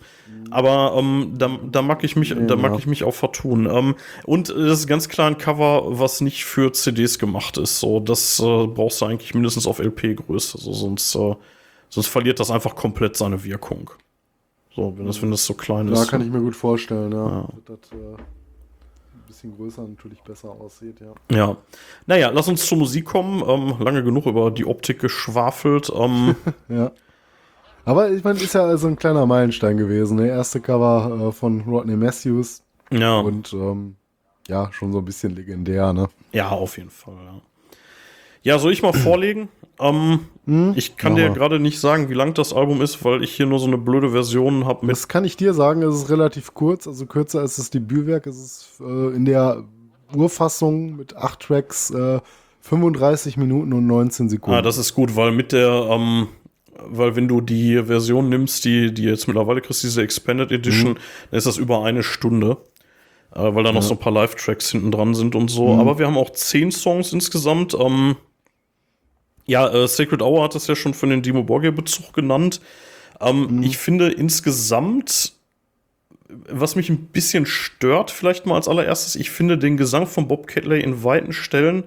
Aber 0.51 0.95
ähm, 0.97 1.33
da, 1.37 1.57
da 1.71 1.81
mag 1.81 2.03
ich 2.03 2.15
mich, 2.15 2.29
Ja. 2.29 2.35
da 2.35 2.55
mag 2.55 2.77
ich 2.77 2.85
mich 2.85 3.03
auch 3.03 3.13
vertun. 3.15 3.67
Ähm, 3.71 3.95
und 4.25 4.49
äh, 4.49 4.53
das 4.67 4.79
ist 4.81 4.87
ganz 4.87 5.09
klar 5.09 5.27
ein 5.27 5.37
Cover, 5.39 5.99
was 5.99 6.21
nicht 6.21 6.45
für 6.45 6.71
CDs 6.73 7.17
gemacht 7.17 7.57
ist. 7.57 7.79
So, 7.79 7.99
das 7.99 8.39
äh, 8.39 8.67
brauchst 8.67 9.01
du 9.01 9.05
eigentlich 9.05 9.33
mindestens 9.33 9.65
auf 9.65 9.79
LP-Größe. 9.79 10.57
So, 10.59 10.73
sonst, 10.73 11.15
äh, 11.15 11.35
sonst 11.89 12.07
verliert 12.07 12.39
das 12.39 12.51
einfach 12.51 12.75
komplett 12.75 13.15
seine 13.17 13.43
Wirkung. 13.43 13.89
So, 14.75 14.93
wenn 14.97 15.05
das, 15.07 15.21
wenn 15.21 15.31
das 15.31 15.45
so 15.45 15.53
klein 15.55 15.87
Da 15.87 16.01
ist. 16.01 16.07
kann 16.09 16.21
ich 16.21 16.29
mir 16.29 16.39
gut 16.41 16.55
vorstellen, 16.55 17.11
ja. 17.11 17.27
Ja. 17.27 17.49
Das 17.65 17.77
äh, 17.91 18.21
bisschen 19.33 19.55
größer 19.55 19.81
natürlich 19.87 20.21
besser 20.21 20.49
aussieht, 20.49 21.01
ja. 21.01 21.13
Ja. 21.35 21.57
Naja, 22.05 22.29
lass 22.29 22.47
uns 22.47 22.65
zur 22.65 22.77
Musik 22.77 23.05
kommen. 23.05 23.43
Ähm, 23.47 23.75
lange 23.79 24.03
genug 24.03 24.25
über 24.25 24.51
die 24.51 24.65
Optik 24.65 24.99
geschwafelt. 24.99 25.91
Ähm, 25.93 26.35
Ja. 26.69 26.91
Aber 27.85 28.09
ich 28.11 28.23
meine, 28.23 28.39
ist 28.39 28.53
ja 28.53 28.63
also 28.63 28.87
ein 28.87 28.95
kleiner 28.95 29.25
Meilenstein 29.25 29.75
gewesen. 29.75 30.17
Der 30.17 30.27
erste 30.27 30.61
Cover 30.61 31.27
äh, 31.27 31.31
von 31.33 31.61
Rodney 31.61 31.97
Matthews 31.97 32.63
ja. 32.91 33.19
und 33.19 33.51
ähm, 33.51 33.97
ja, 34.47 34.71
schon 34.71 34.93
so 34.93 34.99
ein 34.99 35.05
bisschen 35.05 35.35
legendär, 35.35 35.91
ne? 35.91 36.07
Ja, 36.31 36.49
auf 36.49 36.77
jeden 36.77 36.89
Fall, 36.89 37.17
ja. 37.25 37.41
Ja, 38.43 38.59
soll 38.59 38.73
ich 38.73 38.83
mal 38.83 38.93
vorlegen? 38.93 39.49
Ähm, 39.79 40.19
ich 40.75 40.97
kann 40.97 41.13
Mach 41.13 41.19
dir 41.19 41.29
gerade 41.29 41.59
nicht 41.59 41.79
sagen, 41.79 42.09
wie 42.09 42.13
lang 42.13 42.33
das 42.33 42.53
Album 42.53 42.81
ist, 42.81 43.03
weil 43.03 43.23
ich 43.23 43.31
hier 43.31 43.45
nur 43.45 43.59
so 43.59 43.65
eine 43.67 43.77
blöde 43.77 44.09
Version 44.09 44.65
habe. 44.65 44.85
Das 44.87 45.07
kann 45.07 45.23
ich 45.23 45.37
dir 45.37 45.53
sagen, 45.53 45.81
es 45.81 45.95
ist 45.95 46.09
relativ 46.09 46.53
kurz, 46.53 46.85
also 46.85 47.05
kürzer 47.05 47.39
als 47.39 47.55
das 47.55 47.69
Debütwerk. 47.69 48.27
Es 48.27 48.37
ist 48.37 48.81
äh, 48.81 49.15
in 49.15 49.25
der 49.25 49.63
Urfassung 50.13 50.97
mit 50.97 51.15
acht 51.15 51.39
Tracks 51.39 51.89
äh, 51.91 52.19
35 52.61 53.37
Minuten 53.37 53.73
und 53.73 53.87
19 53.87 54.29
Sekunden. 54.29 54.57
Ah, 54.57 54.61
das 54.61 54.77
ist 54.77 54.93
gut, 54.93 55.15
weil 55.15 55.31
mit 55.31 55.53
der, 55.53 55.87
ähm, 55.89 56.27
weil 56.85 57.15
wenn 57.15 57.27
du 57.27 57.39
die 57.39 57.81
Version 57.83 58.29
nimmst, 58.29 58.65
die, 58.65 58.93
die 58.93 59.03
jetzt 59.03 59.27
mittlerweile 59.27 59.61
kriegst, 59.61 59.83
diese 59.83 60.01
Expanded 60.01 60.51
Edition, 60.51 60.95
dann 61.31 61.37
ist 61.37 61.47
das 61.47 61.57
über 61.57 61.83
eine 61.83 62.03
Stunde. 62.03 62.57
Äh, 63.33 63.55
weil 63.55 63.63
da 63.63 63.71
noch 63.71 63.81
so 63.81 63.95
ein 63.95 63.99
paar 63.99 64.13
Live-Tracks 64.13 64.69
hinten 64.69 64.91
dran 64.91 65.15
sind 65.15 65.35
und 65.35 65.49
so. 65.49 65.73
Aber 65.75 65.97
wir 65.97 66.05
haben 66.05 66.17
auch 66.17 66.29
zehn 66.31 66.71
Songs 66.71 67.11
insgesamt. 67.13 67.73
Ähm, 67.73 68.15
ja, 69.45 69.67
äh, 69.69 69.87
Sacred 69.87 70.21
Hour 70.21 70.43
hat 70.43 70.55
das 70.55 70.67
ja 70.67 70.75
schon 70.75 70.93
von 70.93 71.09
den 71.09 71.21
Dimo 71.21 71.43
Borgir-Bezug 71.43 72.13
genannt. 72.13 72.61
Ähm, 73.19 73.61
Ich 73.63 73.77
finde 73.77 74.11
insgesamt, 74.11 75.33
was 76.27 76.75
mich 76.75 76.89
ein 76.89 77.07
bisschen 77.07 77.45
stört, 77.45 78.11
vielleicht 78.11 78.45
mal 78.45 78.55
als 78.55 78.67
allererstes, 78.67 79.15
ich 79.15 79.29
finde 79.29 79.57
den 79.57 79.77
Gesang 79.77 80.07
von 80.07 80.27
Bob 80.27 80.47
Catley 80.47 80.81
in 80.81 81.03
weiten 81.03 81.33
Stellen 81.33 81.83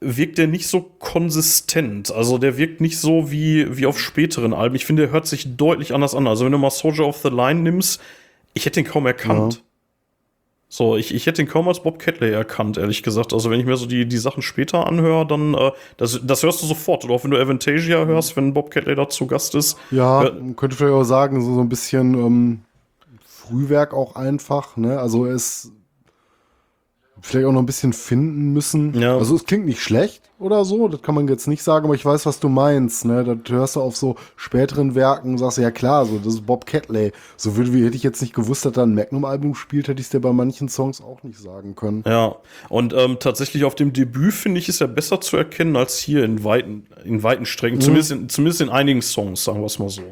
wirkt 0.00 0.38
der 0.38 0.46
nicht 0.46 0.66
so 0.68 0.82
konsistent. 0.82 2.12
Also 2.12 2.36
der 2.36 2.58
wirkt 2.58 2.80
nicht 2.80 2.98
so 2.98 3.30
wie, 3.30 3.76
wie 3.78 3.86
auf 3.86 3.98
späteren 3.98 4.52
Alben. 4.52 4.76
Ich 4.76 4.84
finde, 4.84 5.04
der 5.04 5.12
hört 5.12 5.26
sich 5.26 5.56
deutlich 5.56 5.94
anders 5.94 6.14
an. 6.14 6.26
Also 6.26 6.44
wenn 6.44 6.52
du 6.52 6.58
mal 6.58 6.70
Soldier 6.70 7.06
of 7.06 7.18
the 7.22 7.30
Line 7.30 7.60
nimmst, 7.60 8.00
ich 8.52 8.66
hätte 8.66 8.80
ihn 8.80 8.86
kaum 8.86 9.06
erkannt. 9.06 9.54
Ja. 9.54 9.60
So, 10.76 10.96
ich, 10.96 11.14
ich 11.14 11.26
hätte 11.26 11.40
ihn 11.40 11.46
kaum 11.46 11.68
als 11.68 11.84
Bob 11.84 12.00
Catley 12.00 12.32
erkannt, 12.32 12.78
ehrlich 12.78 13.04
gesagt. 13.04 13.32
Also 13.32 13.48
wenn 13.48 13.60
ich 13.60 13.64
mir 13.64 13.76
so 13.76 13.86
die, 13.86 14.06
die 14.06 14.18
Sachen 14.18 14.42
später 14.42 14.88
anhöre, 14.88 15.24
dann, 15.24 15.54
äh, 15.54 15.70
das, 15.98 16.18
das 16.24 16.42
hörst 16.42 16.62
du 16.62 16.66
sofort. 16.66 17.04
Oder 17.04 17.14
auch 17.14 17.22
wenn 17.22 17.30
du 17.30 17.40
Avantasia 17.40 18.04
hörst, 18.06 18.36
wenn 18.36 18.54
Bob 18.54 18.72
Catley 18.72 18.96
da 18.96 19.08
zu 19.08 19.28
Gast 19.28 19.54
ist. 19.54 19.78
Ja, 19.92 20.22
man 20.22 20.56
könnte 20.56 20.74
vielleicht 20.74 20.92
auch 20.92 21.04
sagen, 21.04 21.40
so, 21.44 21.54
so 21.54 21.60
ein 21.60 21.68
bisschen 21.68 22.14
ähm, 22.14 22.60
Frühwerk 23.24 23.94
auch 23.94 24.16
einfach, 24.16 24.76
ne? 24.76 24.98
Also 24.98 25.26
er 25.26 25.36
ist 25.36 25.70
vielleicht 27.26 27.46
auch 27.46 27.52
noch 27.52 27.62
ein 27.62 27.66
bisschen 27.66 27.94
finden 27.94 28.52
müssen. 28.52 29.00
Ja. 29.00 29.16
Also 29.16 29.34
es 29.34 29.44
klingt 29.44 29.64
nicht 29.64 29.80
schlecht 29.80 30.22
oder 30.38 30.66
so, 30.66 30.88
das 30.88 31.00
kann 31.00 31.14
man 31.14 31.26
jetzt 31.26 31.48
nicht 31.48 31.62
sagen, 31.62 31.86
aber 31.86 31.94
ich 31.94 32.04
weiß, 32.04 32.26
was 32.26 32.38
du 32.38 32.50
meinst, 32.50 33.06
ne? 33.06 33.24
Das 33.24 33.50
hörst 33.50 33.76
du 33.76 33.80
auf 33.80 33.96
so 33.96 34.16
späteren 34.36 34.94
Werken 34.94 35.30
und 35.30 35.38
sagst, 35.38 35.56
ja 35.56 35.70
klar, 35.70 36.04
so, 36.04 36.18
das 36.18 36.34
ist 36.34 36.44
Bob 36.44 36.66
Catley. 36.66 37.12
So 37.38 37.56
würde, 37.56 37.72
wie 37.72 37.82
hätte 37.82 37.96
ich 37.96 38.02
jetzt 38.02 38.20
nicht 38.20 38.34
gewusst, 38.34 38.66
dass 38.66 38.76
er 38.76 38.82
ein 38.82 38.94
Magnum-Album 38.94 39.54
spielt, 39.54 39.88
hätte 39.88 40.00
ich 40.00 40.08
es 40.08 40.10
dir 40.10 40.20
bei 40.20 40.32
manchen 40.34 40.68
Songs 40.68 41.00
auch 41.00 41.22
nicht 41.22 41.38
sagen 41.38 41.74
können. 41.74 42.04
Ja, 42.06 42.36
und 42.68 42.92
ähm, 42.92 43.16
tatsächlich 43.18 43.64
auf 43.64 43.74
dem 43.74 43.94
Debüt 43.94 44.34
finde 44.34 44.60
ich, 44.60 44.68
ist 44.68 44.82
er 44.82 44.88
besser 44.88 45.18
zu 45.22 45.38
erkennen 45.38 45.76
als 45.76 45.98
hier 45.98 46.24
in 46.24 46.44
weiten, 46.44 46.86
in 47.04 47.22
weiten 47.22 47.46
Strecken. 47.46 47.80
Zumindest, 47.80 48.12
in, 48.12 48.28
zumindest 48.28 48.60
in 48.60 48.68
einigen 48.68 49.00
Songs, 49.00 49.42
sagen 49.42 49.60
wir 49.60 49.66
es 49.66 49.78
mal 49.78 49.88
so. 49.88 50.02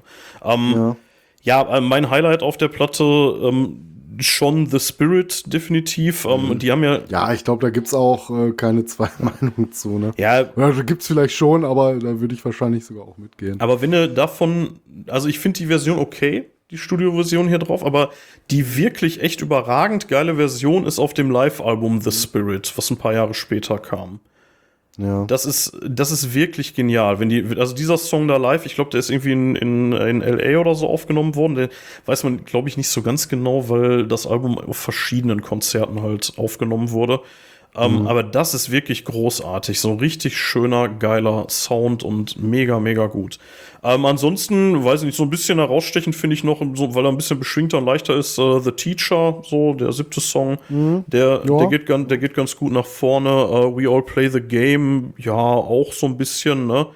Ähm, 0.42 0.72
Ja. 0.74 0.96
Ja, 1.44 1.76
äh, 1.76 1.80
mein 1.80 2.08
Highlight 2.08 2.42
auf 2.42 2.56
der 2.56 2.68
Platte 2.68 3.02
ähm, 3.02 3.91
schon 4.20 4.66
The 4.66 4.78
Spirit, 4.80 5.52
definitiv. 5.52 6.24
Ähm, 6.24 6.58
die 6.58 6.70
haben 6.70 6.84
ja, 6.84 7.00
Ja, 7.08 7.32
ich 7.32 7.44
glaube, 7.44 7.62
da 7.62 7.70
gibt's 7.70 7.94
auch 7.94 8.30
äh, 8.30 8.52
keine 8.52 8.84
zwei 8.84 9.08
Meinungen 9.18 9.72
zu, 9.72 9.98
ne? 9.98 10.12
ja, 10.18 10.50
Oder 10.56 10.72
da 10.72 10.82
gibt's 10.82 11.06
vielleicht 11.06 11.34
schon, 11.34 11.64
aber 11.64 11.94
da 11.94 12.20
würde 12.20 12.34
ich 12.34 12.44
wahrscheinlich 12.44 12.84
sogar 12.84 13.04
auch 13.04 13.18
mitgehen. 13.18 13.60
aber 13.60 13.80
wenn 13.80 13.92
du 13.92 14.08
davon, 14.08 14.80
also 15.08 15.28
ich 15.28 15.38
finde 15.38 15.58
die 15.58 15.66
Version 15.66 15.98
okay, 15.98 16.46
die 16.70 16.78
Studioversion 16.78 17.48
hier 17.48 17.58
drauf, 17.58 17.84
aber 17.84 18.10
die 18.50 18.76
wirklich 18.76 19.22
echt 19.22 19.42
überragend 19.42 20.08
geile 20.08 20.36
Version 20.36 20.86
ist 20.86 20.98
auf 20.98 21.12
dem 21.12 21.30
Live-Album 21.30 22.00
The 22.00 22.10
Spirit, 22.10 22.72
was 22.76 22.90
ein 22.90 22.96
paar 22.96 23.12
Jahre 23.12 23.34
später 23.34 23.78
kam. 23.78 24.20
Ja. 24.98 25.24
Das 25.24 25.46
ist, 25.46 25.78
das 25.88 26.10
ist 26.10 26.34
wirklich 26.34 26.74
genial. 26.74 27.18
Wenn 27.18 27.30
die, 27.30 27.44
also 27.58 27.74
dieser 27.74 27.96
Song 27.96 28.28
da 28.28 28.36
live, 28.36 28.66
ich 28.66 28.74
glaube, 28.74 28.90
der 28.90 29.00
ist 29.00 29.10
irgendwie 29.10 29.32
in, 29.32 29.56
in, 29.56 29.92
in 29.92 30.20
LA 30.20 30.58
oder 30.58 30.74
so 30.74 30.88
aufgenommen 30.88 31.34
worden. 31.34 31.54
Der 31.54 31.68
weiß 32.04 32.24
man, 32.24 32.44
glaube 32.44 32.68
ich, 32.68 32.76
nicht 32.76 32.88
so 32.88 33.00
ganz 33.00 33.28
genau, 33.28 33.70
weil 33.70 34.06
das 34.06 34.26
Album 34.26 34.58
auf 34.58 34.76
verschiedenen 34.76 35.40
Konzerten 35.40 36.02
halt 36.02 36.34
aufgenommen 36.36 36.90
wurde. 36.90 37.20
Ähm, 37.74 38.06
Aber 38.06 38.22
das 38.22 38.52
ist 38.52 38.70
wirklich 38.70 39.04
großartig. 39.06 39.80
So 39.80 39.92
ein 39.92 39.98
richtig 39.98 40.36
schöner, 40.36 40.88
geiler 40.90 41.46
Sound 41.48 42.02
und 42.02 42.36
mega, 42.42 42.78
mega 42.80 43.06
gut. 43.06 43.38
Ähm, 43.82 44.04
ansonsten, 44.04 44.84
weiß 44.84 45.00
ich 45.00 45.06
nicht, 45.06 45.16
so 45.16 45.22
ein 45.22 45.30
bisschen 45.30 45.58
herausstechend 45.58 46.14
finde 46.14 46.34
ich 46.34 46.44
noch, 46.44 46.60
so, 46.74 46.94
weil 46.94 47.06
er 47.06 47.08
ein 47.10 47.16
bisschen 47.16 47.38
beschwingter 47.38 47.78
und 47.78 47.86
leichter 47.86 48.14
ist, 48.14 48.38
äh, 48.38 48.60
The 48.60 48.72
Teacher, 48.72 49.40
so 49.48 49.72
der 49.72 49.90
siebte 49.92 50.20
Song. 50.20 50.58
Der, 50.68 51.42
Ja. 51.48 51.56
der, 51.56 51.66
geht 51.68 51.86
ganz, 51.86 52.08
der 52.08 52.18
geht 52.18 52.34
ganz 52.34 52.54
gut 52.56 52.72
nach 52.72 52.84
vorne. 52.84 53.30
Äh, 53.30 53.74
We 53.76 53.88
All 53.90 54.02
Play 54.02 54.28
the 54.28 54.40
Game, 54.42 55.14
ja, 55.16 55.32
auch 55.32 55.92
so 55.94 56.06
ein 56.06 56.18
bisschen, 56.18 56.66
ne? 56.66 56.88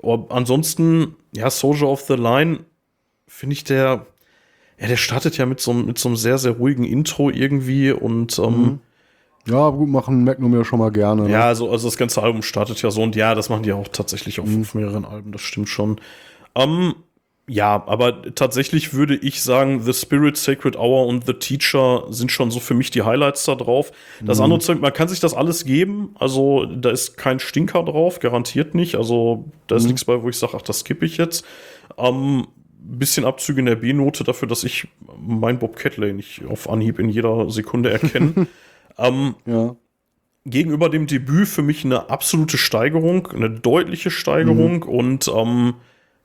Aber 0.00 0.26
ansonsten, 0.28 1.16
ja, 1.34 1.50
Soldier 1.50 1.88
of 1.88 2.02
the 2.02 2.14
Line, 2.14 2.60
finde 3.26 3.54
ich 3.54 3.64
der, 3.64 4.06
ja, 4.78 4.86
der 4.86 4.96
startet 4.96 5.38
ja 5.38 5.46
mit 5.46 5.58
so, 5.60 5.72
einem- 5.72 5.86
mit 5.86 5.98
so 5.98 6.08
einem 6.08 6.16
sehr, 6.16 6.38
sehr 6.38 6.52
ruhigen 6.52 6.84
Intro 6.84 7.30
irgendwie 7.30 7.90
und 7.90 8.38
ähm, 8.38 8.78
Ja, 9.46 9.68
gut, 9.70 9.88
machen 9.88 10.24
Magnum 10.24 10.54
ja 10.54 10.64
schon 10.64 10.78
mal 10.78 10.90
gerne. 10.90 11.22
Ne? 11.22 11.30
ja, 11.30 11.46
also, 11.46 11.70
also 11.70 11.88
das 11.88 11.96
ganze 11.96 12.22
Album 12.22 12.42
startet 12.42 12.80
ja 12.82 12.90
so 12.90 13.02
und 13.02 13.14
ja, 13.14 13.34
das 13.34 13.50
machen 13.50 13.62
die 13.62 13.72
auch 13.72 13.88
tatsächlich 13.88 14.40
auf, 14.40 14.48
auf 14.48 14.74
mehreren 14.74 15.04
Alben, 15.04 15.32
das 15.32 15.42
stimmt 15.42 15.68
schon. 15.68 16.00
Ähm, 16.54 16.94
ja, 17.46 17.84
aber 17.86 18.34
tatsächlich 18.34 18.94
würde 18.94 19.16
ich 19.16 19.42
sagen, 19.42 19.82
The 19.82 19.92
Spirit, 19.92 20.38
Sacred 20.38 20.76
Hour 20.76 21.06
und 21.06 21.26
The 21.26 21.34
Teacher 21.34 22.04
sind 22.08 22.32
schon 22.32 22.50
so 22.50 22.58
für 22.58 22.72
mich 22.72 22.90
die 22.90 23.02
Highlights 23.02 23.44
da 23.44 23.54
drauf. 23.54 23.92
Das 24.22 24.40
andere 24.40 24.60
Zeug, 24.60 24.80
man 24.80 24.94
kann 24.94 25.08
sich 25.08 25.20
das 25.20 25.34
alles 25.34 25.66
geben. 25.66 26.14
Also 26.18 26.64
da 26.64 26.88
ist 26.88 27.18
kein 27.18 27.40
Stinker 27.40 27.82
drauf, 27.82 28.18
garantiert 28.18 28.74
nicht. 28.74 28.94
Also 28.94 29.44
da 29.66 29.76
ist 29.76 29.84
nichts 29.84 30.06
bei, 30.06 30.22
wo 30.22 30.30
ich 30.30 30.38
sage, 30.38 30.54
ach, 30.56 30.62
das 30.62 30.80
skippe 30.80 31.04
ich 31.04 31.18
jetzt. 31.18 31.44
Ähm, 31.98 32.46
bisschen 32.78 33.26
Abzüge 33.26 33.60
in 33.60 33.66
der 33.66 33.76
B-Note 33.76 34.24
dafür, 34.24 34.48
dass 34.48 34.64
ich 34.64 34.88
mein 35.18 35.58
Bob 35.58 35.76
Catley 35.76 36.14
nicht 36.14 36.46
auf 36.46 36.68
Anhieb 36.68 36.98
in 36.98 37.10
jeder 37.10 37.50
Sekunde 37.50 37.90
erkenne. 37.90 38.46
ähm, 38.98 39.34
Ja. 39.46 39.76
gegenüber 40.44 40.88
dem 40.88 41.06
Debüt 41.06 41.48
für 41.48 41.62
mich 41.62 41.84
eine 41.84 42.10
absolute 42.10 42.58
Steigerung, 42.58 43.28
eine 43.28 43.50
deutliche 43.50 44.10
Steigerung. 44.10 44.82
Und 44.82 45.28
ähm, 45.34 45.74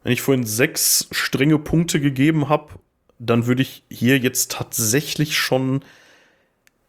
wenn 0.04 0.12
ich 0.14 0.22
vorhin 0.22 0.46
sechs 0.46 1.08
strenge 1.12 1.58
Punkte 1.60 2.00
gegeben 2.02 2.50
habe, 2.50 2.74
dann 3.18 3.48
würde 3.48 3.62
ich 3.62 3.84
hier 3.90 4.18
jetzt 4.18 4.52
tatsächlich 4.52 5.38
schon 5.38 5.82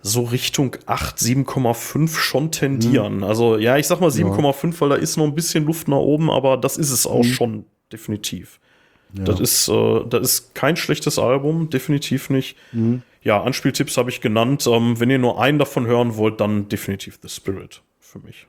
so 0.03 0.23
Richtung 0.23 0.77
8, 0.87 1.19
7,5 1.19 2.17
schon 2.17 2.51
tendieren. 2.53 3.23
Also 3.23 3.59
ja, 3.59 3.77
ich 3.77 3.87
sag 3.87 4.01
mal 4.01 4.11
7,5, 4.11 4.81
weil 4.81 4.89
da 4.91 4.95
ist 4.95 5.17
noch 5.17 5.25
ein 5.25 5.35
bisschen 5.35 5.65
Luft 5.67 5.89
nach 5.89 5.97
oben, 5.99 6.31
aber 6.31 6.57
das 6.57 6.77
ist 6.79 6.91
es 6.91 7.07
auch 7.07 7.23
schon 7.25 7.65
definitiv. 7.93 8.61
Das 9.13 9.41
ist, 9.41 9.69
äh, 9.69 10.05
das 10.09 10.23
ist 10.23 10.55
kein 10.55 10.77
schlechtes 10.77 11.19
Album, 11.19 11.69
definitiv 11.69 12.31
nicht. 12.31 12.57
Ja, 13.23 13.43
Anspieltipps 13.43 13.97
habe 13.97 14.11
ich 14.11 14.21
genannt. 14.21 14.67
Ähm, 14.67 14.99
wenn 14.99 15.11
ihr 15.11 15.19
nur 15.19 15.41
einen 15.41 15.59
davon 15.59 15.87
hören 15.87 16.17
wollt, 16.17 16.41
dann 16.41 16.69
definitiv 16.69 17.19
The 17.23 17.29
Spirit 17.29 17.83
für 17.99 18.19
mich. 18.19 18.47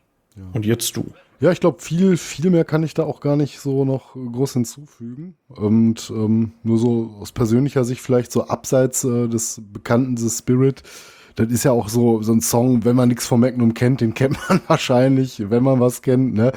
Und 0.53 0.65
jetzt 0.65 0.95
du. 0.95 1.05
Ja, 1.39 1.51
ich 1.51 1.59
glaube, 1.59 1.82
viel, 1.82 2.17
viel 2.17 2.49
mehr 2.51 2.63
kann 2.63 2.84
ich 2.84 2.93
da 2.93 3.03
auch 3.03 3.19
gar 3.19 3.36
nicht 3.36 3.59
so 3.59 3.84
noch 3.84 4.13
groß 4.13 4.53
hinzufügen. 4.53 5.36
Und 5.49 6.11
ähm, 6.15 6.53
nur 6.63 6.78
so 6.78 7.15
aus 7.19 7.32
persönlicher 7.32 7.84
Sicht 7.84 8.01
vielleicht 8.01 8.32
so 8.32 8.47
abseits 8.47 9.03
äh, 9.03 9.28
des 9.28 9.59
bekannten 9.74 10.17
The 10.17 10.30
Spirit. 10.30 10.84
Das 11.36 11.49
ist 11.49 11.63
ja 11.63 11.72
auch 11.72 11.89
so, 11.89 12.22
so 12.22 12.32
ein 12.34 12.41
Song, 12.41 12.86
wenn 12.86 12.95
man 12.95 13.09
nichts 13.09 13.26
von 13.26 13.39
Magnum 13.39 13.74
kennt, 13.74 14.01
den 14.01 14.13
kennt 14.13 14.38
man 14.47 14.61
wahrscheinlich, 14.67 15.49
wenn 15.49 15.63
man 15.63 15.80
was 15.80 16.01
kennt, 16.01 16.36
ne? 16.36 16.51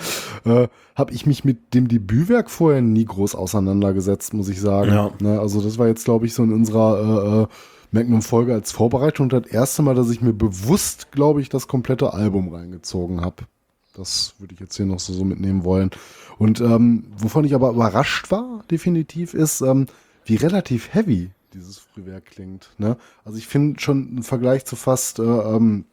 Äh, 0.44 0.68
Habe 0.94 1.14
ich 1.14 1.24
mich 1.26 1.44
mit 1.44 1.72
dem 1.74 1.88
Debütwerk 1.88 2.50
vorher 2.50 2.82
nie 2.82 3.04
groß 3.06 3.34
auseinandergesetzt, 3.34 4.34
muss 4.34 4.48
ich 4.48 4.60
sagen. 4.60 4.92
Ja. 4.92 5.10
Ne? 5.20 5.40
Also 5.40 5.62
das 5.62 5.78
war 5.78 5.86
jetzt, 5.86 6.04
glaube 6.04 6.26
ich, 6.26 6.34
so 6.34 6.42
in 6.42 6.52
unserer 6.52 7.40
äh, 7.40 7.42
äh, 7.42 7.46
Magnum-Folge 7.94 8.52
als 8.52 8.72
Vorbereitung 8.72 9.28
das 9.28 9.46
erste 9.46 9.82
Mal, 9.82 9.94
dass 9.94 10.10
ich 10.10 10.20
mir 10.20 10.32
bewusst, 10.32 11.12
glaube 11.12 11.40
ich, 11.40 11.48
das 11.48 11.68
komplette 11.68 12.12
Album 12.12 12.52
reingezogen 12.52 13.20
habe. 13.20 13.44
Das 13.94 14.34
würde 14.38 14.54
ich 14.54 14.60
jetzt 14.60 14.76
hier 14.76 14.86
noch 14.86 14.98
so, 14.98 15.24
mitnehmen 15.24 15.64
wollen. 15.64 15.90
Und 16.36 16.60
ähm, 16.60 17.04
wovon 17.16 17.44
ich 17.44 17.54
aber 17.54 17.70
überrascht 17.70 18.30
war, 18.30 18.64
definitiv, 18.70 19.32
ist, 19.34 19.60
ähm, 19.60 19.86
wie 20.24 20.34
relativ 20.34 20.92
heavy 20.92 21.30
dieses 21.54 21.78
Frühwerk 21.78 22.26
klingt. 22.26 22.70
Ne? 22.78 22.96
Also 23.24 23.38
ich 23.38 23.46
finde 23.46 23.80
schon 23.80 24.16
im 24.16 24.22
Vergleich 24.24 24.64
zu 24.64 24.74
fast 24.74 25.20
äh, 25.20 25.22
ähm, 25.22 25.84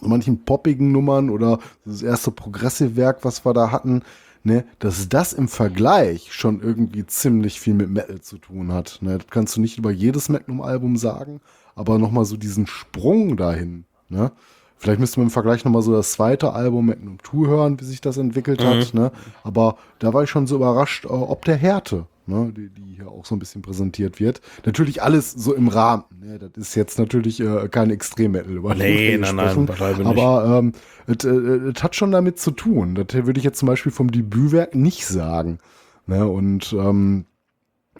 manchen 0.00 0.44
poppigen 0.44 0.92
Nummern 0.92 1.30
oder 1.30 1.58
das 1.84 2.02
erste 2.02 2.30
Progressive-Werk, 2.30 3.24
was 3.24 3.44
wir 3.44 3.52
da 3.52 3.72
hatten, 3.72 4.02
ne, 4.44 4.64
dass 4.78 5.08
das 5.08 5.32
im 5.32 5.48
Vergleich 5.48 6.32
schon 6.32 6.60
irgendwie 6.60 7.06
ziemlich 7.06 7.60
viel 7.60 7.74
mit 7.74 7.90
Metal 7.90 8.20
zu 8.20 8.38
tun 8.38 8.72
hat. 8.72 8.98
Ne? 9.00 9.18
Das 9.18 9.26
kannst 9.28 9.56
du 9.56 9.60
nicht 9.60 9.78
über 9.78 9.90
jedes 9.90 10.28
Magnum-Album 10.28 10.96
sagen, 10.96 11.40
aber 11.74 11.98
nochmal 11.98 12.24
so 12.24 12.36
diesen 12.36 12.66
Sprung 12.66 13.36
dahin. 13.36 13.84
Ne? 14.08 14.32
Vielleicht 14.76 15.00
müsste 15.00 15.20
man 15.20 15.28
im 15.28 15.30
Vergleich 15.30 15.64
nochmal 15.64 15.82
so 15.82 15.92
das 15.92 16.12
zweite 16.12 16.52
Album 16.52 16.86
Magnum 16.86 17.18
2 17.22 17.48
hören, 17.48 17.80
wie 17.80 17.84
sich 17.84 18.00
das 18.00 18.16
entwickelt 18.16 18.60
mhm. 18.60 18.66
hat. 18.66 18.94
Ne? 18.94 19.12
Aber 19.44 19.76
da 20.00 20.12
war 20.12 20.24
ich 20.24 20.30
schon 20.30 20.46
so 20.46 20.56
überrascht, 20.56 21.04
äh, 21.04 21.08
ob 21.08 21.44
der 21.44 21.56
Härte, 21.56 22.06
ne? 22.26 22.52
die, 22.56 22.68
die 22.68 22.96
hier 22.96 23.08
auch 23.08 23.24
so 23.24 23.34
ein 23.34 23.38
bisschen 23.38 23.62
präsentiert 23.62 24.20
wird. 24.20 24.40
Natürlich 24.64 25.02
alles 25.02 25.32
so 25.32 25.54
im 25.54 25.68
Rahmen. 25.68 26.04
Ne? 26.20 26.38
Das 26.38 26.50
ist 26.56 26.74
jetzt 26.74 26.98
natürlich 26.98 27.40
äh, 27.40 27.68
kein 27.68 27.90
Extrem-Metal 27.90 28.52
über 28.52 28.74
Nee, 28.74 29.18
nein, 29.18 29.36
nein, 29.36 29.66
beileibe 29.66 30.04
nicht. 30.04 30.06
Aber 30.06 30.58
ähm, 30.58 30.72
es 31.06 31.24
äh, 31.24 31.72
hat 31.80 31.96
schon 31.96 32.12
damit 32.12 32.38
zu 32.38 32.50
tun. 32.50 32.94
Das 32.94 33.06
würde 33.12 33.38
ich 33.38 33.44
jetzt 33.44 33.58
zum 33.58 33.66
Beispiel 33.66 33.92
vom 33.92 34.10
Debütwerk 34.10 34.74
nicht 34.74 35.06
sagen. 35.06 35.58
Ne? 36.06 36.26
Und 36.26 36.72
ähm, 36.72 37.24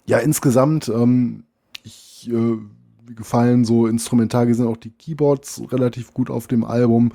ja, 0.06 0.18
insgesamt, 0.18 0.88
ähm, 0.88 1.44
ich 1.84 2.30
äh, 2.30 2.58
gefallen. 3.14 3.64
So 3.64 3.86
instrumental 3.86 4.52
sind 4.52 4.66
auch 4.66 4.76
die 4.76 4.90
Keyboards 4.90 5.62
relativ 5.70 6.14
gut 6.14 6.30
auf 6.30 6.46
dem 6.46 6.64
Album. 6.64 7.12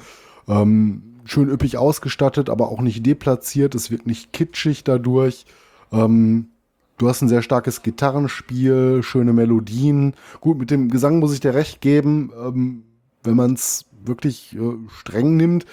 Ähm, 0.47 1.03
schön 1.25 1.49
üppig 1.49 1.77
ausgestattet, 1.77 2.49
aber 2.49 2.69
auch 2.69 2.81
nicht 2.81 3.05
deplatziert. 3.05 3.75
Es 3.75 3.91
wirkt 3.91 4.07
nicht 4.07 4.33
kitschig 4.33 4.83
dadurch. 4.83 5.45
Ähm, 5.91 6.49
du 6.97 7.07
hast 7.07 7.21
ein 7.21 7.29
sehr 7.29 7.41
starkes 7.41 7.81
Gitarrenspiel, 7.83 9.01
schöne 9.03 9.33
Melodien. 9.33 10.15
Gut, 10.41 10.57
mit 10.57 10.71
dem 10.71 10.89
Gesang 10.89 11.19
muss 11.19 11.33
ich 11.33 11.39
dir 11.39 11.53
recht 11.53 11.81
geben. 11.81 12.31
Ähm, 12.37 12.83
wenn 13.23 13.35
man 13.35 13.53
es 13.53 13.85
wirklich 14.03 14.55
äh, 14.55 14.73
streng 14.89 15.37
nimmt, 15.37 15.65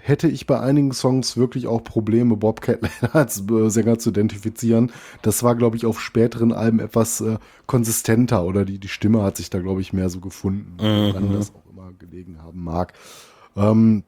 hätte 0.00 0.28
ich 0.28 0.46
bei 0.46 0.58
einigen 0.58 0.92
Songs 0.92 1.36
wirklich 1.36 1.66
auch 1.66 1.84
Probleme, 1.84 2.36
Bob 2.36 2.60
Catlin 2.60 2.90
als 3.12 3.42
äh, 3.50 3.68
Sänger 3.68 3.98
zu 3.98 4.10
identifizieren. 4.10 4.92
Das 5.22 5.42
war, 5.42 5.54
glaube 5.54 5.76
ich, 5.76 5.86
auf 5.86 6.00
späteren 6.00 6.52
Alben 6.52 6.80
etwas 6.80 7.20
äh, 7.20 7.38
konsistenter 7.66 8.44
oder 8.44 8.64
die, 8.64 8.78
die 8.78 8.88
Stimme 8.88 9.22
hat 9.22 9.36
sich 9.36 9.50
da, 9.50 9.60
glaube 9.60 9.80
ich, 9.80 9.92
mehr 9.92 10.08
so 10.08 10.20
gefunden, 10.20 10.76
mhm. 10.80 11.08
woran 11.08 11.32
das 11.32 11.52
auch 11.54 11.70
immer 11.70 11.92
gelegen 11.98 12.38
haben 12.42 12.62
mag. 12.62 12.94
Ähm, 13.56 14.04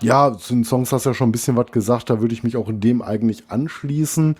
ja, 0.00 0.36
zu 0.36 0.54
den 0.54 0.64
Songs 0.64 0.92
hast 0.92 1.06
du 1.06 1.10
ja 1.10 1.14
schon 1.14 1.28
ein 1.28 1.32
bisschen 1.32 1.56
was 1.56 1.70
gesagt, 1.70 2.10
da 2.10 2.20
würde 2.20 2.34
ich 2.34 2.42
mich 2.42 2.56
auch 2.56 2.68
in 2.68 2.80
dem 2.80 3.02
eigentlich 3.02 3.50
anschließen. 3.50 4.36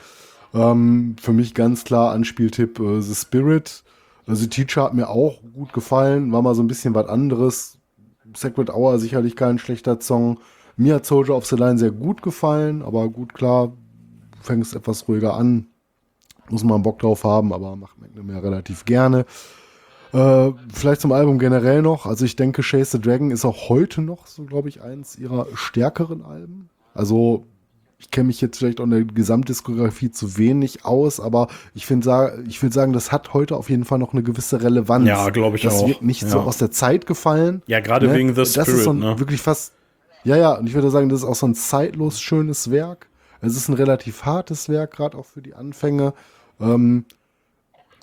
Ähm, 0.55 1.16
für 1.20 1.32
mich 1.32 1.55
ganz 1.55 1.84
klar 1.84 2.12
Anspieltipp 2.12 2.78
äh, 2.78 3.00
The 3.00 3.14
Spirit. 3.14 3.84
Also 4.26 4.46
Teacher 4.46 4.84
hat 4.84 4.94
mir 4.94 5.09
auch 5.09 5.40
gut 5.55 5.72
gefallen, 5.72 6.32
war 6.32 6.42
mal 6.42 6.55
so 6.55 6.62
ein 6.62 6.68
bisschen 6.68 6.94
was 6.94 7.09
anderes. 7.09 7.78
Sacred 8.36 8.70
Hour 8.70 8.98
sicherlich 8.98 9.36
kein 9.36 9.59
schlechter 9.59 10.00
Song. 10.00 10.38
Mir 10.76 10.96
hat 10.96 11.07
Soldier 11.07 11.36
of 11.36 11.46
the 11.46 11.57
Line 11.57 11.78
sehr 11.78 11.90
gut 11.90 12.22
gefallen, 12.22 12.82
aber 12.82 13.09
gut, 13.09 13.34
klar, 13.34 13.68
du 13.68 14.38
fängst 14.40 14.74
etwas 14.74 15.07
ruhiger 15.09 15.34
an. 15.34 15.66
Muss 16.48 16.64
man 16.64 16.82
Bock 16.82 16.98
drauf 16.98 17.24
haben, 17.24 17.53
aber 17.53 17.76
macht 17.76 18.00
Magnum 18.00 18.30
ja 18.30 18.38
relativ 18.38 18.84
gerne. 18.84 19.26
Äh, 20.12 20.50
vielleicht 20.72 21.00
zum 21.00 21.12
Album 21.12 21.38
generell 21.38 21.82
noch. 21.82 22.07
Also 22.07 22.24
ich 22.24 22.36
denke, 22.36 22.62
Chase 22.62 22.92
the 22.92 23.00
Dragon 23.00 23.30
ist 23.30 23.44
auch 23.44 23.68
heute 23.68 24.03
noch 24.03 24.26
so, 24.26 24.44
glaube 24.44 24.68
ich, 24.68 24.82
eins 24.82 25.16
ihrer 25.16 25.46
stärkeren 25.55 26.22
Alben. 26.22 26.68
Also 26.94 27.46
ich 28.03 28.11
kenne 28.11 28.26
mich 28.26 28.40
jetzt 28.40 28.59
vielleicht 28.59 28.80
auch 28.80 28.84
in 28.84 28.90
der 28.90 29.05
Gesamtdiskografie 29.05 30.11
zu 30.11 30.36
wenig 30.36 30.84
aus, 30.84 31.20
aber 31.20 31.48
ich 31.74 31.86
finde, 31.86 32.44
ich 32.48 32.62
will 32.62 32.72
sagen, 32.72 32.92
das 32.92 33.12
hat 33.12 33.32
heute 33.32 33.57
auf 33.57 33.70
jeden 33.70 33.84
Fall 33.84 33.98
noch 33.98 34.12
eine 34.12 34.22
gewisse 34.22 34.62
Relevanz. 34.62 35.07
Ja, 35.07 35.30
glaube 35.30 35.57
ich 35.57 35.62
das 35.62 35.74
auch. 35.74 35.80
Das 35.80 35.88
wird 35.88 36.03
nicht 36.03 36.22
ja. 36.22 36.28
so 36.28 36.40
aus 36.40 36.59
der 36.59 36.70
Zeit 36.70 37.07
gefallen. 37.07 37.62
Ja, 37.66 37.80
gerade 37.80 38.09
ne? 38.09 38.14
wegen 38.14 38.34
The 38.34 38.42
Das 38.42 38.68
ist 38.68 38.84
so 38.84 38.90
ein, 38.90 38.98
ne? 38.98 39.18
wirklich 39.18 39.40
fast 39.40 39.72
ja, 40.24 40.36
ja, 40.36 40.53
und 40.53 40.68
ich 40.68 40.74
würde 40.74 40.90
sagen, 40.90 41.09
das 41.09 41.20
ist 41.20 41.24
auch 41.24 41.34
so 41.34 41.46
ein 41.46 41.55
zeitlos 41.55 42.20
schönes 42.20 42.70
Werk. 42.70 43.09
Es 43.40 43.57
ist 43.57 43.68
ein 43.68 43.74
relativ 43.74 44.24
hartes 44.24 44.68
Werk, 44.68 44.92
gerade 44.92 45.18
auch 45.18 45.26
für 45.26 45.42
die 45.42 45.55
Anfänge. 45.55 46.14
Ähm, 46.61 47.07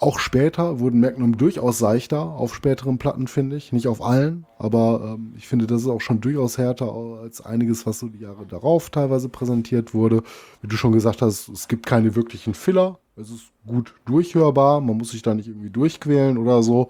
auch 0.02 0.20
später 0.20 0.80
wurden 0.80 1.00
Magnum 1.00 1.38
durchaus 1.38 1.78
seichter 1.78 2.22
auf 2.22 2.56
späteren 2.56 2.98
Platten, 2.98 3.28
finde 3.28 3.56
ich. 3.56 3.72
Nicht 3.72 3.88
auf 3.88 4.02
allen, 4.02 4.46
aber 4.58 5.16
ähm, 5.16 5.34
ich 5.38 5.48
finde, 5.48 5.68
das 5.68 5.82
ist 5.82 5.88
auch 5.88 6.02
schon 6.02 6.22
durchaus 6.22 6.58
härter 6.58 6.94
als 7.22 7.42
einiges, 7.42 7.86
was 7.86 8.00
so 8.00 8.08
die 8.08 8.20
Jahre 8.20 8.46
darauf 8.46 8.90
teilweise 8.90 9.30
präsentiert 9.30 9.94
wurde. 9.94 10.24
Wie 10.62 10.68
du 10.68 10.78
schon 10.78 10.92
gesagt 10.92 11.22
hast, 11.22 11.50
es 11.50 11.68
gibt 11.68 11.86
keine 11.86 12.16
wirklichen 12.16 12.54
Filler. 12.54 13.00
Es 13.16 13.30
ist 13.30 13.52
gut 13.68 13.94
durchhörbar. 14.06 14.82
Man 14.82 14.98
muss 14.98 15.12
sich 15.12 15.22
da 15.22 15.34
nicht 15.34 15.48
irgendwie 15.48 15.70
durchquälen 15.70 16.38
oder 16.38 16.64
so. 16.64 16.90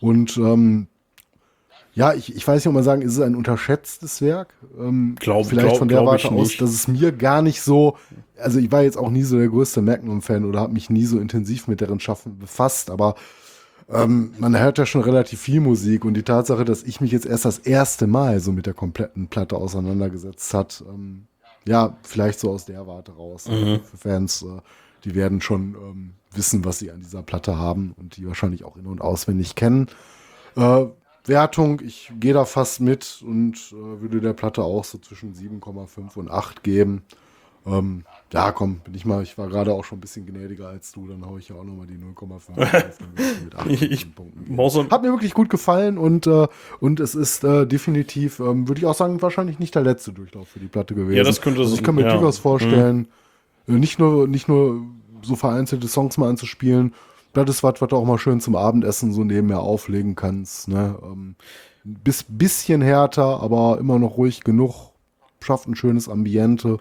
Und 0.00 0.36
ähm, 0.36 0.88
ja, 1.94 2.12
ich, 2.12 2.34
ich 2.34 2.46
weiß 2.46 2.56
nicht, 2.56 2.66
ob 2.66 2.74
man 2.74 2.82
sagen, 2.82 3.02
ist 3.02 3.12
es 3.12 3.20
ein 3.20 3.36
unterschätztes 3.36 4.20
Werk? 4.20 4.54
Ähm, 4.78 5.14
glaub, 5.18 5.46
vielleicht 5.46 5.68
glaub, 5.68 5.78
von 5.78 5.88
der 5.88 6.04
Warte 6.04 6.28
aus, 6.28 6.48
nicht. 6.48 6.60
dass 6.60 6.70
es 6.70 6.88
mir 6.88 7.12
gar 7.12 7.40
nicht 7.40 7.62
so, 7.62 7.96
also 8.36 8.58
ich 8.58 8.72
war 8.72 8.82
jetzt 8.82 8.98
auch 8.98 9.10
nie 9.10 9.22
so 9.22 9.38
der 9.38 9.48
größte 9.48 9.80
Magnum-Fan 9.80 10.44
oder 10.44 10.60
habe 10.60 10.72
mich 10.72 10.90
nie 10.90 11.04
so 11.04 11.20
intensiv 11.20 11.68
mit 11.68 11.80
deren 11.80 12.00
Schaffen 12.00 12.38
befasst, 12.38 12.90
aber 12.90 13.14
ähm, 13.88 14.32
man 14.38 14.58
hört 14.58 14.78
ja 14.78 14.86
schon 14.86 15.02
relativ 15.02 15.40
viel 15.40 15.60
Musik 15.60 16.04
und 16.04 16.14
die 16.14 16.22
Tatsache, 16.22 16.64
dass 16.64 16.82
ich 16.82 17.00
mich 17.00 17.12
jetzt 17.12 17.26
erst 17.26 17.44
das 17.44 17.58
erste 17.58 18.06
Mal 18.06 18.40
so 18.40 18.50
mit 18.50 18.66
der 18.66 18.74
kompletten 18.74 19.28
Platte 19.28 19.56
auseinandergesetzt 19.56 20.52
hat, 20.52 20.82
ähm, 20.88 21.26
ja, 21.66 21.96
vielleicht 22.02 22.40
so 22.40 22.50
aus 22.50 22.64
der 22.64 22.86
Warte 22.86 23.12
raus. 23.12 23.48
Mhm. 23.48 23.80
Für 23.88 23.96
Fans, 23.96 24.42
äh, 24.42 24.60
die 25.04 25.14
werden 25.14 25.40
schon 25.40 25.74
ähm, 25.74 26.14
wissen, 26.32 26.64
was 26.64 26.78
sie 26.78 26.90
an 26.90 27.00
dieser 27.00 27.22
Platte 27.22 27.56
haben 27.56 27.94
und 27.96 28.16
die 28.16 28.26
wahrscheinlich 28.26 28.64
auch 28.64 28.76
in- 28.76 28.86
und 28.86 29.00
auswendig 29.00 29.54
kennen. 29.54 29.88
Äh, 30.56 30.86
Wertung, 31.26 31.80
ich 31.80 32.12
gehe 32.20 32.34
da 32.34 32.44
fast 32.44 32.80
mit 32.80 33.22
und 33.26 33.54
äh, 33.72 34.00
würde 34.00 34.20
der 34.20 34.34
Platte 34.34 34.62
auch 34.62 34.84
so 34.84 34.98
zwischen 34.98 35.34
7,5 35.34 36.16
und 36.16 36.30
8 36.30 36.62
geben. 36.62 37.02
Ähm, 37.66 38.04
ja, 38.30 38.52
komm, 38.52 38.80
bin 38.80 38.94
ich 38.94 39.06
mal, 39.06 39.22
ich 39.22 39.38
war 39.38 39.48
gerade 39.48 39.72
auch 39.72 39.84
schon 39.84 39.98
ein 39.98 40.00
bisschen 40.00 40.26
gnädiger 40.26 40.68
als 40.68 40.92
du, 40.92 41.06
dann 41.06 41.24
haue 41.24 41.38
ich 41.38 41.48
ja 41.48 41.56
auch 41.56 41.64
nochmal 41.64 41.86
die 41.86 41.94
0,5 41.94 42.50
mit 43.44 43.54
8 43.54 43.70
ich, 43.70 44.14
Punkten. 44.14 44.90
Hat 44.90 45.02
mir 45.02 45.12
wirklich 45.12 45.32
gut 45.32 45.48
gefallen 45.48 45.96
und, 45.96 46.26
äh, 46.26 46.46
und 46.80 47.00
es 47.00 47.14
ist 47.14 47.42
äh, 47.42 47.66
definitiv, 47.66 48.40
ähm, 48.40 48.68
würde 48.68 48.80
ich 48.80 48.86
auch 48.86 48.94
sagen, 48.94 49.22
wahrscheinlich 49.22 49.58
nicht 49.60 49.74
der 49.74 49.82
letzte 49.82 50.12
Durchlauf 50.12 50.48
für 50.48 50.58
die 50.58 50.66
Platte 50.66 50.94
gewesen. 50.94 51.16
Ja, 51.16 51.24
das 51.24 51.40
könnte 51.40 51.60
also 51.60 51.74
Ich 51.74 51.82
kann 51.82 51.94
mir 51.94 52.02
ja. 52.02 52.12
durchaus 52.12 52.38
vorstellen, 52.38 53.08
mhm. 53.66 53.78
nicht, 53.78 53.98
nur, 53.98 54.28
nicht 54.28 54.48
nur 54.48 54.82
so 55.22 55.36
vereinzelte 55.36 55.88
Songs 55.88 56.18
mal 56.18 56.28
anzuspielen, 56.28 56.92
das 57.34 57.48
ist 57.48 57.62
was, 57.62 57.80
was 57.80 57.88
du 57.88 57.96
auch 57.96 58.04
mal 58.04 58.18
schön 58.18 58.40
zum 58.40 58.56
Abendessen 58.56 59.12
so 59.12 59.24
nebenher 59.24 59.60
auflegen 59.60 60.14
kannst. 60.14 60.68
Ne? 60.68 60.96
Ähm, 61.02 61.36
bis, 61.84 62.24
bisschen 62.28 62.80
härter, 62.80 63.40
aber 63.42 63.78
immer 63.78 63.98
noch 63.98 64.16
ruhig 64.16 64.42
genug. 64.44 64.90
Schafft 65.42 65.68
ein 65.68 65.74
schönes 65.76 66.08
Ambiente. 66.08 66.78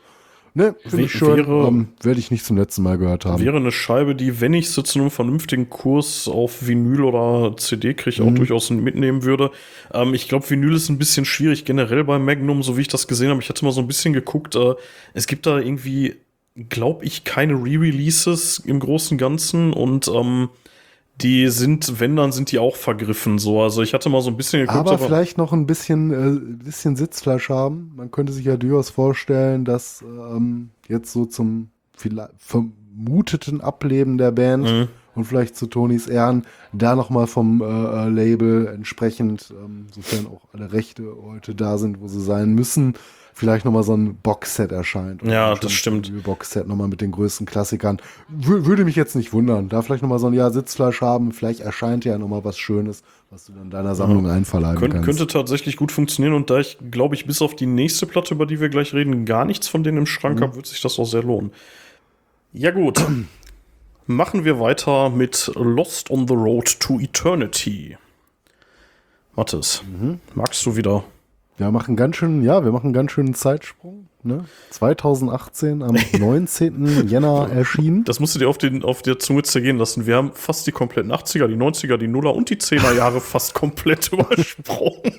Ne, 0.56 0.76
finde 0.86 1.06
ich 1.06 1.12
schön. 1.12 1.40
Ähm, 1.50 1.88
Werde 2.04 2.20
ich 2.20 2.30
nicht 2.30 2.46
zum 2.46 2.58
letzten 2.58 2.84
Mal 2.84 3.00
gehört 3.00 3.26
haben. 3.26 3.42
Wäre 3.44 3.58
eine 3.58 3.72
Scheibe, 3.72 4.14
die, 4.14 4.40
wenn 4.40 4.54
ich 4.54 4.70
sie 4.70 4.84
zu 4.84 5.00
einem 5.00 5.10
vernünftigen 5.10 5.68
Kurs 5.68 6.28
auf 6.28 6.68
Vinyl 6.68 7.02
oder 7.02 7.58
CD 7.58 7.96
kriege, 7.96 8.22
auch 8.22 8.30
Mhm. 8.30 8.36
durchaus 8.36 8.70
mitnehmen 8.70 9.24
würde. 9.24 9.50
Ähm, 9.92 10.14
ich 10.14 10.30
glaube, 10.30 10.48
Vinyl 10.48 10.76
ist 10.76 10.90
ein 10.90 11.00
bisschen 11.00 11.26
schwierig 11.26 11.66
generell 11.66 12.04
bei 12.04 12.20
Magnum, 12.20 12.62
so 12.62 12.78
wie 12.78 12.82
ich 12.82 12.88
das 12.88 13.08
gesehen 13.08 13.32
habe. 13.32 13.42
Ich 13.42 13.50
hatte 13.50 13.66
mal 13.66 13.72
so 13.72 13.82
ein 13.82 13.88
bisschen 13.88 14.14
geguckt. 14.14 14.56
Äh, 14.56 14.76
es 15.16 15.26
gibt 15.26 15.48
da 15.48 15.58
irgendwie, 15.58 16.18
glaube 16.70 17.06
ich, 17.06 17.24
keine 17.24 17.54
Re-Releases 17.54 18.60
im 18.60 18.80
Großen 18.80 19.16
und 19.16 19.20
Ganzen 19.20 19.74
und 19.74 20.08
ähm, 20.08 20.50
die 21.22 21.48
sind, 21.50 22.00
wenn, 22.00 22.16
dann 22.16 22.32
sind 22.32 22.52
die 22.52 22.60
auch 22.60 22.76
vergriffen. 22.76 23.38
So, 23.38 23.62
also 23.62 23.82
ich 23.84 23.94
hatte 23.94 24.10
mal 24.10 24.22
so 24.22 24.30
ein 24.32 24.38
bisschen 24.38 24.62
geguckt. 24.62 24.80
aber, 24.80 24.98
vielleicht 24.98 25.38
noch 25.38 25.54
ein 25.54 25.68
bisschen, 25.68 26.12
äh, 26.12 26.64
bisschen 26.64 26.96
Sitzfleisch 26.96 27.50
haben. 27.50 27.92
Man 27.96 28.10
könnte 28.12 28.34
sich 28.34 28.46
ja 28.46 28.58
durchaus 28.58 28.90
vorstellen, 28.90 29.64
dass 29.64 30.02
ähm, 30.02 30.70
jetzt 30.88 31.12
so 31.14 31.26
zum 31.26 31.70
vermuteten 32.38 33.62
Ableben 33.62 34.18
der 34.18 34.32
Band 34.32 34.64
Mhm. 34.66 34.88
und 35.16 35.24
vielleicht 35.26 35.56
zu 35.56 35.68
Tonys 35.68 36.08
Ehren 36.08 36.44
da 36.72 36.96
nochmal 36.96 37.28
vom 37.28 37.62
äh, 37.62 37.66
äh, 37.66 38.10
Label 38.10 38.68
entsprechend, 38.68 39.54
ähm, 39.64 39.86
sofern 39.94 40.28
auch 40.28 40.42
alle 40.54 40.74
Rechte 40.74 41.04
heute 41.24 41.56
da 41.56 41.78
sind, 41.78 42.02
wo 42.02 42.08
sie 42.08 42.22
sein 42.22 42.54
müssen, 42.54 42.96
vielleicht 43.34 43.66
nochmal 43.66 43.84
so 43.84 43.96
ein 43.96 44.16
Boxset 44.16 44.72
erscheint. 44.72 45.22
Ja, 45.24 45.54
ein 45.54 45.60
das 45.62 45.72
stimmt. 45.72 46.24
Boxset 46.24 46.68
nochmal 46.68 46.88
mit 46.88 47.02
den 47.02 47.12
größten 47.12 47.46
Klassikern. 47.46 48.00
Wür 48.30 48.66
würde 48.66 48.86
mich 48.86 48.96
jetzt 48.96 49.16
nicht 49.16 49.34
wundern. 49.34 49.70
Da 49.70 49.82
vielleicht 49.82 50.02
nochmal 50.04 50.20
so 50.20 50.28
ein 50.28 50.34
Jahr 50.34 50.52
Sitzfleisch 50.52 51.02
haben. 51.02 51.32
Vielleicht 51.32 51.60
erscheint 51.60 52.06
ja 52.06 52.18
nochmal 52.18 52.44
was 52.46 52.58
Schönes, 52.58 53.04
was 53.32 53.46
du 53.46 53.54
dann 53.54 53.70
deiner 53.70 53.96
Sammlung 53.96 54.28
einverleiben 54.30 54.80
Kön 54.80 54.92
kannst. 54.92 55.06
könnte 55.06 55.28
tatsächlich 55.28 55.78
gut 55.78 55.92
funktionieren 55.92 56.34
und 56.36 56.50
da 56.50 56.60
ich, 56.60 56.78
glaube 56.92 57.16
ich, 57.16 57.26
bis 57.26 57.42
auf 57.42 57.56
die 57.56 57.66
nächste 57.66 58.06
Platte, 58.06 58.34
über 58.36 58.46
die 58.46 58.60
wir 58.60 58.70
gleich 58.70 58.94
reden, 58.94 59.26
gar 59.26 59.46
nichts 59.46 59.68
von 59.68 59.84
denen 59.84 59.98
im 60.00 60.06
Schrank 60.06 60.40
Mhm. 60.40 60.44
habe, 60.44 60.56
wird 60.58 60.68
sich 60.68 60.82
das 60.82 61.00
auch 61.00 61.06
sehr 61.06 61.24
lohnen. 61.24 61.52
Ja, 62.54 62.72
gut. 62.72 63.04
Machen 64.06 64.44
wir 64.44 64.60
weiter 64.60 65.10
mit 65.10 65.50
Lost 65.56 66.12
on 66.12 66.28
the 66.28 66.34
Road 66.34 66.80
to 66.82 67.00
Eternity. 67.00 67.98
Mathis, 69.36 69.82
Mhm. 69.88 70.20
magst 70.36 70.66
du 70.66 70.76
wieder? 70.76 71.04
Wir 71.58 71.70
machen 71.72 71.96
ganz 71.96 72.16
schön, 72.16 72.44
ja, 72.44 72.64
wir 72.64 72.72
machen 72.72 72.88
einen 72.88 72.94
ganz 72.94 73.12
schönen 73.12 73.36
Zeitsprung. 73.36 74.08
ne? 74.24 74.46
2018 74.72 75.84
am 75.84 75.96
19. 76.20 77.08
Jänner 77.08 77.50
erschienen. 77.54 78.04
Das 78.06 78.20
musst 78.20 78.34
du 78.34 78.40
dir 78.40 78.50
auf, 78.50 78.58
den, 78.58 78.84
auf 78.84 79.04
der 79.04 79.20
Zunge 79.20 79.44
zergehen 79.44 79.78
lassen. 79.78 80.08
Wir 80.08 80.16
haben 80.16 80.32
fast 80.34 80.66
die 80.66 80.72
kompletten 80.72 81.12
80er, 81.12 81.48
die 81.48 81.56
90er, 81.56 81.98
die 81.98 82.08
Nuller 82.08 82.34
und 82.34 82.50
die 82.50 82.56
10er 82.58 82.96
Jahre 82.96 83.22
fast 83.22 83.54
komplett 83.54 84.08
übersprungen. 84.12 85.14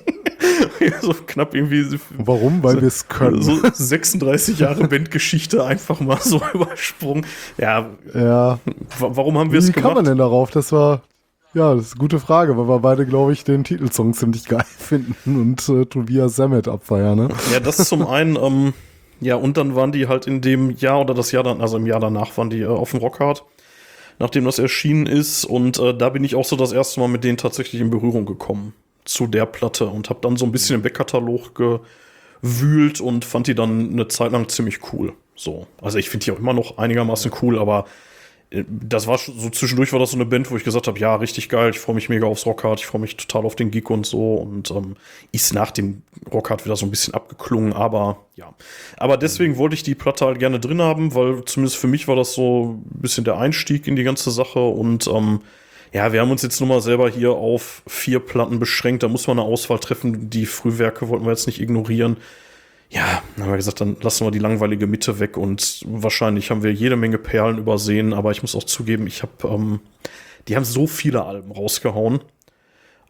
so 1.01 1.13
knapp 1.25 1.55
irgendwie. 1.55 1.97
Warum? 2.17 2.61
Weil 2.63 2.81
wir 2.81 2.87
es 2.87 3.07
können. 3.07 3.41
So 3.41 3.57
36 3.73 4.59
Jahre 4.59 4.87
Bandgeschichte 4.87 5.63
einfach 5.63 6.01
mal 6.01 6.19
so 6.21 6.41
übersprungen. 6.53 7.25
Ja, 7.57 7.89
ja. 8.13 8.59
warum 8.99 9.37
haben 9.37 9.51
wir 9.51 9.59
es 9.59 9.67
gemacht? 9.67 9.77
Wie 9.77 9.81
kam 9.81 9.93
man 9.95 10.05
denn 10.05 10.17
darauf? 10.17 10.51
Das 10.51 10.71
war, 10.71 11.01
ja, 11.55 11.73
das 11.73 11.85
ist 11.85 11.93
eine 11.93 11.99
gute 11.99 12.19
Frage, 12.19 12.57
weil 12.57 12.67
wir 12.67 12.79
beide, 12.79 13.05
glaube 13.05 13.31
ich, 13.31 13.45
den 13.45 13.63
Titelsong 13.63 14.13
ziemlich 14.13 14.45
geil 14.45 14.65
finden 14.77 15.39
und 15.39 15.67
äh, 15.69 15.85
Tobias 15.85 16.35
Sammet 16.35 16.67
abfeiern, 16.67 17.17
ne? 17.17 17.29
Ja, 17.51 17.61
das 17.61 17.79
ist 17.79 17.87
zum 17.87 18.05
einen, 18.07 18.35
ähm, 18.35 18.73
ja, 19.21 19.35
und 19.35 19.55
dann 19.55 19.73
waren 19.73 19.93
die 19.93 20.07
halt 20.07 20.27
in 20.27 20.41
dem 20.41 20.71
Jahr 20.71 20.99
oder 20.99 21.13
das 21.13 21.31
Jahr 21.31 21.43
dann, 21.43 21.61
also 21.61 21.77
im 21.77 21.87
Jahr 21.87 22.01
danach 22.01 22.37
waren 22.37 22.49
die 22.49 22.61
äh, 22.61 22.67
auf 22.67 22.91
dem 22.91 22.99
Rockhard, 22.99 23.45
nachdem 24.19 24.43
das 24.43 24.59
erschienen 24.59 25.05
ist. 25.05 25.45
Und 25.45 25.79
äh, 25.79 25.97
da 25.97 26.09
bin 26.09 26.25
ich 26.25 26.35
auch 26.35 26.45
so 26.45 26.57
das 26.57 26.73
erste 26.73 26.99
Mal 26.99 27.07
mit 27.07 27.23
denen 27.23 27.37
tatsächlich 27.37 27.81
in 27.81 27.89
Berührung 27.89 28.25
gekommen 28.25 28.73
zu 29.05 29.25
der 29.25 29.45
Platte 29.45 29.87
und 29.87 30.09
habe 30.09 30.19
dann 30.21 30.35
so 30.35 30.45
ein 30.45 30.51
bisschen 30.51 30.75
im 30.75 30.81
Backkatalog 30.81 31.53
gewühlt 32.41 32.99
und 32.99 33.23
fand 33.23 33.47
die 33.47 33.55
dann 33.55 33.91
eine 33.93 34.09
Zeit 34.09 34.33
lang 34.33 34.49
ziemlich 34.49 34.79
cool. 34.91 35.13
So, 35.35 35.67
also 35.81 35.99
ich 35.99 36.09
finde 36.09 36.25
die 36.25 36.31
auch 36.31 36.39
immer 36.39 36.53
noch 36.53 36.77
einigermaßen 36.77 37.31
cool, 37.41 37.59
aber 37.59 37.85
das 38.51 39.07
war 39.07 39.17
so 39.17 39.49
zwischendurch 39.49 39.91
war 39.91 39.99
das 39.99 40.11
so 40.11 40.17
eine 40.17 40.25
Band, 40.25 40.51
wo 40.51 40.55
ich 40.55 40.63
gesagt 40.63 40.87
habe, 40.87 40.99
ja, 40.99 41.15
richtig 41.15 41.49
geil, 41.49 41.71
ich 41.71 41.79
freue 41.79 41.95
mich 41.95 42.09
mega 42.09 42.27
aufs 42.27 42.45
Rockhard, 42.45 42.79
ich 42.79 42.85
freue 42.85 43.01
mich 43.01 43.17
total 43.17 43.45
auf 43.45 43.55
den 43.55 43.71
Gig 43.71 43.89
und 43.89 44.05
so 44.05 44.35
und 44.35 44.71
ähm, 44.71 44.95
ist 45.31 45.53
nach 45.53 45.71
dem 45.71 46.03
Rockhard 46.31 46.63
wieder 46.65 46.75
so 46.75 46.85
ein 46.85 46.91
bisschen 46.91 47.13
abgeklungen, 47.13 47.73
aber 47.73 48.17
ja. 48.35 48.53
Aber 48.97 49.17
deswegen 49.17 49.57
wollte 49.57 49.75
ich 49.75 49.83
die 49.83 49.95
Platte 49.95 50.25
halt 50.25 50.39
gerne 50.39 50.59
drin 50.59 50.81
haben, 50.81 51.15
weil 51.15 51.43
zumindest 51.45 51.77
für 51.77 51.87
mich 51.87 52.07
war 52.07 52.15
das 52.15 52.33
so 52.33 52.79
ein 52.79 53.01
bisschen 53.01 53.23
der 53.23 53.37
Einstieg 53.37 53.87
in 53.87 53.95
die 53.95 54.03
ganze 54.03 54.31
Sache 54.31 54.59
und 54.59 55.07
ähm, 55.07 55.41
ja, 55.91 56.13
wir 56.13 56.21
haben 56.21 56.31
uns 56.31 56.41
jetzt 56.41 56.59
nur 56.59 56.69
mal 56.69 56.81
selber 56.81 57.09
hier 57.09 57.31
auf 57.31 57.81
vier 57.87 58.19
Platten 58.19 58.59
beschränkt, 58.59 59.03
da 59.03 59.07
muss 59.07 59.27
man 59.27 59.39
eine 59.39 59.47
Auswahl 59.47 59.79
treffen, 59.79 60.29
die 60.29 60.45
Frühwerke 60.45 61.09
wollten 61.09 61.25
wir 61.25 61.31
jetzt 61.31 61.47
nicht 61.47 61.61
ignorieren 61.61 62.17
ja, 62.89 63.21
dann 63.35 63.45
haben 63.45 63.51
wir 63.51 63.57
gesagt, 63.57 63.81
dann 63.81 63.97
lassen 64.01 64.25
wir 64.25 64.31
die 64.31 64.39
langweilige 64.39 64.87
Mitte 64.87 65.19
weg 65.19 65.37
und 65.37 65.83
wahrscheinlich 65.87 66.51
haben 66.51 66.63
wir 66.63 66.71
jede 66.71 66.95
Menge 66.95 67.17
Perlen 67.17 67.57
übersehen, 67.57 68.13
aber 68.13 68.31
ich 68.31 68.41
muss 68.41 68.55
auch 68.55 68.63
zugeben, 68.63 69.07
ich 69.07 69.21
habe, 69.23 69.47
ähm, 69.47 69.79
die 70.47 70.55
haben 70.55 70.65
so 70.65 70.87
viele 70.87 71.23
Alben 71.23 71.51
rausgehauen 71.51 72.21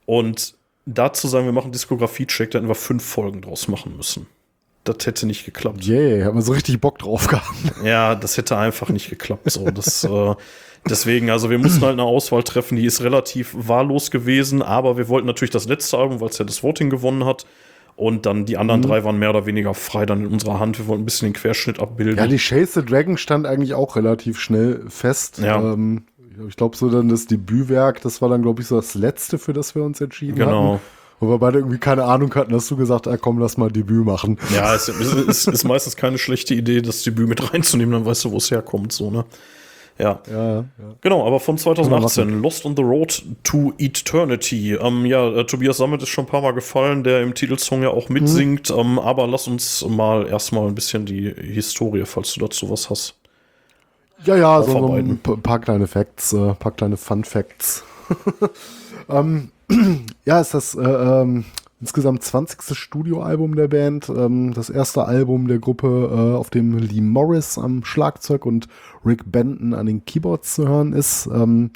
und 0.05 0.55
dazu 0.85 1.27
sagen, 1.27 1.45
wir 1.45 1.51
machen 1.51 1.71
Diskografie-Check, 1.71 2.51
da 2.51 2.59
hätten 2.59 2.67
wir 2.67 2.75
fünf 2.75 3.03
Folgen 3.03 3.41
draus 3.41 3.67
machen 3.67 3.97
müssen. 3.97 4.27
Das 4.85 4.97
hätte 5.07 5.25
nicht 5.25 5.45
geklappt. 5.45 5.87
Yeah, 5.87 6.25
haben 6.25 6.35
wir 6.37 6.43
so 6.43 6.53
richtig 6.53 6.79
Bock 6.79 6.99
drauf 6.99 7.27
gehabt. 7.27 7.55
Ja, 7.83 8.13
das 8.13 8.37
hätte 8.37 8.55
einfach 8.55 8.89
nicht 8.89 9.09
geklappt. 9.09 9.49
So, 9.49 9.71
das, 9.71 10.03
äh, 10.03 10.35
deswegen, 10.87 11.31
also 11.31 11.49
wir 11.49 11.57
mussten 11.57 11.81
halt 11.81 11.93
eine 11.93 12.03
Auswahl 12.03 12.43
treffen, 12.43 12.75
die 12.75 12.85
ist 12.85 13.01
relativ 13.01 13.51
wahllos 13.55 14.11
gewesen, 14.11 14.61
aber 14.61 14.95
wir 14.95 15.09
wollten 15.09 15.25
natürlich 15.25 15.49
das 15.49 15.67
letzte 15.67 15.97
Album, 15.97 16.21
weil 16.21 16.29
es 16.29 16.37
ja 16.37 16.45
das 16.45 16.61
Voting 16.61 16.91
gewonnen 16.91 17.25
hat, 17.25 17.47
und 17.95 18.25
dann 18.25 18.45
die 18.45 18.57
anderen 18.57 18.81
mhm. 18.81 18.85
drei 18.85 19.03
waren 19.03 19.17
mehr 19.17 19.29
oder 19.29 19.45
weniger 19.45 19.73
frei 19.73 20.05
dann 20.05 20.25
in 20.25 20.27
unserer 20.27 20.59
Hand. 20.59 20.77
Wir 20.77 20.87
wollten 20.87 21.03
ein 21.03 21.05
bisschen 21.05 21.29
den 21.29 21.33
Querschnitt 21.33 21.79
abbilden. 21.79 22.17
Ja, 22.17 22.27
die 22.27 22.37
Chase 22.37 22.81
the 22.81 22.85
Dragon 22.85 23.17
stand 23.17 23.45
eigentlich 23.45 23.73
auch 23.73 23.95
relativ 23.95 24.39
schnell 24.39 24.83
fest. 24.89 25.39
Ja. 25.39 25.61
Ähm, 25.61 26.03
ich 26.49 26.57
glaube, 26.57 26.75
so 26.75 26.89
dann 26.89 27.07
das 27.07 27.27
Debütwerk, 27.27 28.01
das 28.01 28.21
war 28.21 28.27
dann, 28.27 28.41
glaube 28.41 28.61
ich, 28.61 28.67
so 28.67 28.75
das 28.75 28.95
letzte, 28.95 29.37
für 29.37 29.53
das 29.53 29.75
wir 29.75 29.83
uns 29.83 30.01
entschieden 30.01 30.35
genau. 30.35 30.73
hatten. 30.73 30.81
Wo 31.21 31.29
wir 31.29 31.37
beide 31.39 31.59
irgendwie 31.59 31.77
keine 31.77 32.03
Ahnung 32.03 32.35
hatten, 32.35 32.53
hast 32.53 32.69
du 32.69 32.75
gesagt, 32.75 33.07
ah, 33.07 33.15
komm, 33.15 33.39
lass 33.39 33.55
mal 33.55 33.71
Debüt 33.71 34.05
machen. 34.05 34.37
Ja, 34.53 34.75
es 34.75 34.89
ist, 34.89 35.13
ist, 35.13 35.47
ist 35.47 35.63
meistens 35.63 35.95
keine 35.95 36.17
schlechte 36.17 36.53
Idee, 36.53 36.81
das 36.81 37.03
Debüt 37.03 37.29
mit 37.29 37.53
reinzunehmen, 37.53 37.93
dann 37.93 38.05
weißt 38.05 38.25
du, 38.25 38.31
wo 38.31 38.37
es 38.37 38.51
herkommt, 38.51 38.91
so, 38.91 39.09
ne? 39.09 39.23
Ja. 39.97 40.19
ja, 40.29 40.55
ja. 40.55 40.65
Genau, 41.01 41.25
aber 41.25 41.39
von 41.39 41.57
2018, 41.57 42.41
Lost 42.41 42.65
on 42.65 42.75
the 42.75 42.83
Road 42.83 43.23
to 43.43 43.71
Eternity. 43.77 44.73
Ähm, 44.73 45.05
ja, 45.05 45.29
äh, 45.29 45.45
Tobias 45.45 45.77
Sammet 45.77 46.03
ist 46.03 46.09
schon 46.09 46.25
ein 46.25 46.27
paar 46.27 46.41
Mal 46.41 46.51
gefallen, 46.51 47.03
der 47.03 47.21
im 47.21 47.33
Titelsong 47.33 47.81
ja 47.81 47.89
auch 47.89 48.09
mitsingt. 48.09 48.69
Mhm. 48.69 48.79
Ähm, 48.79 48.99
aber 48.99 49.25
lass 49.27 49.47
uns 49.47 49.85
mal 49.87 50.27
erstmal 50.27 50.67
ein 50.67 50.75
bisschen 50.75 51.05
die 51.05 51.33
Historie, 51.33 52.03
falls 52.05 52.33
du 52.33 52.41
dazu 52.41 52.69
was 52.69 52.89
hast. 52.89 53.15
Ja, 54.25 54.35
ja, 54.35 54.61
so, 54.63 54.71
so 54.71 54.93
ein 54.93 55.19
paar 55.19 55.59
kleine 55.59 55.87
Facts, 55.87 56.33
äh, 56.33 56.53
paar 56.55 56.71
kleine 56.71 56.97
Fun 56.97 57.23
Facts. 57.23 57.83
ähm, 59.09 59.51
ja, 60.25 60.41
ist 60.41 60.53
das 60.53 60.75
äh, 60.75 60.81
ähm, 60.81 61.45
insgesamt 61.85 62.23
20. 62.23 62.75
Studioalbum 62.75 63.55
der 63.55 63.67
Band. 63.67 64.09
Ähm, 64.09 64.55
das 64.55 64.71
erste 64.71 65.05
Album 65.05 65.47
der 65.47 65.59
Gruppe, 65.59 66.09
äh, 66.11 66.35
auf 66.35 66.49
dem 66.49 66.75
Lee 66.79 66.99
Morris 66.99 67.59
am 67.59 67.85
Schlagzeug 67.85 68.47
und 68.47 68.67
Rick 69.05 69.31
Benton 69.31 69.75
an 69.75 69.85
den 69.85 70.03
Keyboards 70.03 70.55
zu 70.55 70.67
hören 70.67 70.93
ist. 70.93 71.27
Ähm, 71.27 71.69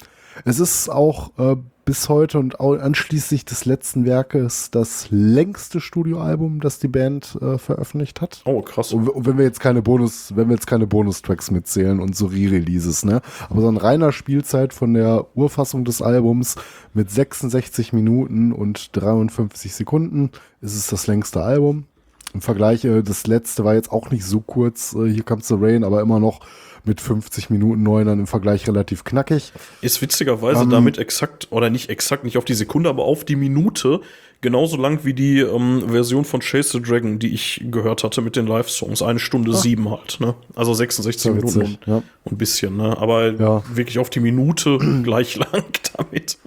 es 0.44 0.58
ist 0.58 0.88
auch 0.88 1.30
äh, 1.38 1.54
bis 1.90 2.08
heute 2.08 2.38
und 2.38 2.60
anschließend 2.60 3.50
des 3.50 3.64
letzten 3.64 4.04
Werkes 4.04 4.70
das 4.70 5.08
längste 5.10 5.80
Studioalbum, 5.80 6.60
das 6.60 6.78
die 6.78 6.86
Band 6.86 7.36
äh, 7.42 7.58
veröffentlicht 7.58 8.20
hat. 8.20 8.42
Oh, 8.44 8.62
krass. 8.62 8.92
Und, 8.92 9.08
und, 9.08 9.26
wenn 9.26 9.38
wir 9.38 9.44
jetzt 9.44 9.58
keine 9.58 9.82
Bonus, 9.82 10.36
wenn 10.36 10.46
wir 10.46 10.54
jetzt 10.54 10.68
keine 10.68 10.86
Bonustracks 10.86 11.50
mitzählen 11.50 11.98
und 11.98 12.14
so 12.14 12.26
Re-Releases, 12.26 13.04
ne? 13.04 13.22
Aber 13.48 13.62
so 13.62 13.68
ein 13.68 13.76
reiner 13.76 14.12
Spielzeit 14.12 14.72
von 14.72 14.94
der 14.94 15.26
Urfassung 15.34 15.84
des 15.84 16.00
Albums 16.00 16.54
mit 16.94 17.10
66 17.10 17.92
Minuten 17.92 18.52
und 18.52 18.96
53 18.96 19.74
Sekunden 19.74 20.30
ist 20.60 20.76
es 20.76 20.86
das 20.86 21.08
längste 21.08 21.42
Album. 21.42 21.86
Im 22.34 22.40
Vergleich, 22.40 22.84
äh, 22.84 23.02
das 23.02 23.26
letzte 23.26 23.64
war 23.64 23.74
jetzt 23.74 23.90
auch 23.90 24.12
nicht 24.12 24.24
so 24.24 24.38
kurz, 24.38 24.94
äh, 24.94 25.10
hier 25.10 25.24
Comes 25.24 25.48
the 25.48 25.56
Rain, 25.58 25.82
aber 25.82 26.02
immer 26.02 26.20
noch 26.20 26.38
mit 26.84 27.00
50 27.00 27.50
Minuten 27.50 27.82
neu 27.82 28.04
dann 28.04 28.20
im 28.20 28.26
Vergleich 28.26 28.66
relativ 28.66 29.04
knackig. 29.04 29.52
Ist 29.80 30.00
witzigerweise 30.02 30.62
ähm, 30.62 30.70
damit 30.70 30.98
exakt, 30.98 31.48
oder 31.50 31.70
nicht 31.70 31.90
exakt, 31.90 32.24
nicht 32.24 32.38
auf 32.38 32.44
die 32.44 32.54
Sekunde, 32.54 32.88
aber 32.90 33.04
auf 33.04 33.24
die 33.24 33.36
Minute 33.36 34.00
genauso 34.40 34.76
lang 34.76 35.00
wie 35.04 35.14
die 35.14 35.40
ähm, 35.40 35.84
Version 35.88 36.24
von 36.24 36.40
Chase 36.40 36.70
the 36.72 36.82
Dragon, 36.82 37.18
die 37.18 37.32
ich 37.34 37.62
gehört 37.70 38.04
hatte 38.04 38.22
mit 38.22 38.36
den 38.36 38.46
Live-Songs. 38.46 39.02
Eine 39.02 39.18
Stunde 39.18 39.52
Ach. 39.54 39.58
sieben 39.58 39.90
halt, 39.90 40.18
ne? 40.20 40.34
Also 40.54 40.74
66 40.74 41.32
Minuten 41.32 41.60
witzig, 41.60 41.78
und, 41.80 41.86
ja. 41.86 42.02
und 42.24 42.32
ein 42.32 42.38
bisschen, 42.38 42.76
ne? 42.76 42.96
Aber 42.98 43.32
ja. 43.32 43.62
wirklich 43.72 43.98
auf 43.98 44.10
die 44.10 44.20
Minute 44.20 44.78
gleich 45.02 45.36
lang 45.36 45.64
damit. 45.96 46.38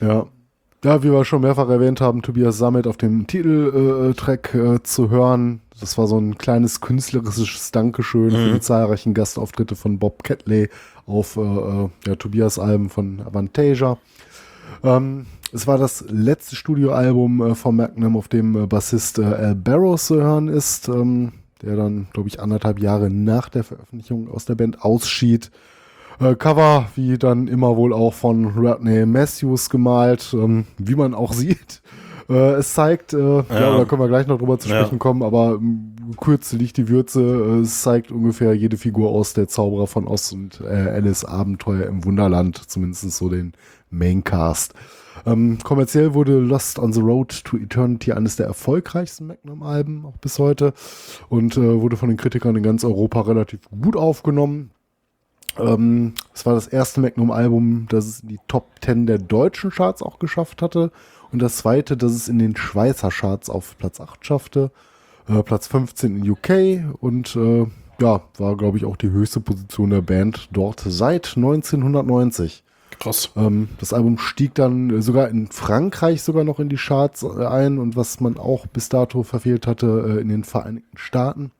Ja. 0.00 0.26
Ja, 0.84 1.02
wie 1.02 1.10
wir 1.10 1.24
schon 1.24 1.40
mehrfach 1.40 1.70
erwähnt 1.70 2.02
haben, 2.02 2.20
Tobias 2.20 2.58
Sammet 2.58 2.86
auf 2.86 2.98
dem 2.98 3.26
Titeltrack 3.26 4.54
äh, 4.54 4.74
äh, 4.74 4.82
zu 4.82 5.08
hören. 5.08 5.62
Das 5.80 5.98
war 5.98 6.06
so 6.06 6.18
ein 6.18 6.38
kleines 6.38 6.80
künstlerisches 6.80 7.72
Dankeschön 7.72 8.28
mhm. 8.28 8.30
für 8.30 8.52
die 8.54 8.60
zahlreichen 8.60 9.14
Gastauftritte 9.14 9.76
von 9.76 9.98
Bob 9.98 10.22
Catley 10.22 10.68
auf 11.06 11.36
äh, 11.36 11.40
äh, 11.40 11.88
ja, 12.06 12.16
Tobias 12.16 12.58
Alben 12.58 12.90
von 12.90 13.20
Avantasia. 13.20 13.98
Ähm, 14.82 15.26
es 15.52 15.66
war 15.66 15.78
das 15.78 16.04
letzte 16.08 16.56
Studioalbum 16.56 17.42
äh, 17.42 17.54
von 17.54 17.76
Magnum, 17.76 18.16
auf 18.16 18.28
dem 18.28 18.56
äh, 18.56 18.66
Bassist 18.66 19.18
äh, 19.18 19.24
Al 19.24 19.54
Barrows 19.54 20.06
zu 20.06 20.16
hören 20.16 20.48
ist, 20.48 20.88
ähm, 20.88 21.32
der 21.62 21.76
dann, 21.76 22.08
glaube 22.12 22.28
ich, 22.28 22.40
anderthalb 22.40 22.80
Jahre 22.80 23.10
nach 23.10 23.48
der 23.48 23.64
Veröffentlichung 23.64 24.30
aus 24.30 24.44
der 24.44 24.54
Band 24.54 24.82
ausschied. 24.82 25.50
Äh, 26.20 26.34
Cover, 26.36 26.88
wie 26.94 27.18
dann 27.18 27.48
immer 27.48 27.76
wohl 27.76 27.92
auch 27.92 28.14
von 28.14 28.46
Rodney 28.56 29.06
Matthews 29.06 29.70
gemalt, 29.70 30.32
ähm, 30.32 30.66
wie 30.78 30.94
man 30.94 31.14
auch 31.14 31.32
sieht. 31.34 31.82
Äh, 32.28 32.54
es 32.54 32.74
zeigt, 32.74 33.12
äh, 33.12 33.18
ja. 33.18 33.44
ja. 33.48 33.78
da 33.78 33.84
können 33.84 34.00
wir 34.00 34.08
gleich 34.08 34.26
noch 34.26 34.38
drüber 34.38 34.58
zu 34.58 34.68
sprechen 34.68 34.94
ja. 34.94 34.98
kommen, 34.98 35.22
aber 35.22 35.54
ähm, 35.60 35.94
Kürze 36.18 36.56
liegt 36.56 36.76
die 36.76 36.88
Würze. 36.88 37.20
Äh, 37.20 37.60
es 37.60 37.82
zeigt 37.82 38.10
ungefähr 38.10 38.54
jede 38.54 38.76
Figur 38.76 39.10
aus 39.10 39.34
der 39.34 39.48
Zauberer 39.48 39.86
von 39.86 40.06
Ost 40.06 40.32
und 40.32 40.60
äh, 40.60 40.66
Alice 40.66 41.24
Abenteuer 41.24 41.86
im 41.86 42.04
Wunderland, 42.04 42.58
zumindest 42.70 43.10
so 43.10 43.28
den 43.28 43.52
Maincast. 43.90 44.74
Ähm, 45.26 45.58
kommerziell 45.62 46.14
wurde 46.14 46.38
Lost 46.38 46.78
on 46.78 46.92
the 46.92 47.00
Road 47.00 47.44
to 47.44 47.56
Eternity 47.56 48.12
eines 48.12 48.36
der 48.36 48.46
erfolgreichsten 48.46 49.26
Magnum-Alben, 49.26 50.04
auch 50.04 50.16
bis 50.18 50.38
heute, 50.38 50.74
und 51.28 51.56
äh, 51.56 51.80
wurde 51.80 51.96
von 51.96 52.08
den 52.08 52.18
Kritikern 52.18 52.56
in 52.56 52.62
ganz 52.62 52.84
Europa 52.84 53.22
relativ 53.22 53.60
gut 53.70 53.96
aufgenommen. 53.96 54.70
Ähm, 55.58 56.14
es 56.34 56.44
war 56.46 56.54
das 56.54 56.66
erste 56.66 57.00
Magnum-Album, 57.00 57.86
das 57.88 58.06
es 58.06 58.20
in 58.20 58.28
die 58.28 58.40
Top 58.48 58.72
10 58.84 59.06
der 59.06 59.18
deutschen 59.18 59.70
Charts 59.70 60.02
auch 60.02 60.18
geschafft 60.18 60.62
hatte. 60.62 60.90
Und 61.34 61.40
das 61.40 61.56
zweite, 61.56 61.96
das 61.96 62.12
es 62.12 62.28
in 62.28 62.38
den 62.38 62.56
Schweizer 62.56 63.08
Charts 63.08 63.50
auf 63.50 63.76
Platz 63.76 64.00
8 64.00 64.24
schaffte. 64.24 64.70
Äh, 65.28 65.42
Platz 65.42 65.66
15 65.66 66.18
in 66.18 66.30
UK 66.30 66.94
und 67.00 67.34
äh, 67.34 67.66
ja, 68.00 68.22
war, 68.38 68.56
glaube 68.56 68.78
ich, 68.78 68.84
auch 68.84 68.96
die 68.96 69.10
höchste 69.10 69.40
Position 69.40 69.90
der 69.90 70.00
Band 70.00 70.48
dort 70.52 70.84
seit 70.86 71.36
1990. 71.36 72.62
Krass. 73.00 73.30
Ähm, 73.34 73.68
das 73.80 73.92
Album 73.92 74.18
stieg 74.18 74.54
dann 74.54 75.02
sogar 75.02 75.28
in 75.28 75.48
Frankreich 75.48 76.22
sogar 76.22 76.44
noch 76.44 76.60
in 76.60 76.68
die 76.68 76.76
Charts 76.76 77.24
äh, 77.24 77.44
ein 77.44 77.80
und 77.80 77.96
was 77.96 78.20
man 78.20 78.38
auch 78.38 78.68
bis 78.68 78.88
dato 78.88 79.24
verfehlt 79.24 79.66
hatte, 79.66 80.14
äh, 80.16 80.20
in 80.20 80.28
den 80.28 80.44
Vereinigten 80.44 80.96
Staaten. 80.96 81.50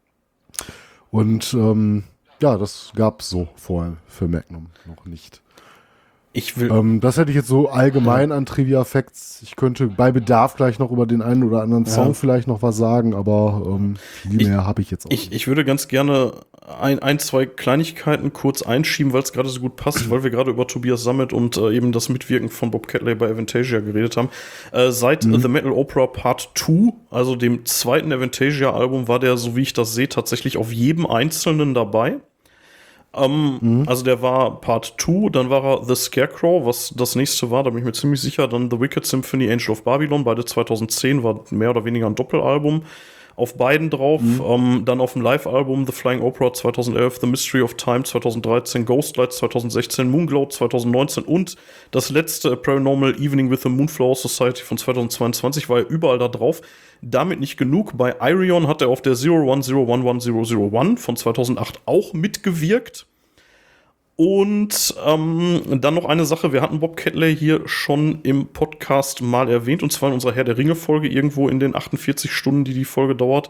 Und 1.11 1.53
ähm, 1.53 2.05
ja, 2.41 2.57
das 2.59 2.93
gab 2.95 3.23
es 3.23 3.31
so 3.31 3.49
vorher 3.57 3.97
für 4.07 4.29
Magnum 4.29 4.69
noch 4.87 5.05
nicht. 5.05 5.43
Ich 6.37 6.59
will. 6.59 6.69
Ähm, 6.71 7.01
das 7.01 7.17
hätte 7.17 7.31
ich 7.31 7.37
jetzt 7.37 7.47
so 7.47 7.69
allgemein 7.69 8.33
an 8.33 8.45
Trivia 8.45 8.83
Facts. 8.83 9.39
Ich 9.43 9.55
könnte 9.55 9.87
bei 9.87 10.11
Bedarf 10.11 10.57
gleich 10.57 10.81
noch 10.81 10.91
über 10.91 11.07
den 11.07 11.23
einen 11.23 11.45
oder 11.45 11.63
anderen 11.63 11.87
Song 11.87 12.13
vielleicht 12.15 12.49
noch 12.49 12.61
was 12.61 12.77
sagen, 12.77 13.15
aber 13.15 13.63
ähm, 13.67 13.95
viel 14.29 14.43
Ich- 14.43 14.49
mehr 14.49 14.67
habe 14.67 14.83
ich 14.83 14.91
jetzt 14.91 15.07
auch 15.07 15.11
Ich, 15.13 15.31
ich 15.33 15.47
würde 15.47 15.65
ganz 15.65 15.87
gerne 15.87 16.33
ein, 16.81 16.99
ein 16.99 17.21
zwei 17.21 17.47
Kleinigkeiten 17.47 18.33
kurz 18.33 18.63
einschieben, 18.63 19.13
weil 19.13 19.23
es 19.23 19.33
gerade 19.33 19.49
so 19.49 19.61
gut 19.61 19.77
passt, 19.77 20.11
weil 20.11 20.25
wir 20.25 20.31
gerade 20.31 20.51
über 20.51 20.67
Tobias 20.67 21.05
Sammet 21.05 21.33
und 21.33 21.57
äh, 21.57 21.73
eben 21.73 21.93
das 21.93 22.09
Mitwirken 22.09 22.49
von 22.49 22.73
Bob 22.73 22.89
Catley 22.89 23.15
bei 23.15 23.31
Avantasia 23.31 23.79
geredet 23.79 24.17
haben. 24.17 24.29
Äh, 24.73 24.91
seit 24.91 25.23
The 25.23 25.49
Metal 25.49 25.71
Opera 25.71 26.07
Part 26.09 26.51
2, 26.57 26.93
also 27.11 27.37
dem 27.37 27.65
zweiten 27.65 28.13
Avantasia-Album, 28.13 29.07
war 29.07 29.21
der, 29.21 29.37
so 29.37 29.55
wie 29.55 29.63
ich 29.63 29.73
das 29.73 29.95
sehe, 29.95 30.09
tatsächlich 30.09 30.57
auf 30.57 30.73
jedem 30.73 31.07
einzelnen 31.07 31.75
dabei. 31.75 32.17
Ähm, 33.17 33.85
Also 33.87 34.05
der 34.05 34.23
war 34.23 34.61
Part 34.61 34.95
2, 34.99 35.31
dann 35.31 35.51
war 35.51 35.65
er 35.65 35.85
The 35.85 35.95
Scarecrow, 35.95 36.65
was 36.67 36.93
das 36.97 37.15
nächste 37.17 37.51
war, 37.51 37.63
da 37.63 37.71
bin 37.71 37.79
ich 37.79 37.85
mir 37.85 37.93
ziemlich 37.93 38.21
sicher. 38.21 38.49
Dann 38.49 38.71
The 38.71 38.81
Wicked 38.81 39.07
Symphony, 39.07 39.51
Angel 39.51 39.71
of 39.71 39.85
Babylon, 39.85 40.25
beide 40.25 40.45
2010, 40.45 41.23
war 41.23 41.41
mehr 41.51 41.71
oder 41.71 41.85
weniger 41.85 42.07
ein 42.07 42.15
Doppelalbum. 42.15 42.83
Auf 43.37 43.57
beiden 43.57 43.91
drauf. 43.91 44.21
Ähm, 44.23 44.83
dann 44.85 45.01
auf 45.01 45.15
dem 45.15 45.23
Live-Album 45.23 45.87
The 45.87 45.93
Flying 45.93 46.23
Opera 46.23 46.53
2011, 46.53 47.19
The 47.21 47.27
Mystery 47.27 47.63
of 47.63 47.75
Time 47.75 48.05
2013, 48.05 48.85
Ghostlight 48.85 49.33
2016, 49.33 50.11
Moonglow 50.11 50.47
2019 50.49 51.25
und 51.25 51.57
das 51.91 52.11
letzte 52.11 52.57
Paranormal 52.57 53.21
Evening 53.21 53.51
with 53.51 53.63
the 53.63 53.69
Moonflower 53.69 54.15
Society 54.15 54.63
von 54.63 54.79
2022 54.79 55.69
war 55.69 55.79
er 55.79 55.89
überall 55.89 56.19
da 56.19 56.29
drauf. 56.29 56.61
Damit 57.03 57.41
nicht 57.41 57.57
genug. 57.57 57.97
Bei 57.97 58.17
Irion 58.21 58.67
hat 58.67 58.81
er 58.81 58.89
auf 58.89 59.03
der 59.03 59.15
010110001 59.15 60.99
von 60.99 61.17
2008 61.17 61.81
auch 61.87 62.13
mitgewirkt. 62.13 63.07
Und 64.17 64.95
ähm, 65.05 65.61
dann 65.81 65.95
noch 65.95 66.05
eine 66.05 66.25
Sache, 66.25 66.53
wir 66.53 66.63
hatten 66.63 66.79
Bob 66.79 66.97
Catley 66.97 67.37
hier 67.37 67.63
schon 67.67 68.21
im 68.23 68.47
Podcast 68.47 69.23
mal 69.23 69.51
erwähnt, 69.51 69.83
und 69.83 69.93
zwar 69.93 70.11
in 70.11 70.15
unserer 70.15 70.33
Herr 70.33 70.45
der 70.45 70.57
Ringe-Folge, 70.57 71.09
irgendwo 71.09 71.49
in 71.49 71.59
den 71.59 71.75
48 71.75 72.31
Stunden, 72.31 72.65
die 72.65 72.75
die 72.75 72.85
Folge 72.85 73.17
dauert. 73.17 73.49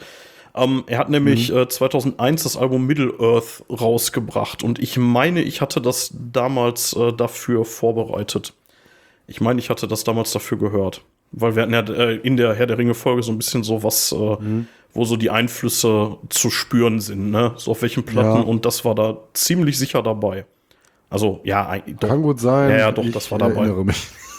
Ähm, 0.54 0.84
er 0.86 0.98
hat 0.98 1.10
nämlich 1.10 1.52
äh, 1.52 1.68
2001 1.68 2.44
das 2.44 2.56
Album 2.56 2.86
Middle-earth 2.86 3.64
rausgebracht 3.68 4.62
und 4.62 4.78
ich 4.78 4.96
meine, 4.96 5.42
ich 5.42 5.60
hatte 5.60 5.80
das 5.82 6.14
damals 6.32 6.94
äh, 6.94 7.12
dafür 7.12 7.64
vorbereitet. 7.64 8.54
Ich 9.26 9.40
meine, 9.40 9.58
ich 9.58 9.68
hatte 9.68 9.86
das 9.88 10.04
damals 10.04 10.32
dafür 10.32 10.56
gehört. 10.58 11.02
Weil 11.32 11.56
wir 11.56 11.62
hatten 11.64 11.72
ja 11.72 11.80
äh, 11.80 12.16
in 12.16 12.36
der 12.36 12.54
Herr 12.54 12.66
der 12.66 12.78
Ringe-Folge 12.78 13.22
so 13.24 13.32
ein 13.32 13.38
bisschen 13.38 13.64
so 13.64 13.82
was, 13.82 14.12
äh, 14.12 14.36
wo 14.94 15.04
so 15.04 15.16
die 15.16 15.30
Einflüsse 15.30 16.16
zu 16.28 16.50
spüren 16.50 17.00
sind, 17.00 17.32
ne? 17.32 17.52
So 17.56 17.72
auf 17.72 17.82
welchen 17.82 18.04
Platten 18.04 18.36
Ja. 18.42 18.42
und 18.42 18.64
das 18.64 18.84
war 18.84 18.94
da 18.94 19.18
ziemlich 19.32 19.76
sicher 19.76 20.02
dabei. 20.02 20.46
Also, 21.14 21.40
ja, 21.44 21.68
ein- 21.68 21.96
doch. 21.98 22.08
Kann 22.08 22.22
gut 22.22 22.40
sein. 22.40 22.70
Ja, 22.70 22.76
ja, 22.76 22.92
doch, 22.92 23.04
ich 23.04 23.12
das 23.12 23.30
war 23.30 23.38
dabei. 23.38 23.66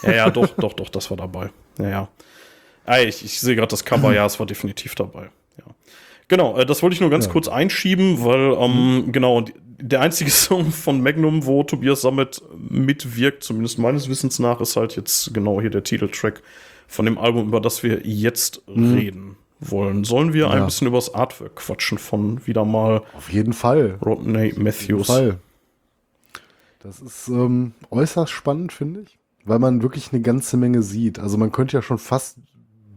Ja, 0.03 0.11
ja, 0.13 0.29
doch, 0.29 0.47
doch, 0.57 0.73
doch, 0.73 0.89
das 0.89 1.09
war 1.09 1.17
dabei. 1.17 1.49
Ja, 1.79 1.89
ja. 1.89 2.07
Ah, 2.85 2.99
ich, 2.99 3.23
ich 3.25 3.39
sehe 3.39 3.55
gerade 3.55 3.69
das 3.69 3.83
Cover, 3.85 4.13
ja, 4.13 4.25
es 4.25 4.39
war 4.39 4.45
definitiv 4.45 4.93
dabei. 4.93 5.29
Ja. 5.57 5.63
Genau, 6.27 6.57
äh, 6.57 6.65
das 6.65 6.83
wollte 6.83 6.93
ich 6.95 7.01
nur 7.01 7.09
ganz 7.09 7.29
kurz 7.29 7.47
einschieben, 7.47 8.23
weil, 8.23 8.53
ähm, 8.59 9.11
genau, 9.11 9.41
die- 9.41 9.53
der 9.77 10.01
einzige 10.01 10.29
Song 10.31 10.71
von 10.71 11.01
Magnum, 11.01 11.45
wo 11.45 11.63
Tobias 11.63 12.01
Sammet 12.01 12.41
mitwirkt, 12.69 13.43
zumindest 13.43 13.79
meines 13.79 14.07
Wissens 14.09 14.37
nach, 14.39 14.61
ist 14.61 14.75
halt 14.75 14.95
jetzt 14.95 15.33
genau 15.33 15.59
hier 15.61 15.69
der 15.69 15.83
Titeltrack 15.83 16.41
von 16.87 17.05
dem 17.05 17.17
Album, 17.17 17.47
über 17.47 17.59
das 17.61 17.81
wir 17.83 18.01
jetzt 18.05 18.61
reden 18.67 19.37
wollen. 19.59 20.03
Sollen 20.03 20.33
wir 20.33 20.51
ein 20.51 20.59
Ja. 20.59 20.65
bisschen 20.65 20.87
über 20.87 20.97
das 20.97 21.13
Artwork 21.13 21.55
quatschen 21.55 21.97
von 21.97 22.45
wieder 22.45 22.65
mal 22.65 23.01
Auf 23.17 23.31
jeden 23.31 23.53
Fall. 23.53 23.97
Rodney 24.05 24.53
Matthews? 24.57 25.07
Fall. 25.07 25.37
Das 26.85 26.99
ist 27.01 27.27
ähm, 27.29 27.71
äußerst 27.89 28.31
spannend, 28.31 28.71
finde 28.71 29.01
ich, 29.01 29.17
weil 29.43 29.59
man 29.59 29.81
wirklich 29.81 30.13
eine 30.13 30.21
ganze 30.21 30.55
Menge 30.57 30.83
sieht. 30.83 31.17
Also 31.19 31.37
man 31.37 31.51
könnte 31.51 31.75
ja 31.77 31.81
schon 31.81 31.97
fast 31.97 32.37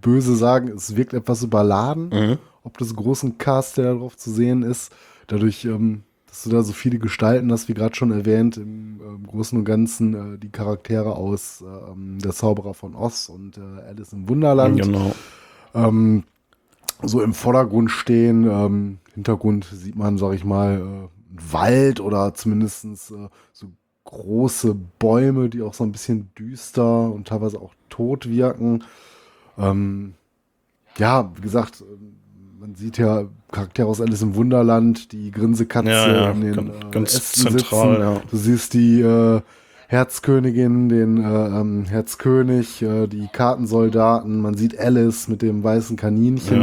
böse 0.01 0.37
sagen, 0.37 0.69
es 0.69 0.95
wirkt 0.97 1.15
etwas 1.15 1.43
überladen, 1.43 2.11
Mhm. 2.11 2.39
ob 2.65 2.77
des 2.79 2.95
großen 2.95 3.39
Cast, 3.39 3.79
der 3.79 3.95
darauf 3.95 4.17
zu 4.17 4.31
sehen 4.31 4.63
ist. 4.63 4.93
Dadurch, 5.27 5.65
ähm, 5.65 6.03
dass 6.27 6.43
du 6.45 6.51
da 6.51 6.63
so 6.63 6.73
viele 6.73 6.99
Gestalten 6.99 7.51
hast, 7.51 7.69
wie 7.69 7.75
gerade 7.75 7.95
schon 7.97 8.13
erwähnt, 8.13 8.59
im 8.59 9.01
ähm, 9.01 9.27
Großen 9.27 9.59
und 9.59 9.65
Ganzen 9.65 10.35
äh, 10.35 10.39
die 10.39 10.51
Charaktere 10.51 11.17
aus 11.17 11.65
ähm, 11.67 12.19
Der 12.21 12.33
Zauberer 12.33 12.75
von 12.75 12.95
Oz 12.95 13.29
und 13.31 13.57
äh, 13.59 13.61
Alice 13.89 14.13
im 14.13 14.29
Wunderland 14.29 14.81
Genau. 14.83 15.13
ähm, 15.75 16.25
so 17.03 17.23
im 17.23 17.33
Vordergrund 17.33 17.91
stehen. 17.91 18.45
Ähm, 18.49 18.99
Hintergrund 19.15 19.65
sieht 19.73 19.97
man, 19.97 20.19
sag 20.19 20.35
ich 20.35 20.45
mal, 20.45 20.77
äh, 20.81 21.09
Wald 21.51 22.01
oder 22.01 22.35
zumindestens 22.35 23.11
äh, 23.11 23.29
so 23.53 23.67
große 24.05 24.75
Bäume, 24.99 25.49
die 25.49 25.63
auch 25.63 25.75
so 25.75 25.85
ein 25.85 25.93
bisschen 25.93 26.31
düster 26.39 27.11
und 27.13 27.29
teilweise 27.29 27.61
auch 27.61 27.75
tot 27.91 28.29
wirken. 28.29 28.85
Ähm, 29.59 30.15
ja, 30.97 31.31
wie 31.37 31.41
gesagt, 31.43 31.83
ähm, 31.83 32.15
man 32.61 32.75
sieht 32.75 32.99
ja 32.99 33.25
Charaktere 33.53 33.87
aus 33.87 34.01
Alice 34.01 34.23
im 34.23 34.35
Wunderland, 34.35 35.13
die 35.13 35.31
Grinsekatze 35.31 35.91
Ja, 35.91 36.13
ja, 36.13 36.31
in 36.31 36.41
den 36.41 36.55
ganz- 36.55 36.71
äh, 36.71 36.91
ganz 36.91 37.15
Ästen 37.15 37.43
zentral, 37.51 37.91
sitzen. 37.91 38.01
ja. 38.03 38.23
Du 38.31 38.37
siehst 38.37 38.75
die 38.75 39.01
äh, 39.01 39.41
Herzkönigin, 39.89 40.89
den 40.89 41.17
äh, 41.23 41.47
ähm, 41.61 41.85
Herzkönig, 41.85 42.83
äh, 42.83 43.07
die 43.07 43.29
Kartensoldaten, 43.33 44.41
man 44.41 44.55
sieht 44.55 44.79
Alice 44.79 45.29
mit 45.29 45.43
dem 45.43 45.63
weißen 45.65 45.97
Kaninchen. 45.97 46.61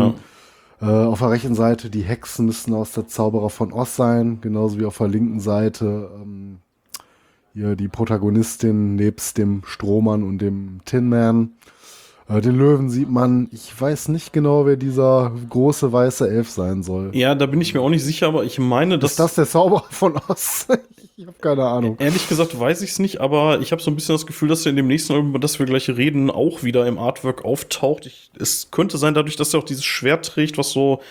Äh, 0.86 0.88
auf 0.88 1.18
der 1.18 1.32
rechten 1.32 1.56
Seite 1.56 1.90
die 1.90 2.04
Hexen 2.04 2.46
müssten 2.46 2.74
aus 2.76 2.92
der 2.92 3.08
Zauberer 3.08 3.50
von 3.50 3.74
Oz 3.74 3.96
sein, 3.96 4.40
genauso 4.42 4.80
wie 4.80 4.86
auf 4.86 5.00
der 5.00 5.08
linken 5.08 5.40
Seite 5.40 6.12
ähm, 6.22 6.60
hier 7.56 7.76
die 7.76 7.88
Protagonistin 7.88 8.96
nebst 8.96 9.40
dem 9.40 9.64
Strohmann 9.66 10.22
und 10.22 10.40
dem 10.40 10.82
Tin 10.86 11.10
Man. 11.10 11.54
Äh, 12.28 12.42
den 12.42 12.58
Löwen 12.58 12.90
sieht 12.90 13.10
man, 13.10 13.50
ich 13.52 13.80
weiß 13.80 14.08
nicht 14.10 14.34
genau, 14.34 14.66
wer 14.66 14.78
dieser 14.78 15.32
große 15.50 15.92
weiße 15.92 16.28
Elf 16.30 16.50
sein 16.50 16.82
soll. 16.82 17.12
Ja, 17.14 17.36
da 17.36 17.46
bin 17.46 17.62
ich 17.62 17.74
mir 17.74 17.82
auch 17.82 17.90
nicht 17.90 18.04
sicher, 18.04 18.28
aber 18.28 18.44
ich 18.44 18.58
meine, 18.58 18.98
dass 18.98 19.12
Ist 19.12 19.20
das 19.20 19.36
der 19.36 19.46
Zauberer 19.46 19.86
von 19.92 20.20
Oz? 20.28 20.68
ich 21.18 21.28
habe 21.28 21.38
keine 21.40 21.66
Ahnung. 21.66 21.98
Ehrlich 22.00 22.28
gesagt 22.28 22.60
weiß 22.60 22.82
ich 22.82 22.92
es 22.92 23.00
nicht, 23.00 23.22
aber 23.22 23.60
ich 23.60 23.72
habe 23.72 23.82
so 23.82 23.92
ein 23.92 23.96
bisschen 23.96 24.16
das 24.16 24.26
Gefühl, 24.26 24.50
dass 24.50 24.66
er 24.66 24.72
in 24.72 24.76
dem 24.76 24.88
nächsten 24.88 25.14
Album, 25.14 25.30
über 25.30 25.40
das 25.40 25.60
wir 25.60 25.66
gleich 25.66 25.88
reden, 25.90 26.32
auch 26.32 26.64
wieder 26.64 26.88
im 26.88 26.98
Artwork 26.98 27.46
auftaucht. 27.46 28.08
Ich, 28.08 28.32
es 28.40 28.72
könnte 28.72 28.98
sein, 28.98 29.14
dadurch, 29.14 29.36
dass 29.36 29.54
er 29.54 29.60
auch 29.60 29.66
dieses 29.66 29.86
Schwert 29.86 30.26
trägt, 30.26 30.58
was 30.58 30.72
so 30.72 31.02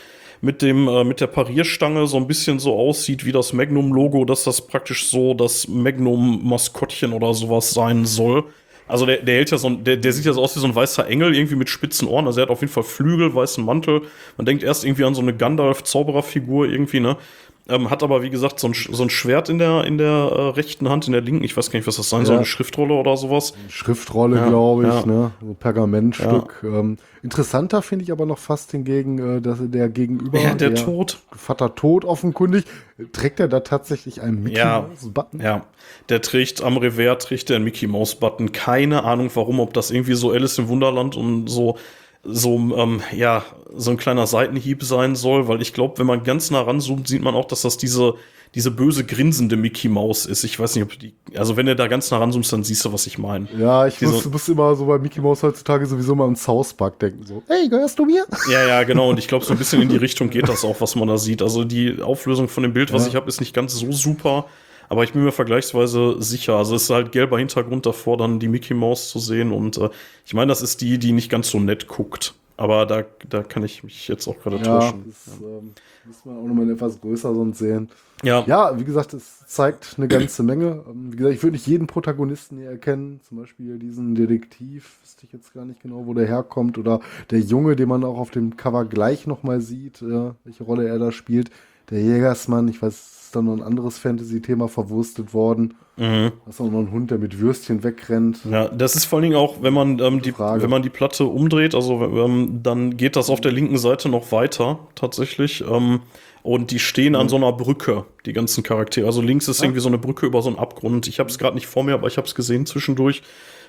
mit 0.40 0.62
dem 0.62 0.88
äh, 0.88 1.04
mit 1.04 1.20
der 1.20 1.28
Parierstange 1.28 2.06
so 2.06 2.16
ein 2.16 2.26
bisschen 2.26 2.58
so 2.58 2.74
aussieht 2.74 3.24
wie 3.24 3.32
das 3.32 3.52
Magnum-Logo, 3.52 4.24
dass 4.24 4.44
das 4.44 4.66
praktisch 4.66 5.08
so 5.08 5.32
das 5.32 5.68
Magnum-Maskottchen 5.68 7.12
oder 7.12 7.34
sowas 7.34 7.70
sein 7.70 8.04
soll. 8.04 8.44
Also 8.86 9.06
der, 9.06 9.18
der 9.18 9.36
hält 9.36 9.50
ja 9.50 9.56
so 9.58 9.68
ein, 9.68 9.82
der, 9.82 9.96
der 9.96 10.12
sieht 10.12 10.26
ja 10.26 10.32
so 10.32 10.42
aus 10.42 10.54
wie 10.56 10.60
so 10.60 10.66
ein 10.66 10.74
weißer 10.74 11.06
Engel, 11.06 11.34
irgendwie 11.34 11.56
mit 11.56 11.70
spitzen 11.70 12.06
Ohren. 12.06 12.26
Also 12.26 12.40
er 12.40 12.42
hat 12.42 12.50
auf 12.50 12.60
jeden 12.60 12.72
Fall 12.72 12.82
Flügel, 12.82 13.34
weißen 13.34 13.64
Mantel. 13.64 14.02
Man 14.36 14.44
denkt 14.44 14.62
erst 14.62 14.84
irgendwie 14.84 15.04
an 15.04 15.14
so 15.14 15.22
eine 15.22 15.34
Gandalf-Zaubererfigur 15.34 16.68
irgendwie, 16.68 17.00
ne? 17.00 17.16
Ähm, 17.66 17.88
hat 17.88 18.02
aber, 18.02 18.20
wie 18.22 18.28
gesagt, 18.28 18.60
so 18.60 18.68
ein, 18.68 18.74
so 18.74 19.02
ein 19.02 19.08
Schwert 19.08 19.48
in 19.48 19.58
der, 19.58 19.84
in 19.84 19.96
der 19.96 20.06
äh, 20.06 20.48
rechten 20.50 20.90
Hand, 20.90 21.06
in 21.06 21.12
der 21.14 21.22
linken. 21.22 21.44
Ich 21.44 21.56
weiß 21.56 21.70
gar 21.70 21.78
nicht, 21.78 21.86
was 21.86 21.96
das 21.96 22.10
sein 22.10 22.26
soll, 22.26 22.34
Ja. 22.34 22.38
eine 22.40 22.46
Schriftrolle 22.46 22.92
oder 22.92 23.16
sowas. 23.16 23.54
Schriftrolle, 23.68 24.36
Ja, 24.36 24.48
glaube 24.48 24.82
ich, 24.86 24.92
ja. 24.92 25.06
ne? 25.06 25.30
So 25.40 25.54
Pergamentstück. 25.54 26.60
Ähm, 26.62 26.98
interessanter 27.22 27.80
finde 27.80 28.02
ich 28.04 28.12
aber 28.12 28.26
noch 28.26 28.36
fast 28.36 28.72
hingegen, 28.72 29.38
äh, 29.38 29.40
dass 29.40 29.58
der 29.62 29.88
Gegenüber, 29.88 30.38
Ja, 30.40 30.52
der 30.54 30.74
Tod. 30.74 31.20
Vater 31.34 31.74
Tod 31.74 32.04
offenkundig, 32.04 32.64
trägt 33.12 33.40
er 33.40 33.48
da 33.48 33.60
tatsächlich 33.60 34.20
einen 34.20 34.42
Mickey 34.42 34.58
Ja. 34.58 34.82
Mouse 34.82 35.08
Button? 35.14 35.40
Ja, 35.40 35.64
der 36.10 36.20
trägt 36.20 36.62
am 36.62 36.76
Revers 36.76 37.24
trägt 37.24 37.48
der 37.48 37.56
einen 37.56 37.64
Mickey 37.64 37.86
Mouse 37.86 38.14
Button. 38.16 38.52
Keine 38.52 39.04
Ahnung 39.04 39.30
warum, 39.34 39.58
ob 39.60 39.72
das 39.72 39.90
irgendwie 39.90 40.14
so 40.14 40.32
Alice 40.32 40.58
im 40.58 40.68
Wunderland 40.68 41.16
und 41.16 41.46
so 41.48 41.78
so 42.24 42.56
ähm, 42.76 43.00
ja 43.16 43.44
so 43.76 43.90
ein 43.90 43.96
kleiner 43.96 44.26
Seitenhieb 44.26 44.82
sein 44.82 45.16
soll, 45.16 45.48
weil 45.48 45.60
ich 45.60 45.72
glaube, 45.72 45.98
wenn 45.98 46.06
man 46.06 46.22
ganz 46.22 46.50
nah 46.50 46.62
ranzoomt, 46.62 47.08
sieht 47.08 47.22
man 47.22 47.34
auch, 47.34 47.46
dass 47.46 47.62
das 47.62 47.76
diese 47.76 48.14
diese 48.54 48.70
böse 48.70 49.04
grinsende 49.04 49.56
Mickey 49.56 49.88
Mouse 49.88 50.26
ist. 50.26 50.44
Ich 50.44 50.60
weiß 50.60 50.76
nicht, 50.76 50.84
ob 50.84 50.96
die 50.96 51.12
also 51.36 51.56
wenn 51.56 51.66
du 51.66 51.74
da 51.74 51.88
ganz 51.88 52.10
nah 52.12 52.18
ranzoomst, 52.18 52.52
dann 52.52 52.62
siehst 52.62 52.84
du, 52.84 52.92
was 52.92 53.06
ich 53.08 53.18
meine. 53.18 53.48
Ja, 53.58 53.86
ich 53.88 54.00
Wie 54.00 54.06
muss, 54.06 54.24
muss 54.26 54.48
immer 54.48 54.76
so 54.76 54.86
bei 54.86 54.98
Mickey 54.98 55.20
Mouse 55.20 55.42
heutzutage 55.42 55.86
sowieso 55.86 56.14
mal 56.14 56.26
an 56.28 56.36
South 56.36 56.72
Park 56.74 57.00
denken. 57.00 57.26
So, 57.26 57.42
hey, 57.48 57.68
gehörst 57.68 57.98
du 57.98 58.04
mir? 58.04 58.24
Ja, 58.50 58.64
ja, 58.64 58.82
genau. 58.84 59.10
Und 59.10 59.18
ich 59.18 59.26
glaube, 59.26 59.44
so 59.44 59.52
ein 59.52 59.58
bisschen 59.58 59.82
in 59.82 59.88
die 59.88 59.96
Richtung 59.96 60.30
geht 60.30 60.48
das 60.48 60.64
auch, 60.64 60.80
was 60.80 60.94
man 60.94 61.08
da 61.08 61.18
sieht. 61.18 61.42
Also 61.42 61.64
die 61.64 62.00
Auflösung 62.00 62.46
von 62.46 62.62
dem 62.62 62.72
Bild, 62.72 62.92
was 62.92 63.02
Ja. 63.02 63.08
ich 63.08 63.16
habe, 63.16 63.28
ist 63.28 63.40
nicht 63.40 63.54
ganz 63.54 63.74
so 63.74 63.90
super. 63.90 64.46
Aber 64.94 65.02
ich 65.02 65.12
bin 65.12 65.24
mir 65.24 65.32
vergleichsweise 65.32 66.22
sicher. 66.22 66.54
Also 66.54 66.76
es 66.76 66.84
ist 66.84 66.90
halt 66.90 67.10
gelber 67.10 67.36
Hintergrund 67.38 67.84
davor, 67.84 68.16
dann 68.16 68.38
die 68.38 68.46
Mickey 68.46 68.74
Mouse 68.74 69.10
zu 69.10 69.18
sehen. 69.18 69.50
Und 69.50 69.76
äh, 69.76 69.90
ich 70.24 70.34
meine, 70.34 70.50
das 70.50 70.62
ist 70.62 70.80
die, 70.82 70.98
die 70.98 71.10
nicht 71.10 71.28
ganz 71.30 71.50
so 71.50 71.58
nett 71.58 71.88
guckt. 71.88 72.34
Aber 72.56 72.86
da, 72.86 73.02
da 73.28 73.42
kann 73.42 73.64
ich 73.64 73.82
mich 73.82 74.06
jetzt 74.06 74.28
auch 74.28 74.38
gerade 74.38 74.58
Ja, 74.58 74.78
täuschen. 74.78 75.04
das 75.06 75.40
ähm, 75.40 75.72
muss 76.04 76.24
man 76.24 76.36
auch 76.38 76.46
nochmal 76.46 76.70
etwas 76.70 77.00
größer 77.00 77.34
sonst 77.34 77.58
sehen. 77.58 77.88
Ja, 78.22 78.44
Ja, 78.46 78.78
wie 78.78 78.84
gesagt, 78.84 79.12
es 79.14 79.40
zeigt 79.48 79.94
eine 79.96 80.06
ganze 80.06 80.44
Menge. 80.44 80.84
Ähm, 80.88 81.12
Wie 81.12 81.16
gesagt, 81.16 81.34
ich 81.34 81.42
würde 81.42 81.54
nicht 81.54 81.66
jeden 81.66 81.88
Protagonisten 81.88 82.58
hier 82.58 82.70
erkennen. 82.70 83.20
Zum 83.28 83.38
Beispiel 83.38 83.80
diesen 83.80 84.14
Detektiv, 84.14 84.98
wüsste 85.02 85.26
ich 85.26 85.32
jetzt 85.32 85.52
gar 85.52 85.64
nicht 85.64 85.82
genau, 85.82 86.06
wo 86.06 86.14
der 86.14 86.28
herkommt. 86.28 86.78
Oder 86.78 87.00
der 87.30 87.40
Junge, 87.40 87.74
den 87.74 87.88
man 87.88 88.04
auch 88.04 88.18
auf 88.18 88.30
dem 88.30 88.56
Cover 88.56 88.84
gleich 88.84 89.26
nochmal 89.26 89.60
sieht, 89.60 90.00
äh, 90.02 90.30
welche 90.44 90.62
Rolle 90.62 90.86
er 90.86 91.00
da 91.00 91.10
spielt. 91.10 91.50
Der 91.90 92.00
Jägersmann, 92.00 92.68
ich 92.68 92.80
weiß 92.80 93.13
ist 93.34 93.36
dann 93.36 93.46
noch 93.46 93.54
ein 93.54 93.62
anderes 93.62 93.98
Fantasy-Thema 93.98 94.68
verwurstet 94.68 95.34
worden. 95.34 95.74
Mhm. 95.96 96.32
Da 96.44 96.50
ist 96.50 96.60
auch 96.60 96.70
noch 96.70 96.78
ein 96.78 96.92
Hund, 96.92 97.10
der 97.10 97.18
mit 97.18 97.40
Würstchen 97.40 97.82
wegrennt. 97.82 98.40
Ja, 98.48 98.68
das 98.68 98.94
ist 98.94 99.06
vor 99.06 99.18
allen 99.18 99.24
Dingen 99.24 99.36
auch, 99.36 99.60
wenn 99.60 99.74
man, 99.74 99.98
ähm, 99.98 100.22
die, 100.22 100.36
wenn 100.38 100.70
man 100.70 100.82
die 100.82 100.90
Platte 100.90 101.24
umdreht, 101.24 101.74
also 101.74 102.00
ähm, 102.00 102.60
dann 102.62 102.96
geht 102.96 103.16
das 103.16 103.30
auf 103.30 103.40
der 103.40 103.52
linken 103.52 103.76
Seite 103.76 104.08
noch 104.08 104.30
weiter, 104.30 104.78
tatsächlich. 104.94 105.64
Ähm, 105.68 106.00
und 106.42 106.70
die 106.70 106.78
stehen 106.78 107.14
mhm. 107.14 107.20
an 107.20 107.28
so 107.28 107.36
einer 107.36 107.52
Brücke, 107.52 108.04
die 108.26 108.32
ganzen 108.32 108.62
Charaktere. 108.62 109.06
Also 109.06 109.20
links 109.20 109.48
ist 109.48 109.60
ja. 109.60 109.64
irgendwie 109.64 109.80
so 109.80 109.88
eine 109.88 109.98
Brücke 109.98 110.26
über 110.26 110.42
so 110.42 110.48
einen 110.48 110.58
Abgrund. 110.58 111.08
Ich 111.08 111.18
habe 111.18 111.28
es 111.28 111.38
gerade 111.38 111.56
nicht 111.56 111.66
vor 111.66 111.82
mir, 111.82 111.94
aber 111.94 112.06
ich 112.06 112.16
habe 112.16 112.26
es 112.26 112.34
gesehen 112.34 112.66
zwischendurch. 112.66 113.22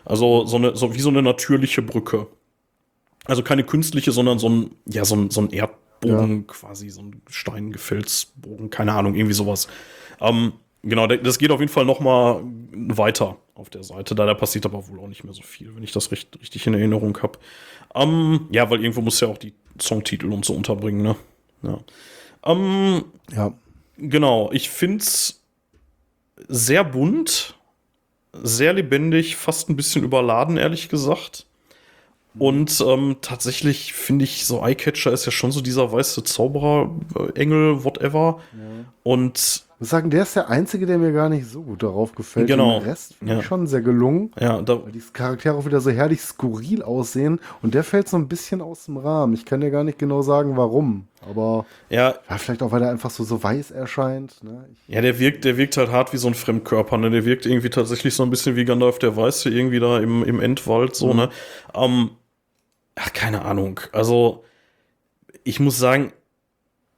Also 0.03 0.45
so 0.45 0.57
eine, 0.57 0.75
so 0.75 0.93
wie 0.93 0.99
so 0.99 1.09
eine 1.09 1.23
natürliche 1.23 1.81
Brücke. 1.81 2.27
Also 3.25 3.41
keine 3.41 3.63
künstliche, 3.63 4.11
sondern 4.11 4.37
so 4.37 4.49
ein, 4.49 4.71
ja, 4.87 5.03
so 5.05 5.15
ein, 5.15 5.31
so 5.31 5.41
ein 5.41 5.49
Erdbogen, 6.07 6.37
ja. 6.37 6.43
quasi, 6.47 6.89
so 6.89 7.01
ein 7.01 7.21
Steingefelsbogen, 7.29 8.69
keine 8.69 8.93
Ahnung, 8.93 9.15
irgendwie 9.15 9.33
sowas. 9.33 9.67
Ähm, 10.19 10.53
genau, 10.83 11.07
das 11.07 11.37
geht 11.37 11.51
auf 11.51 11.59
jeden 11.59 11.71
Fall 11.71 11.85
noch 11.85 11.99
mal 11.99 12.41
weiter 12.71 13.37
auf 13.55 13.69
der 13.69 13.83
Seite. 13.83 14.15
Da, 14.15 14.25
da 14.25 14.33
passiert 14.33 14.65
aber 14.65 14.87
wohl 14.87 14.99
auch 14.99 15.07
nicht 15.07 15.23
mehr 15.23 15.33
so 15.33 15.41
viel, 15.41 15.75
wenn 15.75 15.83
ich 15.83 15.91
das 15.91 16.11
recht, 16.11 16.39
richtig 16.39 16.67
in 16.67 16.73
Erinnerung 16.73 17.17
habe. 17.21 17.39
Ähm, 17.93 18.47
ja, 18.51 18.69
weil 18.69 18.81
irgendwo 18.81 19.01
muss 19.01 19.19
ja 19.19 19.27
auch 19.27 19.37
die 19.37 19.53
Songtitel 19.81 20.31
und 20.31 20.45
so 20.45 20.53
unterbringen, 20.53 21.01
ne? 21.01 21.15
Ja. 21.63 21.79
Ähm, 22.45 23.05
ja. 23.33 23.53
Genau, 23.97 24.51
ich 24.51 24.69
find's 24.69 25.41
sehr 26.47 26.83
bunt, 26.83 27.55
sehr 28.33 28.73
lebendig, 28.73 29.37
fast 29.37 29.69
ein 29.69 29.75
bisschen 29.75 30.03
überladen, 30.03 30.57
ehrlich 30.57 30.89
gesagt. 30.89 31.45
Und 32.37 32.83
ähm, 32.85 33.17
tatsächlich 33.21 33.93
finde 33.93 34.25
ich, 34.25 34.45
so 34.45 34.61
Eyecatcher 34.61 35.11
ist 35.11 35.25
ja 35.25 35.31
schon 35.31 35.51
so 35.51 35.61
dieser 35.61 35.91
weiße 35.91 36.23
Zauberer, 36.23 36.91
äh, 37.17 37.39
Engel, 37.39 37.83
whatever. 37.83 38.39
Ja. 38.53 38.85
Und 39.03 39.65
muss 39.79 39.89
sagen, 39.89 40.09
der 40.09 40.23
ist 40.23 40.35
der 40.35 40.49
einzige, 40.49 40.85
der 40.85 40.97
mir 40.97 41.11
gar 41.11 41.27
nicht 41.27 41.47
so 41.47 41.61
gut 41.61 41.83
darauf 41.83 42.15
gefällt. 42.15 42.47
Genau. 42.47 42.79
Der 42.79 42.91
Rest 42.91 43.15
finde 43.15 43.33
ja. 43.33 43.39
ich 43.39 43.45
schon 43.45 43.67
sehr 43.67 43.81
gelungen. 43.81 44.31
Ja, 44.39 44.61
da 44.61 44.83
weil 44.83 44.93
die 44.93 45.03
Charaktere 45.11 45.55
auch 45.55 45.65
wieder 45.65 45.81
so 45.81 45.91
herrlich 45.91 46.21
skurril 46.21 46.81
aussehen. 46.81 47.39
Und 47.61 47.73
der 47.73 47.83
fällt 47.83 48.07
so 48.07 48.15
ein 48.15 48.27
bisschen 48.27 48.61
aus 48.61 48.85
dem 48.85 48.97
Rahmen. 48.97 49.33
Ich 49.33 49.45
kann 49.45 49.59
dir 49.59 49.71
gar 49.71 49.83
nicht 49.83 49.99
genau 49.99 50.21
sagen, 50.21 50.55
warum. 50.55 51.07
Aber 51.29 51.65
ja, 51.89 52.15
ja 52.29 52.37
vielleicht 52.37 52.63
auch, 52.63 52.71
weil 52.71 52.83
er 52.83 52.89
einfach 52.89 53.09
so, 53.09 53.23
so 53.25 53.43
weiß 53.43 53.71
erscheint. 53.71 54.43
Ne? 54.43 54.65
ja, 54.87 55.01
der 55.01 55.19
wirkt, 55.19 55.43
der 55.43 55.57
wirkt 55.57 55.75
halt 55.75 55.91
hart 55.91 56.13
wie 56.13 56.17
so 56.17 56.29
ein 56.29 56.35
Fremdkörper. 56.35 56.97
Ne? 56.97 57.09
Der 57.09 57.25
wirkt 57.25 57.45
irgendwie 57.45 57.69
tatsächlich 57.69 58.13
so 58.13 58.23
ein 58.23 58.29
bisschen 58.29 58.55
wie 58.55 58.63
Gandalf 58.63 58.97
der 58.99 59.17
Weiße, 59.17 59.49
irgendwie 59.49 59.79
da 59.79 59.99
im, 59.99 60.23
im 60.23 60.39
Endwald 60.39 60.95
so. 60.95 61.11
Mhm. 61.11 61.19
Ne? 61.19 61.29
Ähm, 61.73 62.09
ach, 62.95 63.13
keine 63.13 63.43
Ahnung. 63.43 63.79
Also, 63.91 64.43
ich 65.43 65.59
muss 65.59 65.77
sagen, 65.77 66.11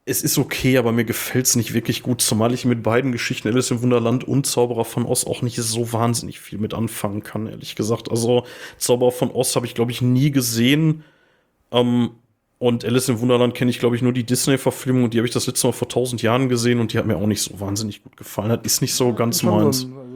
es 0.05 0.21
ist 0.21 0.37
okay, 0.37 0.77
aber 0.77 0.93
mir 0.93 1.03
gefällt 1.03 1.47
es 1.47 1.57
nicht 1.57 1.73
wirklich 1.73 2.01
gut, 2.01 2.21
zumal 2.21 2.53
ich 2.53 2.63
mit 2.63 2.81
beiden 2.81 3.11
Geschichten 3.11 3.49
Alice 3.49 3.71
im 3.71 3.81
Wunderland 3.81 4.23
und 4.23 4.47
Zauberer 4.47 4.85
von 4.85 5.05
Oz 5.05 5.25
auch 5.25 5.41
nicht 5.41 5.57
so 5.57 5.91
wahnsinnig 5.91 6.39
viel 6.39 6.59
mit 6.59 6.73
anfangen 6.73 7.23
kann, 7.23 7.45
ehrlich 7.45 7.75
gesagt. 7.75 8.09
Also 8.09 8.45
Zauberer 8.77 9.11
von 9.11 9.31
Oz 9.31 9.53
habe 9.57 9.65
ich, 9.65 9.75
glaube 9.75 9.91
ich, 9.91 10.01
nie 10.01 10.31
gesehen. 10.31 11.03
Ähm, 11.71 12.11
und 12.57 12.85
Alice 12.85 13.09
im 13.09 13.19
Wunderland 13.19 13.53
kenne 13.53 13.69
ich, 13.69 13.79
glaube 13.79 13.97
ich, 13.97 14.01
nur 14.01 14.13
die 14.13 14.23
Disney-Verfilmung 14.23 15.03
und 15.03 15.13
die 15.13 15.17
habe 15.17 15.27
ich 15.27 15.33
das 15.33 15.45
letzte 15.45 15.67
Mal 15.67 15.73
vor 15.73 15.89
tausend 15.89 16.21
Jahren 16.21 16.47
gesehen 16.47 16.79
und 16.79 16.93
die 16.93 16.97
hat 16.97 17.05
mir 17.05 17.17
auch 17.17 17.27
nicht 17.27 17.41
so 17.41 17.59
wahnsinnig 17.59 18.01
gut 18.01 18.15
gefallen. 18.15 18.49
Das 18.49 18.59
ist 18.63 18.81
nicht 18.81 18.95
so 18.95 19.13
ganz 19.13 19.43
meins. 19.43 19.81
So 19.81 20.06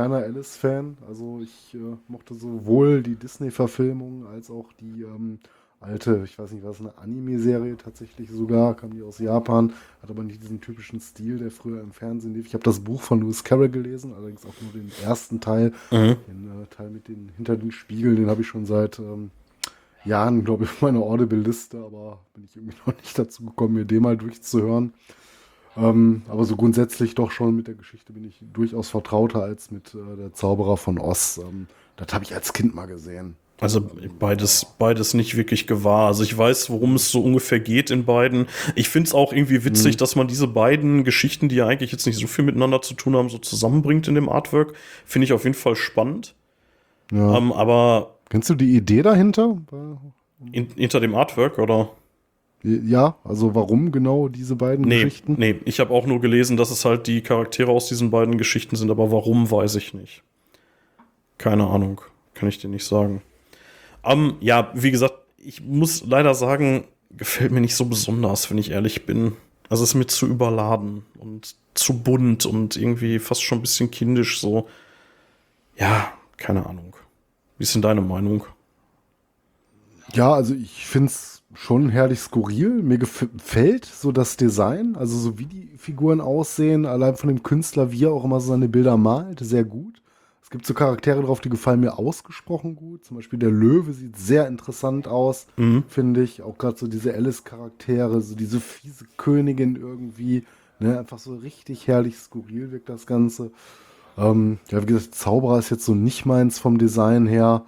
kleiner 0.00 0.24
Alice-Fan. 0.24 0.96
Also 1.06 1.40
ich 1.42 1.74
äh, 1.74 1.96
mochte 2.08 2.34
sowohl 2.34 3.02
die 3.02 3.16
Disney-Verfilmung 3.16 4.26
als 4.26 4.50
auch 4.50 4.72
die 4.80 5.02
ähm, 5.02 5.38
alte, 5.80 6.22
ich 6.24 6.38
weiß 6.38 6.52
nicht 6.52 6.64
was, 6.64 6.80
eine 6.80 6.96
Anime-Serie 6.96 7.76
tatsächlich 7.76 8.30
sogar, 8.30 8.74
kam 8.76 8.92
die 8.92 9.02
aus 9.02 9.18
Japan, 9.18 9.72
hat 10.02 10.10
aber 10.10 10.22
nicht 10.22 10.42
diesen 10.42 10.60
typischen 10.60 11.00
Stil, 11.00 11.38
der 11.38 11.50
früher 11.50 11.80
im 11.82 11.92
Fernsehen 11.92 12.34
lief. 12.34 12.46
Ich 12.46 12.54
habe 12.54 12.64
das 12.64 12.80
Buch 12.80 13.02
von 13.02 13.20
Lewis 13.20 13.44
Carroll 13.44 13.68
gelesen, 13.68 14.14
allerdings 14.14 14.44
auch 14.44 14.54
nur 14.62 14.72
den 14.72 14.90
ersten 15.02 15.40
Teil, 15.40 15.72
mhm. 15.90 16.16
den 16.28 16.62
äh, 16.62 16.66
Teil 16.74 16.90
mit 16.90 17.08
den 17.08 17.30
hinter 17.36 17.56
den 17.56 17.72
Spiegeln, 17.72 18.16
den 18.16 18.28
habe 18.28 18.40
ich 18.40 18.48
schon 18.48 18.64
seit 18.64 18.98
ähm, 18.98 19.30
Jahren, 20.04 20.44
glaube 20.44 20.64
ich, 20.64 20.70
auf 20.70 20.82
meiner 20.82 21.00
Audible-Liste, 21.00 21.78
aber 21.78 22.20
bin 22.34 22.44
ich 22.44 22.56
irgendwie 22.56 22.76
noch 22.86 22.96
nicht 22.96 23.18
dazu 23.18 23.44
gekommen, 23.44 23.74
mir 23.74 23.84
den 23.84 24.02
mal 24.02 24.16
durchzuhören. 24.16 24.94
Ähm, 25.76 26.22
aber 26.28 26.44
so 26.44 26.56
grundsätzlich 26.56 27.14
doch 27.14 27.30
schon 27.30 27.54
mit 27.54 27.68
der 27.68 27.74
Geschichte 27.74 28.12
bin 28.12 28.24
ich 28.26 28.42
durchaus 28.52 28.88
vertrauter 28.88 29.42
als 29.42 29.70
mit 29.70 29.94
äh, 29.94 30.16
der 30.16 30.32
Zauberer 30.32 30.76
von 30.76 30.98
Oz. 30.98 31.40
Ähm, 31.42 31.66
das 31.96 32.12
habe 32.12 32.24
ich 32.24 32.34
als 32.34 32.52
Kind 32.52 32.74
mal 32.74 32.86
gesehen. 32.86 33.36
Also 33.60 33.82
beides, 34.18 34.64
beides 34.78 35.12
nicht 35.12 35.36
wirklich 35.36 35.66
gewahr. 35.66 36.06
Also 36.06 36.22
ich 36.22 36.36
weiß, 36.36 36.70
worum 36.70 36.94
es 36.94 37.10
so 37.10 37.22
ungefähr 37.22 37.60
geht 37.60 37.90
in 37.90 38.06
beiden. 38.06 38.46
Ich 38.74 38.88
finde 38.88 39.08
es 39.08 39.14
auch 39.14 39.34
irgendwie 39.34 39.64
witzig, 39.64 39.96
mhm. 39.96 39.98
dass 39.98 40.16
man 40.16 40.28
diese 40.28 40.48
beiden 40.48 41.04
Geschichten, 41.04 41.50
die 41.50 41.56
ja 41.56 41.66
eigentlich 41.66 41.92
jetzt 41.92 42.06
nicht 42.06 42.18
so 42.18 42.26
viel 42.26 42.44
miteinander 42.44 42.80
zu 42.80 42.94
tun 42.94 43.14
haben, 43.14 43.28
so 43.28 43.36
zusammenbringt 43.36 44.08
in 44.08 44.14
dem 44.14 44.30
Artwork. 44.30 44.74
Finde 45.04 45.26
ich 45.26 45.34
auf 45.34 45.44
jeden 45.44 45.54
Fall 45.54 45.76
spannend. 45.76 46.34
Ja. 47.12 47.36
Ähm, 47.36 47.52
aber. 47.52 48.16
Kennst 48.30 48.48
du 48.48 48.54
die 48.54 48.76
Idee 48.76 49.02
dahinter? 49.02 49.58
In, 50.52 50.68
hinter 50.76 51.00
dem 51.00 51.14
Artwork, 51.14 51.58
oder? 51.58 51.90
Ja, 52.62 53.16
also 53.24 53.54
warum 53.54 53.90
genau 53.90 54.28
diese 54.28 54.54
beiden 54.54 54.84
nee, 54.84 55.04
Geschichten? 55.04 55.36
Nee, 55.38 55.60
ich 55.64 55.80
habe 55.80 55.94
auch 55.94 56.06
nur 56.06 56.20
gelesen, 56.20 56.56
dass 56.56 56.70
es 56.70 56.84
halt 56.84 57.06
die 57.06 57.22
Charaktere 57.22 57.70
aus 57.70 57.88
diesen 57.88 58.10
beiden 58.10 58.36
Geschichten 58.36 58.76
sind, 58.76 58.90
aber 58.90 59.10
warum, 59.10 59.50
weiß 59.50 59.76
ich 59.76 59.94
nicht. 59.94 60.22
Keine 61.38 61.66
Ahnung, 61.68 62.02
kann 62.34 62.48
ich 62.48 62.58
dir 62.58 62.68
nicht 62.68 62.84
sagen. 62.84 63.22
Um, 64.02 64.36
ja, 64.40 64.70
wie 64.74 64.90
gesagt, 64.90 65.14
ich 65.38 65.62
muss 65.62 66.04
leider 66.06 66.34
sagen, 66.34 66.84
gefällt 67.16 67.50
mir 67.50 67.62
nicht 67.62 67.74
so 67.74 67.86
besonders, 67.86 68.50
wenn 68.50 68.58
ich 68.58 68.70
ehrlich 68.70 69.06
bin. 69.06 69.36
Also 69.70 69.84
es 69.84 69.90
ist 69.90 69.94
mir 69.94 70.06
zu 70.06 70.26
überladen 70.26 71.06
und 71.18 71.54
zu 71.74 72.02
bunt 72.02 72.44
und 72.44 72.76
irgendwie 72.76 73.18
fast 73.18 73.42
schon 73.42 73.58
ein 73.58 73.62
bisschen 73.62 73.90
kindisch 73.90 74.40
so. 74.40 74.68
Ja, 75.76 76.12
keine 76.36 76.66
Ahnung. 76.66 76.94
Wie 77.56 77.62
ist 77.62 77.74
denn 77.74 77.82
deine 77.82 78.00
Meinung? 78.00 78.44
Ja, 80.12 80.34
also 80.34 80.54
ich 80.54 80.86
finde 80.86 81.06
es 81.06 81.39
schon 81.54 81.88
herrlich 81.88 82.20
skurril. 82.20 82.82
Mir 82.82 82.98
gefällt 82.98 83.84
so 83.84 84.12
das 84.12 84.36
Design, 84.36 84.96
also 84.96 85.16
so 85.18 85.38
wie 85.38 85.46
die 85.46 85.70
Figuren 85.76 86.20
aussehen, 86.20 86.86
allein 86.86 87.16
von 87.16 87.28
dem 87.28 87.42
Künstler, 87.42 87.92
wie 87.92 88.04
er 88.04 88.12
auch 88.12 88.24
immer 88.24 88.40
so 88.40 88.48
seine 88.48 88.68
Bilder 88.68 88.96
malt, 88.96 89.40
sehr 89.40 89.64
gut. 89.64 90.00
Es 90.42 90.50
gibt 90.50 90.66
so 90.66 90.74
Charaktere 90.74 91.22
drauf, 91.22 91.40
die 91.40 91.48
gefallen 91.48 91.78
mir 91.78 91.96
ausgesprochen 91.96 92.74
gut. 92.74 93.04
Zum 93.04 93.16
Beispiel 93.16 93.38
der 93.38 93.52
Löwe 93.52 93.92
sieht 93.92 94.16
sehr 94.16 94.48
interessant 94.48 95.06
aus, 95.06 95.46
mhm. 95.56 95.84
finde 95.86 96.24
ich. 96.24 96.42
Auch 96.42 96.58
gerade 96.58 96.76
so 96.76 96.88
diese 96.88 97.14
Alice-Charaktere, 97.14 98.20
so 98.20 98.34
diese 98.34 98.58
fiese 98.58 99.04
Königin 99.16 99.76
irgendwie. 99.76 100.42
Ne? 100.80 100.98
Einfach 100.98 101.20
so 101.20 101.36
richtig 101.36 101.86
herrlich 101.86 102.16
skurril 102.16 102.72
wirkt 102.72 102.88
das 102.88 103.06
Ganze. 103.06 103.52
Ähm, 104.18 104.58
ja, 104.70 104.82
wie 104.82 104.86
gesagt, 104.86 105.14
Zauberer 105.14 105.60
ist 105.60 105.70
jetzt 105.70 105.84
so 105.84 105.94
nicht 105.94 106.26
meins 106.26 106.58
vom 106.58 106.78
Design 106.78 107.26
her. 107.26 107.64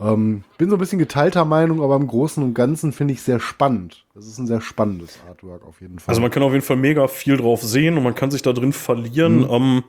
Ähm, 0.00 0.44
bin 0.58 0.70
so 0.70 0.76
ein 0.76 0.78
bisschen 0.78 0.98
geteilter 0.98 1.44
Meinung, 1.44 1.82
aber 1.82 1.96
im 1.96 2.06
Großen 2.06 2.42
und 2.42 2.54
Ganzen 2.54 2.92
finde 2.92 3.14
ich 3.14 3.22
sehr 3.22 3.40
spannend. 3.40 4.04
Das 4.14 4.26
ist 4.26 4.38
ein 4.38 4.46
sehr 4.46 4.60
spannendes 4.60 5.18
Artwork 5.28 5.66
auf 5.66 5.80
jeden 5.80 5.98
Fall. 5.98 6.12
Also 6.12 6.20
man 6.20 6.30
kann 6.30 6.42
auf 6.42 6.52
jeden 6.52 6.64
Fall 6.64 6.76
mega 6.76 7.08
viel 7.08 7.36
drauf 7.36 7.62
sehen 7.62 7.96
und 7.96 8.04
man 8.04 8.14
kann 8.14 8.30
sich 8.30 8.42
da 8.42 8.52
drin 8.52 8.72
verlieren. 8.72 9.40
Mhm. 9.40 9.50
Ähm, 9.50 9.84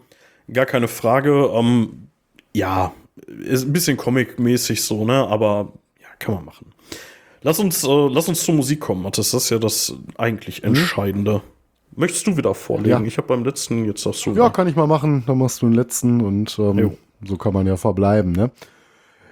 gar 0.51 0.65
keine 0.65 0.87
Frage. 0.87 1.49
Ähm, 1.53 2.07
ja, 2.53 2.91
ist 3.39 3.65
ein 3.65 3.73
bisschen 3.73 3.97
Comic-mäßig 3.97 4.83
so, 4.83 5.05
ne? 5.05 5.27
Aber 5.27 5.73
ja, 6.01 6.07
kann 6.17 6.35
man 6.35 6.45
machen. 6.45 6.73
Lass 7.41 7.59
uns, 7.59 7.83
äh, 7.83 8.07
lass 8.09 8.27
uns 8.27 8.43
zur 8.43 8.55
Musik 8.55 8.79
kommen, 8.79 9.03
Mathis. 9.03 9.31
Das 9.31 9.43
ist 9.43 9.49
ja 9.51 9.59
das 9.59 9.93
eigentlich 10.17 10.63
mhm. 10.63 10.69
Entscheidende. 10.69 11.33
Mhm. 11.35 11.41
Möchtest 11.95 12.27
du 12.27 12.37
wieder 12.37 12.55
vorlegen? 12.55 13.01
Ja. 13.01 13.07
Ich 13.07 13.17
habe 13.17 13.27
beim 13.27 13.43
letzten, 13.43 13.85
jetzt 13.85 14.01
sagst 14.03 14.25
du. 14.25 14.33
Ja, 14.33 14.49
kann 14.49 14.67
ich 14.67 14.75
mal 14.75 14.87
machen. 14.87 15.23
Dann 15.27 15.37
machst 15.37 15.61
du 15.61 15.67
den 15.67 15.75
letzten 15.75 16.21
und 16.21 16.57
ähm, 16.59 16.97
so 17.25 17.35
kann 17.37 17.53
man 17.53 17.67
ja 17.67 17.77
verbleiben, 17.77 18.31
ne? 18.31 18.51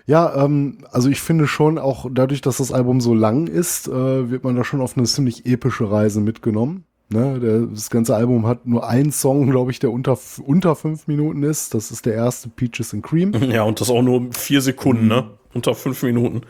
Ja, 0.07 0.43
ähm, 0.43 0.77
also 0.91 1.09
ich 1.09 1.21
finde 1.21 1.47
schon, 1.47 1.77
auch 1.77 2.07
dadurch, 2.09 2.41
dass 2.41 2.57
das 2.57 2.71
Album 2.71 3.01
so 3.01 3.13
lang 3.13 3.47
ist, 3.47 3.89
äh, 3.89 4.31
wird 4.31 4.43
man 4.43 4.55
da 4.55 4.63
schon 4.63 4.81
auf 4.81 4.97
eine 4.97 5.05
ziemlich 5.05 5.45
epische 5.45 5.91
Reise 5.91 6.21
mitgenommen. 6.21 6.85
Ne, 7.09 7.39
der, 7.39 7.59
das 7.61 7.89
ganze 7.89 8.15
Album 8.15 8.45
hat 8.45 8.65
nur 8.65 8.87
einen 8.87 9.13
Song, 9.13 9.49
glaube 9.49 9.71
ich, 9.71 9.79
der 9.79 9.91
unter, 9.91 10.17
unter 10.45 10.75
fünf 10.75 11.07
Minuten 11.07 11.43
ist. 11.43 11.73
Das 11.73 11.91
ist 11.91 12.05
der 12.05 12.15
erste 12.15 12.49
Peaches 12.49 12.93
and 12.93 13.03
Cream. 13.03 13.31
Ja, 13.51 13.63
und 13.63 13.79
das 13.79 13.89
auch 13.89 14.01
nur 14.01 14.33
vier 14.33 14.61
Sekunden, 14.61 15.03
mhm. 15.03 15.09
ne? 15.09 15.29
Unter 15.53 15.75
fünf 15.75 16.03
Minuten. 16.03 16.41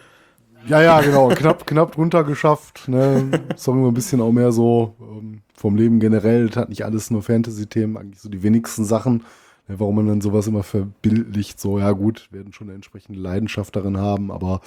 Ja, 0.68 0.82
ja, 0.82 1.02
genau. 1.02 1.30
knapp, 1.30 1.66
knapp 1.66 1.94
drunter 1.94 2.24
geschafft. 2.24 2.88
Ne? 2.88 3.30
Song 3.56 3.88
ein 3.88 3.94
bisschen 3.94 4.20
auch 4.20 4.32
mehr 4.32 4.52
so 4.52 4.96
ähm, 5.00 5.42
vom 5.56 5.76
Leben 5.76 6.00
generell. 6.00 6.48
Das 6.48 6.58
hat 6.58 6.70
nicht 6.70 6.84
alles 6.84 7.10
nur 7.10 7.22
Fantasy-Themen, 7.22 7.96
eigentlich 7.96 8.22
so 8.22 8.30
die 8.30 8.44
wenigsten 8.44 8.84
Sachen. 8.84 9.24
Warum 9.68 9.98
man 9.98 10.07
dann 10.07 10.22
sowas 10.22 10.48
immer 10.48 10.64
verbildlicht, 10.64 11.60
so, 11.60 11.80
ja 11.80 11.91
gut, 11.91 12.30
werden 12.31 12.53
schon 12.53 12.68
eine 12.68 12.76
entsprechende 12.76 13.19
Leidenschaft 13.19 13.76
darin 13.76 13.98
haben, 13.98 14.31
aber 14.31 14.61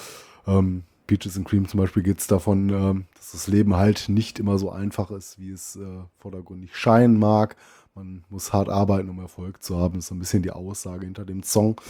ähm, 0.46 0.82
Peaches 1.06 1.36
and 1.36 1.48
Cream 1.48 1.66
zum 1.66 1.80
Beispiel 1.80 2.02
geht 2.02 2.20
es 2.20 2.26
davon, 2.26 2.70
äh, 2.70 3.02
dass 3.16 3.32
das 3.32 3.48
Leben 3.48 3.76
halt 3.76 4.08
nicht 4.08 4.38
immer 4.38 4.58
so 4.58 4.70
einfach 4.70 5.10
ist, 5.10 5.40
wie 5.40 5.50
es 5.50 5.76
äh, 5.76 5.84
vordergründig 6.18 6.76
scheinen 6.76 7.18
mag. 7.18 7.56
Man 7.94 8.24
muss 8.30 8.52
hart 8.52 8.68
arbeiten, 8.68 9.08
um 9.08 9.18
Erfolg 9.18 9.62
zu 9.62 9.76
haben. 9.76 9.98
Ist 9.98 10.06
so 10.06 10.14
ein 10.14 10.20
bisschen 10.20 10.42
die 10.42 10.52
Aussage 10.52 11.06
hinter 11.06 11.24
dem 11.24 11.42
Song. 11.42 11.80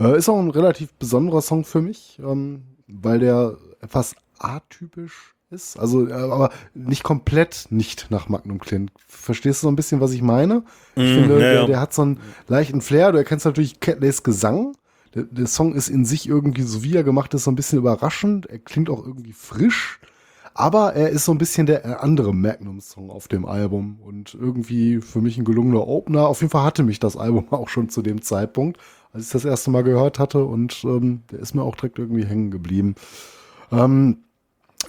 Äh, 0.00 0.16
ist 0.16 0.28
auch 0.30 0.38
ein 0.38 0.50
relativ 0.50 0.92
besonderer 0.94 1.42
Song 1.42 1.64
für 1.64 1.82
mich, 1.82 2.18
ähm, 2.24 2.62
weil 2.86 3.18
der 3.18 3.58
etwas 3.80 4.16
atypisch 4.38 5.31
ist. 5.52 5.78
Also, 5.78 6.08
äh, 6.08 6.12
aber 6.12 6.50
nicht 6.74 7.02
komplett 7.04 7.66
nicht 7.70 8.08
nach 8.10 8.28
Magnum 8.28 8.58
klingt. 8.58 8.92
Verstehst 9.06 9.62
du 9.62 9.66
so 9.66 9.72
ein 9.72 9.76
bisschen, 9.76 10.00
was 10.00 10.12
ich 10.12 10.22
meine? 10.22 10.64
Ich 11.04 11.12
Mm, 11.12 11.12
finde, 11.12 11.44
ja, 11.44 11.46
der, 11.46 11.64
der 11.64 11.80
hat 11.80 11.94
so 11.94 12.02
einen 12.02 12.20
leichten 12.48 12.80
Flair. 12.80 13.12
Du 13.12 13.18
erkennst 13.18 13.46
natürlich 13.46 13.80
Catleys 13.80 14.22
Gesang. 14.22 14.74
Der, 15.14 15.24
der 15.24 15.46
Song 15.46 15.74
ist 15.74 15.88
in 15.88 16.04
sich 16.04 16.28
irgendwie, 16.28 16.62
so 16.62 16.82
wie 16.82 16.96
er 16.96 17.04
gemacht 17.04 17.34
ist, 17.34 17.44
so 17.44 17.50
ein 17.50 17.56
bisschen 17.56 17.78
überraschend. 17.78 18.46
Er 18.46 18.58
klingt 18.58 18.90
auch 18.90 19.04
irgendwie 19.06 19.32
frisch. 19.32 20.00
Aber 20.54 20.94
er 20.94 21.08
ist 21.10 21.24
so 21.24 21.32
ein 21.32 21.38
bisschen 21.38 21.66
der 21.66 22.02
andere 22.02 22.34
Magnum-Song 22.34 23.10
auf 23.10 23.26
dem 23.26 23.46
Album 23.46 23.98
und 24.02 24.34
irgendwie 24.34 25.00
für 25.00 25.20
mich 25.22 25.38
ein 25.38 25.44
gelungener 25.44 25.86
Opener. 25.88 26.28
Auf 26.28 26.42
jeden 26.42 26.50
Fall 26.50 26.64
hatte 26.64 26.82
mich 26.82 27.00
das 27.00 27.16
Album 27.16 27.46
auch 27.52 27.68
schon 27.70 27.88
zu 27.88 28.02
dem 28.02 28.20
Zeitpunkt, 28.22 28.78
als 29.12 29.26
ich 29.26 29.32
das 29.32 29.44
erste 29.46 29.70
Mal 29.70 29.82
gehört 29.82 30.18
hatte 30.18 30.44
und 30.44 30.84
ähm, 30.84 31.22
der 31.30 31.38
ist 31.40 31.54
mir 31.54 31.62
auch 31.62 31.76
direkt 31.76 31.98
irgendwie 31.98 32.26
hängen 32.26 32.50
geblieben. 32.50 32.96
Ähm, 33.70 34.18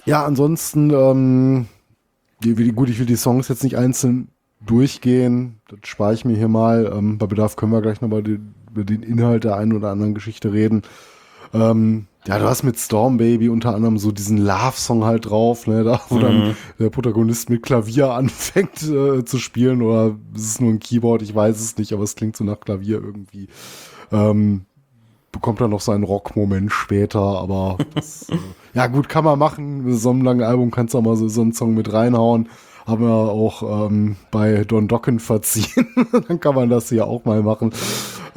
ja, 0.04 0.24
ansonsten, 0.24 0.90
ähm, 0.90 1.66
die, 2.42 2.54
gut, 2.72 2.90
ich 2.90 2.98
will 2.98 3.06
die 3.06 3.16
Songs 3.16 3.48
jetzt 3.48 3.64
nicht 3.64 3.76
einzeln 3.76 4.28
durchgehen. 4.64 5.60
Das 5.68 5.80
spare 5.84 6.14
ich 6.14 6.24
mir 6.24 6.36
hier 6.36 6.48
mal. 6.48 6.92
Ähm, 6.94 7.18
bei 7.18 7.26
Bedarf 7.26 7.56
können 7.56 7.72
wir 7.72 7.82
gleich 7.82 8.00
nochmal 8.00 8.26
über 8.26 8.84
den 8.84 9.02
Inhalt 9.02 9.44
der 9.44 9.56
einen 9.56 9.72
oder 9.72 9.90
anderen 9.90 10.14
Geschichte 10.14 10.52
reden. 10.52 10.82
Ähm, 11.52 12.06
ja, 12.26 12.38
du 12.38 12.46
hast 12.46 12.62
mit 12.62 12.78
Storm 12.78 13.18
Baby 13.18 13.48
unter 13.48 13.74
anderem 13.74 13.98
so 13.98 14.10
diesen 14.10 14.38
Love-Song 14.38 15.04
halt 15.04 15.26
drauf, 15.26 15.66
ne, 15.66 15.84
da 15.84 16.00
wo 16.08 16.18
dann 16.18 16.56
der 16.78 16.88
Protagonist 16.88 17.50
mit 17.50 17.62
Klavier 17.62 18.10
anfängt 18.14 18.82
äh, 18.82 19.24
zu 19.24 19.38
spielen 19.38 19.82
oder 19.82 20.16
ist 20.34 20.46
es 20.46 20.60
nur 20.60 20.70
ein 20.70 20.80
Keyboard, 20.80 21.22
ich 21.22 21.34
weiß 21.34 21.60
es 21.60 21.76
nicht, 21.76 21.92
aber 21.92 22.02
es 22.02 22.16
klingt 22.16 22.36
so 22.36 22.44
nach 22.44 22.60
Klavier 22.60 23.02
irgendwie. 23.02 23.48
Ähm, 24.10 24.62
bekommt 25.34 25.60
dann 25.60 25.70
noch 25.70 25.80
seinen 25.80 26.04
Rock-Moment 26.04 26.72
später, 26.72 27.20
aber 27.20 27.76
das, 27.94 28.28
äh, 28.30 28.38
ja 28.72 28.86
gut, 28.86 29.08
kann 29.10 29.24
man 29.24 29.38
machen. 29.38 29.84
Mit 29.84 29.98
so 29.98 30.10
einem 30.10 30.22
langen 30.22 30.42
Album 30.42 30.70
kannst 30.70 30.94
du 30.94 30.98
auch 30.98 31.02
mal 31.02 31.16
so, 31.16 31.28
so 31.28 31.42
einen 31.42 31.52
Song 31.52 31.74
mit 31.74 31.92
reinhauen. 31.92 32.48
Haben 32.86 33.04
wir 33.04 33.14
auch 33.14 33.86
ähm, 33.86 34.16
bei 34.30 34.64
Don 34.64 34.88
Dokken 34.88 35.18
verziehen. 35.18 35.86
dann 36.28 36.40
kann 36.40 36.54
man 36.54 36.68
das 36.68 36.90
hier 36.90 37.06
auch 37.06 37.24
mal 37.24 37.42
machen. 37.42 37.72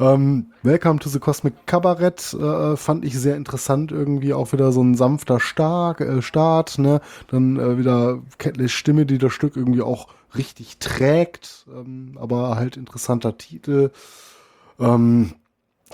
Ähm, 0.00 0.52
Welcome 0.62 1.00
to 1.00 1.08
the 1.08 1.18
Cosmic 1.18 1.66
Cabaret 1.66 2.34
äh, 2.34 2.76
fand 2.76 3.04
ich 3.04 3.18
sehr 3.18 3.36
interessant 3.36 3.92
irgendwie. 3.92 4.32
Auch 4.32 4.52
wieder 4.52 4.72
so 4.72 4.82
ein 4.82 4.94
sanfter 4.94 5.38
Stark, 5.38 6.00
äh, 6.00 6.22
Start. 6.22 6.78
Ne? 6.78 7.00
Dann 7.28 7.58
äh, 7.58 7.78
wieder 7.78 8.20
Catleys 8.38 8.72
Stimme, 8.72 9.06
die 9.06 9.18
das 9.18 9.32
Stück 9.32 9.56
irgendwie 9.56 9.82
auch 9.82 10.08
richtig 10.36 10.78
trägt. 10.78 11.66
Ähm, 11.68 12.16
aber 12.18 12.56
halt 12.56 12.78
interessanter 12.78 13.36
Titel. 13.36 13.90
Ähm, 14.80 15.34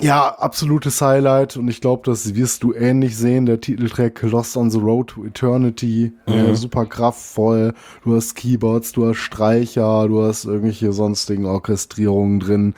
ja, 0.01 0.29
absolutes 0.29 1.01
Highlight 1.01 1.57
und 1.57 1.69
ich 1.69 1.81
glaube, 1.81 2.03
das 2.05 2.35
wirst 2.35 2.63
du 2.63 2.73
ähnlich 2.73 3.17
sehen. 3.17 3.47
Der 3.47 3.61
Titeltrack 3.61 4.23
Lost 4.23 4.57
on 4.57 4.71
the 4.71 4.79
Road 4.79 5.09
to 5.09 5.25
Eternity, 5.25 6.13
äh, 6.27 6.55
super 6.55 6.87
kraftvoll. 6.87 7.75
Du 8.05 8.17
hast 8.17 8.35
Keyboards, 8.35 8.93
du 8.93 9.09
hast 9.09 9.19
Streicher, 9.19 10.09
du 10.09 10.23
hast 10.23 10.45
irgendwelche 10.45 10.93
sonstigen 10.93 11.47
Orchestrierungen 11.47 12.41
drin. 12.41 12.75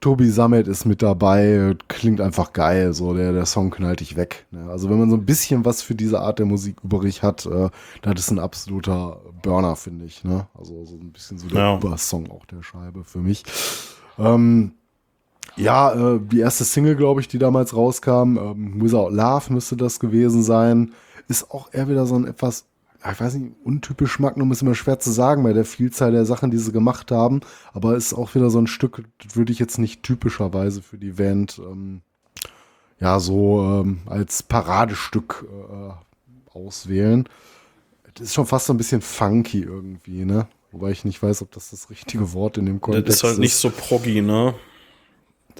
Tobi 0.00 0.30
Sammet 0.30 0.66
ist 0.66 0.84
mit 0.84 1.00
dabei, 1.00 1.76
klingt 1.86 2.20
einfach 2.20 2.52
geil, 2.52 2.92
so 2.92 3.14
der, 3.14 3.32
der 3.32 3.46
Song 3.46 3.70
knallt 3.70 4.00
dich 4.00 4.16
weg. 4.16 4.46
Ne? 4.50 4.68
Also 4.68 4.90
wenn 4.90 4.98
man 4.98 5.08
so 5.08 5.16
ein 5.16 5.24
bisschen 5.24 5.64
was 5.64 5.80
für 5.80 5.94
diese 5.94 6.20
Art 6.20 6.40
der 6.40 6.46
Musik 6.46 6.78
übrig 6.82 7.22
hat, 7.22 7.46
äh, 7.46 7.70
das 8.02 8.14
ist 8.18 8.30
ein 8.32 8.40
absoluter 8.40 9.20
Burner, 9.42 9.76
finde 9.76 10.04
ich. 10.04 10.24
Ne? 10.24 10.48
Also 10.58 10.84
so 10.84 10.96
ein 10.96 11.12
bisschen 11.12 11.38
so 11.38 11.46
der 11.46 11.58
Ja. 11.58 11.76
Übersong 11.76 12.30
auch 12.32 12.44
der 12.46 12.64
Scheibe 12.64 13.04
für 13.04 13.20
mich. 13.20 13.44
Ähm, 14.18 14.72
ja, 15.56 15.92
äh, 15.92 16.20
die 16.20 16.40
erste 16.40 16.64
Single, 16.64 16.96
glaube 16.96 17.20
ich, 17.20 17.28
die 17.28 17.38
damals 17.38 17.74
rauskam, 17.76 18.36
ähm, 18.38 18.82
Without 18.82 19.10
Love 19.10 19.52
müsste 19.52 19.76
das 19.76 20.00
gewesen 20.00 20.42
sein, 20.42 20.92
ist 21.28 21.50
auch 21.50 21.72
eher 21.72 21.88
wieder 21.88 22.06
so 22.06 22.16
ein 22.16 22.26
etwas, 22.26 22.66
ich 23.10 23.20
weiß 23.20 23.34
nicht, 23.34 23.54
untypisch 23.64 24.18
Magnum 24.18 24.52
ist 24.52 24.62
immer 24.62 24.74
schwer 24.74 24.98
zu 24.98 25.10
sagen 25.10 25.42
bei 25.42 25.52
der 25.52 25.64
Vielzahl 25.64 26.12
der 26.12 26.24
Sachen, 26.24 26.50
die 26.50 26.58
sie 26.58 26.72
gemacht 26.72 27.10
haben, 27.10 27.40
aber 27.72 27.96
ist 27.96 28.14
auch 28.14 28.34
wieder 28.34 28.50
so 28.50 28.58
ein 28.58 28.66
Stück, 28.66 29.02
würde 29.34 29.52
ich 29.52 29.58
jetzt 29.58 29.78
nicht 29.78 30.02
typischerweise 30.02 30.82
für 30.82 30.98
die 30.98 31.12
Band, 31.12 31.60
ähm, 31.64 32.02
ja, 33.00 33.18
so 33.18 33.62
ähm, 33.62 34.02
als 34.06 34.42
Paradestück 34.44 35.44
äh, 35.48 36.56
auswählen. 36.56 37.28
Das 38.14 38.26
ist 38.26 38.34
schon 38.34 38.46
fast 38.46 38.66
so 38.66 38.72
ein 38.72 38.76
bisschen 38.76 39.00
funky 39.00 39.62
irgendwie, 39.62 40.24
ne? 40.24 40.46
Wobei 40.70 40.90
ich 40.90 41.04
nicht 41.04 41.22
weiß, 41.22 41.42
ob 41.42 41.50
das 41.50 41.70
das 41.70 41.90
richtige 41.90 42.32
Wort 42.32 42.58
in 42.58 42.66
dem 42.66 42.80
Kontext 42.80 43.08
Das 43.08 43.16
ist 43.16 43.24
halt 43.24 43.38
nicht 43.38 43.54
so 43.54 43.70
proggy, 43.70 44.22
ne? 44.22 44.54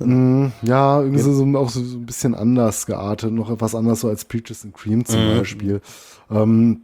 Mm, 0.01 0.47
Ja, 0.63 1.01
irgendwie 1.01 1.21
so, 1.23 1.33
so, 1.33 1.45
auch 1.59 1.69
so, 1.71 1.83
so 1.83 1.99
ein 1.99 2.07
bisschen 2.07 2.35
anders 2.35 2.87
geartet, 2.87 3.33
noch 3.33 3.51
etwas 3.51 3.75
anders 3.75 4.01
so 4.01 4.09
als 4.09 4.25
Peaches 4.25 4.65
and 4.65 4.75
Cream 4.75 5.05
zum 5.05 5.25
Mhm. 5.25 5.39
Beispiel. 5.39 5.81
Ähm, 6.31 6.83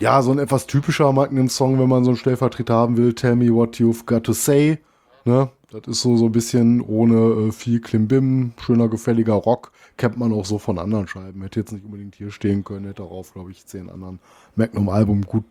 ja, 0.00 0.22
so 0.22 0.32
ein 0.32 0.38
etwas 0.38 0.66
typischer 0.66 1.12
Magnum-Song, 1.12 1.78
wenn 1.78 1.88
man 1.88 2.04
so 2.04 2.10
einen 2.10 2.16
Stellvertreter 2.16 2.74
haben 2.74 2.96
will, 2.96 3.14
Tell 3.14 3.36
Me 3.36 3.52
What 3.54 3.76
You've 3.76 4.06
Got 4.06 4.24
to 4.24 4.32
Say. 4.32 4.78
Ne? 5.24 5.50
Das 5.70 5.82
ist 5.88 6.02
so, 6.02 6.16
so 6.16 6.26
ein 6.26 6.32
bisschen 6.32 6.80
ohne 6.80 7.48
äh, 7.48 7.52
viel 7.52 7.80
Klimbim, 7.80 8.52
schöner, 8.60 8.88
gefälliger 8.88 9.34
Rock. 9.34 9.72
Kennt 9.96 10.16
man 10.16 10.32
auch 10.32 10.44
so 10.44 10.58
von 10.58 10.78
anderen 10.78 11.08
Scheiben. 11.08 11.42
Hätte 11.42 11.60
jetzt 11.60 11.72
nicht 11.72 11.84
unbedingt 11.84 12.14
hier 12.16 12.30
stehen 12.30 12.64
können, 12.64 12.84
hätte 12.86 13.02
darauf, 13.02 13.32
glaube 13.32 13.50
ich, 13.50 13.66
zehn 13.66 13.88
anderen 13.90 14.18
Magnum-Alben 14.56 15.22
gut, 15.22 15.44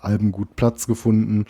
Alben 0.00 0.32
gut 0.32 0.56
Platz 0.56 0.86
gefunden. 0.86 1.46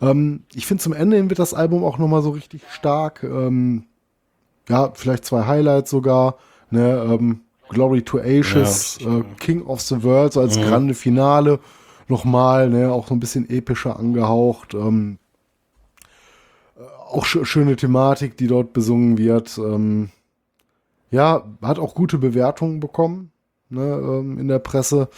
Ähm, 0.00 0.42
ich 0.54 0.66
finde, 0.66 0.82
zum 0.82 0.92
Ende 0.92 1.16
hin 1.16 1.30
wird 1.30 1.38
das 1.38 1.54
Album 1.54 1.82
auch 1.84 1.98
nochmal 1.98 2.22
so 2.22 2.30
richtig 2.30 2.62
stark. 2.70 3.22
Ähm, 3.24 3.84
ja, 4.68 4.90
vielleicht 4.94 5.24
zwei 5.24 5.46
Highlights 5.46 5.90
sogar. 5.90 6.36
Ne, 6.70 7.06
ähm, 7.08 7.40
Glory 7.68 8.02
to 8.02 8.18
Ashes, 8.18 8.98
Ja, 9.00 9.18
äh, 9.18 9.24
King 9.38 9.62
of 9.66 9.80
the 9.80 10.02
World, 10.02 10.32
so 10.32 10.40
als 10.40 10.56
grande 10.56 10.94
Finale 10.94 11.58
nochmal, 12.08 12.68
ne, 12.68 12.92
auch 12.92 13.08
so 13.08 13.14
ein 13.14 13.20
bisschen 13.20 13.48
epischer 13.50 13.98
angehaucht. 13.98 14.74
Ähm, 14.74 15.18
äh, 16.76 16.82
auch 17.10 17.24
sch 17.24 17.38
schöne 17.42 17.76
Thematik, 17.76 18.36
die 18.36 18.46
dort 18.46 18.72
besungen 18.72 19.18
wird. 19.18 19.58
Ähm, 19.58 20.10
ja, 21.10 21.44
hat 21.62 21.78
auch 21.78 21.94
gute 21.94 22.18
Bewertungen 22.18 22.80
bekommen 22.80 23.30
ne, 23.68 23.82
ähm, 23.82 24.38
in 24.38 24.48
der 24.48 24.58
Presse. 24.58 25.08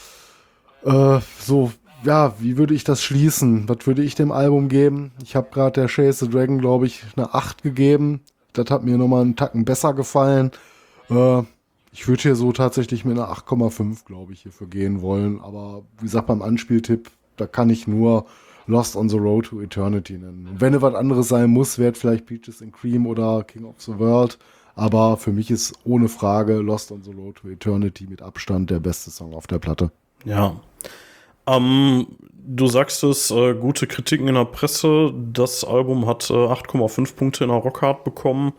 Äh, 0.84 1.20
so, 1.40 1.72
ja, 2.04 2.34
wie 2.38 2.56
würde 2.56 2.74
ich 2.74 2.84
das 2.84 3.02
schließen? 3.02 3.68
Was 3.68 3.86
würde 3.86 4.02
ich 4.02 4.14
dem 4.14 4.32
Album 4.32 4.68
geben? 4.68 5.12
Ich 5.22 5.36
habe 5.36 5.48
gerade 5.52 5.80
der 5.80 5.88
Chase 5.88 6.26
the 6.26 6.30
Dragon, 6.30 6.58
glaube 6.58 6.86
ich, 6.86 7.04
eine 7.16 7.34
8 7.34 7.62
gegeben. 7.62 8.20
Das 8.58 8.70
hat 8.70 8.84
mir 8.84 8.98
nochmal 8.98 9.22
einen 9.22 9.36
Tacken 9.36 9.64
besser 9.64 9.94
gefallen. 9.94 10.50
Äh, 11.10 11.42
ich 11.92 12.06
würde 12.06 12.22
hier 12.22 12.36
so 12.36 12.52
tatsächlich 12.52 13.04
mit 13.04 13.18
einer 13.18 13.32
8,5, 13.32 14.04
glaube 14.04 14.32
ich, 14.32 14.42
hierfür 14.42 14.66
gehen 14.66 15.00
wollen. 15.00 15.40
Aber 15.40 15.82
wie 15.98 16.04
gesagt, 16.04 16.26
beim 16.26 16.42
Anspieltipp, 16.42 17.10
da 17.36 17.46
kann 17.46 17.70
ich 17.70 17.86
nur 17.86 18.26
Lost 18.66 18.96
on 18.96 19.08
the 19.08 19.16
Road 19.16 19.46
to 19.46 19.60
Eternity 19.62 20.18
nennen. 20.18 20.46
Und 20.46 20.60
wenn 20.60 20.74
es 20.74 20.82
was 20.82 20.94
anderes 20.94 21.28
sein 21.28 21.50
muss, 21.50 21.78
wäre 21.78 21.94
vielleicht 21.94 22.26
Peaches 22.26 22.60
and 22.62 22.72
Cream 22.72 23.06
oder 23.06 23.42
King 23.44 23.64
of 23.64 23.80
the 23.80 23.98
World. 23.98 24.38
Aber 24.74 25.16
für 25.16 25.32
mich 25.32 25.50
ist 25.50 25.74
ohne 25.84 26.08
Frage 26.08 26.58
Lost 26.58 26.92
on 26.92 27.02
the 27.02 27.12
Road 27.12 27.36
to 27.36 27.48
Eternity 27.48 28.06
mit 28.06 28.22
Abstand 28.22 28.70
der 28.70 28.78
beste 28.78 29.10
Song 29.10 29.34
auf 29.34 29.46
der 29.46 29.58
Platte. 29.58 29.90
Ja. 30.24 30.60
Ähm, 31.46 32.06
du 32.48 32.66
sagst 32.66 33.04
es, 33.04 33.30
äh, 33.30 33.54
gute 33.54 33.86
Kritiken 33.86 34.28
in 34.28 34.34
der 34.34 34.46
Presse. 34.46 35.12
Das 35.32 35.64
Album 35.64 36.06
hat 36.06 36.30
äh, 36.30 36.32
8,5 36.32 37.14
Punkte 37.14 37.44
in 37.44 37.50
der 37.50 37.58
Rockhard 37.58 38.04
bekommen. 38.04 38.54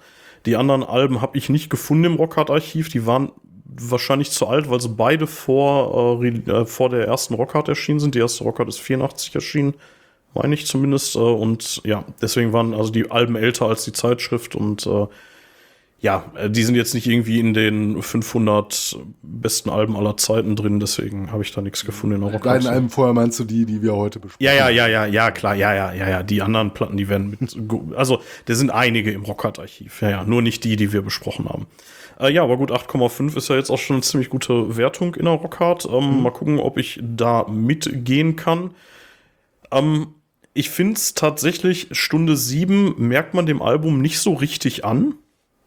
Die 0.46 0.56
anderen 0.56 0.84
Alben 0.84 1.22
habe 1.22 1.38
ich 1.38 1.50
nicht 1.50 1.70
gefunden 1.70 2.06
im 2.06 2.16
Rockhard-Archiv. 2.16 2.90
Die 2.90 3.06
waren 3.06 3.32
wahrscheinlich 3.66 4.32
zu 4.32 4.48
alt, 4.48 4.70
weil 4.70 4.80
sie 4.80 4.90
beide 4.90 5.28
vor, 5.28 6.22
äh, 6.24 6.28
äh, 6.28 6.66
vor 6.66 6.90
der 6.90 7.08
ersten 7.08 7.34
Rockhard 7.34 7.68
erschienen 7.68 8.00
sind. 8.00 8.16
Die 8.16 8.20
erste 8.20 8.44
Rockhard 8.44 8.70
ist 8.70 8.80
84 8.80 9.34
erschienen, 9.34 9.74
meine 10.34 10.54
ich 10.54 10.68
zumindest. 10.68 11.16
Äh, 11.16 11.20
und 11.20 11.82
ja, 11.84 12.06
deswegen 12.22 12.54
waren 12.54 12.76
also 12.76 12.92
die 12.92 13.10
Alben 13.10 13.36
älter 13.36 13.66
als 13.66 13.86
die 13.86 13.94
Zeitschrift 13.94 14.56
und 14.56 14.86
äh, 14.86 15.08
ja, 16.00 16.32
äh, 16.36 16.50
die 16.50 16.64
sind 16.64 16.76
jetzt 16.76 16.94
nicht 16.94 17.08
irgendwie 17.08 17.40
in 17.40 17.54
den 17.54 18.02
500 18.02 18.98
besten 19.22 19.70
Alben 19.70 19.98
aller 19.98 20.18
Zeiten 20.18 20.56
drin, 20.56 20.80
deswegen 20.80 21.32
habe 21.32 21.44
ich 21.44 21.52
da 21.52 21.62
nichts 21.62 21.86
gefunden 21.86 22.16
in 22.16 22.22
der 22.22 22.32
Rockhard. 22.32 22.64
Deinen 22.64 22.74
Alben 22.74 22.90
vorher 22.90 23.14
meinst 23.14 23.40
du 23.40 23.44
die, 23.44 23.66
die 23.66 23.82
wir 23.82 23.96
heute 23.96 24.20
besprechen? 24.20 24.46
Ja, 24.46 24.70
ja, 24.70 24.70
ja, 24.70 24.88
ja, 24.88 25.06
ja, 25.06 25.32
klar, 25.32 25.56
ja, 25.56 25.74
ja, 25.74 25.94
ja, 25.94 26.10
ja. 26.10 26.24
Die 26.24 26.42
anderen 26.42 26.74
Platten, 26.74 26.98
die 26.98 27.10
werden 27.10 27.30
mit, 27.30 27.58
also, 27.96 28.22
da 28.46 28.56
sind 28.56 28.70
einige 28.70 29.12
im 29.12 29.24
Rockhard-Archiv, 29.24 30.02
ja, 30.02 30.10
ja, 30.10 30.24
nur 30.24 30.42
nicht 30.42 30.64
die, 30.64 30.76
die 30.76 30.94
wir 30.94 31.02
besprochen 31.02 31.50
haben. 31.50 31.68
Äh, 32.20 32.32
ja, 32.32 32.44
aber 32.44 32.58
gut, 32.58 32.72
8,5 32.72 33.36
ist 33.38 33.50
ja 33.50 33.56
jetzt 33.56 33.70
auch 33.70 33.78
schon 33.78 33.98
eine 33.98 34.04
ziemlich 34.04 34.30
gute 34.30 34.78
Wertung 34.78 35.16
in 35.16 35.26
der 35.26 35.36
Rockhard. 35.36 35.88
Ähm, 35.92 36.24
Mal 36.24 36.32
gucken, 36.32 36.60
ob 36.60 36.78
ich 36.78 37.00
da 37.02 37.46
mitgehen 37.48 38.36
kann. 38.36 38.72
Ähm, 39.72 40.16
ich 40.54 40.70
finde 40.70 40.94
es 40.94 41.14
tatsächlich, 41.14 41.88
Stunde 41.92 42.36
7 42.36 42.96
merkt 42.98 43.34
man 43.34 43.46
dem 43.46 43.62
Album 43.62 44.02
nicht 44.02 44.20
so 44.20 44.34
richtig 44.34 44.84
an. 44.84 45.16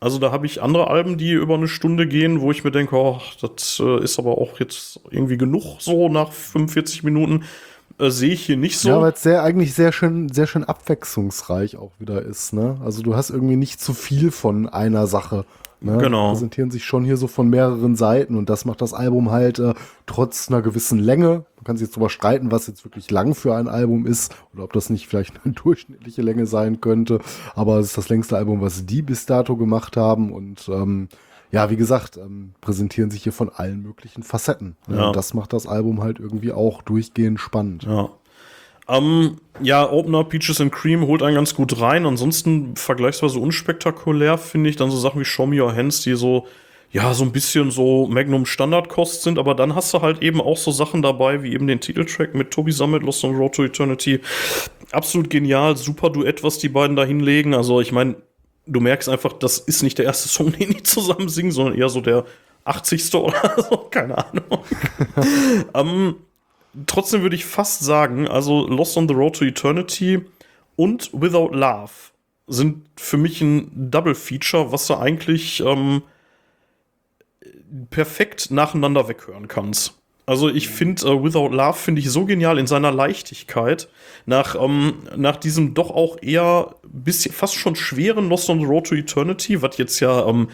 Also 0.03 0.19
da 0.19 0.33
habe 0.33 0.47
ich 0.47 0.61
andere 0.61 0.89
Alben, 0.89 1.17
die 1.17 1.31
über 1.31 1.55
eine 1.55 1.69
Stunde 1.69 2.09
gehen, 2.09 2.41
wo 2.41 2.51
ich 2.51 2.65
mir 2.65 2.73
denke, 2.73 2.97
oh, 2.97 3.21
das 3.41 3.81
äh, 3.81 4.03
ist 4.03 4.19
aber 4.19 4.37
auch 4.37 4.59
jetzt 4.59 4.99
irgendwie 5.11 5.37
genug 5.37 5.81
so 5.81 6.09
nach 6.09 6.33
45 6.33 7.05
Minuten. 7.05 7.45
äh, 8.01 8.11
sehe 8.11 8.33
ich 8.33 8.45
hier 8.47 8.57
nicht 8.57 8.79
so. 8.79 8.89
Ja, 8.89 9.01
weil 9.01 9.13
es 9.13 9.23
sehr, 9.23 9.45
eigentlich 9.45 9.75
sehr 9.75 9.93
schön, 9.93 10.29
sehr 10.29 10.49
schön 10.49 10.65
abwechslungsreich 10.65 11.77
auch 11.77 11.93
wieder 12.01 12.21
ist, 12.21 12.53
ne? 12.53 12.81
Also 12.85 13.03
du 13.03 13.15
hast 13.15 13.31
irgendwie 13.31 13.55
nicht 13.55 13.81
zu 13.81 13.95
viel 13.95 14.33
von 14.33 14.69
einer 14.69 15.07
Sache. 15.07 15.45
Ne? 15.83 15.99
Genau. 15.99 16.31
Präsentieren 16.31 16.71
sich 16.71 16.85
schon 16.85 17.05
hier 17.05 17.17
so 17.17 17.27
von 17.27 17.49
mehreren 17.49 17.97
Seiten 17.97 18.37
und 18.37 18.49
das 18.49 18.65
macht 18.65 18.81
das 18.81 18.95
Album 18.95 19.31
halt 19.31 19.59
äh, 19.59 19.75
trotz 20.07 20.49
einer 20.49 20.63
gewissen 20.63 20.99
Länge. 20.99 21.45
Man 21.57 21.65
kann 21.65 21.77
sich 21.77 21.87
jetzt 21.87 21.97
drüber 21.97 22.11
streiten, 22.11 22.51
was 22.51 22.67
jetzt 22.67 22.85
wirklich 22.85 23.11
lang 23.11 23.35
für 23.35 23.55
ein 23.55 23.69
Album 23.69 24.07
ist 24.07 24.35
oder 24.55 24.65
ob 24.65 24.73
das 24.73 24.91
nicht 24.91 25.09
vielleicht 25.09 25.35
eine 25.45 25.55
durchschnittliche 25.63 26.23
Länge 26.23 26.47
sein 26.47 26.81
könnte. 26.81 27.21
Aber 27.55 27.79
es 27.79 27.89
ist 27.89 27.99
das 27.99 28.09
längste 28.09 28.37
Album, 28.37 28.61
was 28.61 28.87
die 28.87 29.03
bis 29.03 29.27
dato 29.27 29.57
gemacht 29.57 29.97
haben 29.97 30.33
und 30.33 30.69
ähm, 30.69 31.09
ja, 31.53 31.69
wie 31.69 31.77
gesagt, 31.77 32.17
ähm, 32.17 32.55
präsentieren 32.63 33.11
sich 33.11 33.23
hier 33.23 33.33
von 33.33 33.51
allen 33.51 33.83
möglichen 33.83 34.23
Facetten. 34.23 34.77
Ne? 34.89 34.97
Ja. 34.97 35.07
Und 35.09 35.17
das 35.17 35.35
macht 35.35 35.53
das 35.53 35.67
Album 35.67 36.03
halt 36.03 36.19
irgendwie 36.19 36.51
auch 36.51 36.81
durchgehend 36.81 37.39
spannend. 37.41 37.85
Ja. 37.85 38.09
Ähm, 38.89 39.39
ja, 39.61 39.89
Opener 39.91 40.25
Peaches 40.25 40.61
and 40.61 40.73
Cream 40.73 41.07
holt 41.07 41.23
einen 41.23 41.37
ganz 41.37 41.55
gut 41.55 41.81
rein. 41.81 42.07
Ansonsten 42.07 42.77
vergleichsweise 42.77 43.39
unspektakulär 43.39 44.39
finde 44.39 44.71
ich 44.71 44.77
dann 44.77 44.91
so 44.91 44.97
Sachen 44.97 45.21
wie 45.21 45.25
Show 45.25 45.47
Me 45.47 45.63
Your 45.63 45.75
Hands, 45.75 46.01
die 46.03 46.15
so, 46.15 46.47
ja, 46.91 47.15
so 47.15 47.25
ein 47.25 47.33
bisschen 47.33 47.71
so 47.71 48.07
Magnum 48.09 48.45
Standardkost 48.45 49.23
sind. 49.23 49.39
Aber 49.39 49.55
dann 49.55 49.75
hast 49.75 49.95
du 49.95 50.01
halt 50.01 50.23
eben 50.23 50.41
auch 50.41 50.57
so 50.57 50.73
Sachen 50.73 51.03
dabei, 51.03 51.43
wie 51.43 51.53
eben 51.53 51.67
den 51.67 51.81
Titeltrack 51.81 52.35
mit 52.35 52.51
Toby 52.51 52.73
Summit, 52.73 53.03
Lost 53.03 53.25
on 53.25 53.37
Road 53.37 53.55
to 53.55 53.65
Eternity. 53.65 54.21
Absolut 54.91 55.31
genial, 55.31 55.77
super 55.77 56.11
Duett, 56.11 56.43
was 56.43 56.59
die 56.59 56.69
beiden 56.69 56.97
da 56.97 57.05
hinlegen. 57.05 57.55
Also 57.55 57.81
ich 57.81 57.93
meine, 57.93 58.17
du 58.67 58.81
merkst 58.81 59.09
einfach, 59.09 59.33
das 59.33 59.59
ist 59.59 59.83
nicht 59.83 59.99
der 59.99 60.07
erste 60.07 60.29
Song, 60.31 60.53
den 60.53 60.71
die 60.71 60.83
zusammen 60.83 61.29
singen, 61.29 61.53
sondern 61.53 61.77
eher 61.77 61.89
so 61.89 62.01
der 62.01 62.25
80. 62.65 63.15
oder 63.15 63.55
so, 63.71 63.77
keine 63.91 64.19
Ahnung. 64.19 64.65
ähm, 65.75 66.17
trotzdem 66.87 67.23
würde 67.23 67.37
ich 67.37 67.45
fast 67.45 67.81
sagen, 67.81 68.29
also 68.29 68.67
Lost 68.67 68.97
on 68.97 69.09
the 69.09 69.15
Road 69.15 69.37
to 69.37 69.45
Eternity 69.45 70.25
und 70.77 71.11
Without 71.13 71.51
Love 71.53 71.93
sind 72.47 72.87
für 72.97 73.17
mich 73.17 73.41
ein 73.41 73.91
Double 73.91 74.15
Feature, 74.15 74.73
was 74.73 74.87
du 74.87 74.97
eigentlich 74.97 75.61
ähm, 75.61 76.03
perfekt 77.91 78.51
nacheinander 78.51 79.09
weghören 79.09 79.49
kannst. 79.49 79.95
Also 80.25 80.49
ich 80.49 80.69
finde 80.69 81.07
äh, 81.07 81.23
Without 81.23 81.49
Love 81.49 81.79
finde 81.79 82.01
ich 82.01 82.11
so 82.11 82.25
genial 82.25 82.59
in 82.59 82.67
seiner 82.67 82.93
Leichtigkeit 82.93 83.89
nach 84.25 84.55
ähm, 84.55 84.99
nach 85.17 85.37
diesem 85.37 85.75
doch 85.75 85.91
auch 85.91 86.17
eher 86.23 86.77
bisschen 86.85 87.35
fast 87.35 87.55
schon 87.55 87.75
schweren 87.75 88.29
Lost 88.29 88.49
on 88.49 88.61
the 88.61 88.67
Road 88.67 88.87
to 88.87 88.95
Eternity, 88.95 89.63
was 89.63 89.77
jetzt 89.79 89.99
ja 90.01 90.27
ähm, 90.29 90.49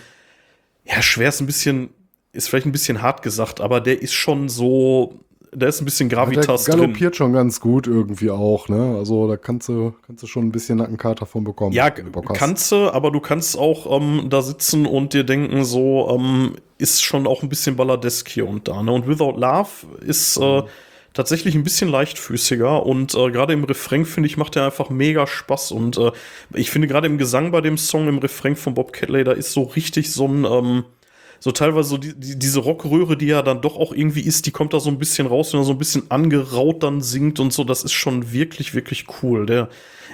ja 0.85 1.03
schwer 1.03 1.29
ist 1.29 1.41
ein 1.41 1.47
bisschen 1.47 1.91
ist 2.33 2.49
vielleicht 2.49 2.67
ein 2.67 2.73
bisschen 2.73 3.03
hart 3.03 3.23
gesagt, 3.23 3.61
aber 3.61 3.81
der 3.81 4.01
ist 4.01 4.15
schon 4.15 4.49
so 4.49 5.21
da 5.53 5.67
ist 5.67 5.81
ein 5.81 5.85
bisschen 5.85 6.09
Gravitas 6.09 6.65
der 6.65 6.75
drin. 6.75 6.85
galoppiert 6.85 7.17
schon 7.17 7.33
ganz 7.33 7.61
gut 7.61 7.87
irgendwie 7.87 8.31
auch, 8.31 8.69
ne? 8.69 8.97
Also 8.97 9.29
da 9.29 9.37
kannst 9.37 9.69
du, 9.69 9.95
kannst 10.07 10.23
du 10.23 10.27
schon 10.27 10.47
ein 10.47 10.53
bisschen 10.53 10.79
Nackenkater 10.79 11.27
von 11.27 11.45
bekommen. 11.45 11.73
Ja, 11.73 11.91
du 11.91 12.11
kannst 12.21 12.71
du, 12.73 12.91
aber 12.93 13.11
du 13.11 13.21
kannst 13.21 13.59
auch 13.59 14.01
ähm, 14.01 14.27
da 14.29 14.43
sitzen 14.43 14.87
und 14.87 15.15
dir 15.15 15.25
denken, 15.25 15.65
so 15.65 16.09
ähm, 16.15 16.57
ist 16.79 17.03
schon 17.03 17.27
auch 17.27 17.43
ein 17.43 17.49
bisschen 17.49 17.77
balladesk 17.77 18.29
hier 18.29 18.49
und 18.49 18.69
da. 18.69 18.83
Ne? 18.83 18.93
Und 18.93 19.07
Without 19.07 19.39
Love 19.39 19.69
ist 20.05 20.37
äh, 20.39 20.63
tatsächlich 21.15 21.55
ein 21.55 21.65
bisschen 21.65 21.89
leichtfüßiger 21.89 22.85
und 22.85 23.15
äh, 23.15 23.31
gerade 23.31 23.53
im 23.53 23.65
Refrain, 23.65 24.05
finde 24.05 24.29
ich, 24.29 24.37
macht 24.37 24.57
er 24.57 24.67
einfach 24.67 24.91
mega 24.91 25.27
Spaß. 25.27 25.73
Und 25.73 25.99
äh, 25.99 26.13
ich 26.55 26.71
finde 26.71 26.89
gerade 26.89 27.07
im 27.07 27.19
Gesang 27.19 27.51
bei 27.51 27.61
dem 27.61 27.79
Song, 27.79 28.09
im 28.09 28.19
Refrain 28.19 28.57
von 28.57 28.75
Bob 28.75 28.93
Catley, 28.93 29.25
da 29.25 29.33
ist 29.33 29.53
so 29.53 29.63
richtig 29.63 30.13
so 30.13 30.27
ein 30.27 30.45
ähm, 30.45 30.85
so 31.41 31.53
teilweise 31.53 31.89
so 31.89 31.99
die, 31.99 32.19
die, 32.19 32.39
diese 32.39 32.61
Rockröhre, 32.61 33.17
die 33.17 33.27
ja 33.27 33.43
dann 33.43 33.61
doch 33.61 33.77
auch 33.77 33.93
irgendwie 33.93 34.23
ist, 34.23 34.47
die 34.47 34.51
kommt 34.51 34.73
da 34.73 34.81
so 34.81 34.91
ein 34.91 34.99
bisschen 34.99 35.27
raus, 35.27 35.53
wenn 35.53 35.61
er 35.61 35.65
so 35.65 35.73
ein 35.73 35.79
bisschen 35.79 36.11
angeraut 36.11 36.83
dann 36.83 37.01
singt 37.01 37.39
und 37.39 37.53
so. 37.53 37.65
Das 37.65 37.85
ist 37.85 37.93
schon 37.93 38.33
wirklich, 38.33 38.75
wirklich 38.75 39.07
cool. 39.23 39.47
Der, 39.47 39.69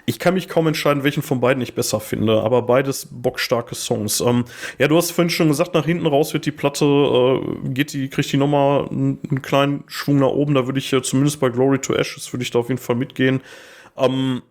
ich 0.07 0.19
kann 0.19 0.35
mich 0.35 0.49
kaum 0.49 0.67
entscheiden, 0.67 1.03
welchen 1.03 1.23
von 1.23 1.41
beiden 1.41 1.63
ich 1.63 1.75
besser 1.75 2.01
finde, 2.01 2.43
aber 2.43 2.63
beides 2.63 3.09
bockstarke 3.11 3.75
Songs. 3.75 4.21
Ähm, 4.21 4.45
ja, 4.79 4.89
du 4.89 4.97
hast 4.97 5.13
vorhin 5.13 5.31
schon 5.31 5.49
gesagt, 5.49 5.75
nach 5.75 5.87
hinten 5.87 6.07
raus 6.07 6.35
wird 6.35 6.45
die 6.47 6.53
Platte, 6.53 6.85
äh, 6.85 7.69
geht 7.71 7.93
die, 7.95 8.09
kriegt 8.09 8.31
die 8.31 8.37
nochmal 8.37 8.89
einen, 8.89 9.19
einen 9.29 9.43
kleinen 9.43 9.85
Schwung 9.87 10.19
nach 10.19 10.29
oben. 10.29 10.55
Da 10.55 10.67
würde 10.67 10.79
ich 10.79 10.93
äh, 10.93 11.03
zumindest 11.03 11.41
bei 11.41 11.49
Glory 11.49 11.79
to 11.79 11.95
Ashes 11.95 12.33
würde 12.33 12.43
ich 12.43 12.51
da 12.51 12.59
auf 12.59 12.69
jeden 12.69 12.81
Fall 12.81 12.97
mitgehen. 12.97 13.41
Ähm, 13.97 14.43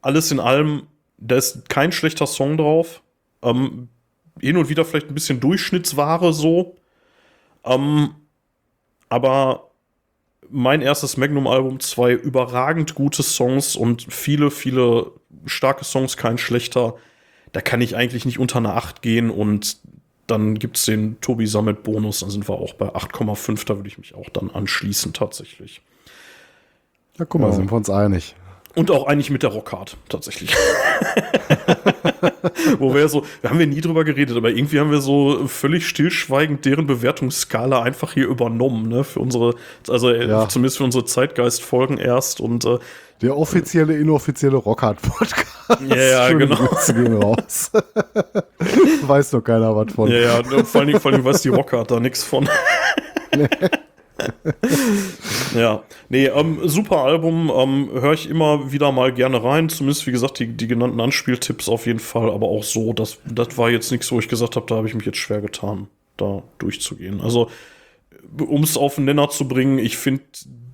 alles 0.00 0.30
in 0.30 0.38
allem, 0.40 0.82
da 1.18 1.36
ist 1.36 1.68
kein 1.68 1.92
schlechter 1.92 2.26
Song 2.26 2.56
drauf. 2.56 3.02
Ähm, 3.42 3.88
hin 4.40 4.56
und 4.56 4.68
wieder 4.68 4.84
vielleicht 4.84 5.08
ein 5.08 5.14
bisschen 5.14 5.40
Durchschnittsware 5.40 6.32
so. 6.32 6.76
Ähm, 7.64 8.14
aber 9.08 9.70
mein 10.48 10.82
erstes 10.82 11.16
Magnum-Album, 11.16 11.80
zwei 11.80 12.12
überragend 12.12 12.94
gute 12.94 13.22
Songs 13.22 13.76
und 13.76 14.12
viele, 14.12 14.50
viele 14.50 15.12
starke 15.46 15.84
Songs, 15.84 16.16
kein 16.16 16.38
schlechter. 16.38 16.94
Da 17.52 17.60
kann 17.60 17.80
ich 17.80 17.96
eigentlich 17.96 18.24
nicht 18.24 18.38
unter 18.38 18.58
eine 18.58 18.74
8 18.74 19.02
gehen 19.02 19.30
und 19.30 19.78
dann 20.26 20.54
gibt 20.58 20.76
es 20.76 20.84
den 20.84 21.20
Tobi 21.20 21.46
Summit 21.46 21.82
Bonus, 21.82 22.20
dann 22.20 22.30
sind 22.30 22.48
wir 22.48 22.54
auch 22.54 22.74
bei 22.74 22.86
8,5, 22.94 23.66
da 23.66 23.76
würde 23.76 23.88
ich 23.88 23.98
mich 23.98 24.14
auch 24.14 24.28
dann 24.28 24.50
anschließen 24.50 25.12
tatsächlich. 25.12 25.82
Ja, 27.18 27.24
guck 27.24 27.40
mal, 27.40 27.48
Ja. 27.48 27.52
sind 27.54 27.70
wir 27.70 27.76
uns 27.76 27.90
einig. 27.90 28.36
Und 28.76 28.90
auch 28.90 29.06
eigentlich 29.06 29.30
mit 29.30 29.42
der 29.42 29.50
Rockhard, 29.50 29.96
tatsächlich. 30.08 30.54
Wo 32.78 32.94
wir 32.94 33.08
so, 33.08 33.24
da 33.42 33.50
haben 33.50 33.58
wir 33.58 33.66
nie 33.66 33.80
drüber 33.80 34.04
geredet, 34.04 34.36
aber 34.36 34.50
irgendwie 34.50 34.78
haben 34.78 34.90
wir 34.92 35.00
so 35.00 35.46
völlig 35.48 35.88
stillschweigend 35.88 36.64
deren 36.64 36.86
Bewertungsskala 36.86 37.82
einfach 37.82 38.12
hier 38.12 38.28
übernommen, 38.28 38.88
ne? 38.88 39.02
Für 39.04 39.20
unsere, 39.20 39.54
also 39.88 40.10
äh, 40.10 40.28
Ja. 40.28 40.48
zumindest 40.48 40.78
für 40.78 40.84
unsere 40.84 41.04
Zeitgeist-Folgen 41.04 41.98
erst 41.98 42.40
und 42.40 42.64
äh, 42.64 42.78
Der 43.22 43.36
offizielle, 43.36 43.96
inoffizielle 43.96 44.56
Rockhard-Podcast. 44.56 45.46
Ja, 45.88 45.96
ja, 45.96 46.28
Schöne 46.28 46.46
genau. 46.48 46.66
Grüße 46.66 46.94
gehen 46.94 47.22
raus. 47.22 47.70
Weiß 49.02 49.30
doch 49.30 49.42
keiner 49.42 49.74
was 49.74 49.92
von. 49.92 50.10
ja, 50.10 50.40
ja, 50.40 50.64
vor 50.64 50.84
Dingen, 50.84 51.00
vor 51.00 51.12
Dingen 51.12 51.24
weiß 51.24 51.42
die 51.42 51.48
Rockhard 51.48 51.90
da 51.90 51.98
nichts 52.00 52.22
von. 52.24 52.48
ja, 55.54 55.82
nee, 56.08 56.26
ähm, 56.26 56.60
super 56.68 56.98
Album, 56.98 57.50
ähm, 57.54 57.88
höre 57.92 58.12
ich 58.12 58.28
immer 58.28 58.72
wieder 58.72 58.92
mal 58.92 59.12
gerne 59.12 59.42
rein. 59.42 59.68
Zumindest, 59.68 60.06
wie 60.06 60.12
gesagt, 60.12 60.38
die, 60.38 60.48
die 60.48 60.66
genannten 60.66 61.00
Anspieltipps 61.00 61.68
auf 61.68 61.86
jeden 61.86 61.98
Fall, 61.98 62.30
aber 62.30 62.48
auch 62.48 62.64
so, 62.64 62.92
das, 62.92 63.18
das 63.24 63.56
war 63.58 63.70
jetzt 63.70 63.90
nichts, 63.90 64.10
wo 64.12 64.18
ich 64.18 64.28
gesagt 64.28 64.56
habe, 64.56 64.66
da 64.66 64.76
habe 64.76 64.88
ich 64.88 64.94
mich 64.94 65.06
jetzt 65.06 65.18
schwer 65.18 65.40
getan, 65.40 65.88
da 66.16 66.42
durchzugehen. 66.58 67.20
Also, 67.20 67.50
um 68.38 68.62
es 68.62 68.76
auf 68.76 68.96
den 68.96 69.06
Nenner 69.06 69.30
zu 69.30 69.48
bringen, 69.48 69.78
ich 69.78 69.96
finde, 69.96 70.22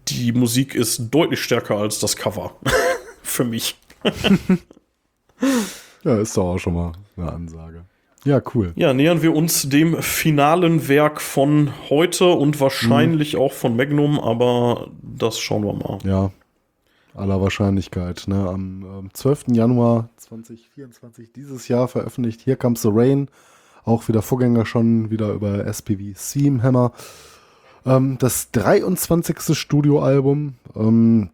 die 0.08 0.32
Musik 0.32 0.74
ist 0.74 1.08
deutlich 1.10 1.40
stärker 1.40 1.76
als 1.76 1.98
das 1.98 2.16
Cover. 2.16 2.56
Für 3.22 3.44
mich. 3.44 3.76
Ja, 6.06 6.18
ist 6.18 6.36
doch 6.36 6.54
auch 6.54 6.58
schon 6.58 6.74
mal 6.74 6.92
eine 7.16 7.32
Ansage. 7.32 7.84
Ja, 8.26 8.42
cool. 8.54 8.72
Ja, 8.74 8.92
nähern 8.92 9.22
wir 9.22 9.34
uns 9.36 9.68
dem 9.68 10.02
finalen 10.02 10.88
Werk 10.88 11.20
von 11.20 11.70
heute 11.88 12.26
und 12.26 12.58
wahrscheinlich 12.60 13.36
auch 13.36 13.52
von 13.52 13.76
Magnum, 13.76 14.18
aber 14.18 14.90
das 15.00 15.38
schauen 15.38 15.64
wir 15.64 15.74
mal. 15.74 15.98
Ja, 16.02 16.32
aller 17.14 17.40
Wahrscheinlichkeit. 17.40 18.24
Ne? 18.26 18.48
Am 18.48 18.84
ähm, 18.84 19.10
12. 19.12 19.44
Januar 19.52 20.08
2024 20.16 21.32
dieses 21.34 21.68
Jahr 21.68 21.86
veröffentlicht 21.86 22.44
Here 22.44 22.56
Comes 22.56 22.82
the 22.82 22.88
Rain. 22.90 23.28
Auch 23.84 24.08
wieder 24.08 24.22
Vorgänger 24.22 24.66
schon, 24.66 25.08
wieder 25.10 25.32
über 25.32 25.64
SPV 25.64 26.16
Seam 26.16 26.64
Hammer. 26.64 26.90
Ähm, 27.84 28.18
das 28.18 28.50
23. 28.50 29.56
Studioalbum. 29.56 30.54
Ähm, 30.74 31.30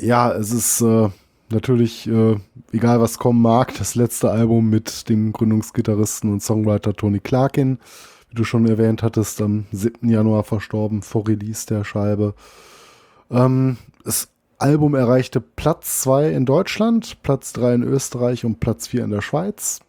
ja, 0.00 0.30
es 0.30 0.52
ist 0.52 0.80
äh, 0.80 1.08
natürlich, 1.50 2.08
äh, 2.08 2.36
egal 2.72 3.00
was 3.00 3.18
kommen 3.18 3.40
mag, 3.42 3.74
das 3.78 3.94
letzte 3.94 4.30
Album 4.30 4.70
mit 4.70 5.08
dem 5.08 5.32
Gründungsgitarristen 5.32 6.32
und 6.32 6.42
Songwriter 6.42 6.94
Tony 6.94 7.20
Clarkin. 7.20 7.78
Wie 8.30 8.34
du 8.34 8.44
schon 8.44 8.66
erwähnt 8.66 9.02
hattest, 9.02 9.40
am 9.40 9.64
7. 9.72 10.08
Januar 10.10 10.44
verstorben, 10.44 11.02
vor 11.02 11.26
Release 11.26 11.66
der 11.66 11.84
Scheibe. 11.84 12.34
Ähm, 13.30 13.78
das 14.04 14.28
Album 14.58 14.94
erreichte 14.94 15.40
Platz 15.40 16.00
2 16.02 16.30
in 16.32 16.44
Deutschland, 16.44 17.22
Platz 17.22 17.52
3 17.52 17.74
in 17.74 17.82
Österreich 17.84 18.44
und 18.44 18.60
Platz 18.60 18.88
4 18.88 19.04
in 19.04 19.10
der 19.10 19.22
Schweiz. 19.22 19.80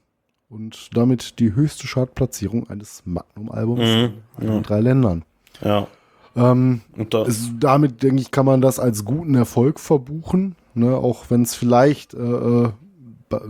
Und 0.50 0.90
damit 0.96 1.40
die 1.40 1.54
höchste 1.54 1.88
Chartplatzierung 1.88 2.70
eines 2.70 3.04
Magnum-Albums 3.06 3.80
Mhm, 3.82 4.14
in 4.40 4.48
ja. 4.48 4.60
drei 4.62 4.80
Ländern. 4.80 5.24
Ja, 5.62 5.88
Ähm, 6.36 6.82
es, 7.28 7.50
damit, 7.60 8.02
denke 8.04 8.22
ich, 8.22 8.32
kann 8.32 8.46
man 8.46 8.62
das 8.62 8.80
als 8.80 9.04
guten 9.04 9.36
Erfolg 9.36 9.80
verbuchen, 9.80 10.56
ne? 10.80 10.96
auch 10.96 11.26
wenn 11.30 11.44
es 11.44 11.56
vielleicht 11.56 12.14
äh, 12.14 12.18
äh, 12.18 12.72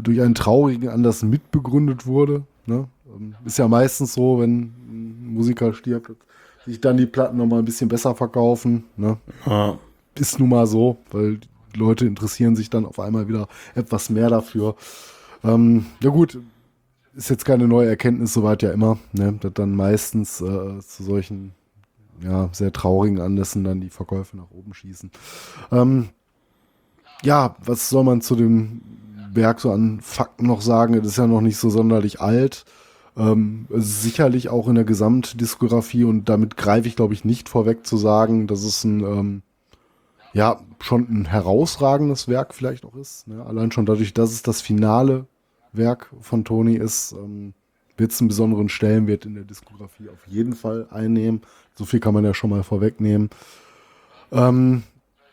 durch 0.01 0.21
einen 0.21 0.35
traurigen 0.35 0.89
Anlass 0.89 1.23
mitbegründet 1.23 2.05
wurde. 2.05 2.43
Ne? 2.65 2.87
Ähm, 3.15 3.35
ist 3.45 3.57
ja 3.57 3.67
meistens 3.67 4.13
so, 4.13 4.39
wenn 4.39 4.73
ein 4.89 5.33
Musiker 5.33 5.73
stirbt, 5.73 6.11
sich 6.65 6.81
dann 6.81 6.97
die 6.97 7.05
Platten 7.05 7.37
nochmal 7.37 7.59
ein 7.59 7.65
bisschen 7.65 7.89
besser 7.89 8.15
verkaufen. 8.15 8.85
Ne? 8.97 9.17
ja, 9.45 9.77
ist 10.15 10.39
nun 10.39 10.49
mal 10.49 10.67
so, 10.67 10.97
weil 11.11 11.37
die 11.37 11.79
Leute 11.79 12.05
interessieren 12.05 12.55
sich 12.55 12.69
dann 12.69 12.85
auf 12.85 12.99
einmal 12.99 13.27
wieder 13.27 13.47
etwas 13.75 14.09
mehr 14.09 14.29
dafür. 14.29 14.75
Ähm, 15.43 15.85
ja 16.03 16.09
gut, 16.09 16.39
ist 17.15 17.29
jetzt 17.29 17.45
keine 17.45 17.67
neue 17.67 17.87
Erkenntnis, 17.87 18.33
soweit 18.33 18.61
ja 18.63 18.71
immer, 18.71 18.97
ne, 19.13 19.33
dass 19.39 19.53
dann 19.53 19.75
meistens 19.75 20.41
äh, 20.41 20.79
zu 20.79 21.03
solchen 21.03 21.53
ja, 22.23 22.49
sehr 22.51 22.73
traurigen 22.73 23.21
Anlässen 23.21 23.63
dann 23.63 23.81
die 23.81 23.89
Verkäufe 23.89 24.37
nach 24.37 24.51
oben 24.51 24.73
schießen. 24.73 25.11
Ähm, 25.71 26.09
ja, 27.23 27.55
was 27.63 27.89
soll 27.89 28.03
man 28.03 28.21
zu 28.21 28.35
dem 28.35 28.81
Werk 29.31 29.59
so 29.59 29.71
an 29.71 29.99
Fakten 30.01 30.47
noch 30.47 30.61
sagen? 30.61 30.93
Das 30.93 31.07
ist 31.07 31.17
ja 31.17 31.27
noch 31.27 31.41
nicht 31.41 31.57
so 31.57 31.69
sonderlich 31.69 32.21
alt. 32.21 32.65
Ähm, 33.17 33.67
sicherlich 33.69 34.49
auch 34.49 34.67
in 34.67 34.75
der 34.75 34.85
Gesamtdiskografie 34.85 36.05
und 36.05 36.29
damit 36.29 36.55
greife 36.57 36.87
ich, 36.87 36.95
glaube 36.95 37.13
ich, 37.13 37.25
nicht 37.25 37.49
vorweg 37.49 37.85
zu 37.85 37.97
sagen, 37.97 38.47
dass 38.47 38.63
es 38.63 38.83
ein, 38.83 39.01
ähm, 39.01 39.41
ja, 40.33 40.61
schon 40.79 41.07
ein 41.09 41.25
herausragendes 41.25 42.27
Werk 42.27 42.53
vielleicht 42.53 42.85
auch 42.85 42.95
ist. 42.95 43.27
Ne? 43.27 43.45
Allein 43.45 43.71
schon 43.71 43.85
dadurch, 43.85 44.13
dass 44.13 44.31
es 44.31 44.41
das 44.41 44.61
finale 44.61 45.25
Werk 45.73 46.11
von 46.21 46.45
Tony 46.45 46.75
ist, 46.75 47.11
ähm, 47.13 47.53
wird 47.97 48.11
es 48.11 48.21
einen 48.21 48.29
besonderen 48.29 48.69
Stellenwert 48.69 49.25
in 49.25 49.33
der 49.33 49.43
Diskografie 49.43 50.07
auf 50.09 50.25
jeden 50.27 50.53
Fall 50.53 50.87
einnehmen. 50.89 51.41
So 51.75 51.83
viel 51.85 51.99
kann 51.99 52.13
man 52.13 52.23
ja 52.23 52.33
schon 52.33 52.49
mal 52.49 52.63
vorwegnehmen. 52.63 53.29
Ähm, 54.31 54.83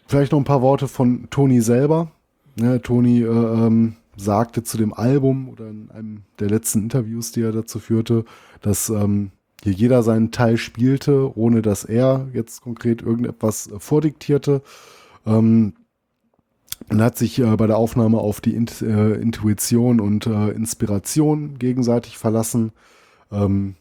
vielleicht 0.07 0.33
noch 0.33 0.39
ein 0.39 0.45
paar 0.45 0.63
Worte 0.63 0.89
von 0.89 1.29
Tony 1.31 1.61
selber. 1.61 2.11
Ja, 2.59 2.79
Tony 2.79 3.23
äh, 3.23 3.27
ähm, 3.27 3.97
sagte 4.17 4.63
zu 4.63 4.79
dem 4.79 4.95
Album 4.95 5.49
oder 5.49 5.69
in 5.69 5.91
einem 5.91 6.23
der 6.39 6.49
letzten 6.49 6.83
Interviews, 6.83 7.33
die 7.33 7.43
er 7.43 7.53
dazu 7.53 7.79
führte, 7.79 8.25
dass 8.63 8.89
ähm, 8.89 9.31
hier 9.63 9.73
jeder 9.73 10.03
seinen 10.03 10.31
Teil 10.31 10.57
spielte, 10.57 11.37
ohne 11.37 11.61
dass 11.61 11.85
er 11.85 12.29
jetzt 12.33 12.63
konkret 12.63 13.03
irgendetwas 13.03 13.71
äh, 13.71 13.79
vordiktierte. 13.79 14.63
Ähm, 15.27 15.75
und 16.89 17.03
hat 17.03 17.17
sich 17.19 17.39
äh, 17.39 17.57
bei 17.57 17.67
der 17.67 17.79
Aufnahme 17.79 18.19
auf 18.19 18.41
die 18.41 18.55
Int 18.55 18.83
äh, 18.83 19.15
Intuition 19.15 20.01
und 20.01 20.27
äh, 20.27 20.51
Inspiration 20.51 21.59
gegenseitig 21.59 22.19
verlassen. 22.19 22.73
Ähm, 23.33 23.75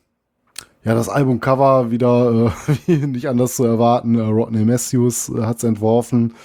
ja, 0.85 0.93
das 0.93 1.09
Albumcover 1.09 1.89
wieder 1.89 2.53
äh, 2.87 2.91
nicht 3.07 3.27
anders 3.27 3.55
zu 3.55 3.65
erwarten. 3.65 4.15
Äh, 4.15 4.21
Rodney 4.21 4.63
Matthews 4.63 5.29
äh, 5.29 5.41
hat 5.41 5.57
es 5.57 5.63
entworfen. 5.63 6.35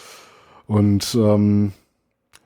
Und 0.67 1.15
ähm, 1.15 1.73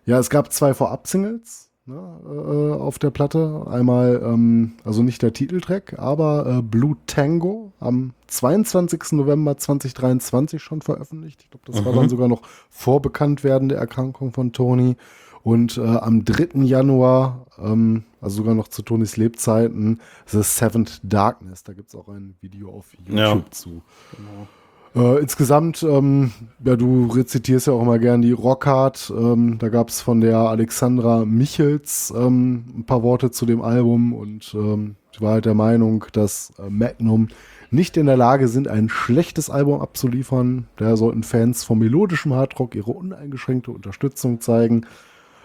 ja, 0.05 0.19
es 0.19 0.29
gab 0.29 0.53
zwei 0.53 0.75
Vorab-Singles 0.75 1.71
ne, 1.87 1.97
äh, 2.27 2.81
auf 2.81 2.99
der 2.99 3.11
Platte. 3.11 3.65
Einmal, 3.71 4.21
ähm, 4.25 4.73
also 4.83 5.05
nicht 5.05 5.23
der 5.23 5.33
Titeltrack, 5.33 5.97
aber 5.97 6.59
äh, 6.59 6.63
Blue 6.63 6.97
Tango 7.07 7.73
am 7.79 8.13
22. 8.27 9.13
November 9.13 9.57
2023 9.57 10.61
schon 10.61 10.83
veröffentlicht. 10.83 11.43
Ich 11.45 11.51
glaube, 11.51 11.65
das 11.67 11.81
mhm. 11.81 11.85
war 11.85 11.93
dann 11.93 12.09
sogar 12.09 12.27
noch 12.27 12.43
vor 12.71 13.01
Bekanntwerden 13.03 13.69
der 13.69 13.79
Erkrankung 13.79 14.33
von 14.33 14.53
Tony. 14.53 14.97
Und 15.45 15.77
äh, 15.77 15.83
am 15.83 16.25
3. 16.25 16.63
Januar, 16.63 17.47
ähm, 17.63 18.05
also 18.23 18.39
sogar 18.39 18.55
noch 18.55 18.69
zu 18.69 18.83
Tonys 18.83 19.19
Lebzeiten, 19.19 20.01
The 20.27 20.43
Seventh 20.43 21.01
Darkness. 21.03 21.63
Da 21.63 21.75
gibt 21.75 21.91
es 21.91 21.95
auch 21.95 22.09
ein 22.09 22.35
Video 22.41 22.71
auf 22.71 22.95
YouTube 22.95 23.15
ja. 23.17 23.45
zu. 23.51 23.83
Genau. 24.17 24.49
Äh, 24.97 25.21
insgesamt, 25.21 25.83
ähm, 25.83 26.33
ja, 26.65 26.77
du 26.77 27.07
rezitierst 27.09 27.67
ja 27.67 27.75
auch 27.75 27.83
immer 27.83 27.99
gern 27.99 28.23
die 28.23 28.33
Rockhard. 28.33 29.13
Ähm, 29.15 29.59
da 29.59 29.69
gab 29.69 29.91
es 29.91 30.01
von 30.01 30.23
der 30.23 30.39
Alexandra 30.39 31.27
Michels 31.27 32.13
ähm, 32.17 32.65
ein 32.79 32.87
paar 32.87 33.03
Worte 33.03 33.31
zu 33.31 33.45
dem 33.45 33.61
Album 33.61 34.15
und 34.15 34.55
ähm, 34.55 34.97
ich 35.13 35.21
war 35.21 35.33
halt 35.33 35.45
der 35.45 35.55
Meinung, 35.55 36.07
dass 36.13 36.55
äh, 36.59 36.71
Magnum 36.71 37.29
nicht 37.71 37.99
in 37.99 38.07
der 38.07 38.17
Lage 38.17 38.49
sind, 38.49 38.67
ein 38.69 38.89
schlechtes 38.89 39.51
Album 39.51 39.81
abzuliefern. 39.81 40.69
Da 40.77 40.97
sollten 40.97 41.23
Fans 41.23 41.65
vom 41.65 41.81
melodischen 41.81 42.33
Hardrock 42.33 42.75
ihre 42.75 42.93
uneingeschränkte 42.93 43.73
Unterstützung 43.73 44.41
zeigen. 44.41 44.87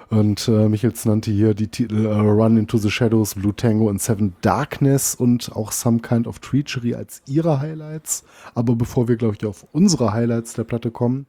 Und 0.09 0.47
äh, 0.47 0.67
Michels 0.67 1.05
nannte 1.05 1.29
hier 1.29 1.53
die 1.53 1.67
Titel 1.67 2.07
äh, 2.07 2.13
Run 2.13 2.57
into 2.57 2.77
the 2.77 2.89
Shadows, 2.89 3.35
Blue 3.35 3.55
Tango 3.55 3.89
und 3.89 4.01
Seven 4.01 4.33
Darkness 4.41 5.13
und 5.13 5.55
auch 5.55 5.71
Some 5.71 5.99
Kind 5.99 6.25
of 6.25 6.39
Treachery 6.39 6.95
als 6.95 7.21
ihre 7.27 7.59
Highlights. 7.59 8.23
Aber 8.55 8.75
bevor 8.75 9.07
wir, 9.07 9.17
glaube 9.17 9.35
ich, 9.39 9.45
auf 9.45 9.67
unsere 9.71 10.11
Highlights 10.11 10.53
der 10.53 10.63
Platte 10.63 10.89
kommen, 10.89 11.27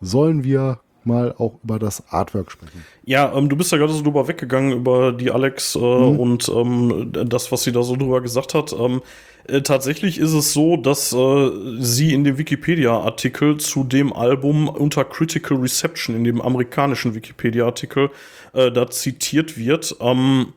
sollen 0.00 0.44
wir 0.44 0.80
mal 1.08 1.34
auch 1.38 1.54
über 1.64 1.78
das 1.78 2.04
Artwork 2.10 2.52
sprechen. 2.52 2.84
Ja, 3.04 3.32
ähm, 3.34 3.48
du 3.48 3.56
bist 3.56 3.72
ja 3.72 3.78
gerade 3.78 3.92
so 3.92 4.02
drüber 4.02 4.28
weggegangen 4.28 4.72
über 4.72 5.12
die 5.12 5.32
Alex 5.32 5.74
äh, 5.74 5.78
mhm. 5.78 6.20
und 6.20 6.48
ähm, 6.48 7.10
das, 7.12 7.50
was 7.50 7.64
sie 7.64 7.72
da 7.72 7.82
so 7.82 7.96
drüber 7.96 8.20
gesagt 8.20 8.54
hat. 8.54 8.72
Ähm, 8.72 9.02
äh, 9.48 9.62
tatsächlich 9.62 10.18
ist 10.18 10.34
es 10.34 10.52
so, 10.52 10.76
dass 10.76 11.12
äh, 11.12 11.50
sie 11.78 12.12
in 12.12 12.24
dem 12.24 12.38
Wikipedia-Artikel 12.38 13.56
zu 13.58 13.82
dem 13.82 14.12
Album 14.12 14.68
unter 14.68 15.04
Critical 15.04 15.56
Reception, 15.56 16.14
in 16.14 16.24
dem 16.24 16.40
amerikanischen 16.40 17.14
Wikipedia-Artikel, 17.14 18.10
äh, 18.52 18.70
da 18.70 18.88
zitiert 18.90 19.56
wird. 19.56 19.96
Ähm, 20.00 20.52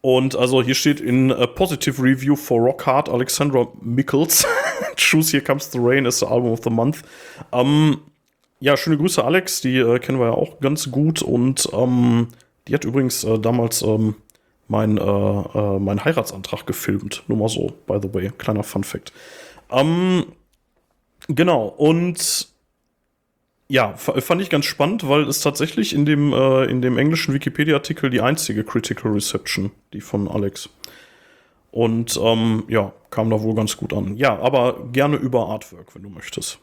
und 0.00 0.34
also 0.34 0.62
hier 0.62 0.74
steht 0.74 1.00
in 1.00 1.30
a 1.30 1.46
Positive 1.46 2.02
Review 2.02 2.34
for 2.34 2.60
Rock 2.60 2.86
Hard 2.86 3.08
Alexandra 3.08 3.68
Mickles. 3.80 4.44
Choose 4.96 5.30
Here 5.30 5.44
Comes 5.44 5.70
the 5.70 5.78
Rain 5.78 6.06
is 6.06 6.18
the 6.18 6.26
Album 6.26 6.50
of 6.50 6.60
the 6.64 6.70
Month. 6.70 7.02
Ähm, 7.52 7.98
ja, 8.62 8.76
schöne 8.76 8.96
Grüße, 8.96 9.24
Alex. 9.24 9.60
Die 9.60 9.76
äh, 9.76 9.98
kennen 9.98 10.20
wir 10.20 10.26
ja 10.26 10.32
auch 10.32 10.60
ganz 10.60 10.90
gut. 10.92 11.20
Und 11.20 11.68
ähm, 11.72 12.28
die 12.68 12.74
hat 12.74 12.84
übrigens 12.84 13.24
äh, 13.24 13.36
damals 13.40 13.82
ähm, 13.82 14.14
mein, 14.68 14.98
äh, 14.98 15.02
äh, 15.02 15.78
mein 15.80 16.04
Heiratsantrag 16.04 16.64
gefilmt. 16.64 17.24
Nur 17.26 17.38
mal 17.38 17.48
so, 17.48 17.74
by 17.88 17.98
the 18.00 18.14
way. 18.14 18.30
Kleiner 18.38 18.62
Fun 18.62 18.84
Fact. 18.84 19.12
Ähm, 19.68 20.26
genau, 21.26 21.66
und 21.66 22.48
ja, 23.66 23.94
fand 23.96 24.40
ich 24.42 24.50
ganz 24.50 24.66
spannend, 24.66 25.08
weil 25.08 25.26
es 25.26 25.40
tatsächlich 25.40 25.92
in 25.92 26.04
dem, 26.04 26.32
äh, 26.32 26.64
in 26.66 26.82
dem 26.82 26.98
englischen 26.98 27.34
Wikipedia-Artikel 27.34 28.10
die 28.10 28.20
einzige 28.20 28.62
Critical 28.62 29.10
Reception, 29.10 29.72
die 29.92 30.00
von 30.00 30.28
Alex. 30.28 30.68
Und 31.72 32.16
ähm, 32.22 32.62
ja, 32.68 32.92
kam 33.10 33.28
da 33.28 33.40
wohl 33.40 33.56
ganz 33.56 33.76
gut 33.76 33.92
an. 33.92 34.16
Ja, 34.16 34.38
aber 34.38 34.88
gerne 34.92 35.16
über 35.16 35.48
Artwork, 35.48 35.96
wenn 35.96 36.04
du 36.04 36.10
möchtest. 36.10 36.60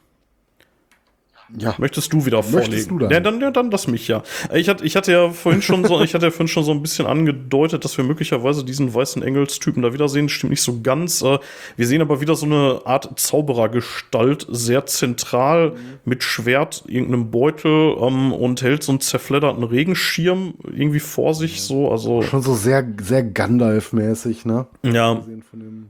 Ja. 1.57 1.75
Möchtest 1.77 2.13
du 2.13 2.25
wieder 2.25 2.43
vorlegen? 2.43 2.71
Möchtest 2.71 2.91
du 2.91 2.99
dann? 2.99 3.11
Ja, 3.11 3.19
dann, 3.19 3.41
ja, 3.41 3.51
dann 3.51 3.71
lass 3.71 3.87
mich 3.87 4.07
ja. 4.07 4.23
Ich 4.53 4.69
hatte, 4.69 4.85
ich 4.85 4.95
hatte 4.95 5.11
ja 5.11 5.29
vorhin 5.29 5.61
schon 5.61 5.83
so, 5.83 6.01
ich 6.01 6.13
hatte 6.13 6.27
ja 6.27 6.31
vorhin 6.31 6.47
schon 6.47 6.63
so 6.63 6.71
ein 6.71 6.81
bisschen 6.81 7.07
angedeutet, 7.07 7.83
dass 7.83 7.97
wir 7.97 8.03
möglicherweise 8.03 8.63
diesen 8.63 8.93
weißen 8.93 9.23
Engelstypen 9.23 9.81
da 9.81 9.93
wieder 9.93 10.07
sehen. 10.09 10.29
Stimmt 10.29 10.51
nicht 10.51 10.61
so 10.61 10.81
ganz. 10.81 11.21
Äh, 11.21 11.39
wir 11.75 11.87
sehen 11.87 12.01
aber 12.01 12.21
wieder 12.21 12.35
so 12.35 12.45
eine 12.45 12.81
Art 12.85 13.19
Zauberergestalt, 13.19 14.45
sehr 14.49 14.85
zentral, 14.85 15.73
mit 16.05 16.23
Schwert, 16.23 16.83
irgendeinem 16.87 17.31
Beutel 17.31 17.95
ähm, 17.99 18.31
und 18.31 18.61
hält 18.61 18.83
so 18.83 18.91
einen 18.91 19.01
zerfledderten 19.01 19.63
Regenschirm 19.63 20.53
irgendwie 20.71 20.99
vor 20.99 21.33
sich, 21.33 21.61
so, 21.61 21.91
also. 21.91 22.21
Schon 22.21 22.41
so 22.41 22.53
sehr, 22.53 22.85
sehr 23.01 23.23
Gandalf-mäßig, 23.23 24.45
ne? 24.45 24.67
Ja. 24.83 25.23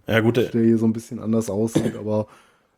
Ja, 0.07 0.19
gut. 0.21 0.37
Der 0.37 0.49
hier 0.51 0.77
so 0.77 0.85
ein 0.85 0.93
bisschen 0.93 1.19
anders 1.19 1.49
aussieht, 1.49 1.95
aber 1.97 2.27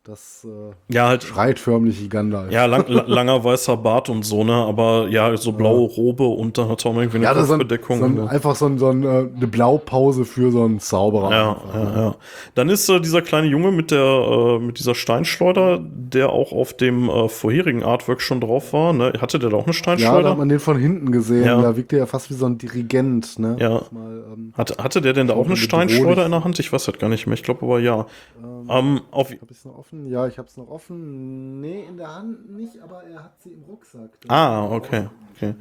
das 0.04 0.48
äh, 0.50 0.94
ja, 0.94 1.10
halt, 1.10 1.22
schreit 1.22 1.60
förmlich 1.60 2.10
Gandalf. 2.10 2.52
Ja, 2.52 2.66
lang, 2.66 2.86
langer 2.88 3.44
weißer 3.44 3.78
Bart 3.78 4.10
und 4.10 4.24
so, 4.24 4.44
ne? 4.44 4.54
Aber 4.54 5.08
ja, 5.10 5.38
so 5.38 5.52
blaue 5.52 5.88
Robe 5.88 6.24
und 6.24 6.58
dann 6.58 6.70
hat 6.70 6.84
er 6.84 6.92
auch 6.92 6.96
irgendwie 6.96 7.18
eine 7.18 7.26
ja, 7.26 7.34
Kopfbedeckung. 7.36 8.00
So 8.00 8.06
ein, 8.06 8.16
so 8.16 8.22
ein, 8.24 8.28
einfach 8.28 8.56
so, 8.56 8.66
ein, 8.66 8.80
so 8.80 8.88
ein, 8.88 9.04
äh, 9.04 9.30
eine 9.36 9.48
Blaupause 9.48 10.26
für 10.26 10.52
so 10.52 10.64
einen 10.64 10.80
Zauberer. 10.80 11.32
Ja, 11.32 11.62
ja, 11.74 12.02
ja. 12.02 12.16
Dann 12.56 12.70
ist 12.70 12.90
äh, 12.90 13.00
dieser 13.00 13.22
kleine 13.22 13.46
Junge 13.46 13.72
mit 13.72 13.92
der 13.92 14.00
äh, 14.00 14.60
mit 14.60 14.80
dieser 14.80 14.96
Steinschleuder, 14.96 15.80
der 15.84 16.32
auch 16.32 16.52
auf 16.52 16.74
dem 16.74 17.08
äh, 17.08 17.30
vorherigen 17.30 17.84
Artwork 17.84 18.22
schon 18.22 18.42
drauf 18.42 18.74
war. 18.74 18.94
Ne? 18.94 19.14
Hatte 19.22 19.38
der 19.38 19.52
da 19.52 19.58
auch 19.58 19.66
eine 19.66 19.74
Steinschleuder? 19.74 20.18
Ja, 20.18 20.24
da 20.24 20.30
hat 20.32 20.38
man 20.40 20.50
den 20.50 20.60
von 20.60 20.80
hinten 20.80 21.12
gesehen. 21.12 21.46
Ja. 21.46 21.62
Da 21.62 21.78
wirkte 21.78 22.00
er 22.00 22.08
fast 22.08 22.32
wie 22.32 22.34
so 22.34 22.48
ein 22.48 22.58
Dirigent. 22.58 23.38
Ne? 23.38 23.56
Ja. 23.60 23.84
Mal, 23.92 24.24
ähm, 24.34 24.54
hatte, 24.58 24.84
hatte 24.84 25.00
der 25.00 25.14
denn 25.14 25.28
da 25.28 25.36
auch 25.36 25.46
eine 25.46 25.58
Steinschleuder 25.58 26.26
in 26.26 26.32
der 26.32 26.44
Hand? 26.44 26.58
Ich 26.58 26.74
weiß 26.74 26.86
das 26.86 26.98
gar 26.98 27.08
nicht 27.08 27.28
mehr. 27.28 27.36
Ich 27.36 27.44
glaube 27.44 27.64
aber 27.64 27.80
ja. 27.80 28.08
Ähm, 28.44 28.66
ähm, 28.68 29.02
auf, 29.12 29.30
hab 29.32 29.52
ich's 29.52 29.64
noch 29.64 29.91
offen? 29.92 30.08
Ja, 30.08 30.28
ich 30.28 30.38
habe 30.38 30.48
es 30.48 30.58
noch 30.58 30.70
offen. 30.70 31.62
Nee, 31.62 31.86
in 31.88 31.98
der 31.98 32.14
Hand 32.14 32.52
nicht, 32.52 32.80
aber 32.82 33.04
er 33.04 33.24
hat 33.24 33.42
sie 33.42 33.52
im 33.52 33.64
Rucksack. 33.64 34.10
Das 34.22 34.30
ah, 34.30 34.66
okay. 34.66 35.08
okay. 35.36 35.56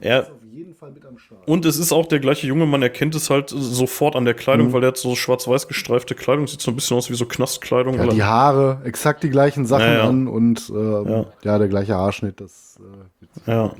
Er, 0.00 0.22
ist 0.22 0.30
auf 0.30 0.44
jeden 0.50 0.74
Fall 0.74 0.90
mit 0.90 1.04
am 1.04 1.18
Start. 1.18 1.46
Und 1.46 1.64
es 1.64 1.78
ist 1.78 1.92
auch 1.92 2.06
der 2.06 2.20
gleiche 2.20 2.46
Junge, 2.46 2.66
man 2.66 2.82
erkennt 2.82 3.14
es 3.14 3.30
halt 3.30 3.50
sofort 3.50 4.16
an 4.16 4.24
der 4.24 4.34
Kleidung, 4.34 4.68
mhm. 4.68 4.72
weil 4.72 4.84
er 4.84 4.88
hat 4.88 4.96
so 4.96 5.14
schwarz-weiß 5.14 5.68
gestreifte 5.68 6.14
Kleidung, 6.14 6.46
sieht 6.46 6.60
so 6.60 6.70
ein 6.70 6.74
bisschen 6.74 6.96
aus 6.96 7.10
wie 7.10 7.14
so 7.14 7.26
Knastkleidung. 7.26 7.94
Ja, 7.94 8.06
die 8.06 8.22
Haare, 8.22 8.80
exakt 8.84 9.22
die 9.22 9.30
gleichen 9.30 9.66
Sachen 9.66 9.86
ja, 9.86 9.94
ja. 9.94 10.08
an 10.08 10.28
und 10.28 10.70
äh, 10.70 10.74
ja. 10.74 11.26
ja. 11.42 11.58
der 11.58 11.68
gleiche 11.68 11.94
Haarschnitt, 11.94 12.40
das 12.40 12.80
äh, 12.80 13.17
ja. 13.46 13.72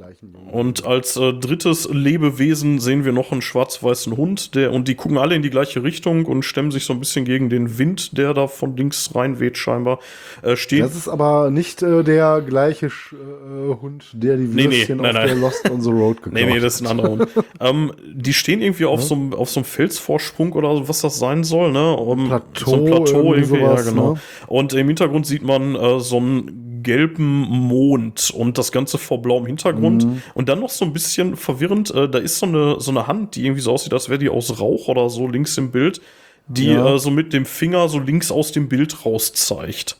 Und 0.51 0.87
als 0.87 1.17
äh, 1.17 1.33
drittes 1.33 1.89
Lebewesen 1.91 2.79
sehen 2.79 3.05
wir 3.05 3.13
noch 3.13 3.33
einen 3.33 3.43
schwarz-weißen 3.43 4.17
Hund, 4.17 4.55
der 4.55 4.73
und 4.73 4.89
die 4.89 4.95
gucken 4.95 5.19
alle 5.19 5.35
in 5.35 5.43
die 5.43 5.51
gleiche 5.51 5.83
Richtung 5.83 6.27
und 6.27 6.45
stemmen 6.45 6.71
sich 6.71 6.85
so 6.85 6.93
ein 6.93 7.01
bisschen 7.01 7.25
gegen 7.25 7.51
den 7.51 7.79
Wind, 7.79 8.17
der 8.17 8.35
da 8.35 8.47
von 8.47 8.77
links 8.77 9.15
reinweht 9.15 9.59
scheinbar. 9.59 9.99
Äh, 10.43 10.57
steht 10.57 10.83
das 10.83 10.97
ist 10.97 11.09
aber 11.09 11.51
nicht 11.51 11.83
äh, 11.83 12.03
der 12.03 12.41
gleiche 12.41 12.87
äh, 12.87 13.75
Hund, 13.81 14.07
der 14.13 14.37
die 14.37 14.55
Würstchen 14.55 14.99
nee, 14.99 15.03
nee, 15.03 15.03
nein, 15.03 15.07
auf 15.07 15.13
nein. 15.13 15.27
der 15.27 15.37
Lost 15.37 15.71
on 15.71 15.81
the 15.81 15.91
Road 15.91 16.23
geklaut 16.23 16.35
Nee, 16.47 16.53
nee, 16.53 16.61
das 16.61 16.77
ist 16.77 16.81
ein 16.83 16.87
anderer 16.87 17.11
Hund. 17.11 17.29
ähm, 17.61 17.93
die 18.07 18.33
stehen 18.33 18.63
irgendwie 18.63 18.87
auf, 18.87 19.01
ja. 19.01 19.07
so 19.07 19.15
einem, 19.15 19.35
auf 19.35 19.51
so 19.51 19.61
einem 19.61 19.65
Felsvorsprung 19.65 20.53
oder 20.53 20.89
was 20.89 21.01
das 21.01 21.19
sein 21.19 21.45
soll, 21.45 21.73
ne? 21.73 21.97
Um, 21.97 22.29
Plateau, 22.29 22.71
so 22.71 22.77
ein 22.77 22.85
Plateau 22.87 23.35
irgendwie, 23.35 23.61
sowas, 23.61 23.85
ja, 23.85 23.91
genau. 23.91 24.13
Ne? 24.15 24.21
Und 24.47 24.73
im 24.73 24.87
Hintergrund 24.87 25.27
sieht 25.27 25.43
man 25.43 25.75
äh, 25.75 26.01
so 26.01 26.17
einen 26.19 26.68
gelben 26.89 27.43
Mond 27.43 28.31
und 28.35 28.57
das 28.57 28.73
Ganze 28.73 28.97
vor 28.97 29.21
blauem 29.21 29.45
Hintergrund. 29.47 30.05
Mhm. 30.07 30.23
Und 30.35 30.49
dann 30.49 30.61
noch 30.61 30.71
so 30.71 30.85
ein 30.87 30.93
bisschen 30.95 31.37
verwirrend, 31.37 31.95
äh, 31.95 32.09
da 32.09 32.19
ist 32.19 32.39
so 32.39 32.47
eine, 32.47 32.81
so 32.81 32.91
eine 32.91 33.07
Hand, 33.07 33.37
die 33.37 33.45
irgendwie 33.45 33.61
so 33.61 33.73
aussieht, 33.73 33.93
als 33.93 34.09
wäre 34.09 34.19
die 34.19 34.31
aus 34.31 34.59
Rauch 34.59 34.89
oder 34.89 35.11
so 35.11 35.29
links 35.29 35.59
im 35.59 35.71
Bild, 35.71 36.01
die 36.47 36.71
ja. 36.73 36.95
äh, 36.95 36.99
so 36.99 37.11
mit 37.11 37.33
dem 37.35 37.45
Finger 37.45 37.89
so 37.91 37.99
links 37.99 38.33
aus 38.33 38.53
dem 38.53 38.69
Bild 38.69 39.05
raus 39.05 39.33
zeigt. 39.35 39.99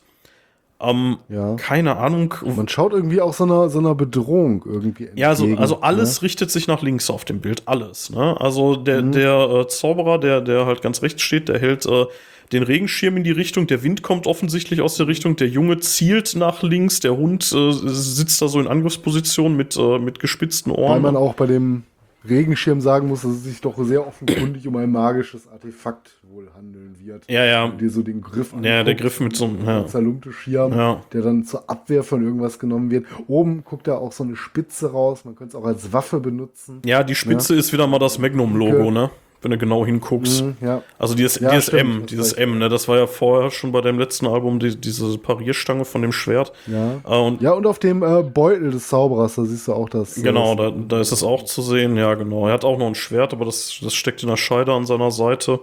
Ähm, 0.81 1.17
Ja. 1.29 1.55
Keine 1.55 1.97
Ahnung. 1.97 2.33
Man 2.55 2.67
schaut 2.69 2.93
irgendwie 2.93 3.21
auch 3.21 3.33
so 3.33 3.43
einer, 3.43 3.69
so 3.69 3.79
einer 3.79 3.95
Bedrohung 3.95 4.63
irgendwie 4.65 5.09
Ja, 5.15 5.27
also, 5.29 5.43
entgegen, 5.43 5.61
also 5.61 5.81
alles 5.81 6.21
ne? 6.21 6.25
richtet 6.25 6.49
sich 6.51 6.67
nach 6.67 6.81
links 6.81 7.09
auf 7.09 7.25
dem 7.25 7.39
Bild, 7.41 7.63
alles. 7.65 8.09
Ne? 8.09 8.35
Also 8.39 8.75
der, 8.77 9.01
Mhm. 9.03 9.11
der 9.11 9.49
äh, 9.49 9.67
Zauberer, 9.67 10.17
der, 10.19 10.41
der 10.41 10.65
halt 10.65 10.81
ganz 10.81 11.01
rechts 11.01 11.21
steht, 11.21 11.49
der 11.49 11.59
hält 11.59 11.85
äh, 11.85 12.05
den 12.51 12.63
Regenschirm 12.63 13.17
in 13.17 13.23
die 13.23 13.31
Richtung, 13.31 13.67
der 13.67 13.83
Wind 13.83 14.01
kommt 14.01 14.25
offensichtlich 14.27 14.81
aus 14.81 14.95
der 14.97 15.07
Richtung, 15.07 15.35
der 15.35 15.47
Junge 15.47 15.79
zielt 15.79 16.35
nach 16.35 16.63
links, 16.63 16.99
der 16.99 17.15
Hund 17.15 17.51
äh, 17.53 17.71
sitzt 17.71 18.41
da 18.41 18.47
so 18.47 18.59
in 18.59 18.67
Angriffsposition 18.67 19.55
mit, 19.55 19.77
äh, 19.77 19.99
mit 19.99 20.19
gespitzten 20.19 20.71
Weil 20.71 20.79
Ohren. 20.79 21.01
man 21.01 21.15
auch 21.15 21.35
bei 21.35 21.45
dem 21.45 21.83
Regenschirm 22.27 22.81
sagen 22.81 23.07
muss, 23.07 23.21
dass 23.21 23.31
es 23.31 23.43
sich 23.43 23.61
doch 23.61 23.81
sehr 23.81 24.05
offenkundig 24.05 24.67
um 24.67 24.75
ein 24.75 24.91
magisches 24.91 25.47
Artefakt 25.47 26.17
wohl 26.23 26.49
handeln 26.53 26.95
wird. 27.01 27.23
Ja, 27.29 27.45
ja. 27.45 27.67
Du 27.69 27.77
dir 27.77 27.89
so 27.89 28.01
den 28.01 28.19
Griff 28.21 28.53
Ja, 28.61 28.83
der 28.83 28.95
Griff 28.95 29.21
mit 29.21 29.37
so 29.37 29.45
einem, 29.45 29.59
ja. 29.65 29.79
der 29.79 29.87
zerlumpte 29.87 30.33
Schirm, 30.33 30.73
Ja. 30.73 31.01
der 31.13 31.21
dann 31.21 31.45
zur 31.45 31.69
Abwehr 31.69 32.03
von 32.03 32.21
irgendwas 32.21 32.59
genommen 32.59 32.91
wird. 32.91 33.05
Oben 33.27 33.63
guckt 33.63 33.87
da 33.87 33.95
auch 33.97 34.11
so 34.11 34.25
eine 34.25 34.35
Spitze 34.35 34.91
raus, 34.91 35.23
man 35.23 35.35
könnte 35.35 35.55
es 35.55 35.63
auch 35.63 35.65
als 35.65 35.93
Waffe 35.93 36.19
benutzen. 36.19 36.81
Ja, 36.83 37.03
die 37.03 37.15
Spitze 37.15 37.55
ist 37.55 37.71
wieder 37.71 37.87
mal 37.87 37.99
das 37.99 38.19
Magnum-Logo, 38.19 38.91
ne? 38.91 39.11
Wenn 39.41 39.51
du 39.51 39.57
genau 39.57 39.85
hinguckst. 39.85 40.43
Mhm, 40.43 40.57
ja. 40.59 40.83
Also 40.97 41.15
dieses, 41.15 41.39
Ja, 41.39 41.49
dieses 41.51 41.67
stimmt, 41.67 41.81
M, 42.01 42.05
dieses 42.07 42.31
recht. 42.35 42.41
M, 42.43 42.57
ne? 42.59 42.67
Das 42.67 42.89
war 42.89 42.97
ja 42.97 43.07
vorher 43.07 43.51
schon 43.51 43.71
bei 43.71 43.79
dem 43.79 43.97
letzten 43.97 44.27
Album 44.27 44.59
die, 44.59 44.75
diese 44.75 45.17
Parierstange 45.17 45.85
von 45.85 46.01
dem 46.01 46.11
Schwert. 46.11 46.51
Ja. 46.67 46.95
Äh, 47.07 47.21
und 47.21 47.41
ja, 47.41 47.51
und 47.53 47.65
auf 47.65 47.79
dem 47.79 48.03
äh, 48.03 48.21
Beutel 48.21 48.71
des 48.71 48.89
Zauberers, 48.89 49.35
da 49.35 49.45
siehst 49.45 49.69
du 49.69 49.73
auch 49.73 49.87
das. 49.87 50.17
äh, 50.17 50.23
Genau, 50.23 50.55
das, 50.55 50.73
da, 50.75 50.95
da 50.95 50.99
ist 51.01 51.11
es 51.13 51.23
auch 51.23 51.43
zu 51.43 51.61
sehen, 51.61 51.95
ja, 51.95 52.15
genau. 52.15 52.47
Er 52.47 52.53
hat 52.53 52.65
auch 52.65 52.77
noch 52.77 52.87
ein 52.87 52.95
Schwert, 52.95 53.31
aber 53.31 53.45
das, 53.45 53.79
das 53.81 53.93
steckt 53.93 54.21
in 54.23 54.29
der 54.29 54.35
Scheide 54.37 54.73
an 54.73 54.85
seiner 54.85 55.11
Seite. 55.11 55.61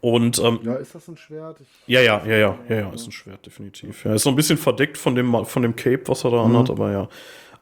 Und 0.00 0.38
ähm, 0.42 0.58
Ja, 0.62 0.74
ist 0.74 0.94
das 0.94 1.08
ein 1.08 1.16
Schwert? 1.16 1.56
Ich, 1.60 1.66
ja, 1.86 2.00
ja, 2.00 2.22
ja, 2.26 2.36
ja, 2.36 2.58
ja, 2.68 2.76
ja, 2.76 2.90
ist 2.90 3.06
ein 3.06 3.12
Schwert, 3.12 3.44
definitiv. 3.44 4.04
Ja, 4.04 4.14
ist 4.14 4.22
so 4.22 4.30
ein 4.30 4.36
bisschen 4.36 4.58
verdeckt 4.58 4.98
von 4.98 5.14
dem, 5.14 5.44
von 5.46 5.62
dem 5.62 5.76
Cape, 5.76 6.02
was 6.06 6.24
er 6.24 6.30
da 6.30 6.42
anhat, 6.44 6.68
aber 6.70 6.90
ja. 6.90 7.08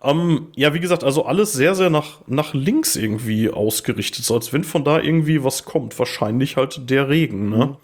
Ähm, 0.03 0.49
ja, 0.57 0.75
wie 0.75 0.81
gesagt, 0.81 1.05
also 1.05 1.25
alles 1.25 1.53
sehr, 1.53 1.75
sehr 1.75 1.89
nach, 1.89 2.21
nach 2.27 2.55
links 2.55 2.97
irgendwie 2.97 3.51
ausgerichtet, 3.51 4.25
so 4.25 4.35
als 4.35 4.53
wenn 4.53 4.65
von 4.65 4.85
da 4.85 4.99
irgendwie 4.99 5.45
was 5.45 5.65
kommt. 5.65 5.99
Wahrscheinlich 5.99 6.57
halt 6.57 6.91
der 6.91 7.09
Regen, 7.09 7.49
ne? 7.51 7.77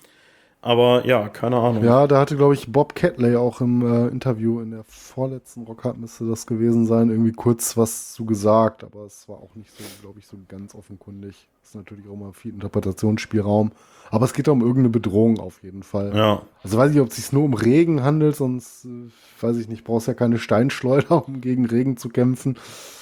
Aber 0.60 1.06
ja, 1.06 1.28
keine 1.28 1.56
Ahnung. 1.56 1.84
Ja, 1.84 2.08
da 2.08 2.18
hatte, 2.18 2.36
glaube 2.36 2.54
ich, 2.54 2.72
Bob 2.72 2.96
Catley 2.96 3.36
auch 3.36 3.60
im 3.60 3.86
äh, 3.86 4.08
Interview 4.08 4.60
in 4.60 4.72
der 4.72 4.82
vorletzten 4.84 5.62
Rockhard 5.62 5.98
müsste 5.98 6.28
das 6.28 6.46
gewesen 6.48 6.84
sein, 6.84 7.10
irgendwie 7.10 7.32
kurz 7.32 7.76
was 7.76 8.12
zu 8.12 8.24
gesagt, 8.24 8.82
aber 8.82 9.04
es 9.04 9.28
war 9.28 9.36
auch 9.36 9.54
nicht 9.54 9.70
so, 9.70 9.84
glaube 10.02 10.18
ich, 10.18 10.26
so 10.26 10.36
ganz 10.48 10.74
offenkundig. 10.74 11.48
Ist 11.68 11.74
natürlich 11.74 12.08
auch 12.08 12.16
mal 12.16 12.32
viel 12.32 12.52
Interpretationsspielraum. 12.54 13.72
Aber 14.10 14.24
es 14.24 14.32
geht 14.32 14.48
da 14.48 14.52
um 14.52 14.62
irgendeine 14.62 14.88
Bedrohung 14.88 15.38
auf 15.38 15.62
jeden 15.62 15.82
Fall. 15.82 16.16
Ja. 16.16 16.40
Also 16.62 16.78
weiß 16.78 16.92
ich, 16.94 17.00
ob 17.00 17.08
es 17.08 17.16
sich 17.16 17.30
nur 17.30 17.44
um 17.44 17.52
Regen 17.52 18.02
handelt, 18.02 18.36
sonst 18.36 18.86
äh, 18.86 19.10
weiß 19.42 19.58
ich 19.58 19.68
nicht, 19.68 19.84
brauchst 19.84 20.08
ja 20.08 20.14
keine 20.14 20.38
Steinschleuder, 20.38 21.28
um 21.28 21.42
gegen 21.42 21.66
Regen 21.66 21.98
zu 21.98 22.08
kämpfen. 22.08 22.56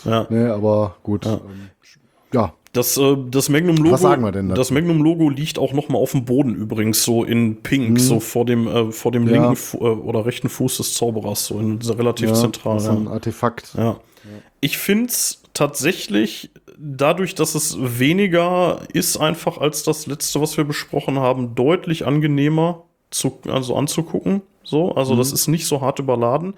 ja. 0.04 0.26
Nee, 0.30 0.46
aber 0.46 0.96
gut. 1.04 1.24
Ja. 1.26 1.34
Ähm, 1.34 1.70
ja, 2.32 2.52
Das, 2.72 2.96
äh, 2.96 3.16
das 3.30 3.48
Magnum-Logo. 3.50 3.92
Was 3.92 4.00
sagen 4.00 4.24
wir 4.24 4.32
denn 4.32 4.48
dazu? 4.48 4.58
Das 4.58 4.72
Magnum-Logo 4.72 5.30
liegt 5.30 5.60
auch 5.60 5.72
noch 5.72 5.88
mal 5.88 5.98
auf 5.98 6.10
dem 6.10 6.24
Boden 6.24 6.56
übrigens, 6.56 7.04
so 7.04 7.22
in 7.22 7.62
Pink, 7.62 8.00
so 8.00 8.18
vor 8.18 8.44
dem, 8.44 8.66
äh, 8.66 8.90
vor 8.90 9.12
dem 9.12 9.22
Mhm. 9.26 9.28
Ja. 9.28 9.46
linken 9.50 9.76
äh, 9.76 9.84
oder 9.84 10.26
rechten 10.26 10.48
Fuß 10.48 10.78
des 10.78 10.94
Zauberers, 10.94 11.46
so 11.46 11.60
in 11.60 11.78
dieser 11.78 11.96
relativ 11.98 12.30
ja, 12.30 12.34
zentral. 12.34 12.74
das 12.74 12.82
ist 12.82 12.90
ein. 12.90 13.06
Artefakt. 13.06 13.74
ja. 13.78 14.00
Ich 14.60 14.76
finde 14.78 15.06
es 15.10 15.40
tatsächlich, 15.56 16.50
dadurch, 16.78 17.34
dass 17.34 17.54
es 17.54 17.76
weniger 17.98 18.80
ist, 18.92 19.16
einfach 19.16 19.56
als 19.58 19.82
das 19.82 20.06
letzte, 20.06 20.40
was 20.40 20.56
wir 20.58 20.64
besprochen 20.64 21.18
haben, 21.18 21.54
deutlich 21.54 22.06
angenehmer 22.06 22.84
zu, 23.10 23.38
also 23.48 23.74
anzugucken. 23.74 24.42
So, 24.62 24.92
also 24.92 25.14
Mhm. 25.14 25.18
das 25.18 25.32
ist 25.32 25.48
nicht 25.48 25.66
so 25.66 25.80
hart 25.80 25.98
überladen. 25.98 26.54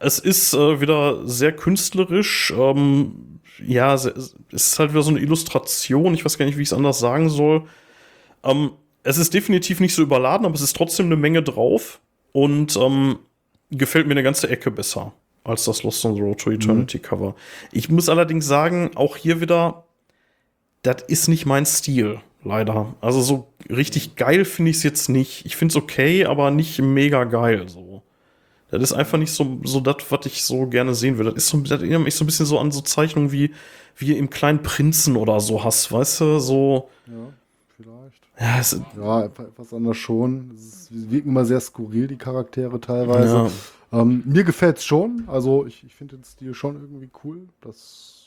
Es 0.00 0.18
ist 0.18 0.54
äh, 0.54 0.80
wieder 0.80 1.26
sehr 1.28 1.52
künstlerisch. 1.52 2.52
Ähm, 2.56 3.40
ja, 3.64 3.94
es 3.94 4.34
ist 4.50 4.78
halt 4.78 4.90
wieder 4.92 5.02
so 5.02 5.10
eine 5.10 5.20
Illustration. 5.20 6.14
Ich 6.14 6.24
weiß 6.24 6.36
gar 6.38 6.46
nicht, 6.46 6.58
wie 6.58 6.62
ich 6.62 6.68
es 6.68 6.72
anders 6.72 6.98
sagen 6.98 7.28
soll. 7.28 7.62
Ähm, 8.42 8.70
es 9.04 9.18
ist 9.18 9.32
definitiv 9.32 9.78
nicht 9.78 9.94
so 9.94 10.02
überladen, 10.02 10.44
aber 10.46 10.54
es 10.54 10.60
ist 10.62 10.74
trotzdem 10.74 11.06
eine 11.06 11.16
Menge 11.16 11.42
drauf 11.42 12.00
und 12.32 12.76
ähm, 12.76 13.18
gefällt 13.70 14.06
mir 14.06 14.12
eine 14.14 14.22
ganze 14.22 14.48
Ecke 14.48 14.70
besser 14.70 15.12
als 15.50 15.64
das 15.64 15.82
Lost 15.82 16.04
on 16.04 16.14
the 16.14 16.20
Road 16.22 16.38
to 16.40 16.50
Eternity 16.50 16.98
Cover. 16.98 17.34
Ich 17.72 17.88
muss 17.90 18.08
allerdings 18.08 18.46
sagen, 18.46 18.90
auch 18.94 19.16
hier 19.16 19.40
wieder, 19.40 19.84
das 20.82 21.02
ist 21.08 21.28
nicht 21.28 21.44
mein 21.46 21.66
Stil, 21.66 22.20
leider. 22.44 22.94
Also 23.00 23.20
so 23.20 23.48
richtig 23.68 24.16
geil 24.16 24.44
finde 24.44 24.70
ich 24.70 24.78
es 24.78 24.82
jetzt 24.82 25.08
nicht. 25.08 25.44
Ich 25.44 25.56
finde 25.56 25.72
es 25.72 25.76
okay, 25.76 26.24
aber 26.24 26.50
nicht 26.50 26.80
mega 26.80 27.24
geil 27.24 27.68
so. 27.68 28.02
Das 28.70 28.80
ist 28.82 28.92
einfach 28.92 29.18
nicht 29.18 29.32
so, 29.32 29.58
so 29.64 29.80
das, 29.80 29.96
was 30.10 30.26
ich 30.26 30.44
so 30.44 30.66
gerne 30.66 30.94
sehen 30.94 31.18
will. 31.18 31.24
Das, 31.26 31.34
ist 31.34 31.48
so, 31.48 31.58
das 31.58 31.72
erinnert 31.82 32.02
mich 32.04 32.14
so 32.14 32.22
ein 32.24 32.26
bisschen 32.26 32.46
so 32.46 32.56
an 32.58 32.70
so 32.70 32.80
Zeichnungen 32.80 33.32
wie, 33.32 33.50
wie 33.96 34.16
im 34.16 34.30
kleinen 34.30 34.62
Prinzen 34.62 35.16
oder 35.16 35.40
so 35.40 35.64
hast, 35.64 35.90
weißt 35.90 36.20
du? 36.20 36.38
So, 36.38 36.88
Ja, 37.08 37.12
vielleicht. 37.76 38.22
ja, 38.38 38.60
es, 38.60 38.80
Ja, 38.96 39.24
etwa- 39.24 39.42
etwas 39.42 39.74
anders 39.74 39.96
schon. 39.96 40.52
Es 40.54 40.88
wirken 40.92 41.30
immer 41.30 41.44
sehr 41.44 41.60
skurril, 41.60 42.06
die 42.06 42.16
Charaktere 42.16 42.80
teilweise. 42.80 43.34
Ja. 43.34 43.50
Ähm, 43.92 44.22
mir 44.24 44.44
gefällt 44.44 44.78
es 44.78 44.84
schon. 44.84 45.24
Also 45.26 45.66
ich, 45.66 45.84
ich 45.84 45.94
finde 45.94 46.16
den 46.16 46.24
Stil 46.24 46.54
schon 46.54 46.76
irgendwie 46.76 47.10
cool. 47.24 47.48
Das 47.60 48.26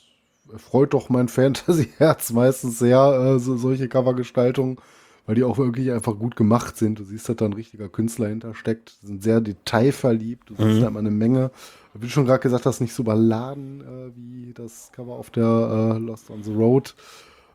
erfreut 0.52 0.94
doch 0.94 1.08
mein 1.08 1.28
Fantasy-Herz 1.28 2.32
meistens 2.32 2.78
sehr, 2.78 2.98
äh, 2.98 3.38
so, 3.38 3.56
solche 3.56 3.88
Covergestaltungen, 3.88 4.78
weil 5.26 5.36
die 5.36 5.44
auch 5.44 5.56
wirklich 5.56 5.90
einfach 5.90 6.18
gut 6.18 6.36
gemacht 6.36 6.76
sind. 6.76 6.98
Du 6.98 7.04
siehst, 7.04 7.28
dass 7.28 7.36
da 7.36 7.46
ein 7.46 7.54
richtiger 7.54 7.88
Künstler 7.88 8.28
hintersteckt. 8.28 8.96
Die 9.02 9.06
sind 9.06 9.22
sehr 9.22 9.40
detailverliebt. 9.40 10.50
Du 10.50 10.54
siehst 10.56 10.82
da 10.82 10.88
immer 10.88 10.98
eine 10.98 11.10
Menge. 11.10 11.50
Wie 11.94 12.06
du 12.06 12.10
schon 12.10 12.26
gerade 12.26 12.40
gesagt 12.40 12.66
hast, 12.66 12.80
nicht 12.80 12.92
so 12.92 13.04
überladen 13.04 13.80
äh, 13.80 14.12
wie 14.16 14.52
das 14.52 14.90
Cover 14.92 15.14
auf 15.14 15.30
der 15.30 15.94
äh, 15.94 15.98
Lost 15.98 16.28
on 16.28 16.42
the 16.42 16.52
Road 16.52 16.94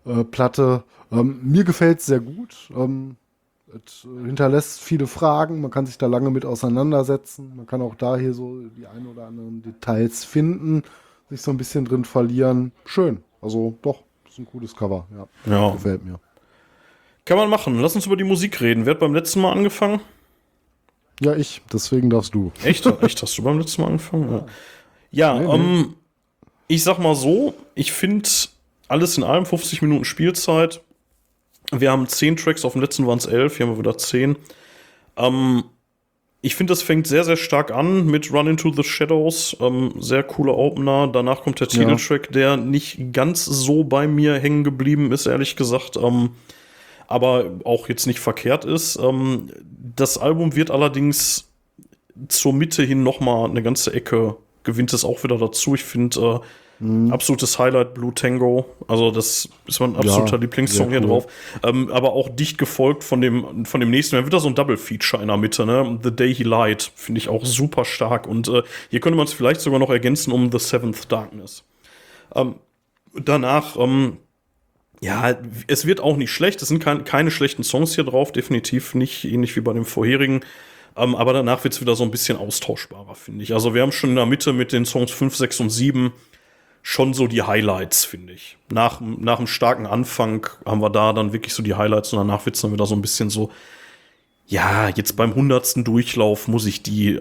äh, 0.05 0.23
Platte. 0.23 0.83
Ähm, 1.11 1.39
mir 1.43 1.63
gefällt 1.63 1.99
es 1.99 2.05
sehr 2.05 2.21
gut. 2.21 2.69
Ähm, 2.75 3.17
es 3.85 4.01
hinterlässt 4.01 4.81
viele 4.81 5.07
Fragen. 5.07 5.61
Man 5.61 5.71
kann 5.71 5.85
sich 5.85 5.97
da 5.97 6.07
lange 6.07 6.29
mit 6.31 6.45
auseinandersetzen. 6.45 7.53
Man 7.55 7.67
kann 7.67 7.81
auch 7.81 7.95
da 7.95 8.17
hier 8.17 8.33
so 8.33 8.61
die 8.77 8.87
ein 8.87 9.05
oder 9.07 9.27
anderen 9.27 9.61
Details 9.61 10.23
finden, 10.25 10.83
sich 11.29 11.41
so 11.41 11.51
ein 11.51 11.57
bisschen 11.57 11.85
drin 11.85 12.05
verlieren. 12.05 12.71
Schön. 12.85 13.23
Also 13.41 13.77
doch, 13.81 14.03
ist 14.27 14.39
ein 14.39 14.45
cooles 14.45 14.75
Cover. 14.75 15.07
Ja, 15.45 15.51
Ja. 15.51 15.71
gefällt 15.73 16.03
mir. 16.05 16.19
Kann 17.25 17.37
man 17.37 17.49
machen. 17.49 17.79
Lass 17.79 17.95
uns 17.95 18.05
über 18.07 18.17
die 18.17 18.23
Musik 18.23 18.59
reden. 18.61 18.85
Wer 18.85 18.93
hat 18.95 18.99
beim 18.99 19.13
letzten 19.13 19.41
Mal 19.41 19.51
angefangen? 19.51 19.99
Ja, 21.21 21.35
ich. 21.35 21.61
Deswegen 21.71 22.09
darfst 22.09 22.33
du. 22.33 22.51
Echt? 22.63 22.85
Echt? 23.01 23.21
Hast 23.21 23.37
du 23.37 23.43
beim 23.43 23.59
letzten 23.59 23.81
Mal 23.83 23.89
angefangen? 23.89 24.31
Ja, 25.11 25.37
ja 25.37 25.39
Nee, 25.39 25.45
nee. 25.47 25.53
ähm, 25.79 25.93
ich 26.67 26.83
sag 26.83 26.97
mal 26.97 27.15
so, 27.15 27.53
ich 27.75 27.91
finde 27.91 28.27
alles 28.87 29.17
in 29.17 29.23
allem 29.23 29.45
50 29.45 29.81
Minuten 29.81 30.05
Spielzeit. 30.05 30.81
Wir 31.71 31.91
haben 31.91 32.07
10 32.07 32.37
Tracks, 32.37 32.65
auf 32.65 32.73
dem 32.73 32.81
letzten 32.81 33.05
waren 33.05 33.17
es 33.19 33.25
11, 33.25 33.57
hier 33.57 33.65
haben 33.67 33.73
wir 33.73 33.79
wieder 33.79 33.97
10. 33.97 34.35
Ähm, 35.17 35.63
ich 36.41 36.55
finde, 36.55 36.71
das 36.71 36.81
fängt 36.81 37.05
sehr, 37.05 37.25
sehr 37.25 37.35
stark 37.35 37.71
an 37.71 38.05
mit 38.05 38.31
Run 38.31 38.47
Into 38.47 38.71
the 38.71 38.83
Shadows. 38.83 39.57
Ähm, 39.59 39.93
sehr 39.99 40.23
cooler 40.23 40.57
Opener. 40.57 41.07
Danach 41.07 41.41
kommt 41.43 41.59
der 41.59 41.67
Ja. 41.67 41.79
Titeltrack, 41.79 42.31
der 42.31 42.55
nicht 42.57 43.13
ganz 43.13 43.45
so 43.45 43.83
bei 43.83 44.07
mir 44.07 44.35
hängen 44.39 44.63
geblieben 44.63 45.11
ist, 45.11 45.25
ehrlich 45.25 45.55
gesagt. 45.55 45.97
Ähm, 45.97 46.31
aber 47.07 47.51
auch 47.65 47.89
jetzt 47.89 48.07
nicht 48.07 48.19
verkehrt 48.19 48.63
ist. 48.65 48.97
Ähm, 48.97 49.51
das 49.95 50.17
Album 50.17 50.55
wird 50.55 50.71
allerdings 50.71 51.49
zur 52.29 52.53
Mitte 52.53 52.83
hin 52.83 53.03
noch 53.03 53.19
mal 53.19 53.49
eine 53.49 53.61
ganze 53.63 53.93
Ecke 53.93 54.37
gewinnt 54.63 54.93
es 54.93 55.03
auch 55.05 55.23
wieder 55.23 55.37
dazu. 55.37 55.75
Ich 55.75 55.83
finde 55.83 56.19
äh, 56.19 56.39
absolutes 56.81 57.59
Highlight 57.59 57.93
Blue 57.93 58.13
Tango. 58.13 58.65
Also 58.87 59.11
das 59.11 59.49
ist 59.67 59.79
mein 59.79 59.95
absoluter 59.95 60.37
Ja, 60.37 60.41
Lieblingssong 60.41 60.89
hier 60.89 61.01
cool. 61.01 61.07
drauf. 61.07 61.27
Ähm, 61.63 61.91
aber 61.91 62.13
auch 62.13 62.29
dicht 62.29 62.57
gefolgt 62.57 63.03
von 63.03 63.19
dem 63.21 63.65
von 63.65 63.81
dem 63.81 63.89
nächsten. 63.89 64.15
Dann 64.15 64.25
wird 64.25 64.33
da 64.33 64.39
so 64.39 64.47
ein 64.47 64.55
Double 64.55 64.77
Feature 64.77 65.21
in 65.21 65.27
der 65.27 65.37
Mitte. 65.37 65.65
Ne? 65.65 65.99
The 66.01 66.11
Day 66.11 66.33
He 66.33 66.43
Lied 66.43 66.91
finde 66.95 67.19
ich 67.19 67.27
auch 67.27 67.45
super 67.45 67.83
stark. 67.83 68.27
Und 68.27 68.47
äh, 68.47 68.63
hier 68.89 68.99
könnte 69.01 69.17
man 69.17 69.25
es 69.27 69.33
vielleicht 69.33 69.61
sogar 69.61 69.79
noch 69.79 69.89
ergänzen 69.89 70.31
um 70.31 70.51
The 70.51 70.59
Seventh 70.59 71.11
Darkness. 71.11 71.63
Ähm, 72.33 72.55
danach 73.13 73.75
ähm, 73.77 74.17
ja, 75.01 75.33
es 75.67 75.85
wird 75.85 76.01
auch 76.01 76.17
nicht 76.17 76.31
schlecht. 76.31 76.61
Es 76.61 76.67
sind 76.67 76.83
kein, 76.83 77.03
keine 77.05 77.31
schlechten 77.31 77.63
Songs 77.63 77.95
hier 77.95 78.03
drauf, 78.03 78.31
definitiv 78.31 78.95
nicht, 78.95 79.23
ähnlich 79.25 79.55
wie 79.55 79.61
bei 79.61 79.73
dem 79.73 79.85
vorherigen. 79.85 80.41
Ähm, 80.97 81.15
aber 81.15 81.33
danach 81.33 81.63
wird 81.63 81.73
es 81.73 81.81
wieder 81.81 81.95
so 81.95 82.03
ein 82.03 82.11
bisschen 82.11 82.37
austauschbarer, 82.37 83.15
finde 83.15 83.43
ich. 83.43 83.53
Also 83.53 83.73
wir 83.73 83.81
haben 83.81 83.91
schon 83.91 84.09
in 84.11 84.15
der 84.17 84.25
Mitte 84.25 84.51
mit 84.51 84.73
den 84.73 84.85
Songs 84.85 85.11
5, 85.11 85.35
6 85.35 85.59
und 85.61 85.69
7 85.69 86.11
schon 86.81 87.13
so 87.13 87.27
die 87.27 87.43
Highlights, 87.43 88.05
finde 88.05 88.33
ich. 88.33 88.57
Nach, 88.71 89.01
nach 89.01 89.37
einem 89.37 89.47
starken 89.47 89.85
Anfang 89.85 90.47
haben 90.65 90.81
wir 90.81 90.89
da 90.89 91.13
dann 91.13 91.33
wirklich 91.33 91.53
so 91.53 91.63
die 91.63 91.75
Highlights 91.75 92.13
und 92.13 92.19
danach 92.19 92.45
wird 92.45 92.55
es 92.55 92.61
dann 92.61 92.71
wieder 92.71 92.85
so 92.85 92.95
ein 92.95 93.01
bisschen 93.01 93.29
so, 93.29 93.51
ja, 94.47 94.89
jetzt 94.89 95.15
beim 95.15 95.35
hundertsten 95.35 95.83
Durchlauf 95.83 96.47
muss 96.47 96.65
ich 96.65 96.81
die 96.81 97.19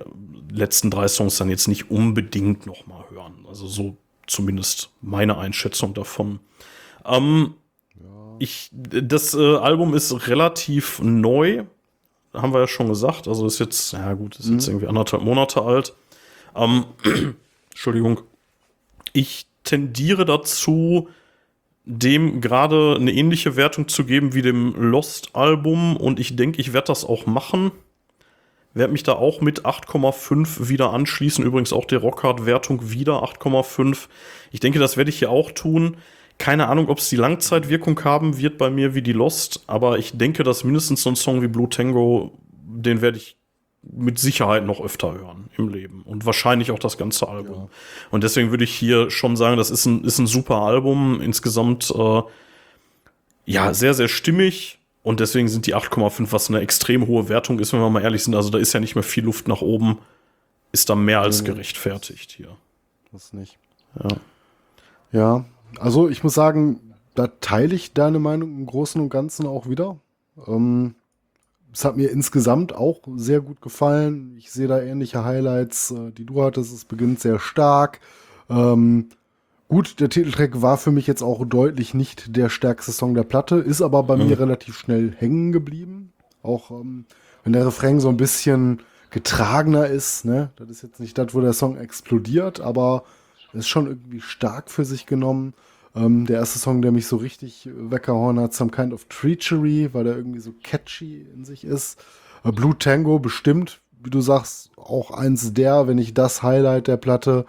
letzten 0.51 0.91
drei 0.91 1.09
Songs 1.09 1.37
dann 1.37 1.51
jetzt 1.51 1.69
nicht 1.69 1.91
unbedingt 1.91 2.67
noch 2.67 2.87
mal 2.87 3.05
hören. 3.11 3.45
Also 3.49 3.67
so 3.67 3.97
zumindest 4.27 4.91
meine 5.01 5.37
Einschätzung 5.37 5.95
davon. 5.95 6.41
Ähm, 7.05 7.55
ich, 8.39 8.71
das 8.73 9.35
äh, 9.35 9.57
Album 9.57 9.95
ist 9.95 10.29
relativ 10.29 11.01
neu. 11.03 11.65
haben 12.33 12.53
wir 12.53 12.61
ja 12.61 12.69
schon 12.69 12.89
gesagt. 12.89 13.27
Also 13.27 13.47
ist 13.47 13.59
jetzt, 13.59 13.93
ja 13.93 14.15
gut, 14.15 14.39
ist 14.39 14.49
jetzt 14.49 14.69
irgendwie 14.69 14.87
anderthalb 14.87 15.23
Monate 15.23 15.63
alt. 15.63 15.95
Ähm, 16.55 16.85
Entschuldigung. 17.71 18.21
Ich 19.13 19.47
tendiere 19.65 20.25
dazu, 20.25 21.09
dem 21.85 22.41
gerade 22.43 22.97
eine 23.01 23.13
ähnliche 23.13 23.57
Wertung 23.57 23.89
zu 23.89 24.05
geben 24.05 24.35
wie 24.35 24.43
dem 24.43 24.75
Lost-Album 24.77 25.97
und 25.97 26.21
ich 26.21 26.37
denke, 26.37 26.61
ich 26.61 26.75
werde 26.75 26.89
das 26.89 27.05
auch 27.05 27.25
machen. 27.25 27.71
Werde 28.75 28.93
mich 28.93 29.03
da 29.03 29.15
auch 29.15 29.41
mit 29.41 29.65
8,5 29.65 30.69
wieder 30.69 30.93
anschließen. 30.93 31.43
Übrigens 31.43 31.73
auch 31.73 31.87
der 31.87 32.01
Rockhard-Wertung 32.01 32.91
wieder 32.91 33.25
8,5. 33.25 34.09
Ich 34.51 34.61
denke, 34.61 34.79
das 34.79 34.99
werde 34.99 35.09
ich 35.11 35.19
hier 35.19 35.31
auch 35.31 35.51
tun. 35.51 35.97
Keine 36.37 36.69
Ahnung, 36.69 36.89
ob 36.89 36.99
es 36.99 37.09
die 37.09 37.17
Langzeitwirkung 37.17 37.99
haben 38.05 38.39
wird 38.39 38.59
bei 38.59 38.69
mir 38.69 38.95
wie 38.95 39.03
die 39.03 39.13
Lost, 39.13 39.65
aber 39.67 39.99
ich 39.99 40.17
denke, 40.17 40.45
dass 40.45 40.63
mindestens 40.63 41.03
so 41.03 41.11
ein 41.11 41.17
Song 41.17 41.43
wie 41.43 41.49
Blue 41.49 41.69
Tango, 41.69 42.39
den 42.65 43.01
werde 43.01 43.17
ich 43.17 43.38
mit 43.83 44.19
Sicherheit 44.19 44.65
noch 44.67 44.81
öfter 44.81 45.15
hören 45.15 45.51
im 45.57 45.69
Leben 45.69 46.03
und 46.03 46.27
wahrscheinlich 46.27 46.71
auch 46.71 46.79
das 46.79 46.99
ganze 46.99 47.29
Album. 47.29 47.55
Ja. 47.55 47.69
Und 48.11 48.25
deswegen 48.25 48.51
würde 48.51 48.65
ich 48.65 48.75
hier 48.75 49.11
schon 49.11 49.37
sagen, 49.37 49.57
das 49.57 49.71
ist 49.71 49.87
ein, 49.87 50.05
ist 50.05 50.19
ein 50.19 50.27
super 50.27 50.57
Album. 50.57 51.21
Insgesamt, 51.21 51.93
äh, 51.97 52.23
ja, 53.47 53.73
sehr, 53.75 53.95
sehr 53.95 54.09
stimmig. 54.09 54.79
Und 55.03 55.21
deswegen 55.21 55.49
sind 55.49 55.67
die 55.67 55.75
8,5, 55.75 56.33
was 56.33 56.51
eine 56.51 56.61
extrem 56.61 57.07
hohe 57.07 57.29
Wertung 57.29 57.61
ist, 57.61 57.73
wenn 57.73 57.81
wir 57.81 57.89
mal 57.89 58.03
ehrlich 58.03 58.25
sind. 58.25 58.35
Also 58.35 58.51
da 58.51 58.59
ist 58.59 58.73
ja 58.73 58.81
nicht 58.81 58.95
mehr 58.95 59.05
viel 59.05 59.25
Luft 59.25 59.49
nach 59.49 59.63
oben. 59.63 59.99
Ist 60.71 60.91
da 60.91 60.95
mehr 60.95 61.21
als 61.21 61.45
gerechtfertigt 61.45 62.33
hier. 62.33 62.57
Das 63.11 63.33
nicht. 63.33 63.59
Ja. 64.03 64.09
Ja, 65.11 65.45
also 65.79 66.09
ich 66.09 66.23
muss 66.23 66.35
sagen, 66.35 66.95
da 67.15 67.29
teile 67.29 67.75
ich 67.75 67.95
deine 67.95 68.19
Meinung 68.19 68.51
im 68.51 68.67
Großen 68.67 69.01
und 69.01 69.09
Ganzen 69.09 69.47
auch 69.47 69.69
wieder. 69.69 69.99
Ähm, 70.47 70.95
es 71.79 71.85
hat 71.85 71.97
mir 71.97 72.11
insgesamt 72.11 72.75
auch 72.75 73.03
sehr 73.15 73.41
gut 73.41 73.63
gefallen. 73.63 74.35
Ich 74.37 74.51
sehe 74.51 74.67
da 74.67 74.83
ähnliche 74.83 75.25
Highlights, 75.25 75.93
äh, 75.93 76.11
die 76.11 76.27
du 76.27 76.43
hattest. 76.43 76.75
Es 76.75 76.85
beginnt 76.85 77.21
sehr 77.21 77.39
stark. 77.39 78.01
Ähm, 78.51 79.11
gut, 79.69 80.01
der 80.01 80.09
Titeltrack 80.09 80.61
war 80.61 80.77
für 80.77 80.91
mich 80.91 81.07
jetzt 81.07 81.23
auch 81.23 81.47
deutlich 81.47 81.95
nicht 81.95 82.37
der 82.37 82.49
stärkste 82.49 82.91
Song 82.91 83.15
der 83.15 83.23
Platte, 83.23 83.59
ist 83.59 83.81
aber 83.81 84.03
bei 84.03 84.17
mir 84.17 84.41
relativ 84.41 84.77
schnell 84.77 85.15
hängen 85.17 85.53
geblieben. 85.53 86.13
Auch 86.43 86.73
ähm, 86.73 87.05
wenn 87.45 87.53
der 87.53 87.65
Refrain 87.65 88.01
so 88.01 88.09
ein 88.09 88.17
bisschen 88.17 88.81
getragener 89.11 89.87
ist, 89.87 90.25
ne? 90.25 90.51
Das 90.57 90.69
ist 90.71 90.83
jetzt 90.83 90.99
nicht 90.99 91.17
das, 91.17 91.33
wo 91.33 91.41
der 91.41 91.53
Song 91.53 91.77
explodiert, 91.79 92.61
aber 92.61 93.05
ist 93.53 93.69
schon 93.69 93.87
irgendwie 93.87 94.21
stark 94.21 94.73
für 94.73 94.85
sich 94.85 95.07
genommen. 95.07 95.55
Ähm, 95.95 96.27
der 96.27 96.39
erste 96.39 96.59
Song, 96.59 96.83
der 96.83 96.93
mich 96.93 97.07
so 97.07 97.17
richtig 97.17 97.69
weggehauen 97.73 98.39
hat, 98.39 98.55
Some 98.55 98.71
Kind 98.71 98.93
of 98.93 99.07
Treachery, 99.07 99.91
weil 99.93 100.05
der 100.05 100.17
irgendwie 100.17 100.41
so 100.41 100.53
catchy 100.63 101.27
in 101.35 101.45
sich 101.45 101.65
ist. 101.65 101.99
Äh, 102.45 102.53
Blue 102.53 102.77
Tango 102.79 103.19
bestimmt, 103.19 103.81
wie 104.03 104.11
du 104.11 104.21
sagst, 104.21 104.71
auch 104.77 105.11
eins 105.11 105.53
der, 105.55 105.89
wenn 105.89 105.97
nicht 105.97 106.17
das 106.17 106.43
Highlight 106.43 106.87
der 106.87 106.97
Platte. 106.97 107.47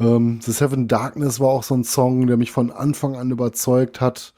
Ähm, 0.00 0.40
The 0.42 0.52
Seven 0.52 0.88
Darkness 0.88 1.40
war 1.40 1.48
auch 1.48 1.62
so 1.62 1.74
ein 1.74 1.84
Song, 1.84 2.26
der 2.26 2.36
mich 2.36 2.52
von 2.52 2.70
Anfang 2.70 3.16
an 3.16 3.30
überzeugt 3.30 4.00
hat. 4.00 4.34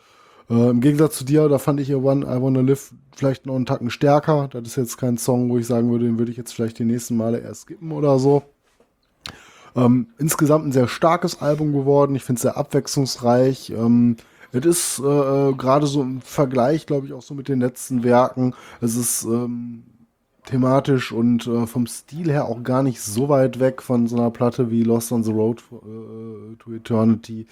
Äh, 0.49 0.71
Im 0.71 0.81
Gegensatz 0.81 1.17
zu 1.17 1.25
dir, 1.25 1.49
da 1.49 1.59
fand 1.59 1.81
ich 1.81 1.95
One 1.95 2.25
I 2.27 2.43
Wanna 2.43 2.61
Live 2.61 2.93
vielleicht 3.15 3.47
noch 3.47 3.57
einen 3.57 3.67
Tacken 3.67 3.91
stärker. 3.91 4.49
Das 4.49 4.63
ist 4.63 4.77
jetzt 4.77 4.97
kein 4.99 5.19
Song, 5.19 5.51
wo 5.51 5.59
ich 5.59 5.67
sagen 5.67 5.91
würde, 5.91 6.07
den 6.07 6.19
würde 6.19 6.31
ich 6.31 6.39
jetzt 6.39 6.53
vielleicht 6.53 6.79
die 6.79 6.85
nächsten 6.85 7.17
Male 7.17 7.39
erst 7.39 7.63
skippen 7.63 7.93
oder 7.93 8.19
so. 8.19 8.43
Ähm, 9.77 10.09
insgesamt 10.19 10.67
ein 10.67 10.73
sehr 10.73 10.89
starkes 10.89 11.41
Album 11.41 11.73
geworden. 11.73 12.15
Ich 12.15 12.25
finde 12.25 12.39
es 12.39 12.43
sehr 12.43 12.57
abwechslungsreich. 12.57 13.71
Ähm, 13.71 14.17
es 14.53 14.67
ist 14.67 14.99
äh, 14.99 15.51
äh, 15.51 15.55
gerade 15.55 15.87
so 15.87 16.03
im 16.03 16.21
Vergleich, 16.21 16.87
glaube 16.87 17.07
ich, 17.07 17.13
auch 17.13 17.23
so 17.23 17.35
mit 17.35 17.49
den 17.49 17.61
letzten 17.61 18.03
Werken. 18.03 18.55
Es 18.81 18.97
ist 18.97 19.25
ähm, 19.25 19.85
thematisch 20.45 21.13
und 21.13 21.47
äh, 21.47 21.67
vom 21.67 21.87
Stil 21.87 22.31
her 22.31 22.47
auch 22.47 22.63
gar 22.63 22.83
nicht 22.83 23.01
so 23.01 23.29
weit 23.29 23.61
weg 23.61 23.83
von 23.83 24.09
so 24.09 24.17
einer 24.17 24.31
Platte 24.31 24.71
wie 24.71 24.83
Lost 24.83 25.13
on 25.13 25.23
the 25.23 25.33
Road 25.33 25.63
äh, 25.73 26.57
to 26.57 26.73
Eternity. 26.73 27.47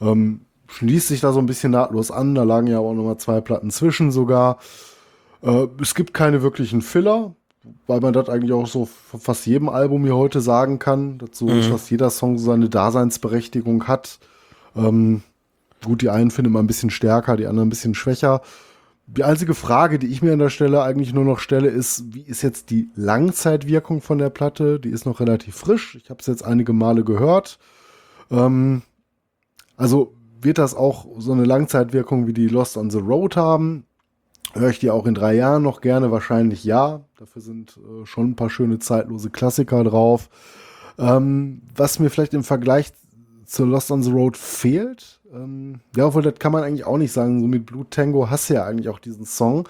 Ähm, 0.00 0.40
schließt 0.66 1.08
sich 1.08 1.20
da 1.20 1.32
so 1.32 1.38
ein 1.38 1.46
bisschen 1.46 1.72
nahtlos 1.72 2.10
an. 2.10 2.34
Da 2.34 2.42
lagen 2.42 2.66
ja 2.66 2.78
auch 2.78 2.94
nochmal 2.94 3.18
zwei 3.18 3.40
Platten 3.40 3.70
zwischen 3.70 4.10
sogar. 4.10 4.58
Äh, 5.42 5.68
es 5.80 5.94
gibt 5.94 6.14
keine 6.14 6.42
wirklichen 6.42 6.82
Filler, 6.82 7.36
weil 7.86 8.00
man 8.00 8.12
das 8.12 8.28
eigentlich 8.28 8.52
auch 8.52 8.66
so 8.66 8.86
von 8.86 9.20
fast 9.20 9.46
jedem 9.46 9.68
Album 9.68 10.04
hier 10.04 10.16
heute 10.16 10.40
sagen 10.40 10.78
kann. 10.78 11.18
Dazu 11.18 11.48
ist 11.48 11.68
fast 11.68 11.90
jeder 11.90 12.10
Song 12.10 12.38
so 12.38 12.46
seine 12.46 12.68
Daseinsberechtigung 12.68 13.86
hat. 13.86 14.18
Ähm, 14.76 15.22
gut, 15.84 16.02
die 16.02 16.10
einen 16.10 16.30
findet 16.30 16.52
man 16.52 16.64
ein 16.64 16.68
bisschen 16.68 16.90
stärker, 16.90 17.36
die 17.36 17.46
anderen 17.46 17.68
ein 17.68 17.70
bisschen 17.70 17.94
schwächer. 17.94 18.42
Die 19.06 19.24
einzige 19.24 19.54
Frage, 19.54 19.98
die 19.98 20.06
ich 20.06 20.22
mir 20.22 20.32
an 20.32 20.38
der 20.38 20.48
Stelle 20.48 20.82
eigentlich 20.82 21.12
nur 21.12 21.24
noch 21.24 21.38
stelle, 21.38 21.68
ist, 21.68 22.14
wie 22.14 22.22
ist 22.22 22.42
jetzt 22.42 22.70
die 22.70 22.88
Langzeitwirkung 22.94 24.00
von 24.00 24.18
der 24.18 24.30
Platte? 24.30 24.80
Die 24.80 24.90
ist 24.90 25.06
noch 25.06 25.20
relativ 25.20 25.56
frisch. 25.56 25.96
Ich 25.96 26.08
habe 26.08 26.20
es 26.20 26.26
jetzt 26.26 26.44
einige 26.44 26.72
Male 26.72 27.04
gehört. 27.04 27.58
Ähm, 28.30 28.82
also 29.76 30.14
wird 30.40 30.58
das 30.58 30.74
auch 30.74 31.06
so 31.18 31.32
eine 31.32 31.44
Langzeitwirkung 31.44 32.26
wie 32.26 32.32
die 32.32 32.48
Lost 32.48 32.76
on 32.76 32.90
the 32.90 32.98
Road 32.98 33.36
haben? 33.36 33.84
Höre 34.54 34.70
ich 34.70 34.78
die 34.78 34.90
auch 34.90 35.06
in 35.06 35.14
drei 35.14 35.34
Jahren 35.34 35.62
noch 35.62 35.80
gerne? 35.80 36.10
Wahrscheinlich 36.10 36.64
ja. 36.64 37.00
Dafür 37.18 37.42
sind 37.42 37.78
äh, 37.78 38.06
schon 38.06 38.30
ein 38.30 38.36
paar 38.36 38.50
schöne 38.50 38.78
zeitlose 38.78 39.30
Klassiker 39.30 39.82
drauf. 39.84 40.28
Ähm, 40.98 41.62
was 41.74 41.98
mir 41.98 42.10
vielleicht 42.10 42.34
im 42.34 42.44
Vergleich 42.44 42.92
zu 43.46 43.64
Lost 43.64 43.90
on 43.90 44.02
the 44.02 44.10
Road 44.10 44.36
fehlt, 44.36 45.20
ähm, 45.32 45.80
ja, 45.96 46.06
obwohl 46.06 46.22
das 46.22 46.34
kann 46.38 46.52
man 46.52 46.64
eigentlich 46.64 46.84
auch 46.84 46.98
nicht 46.98 47.12
sagen. 47.12 47.40
So 47.40 47.46
mit 47.46 47.66
Blue 47.66 47.86
Tango 47.88 48.28
hast 48.30 48.50
du 48.50 48.54
ja 48.54 48.64
eigentlich 48.64 48.88
auch 48.88 48.98
diesen 48.98 49.24
Song. 49.24 49.68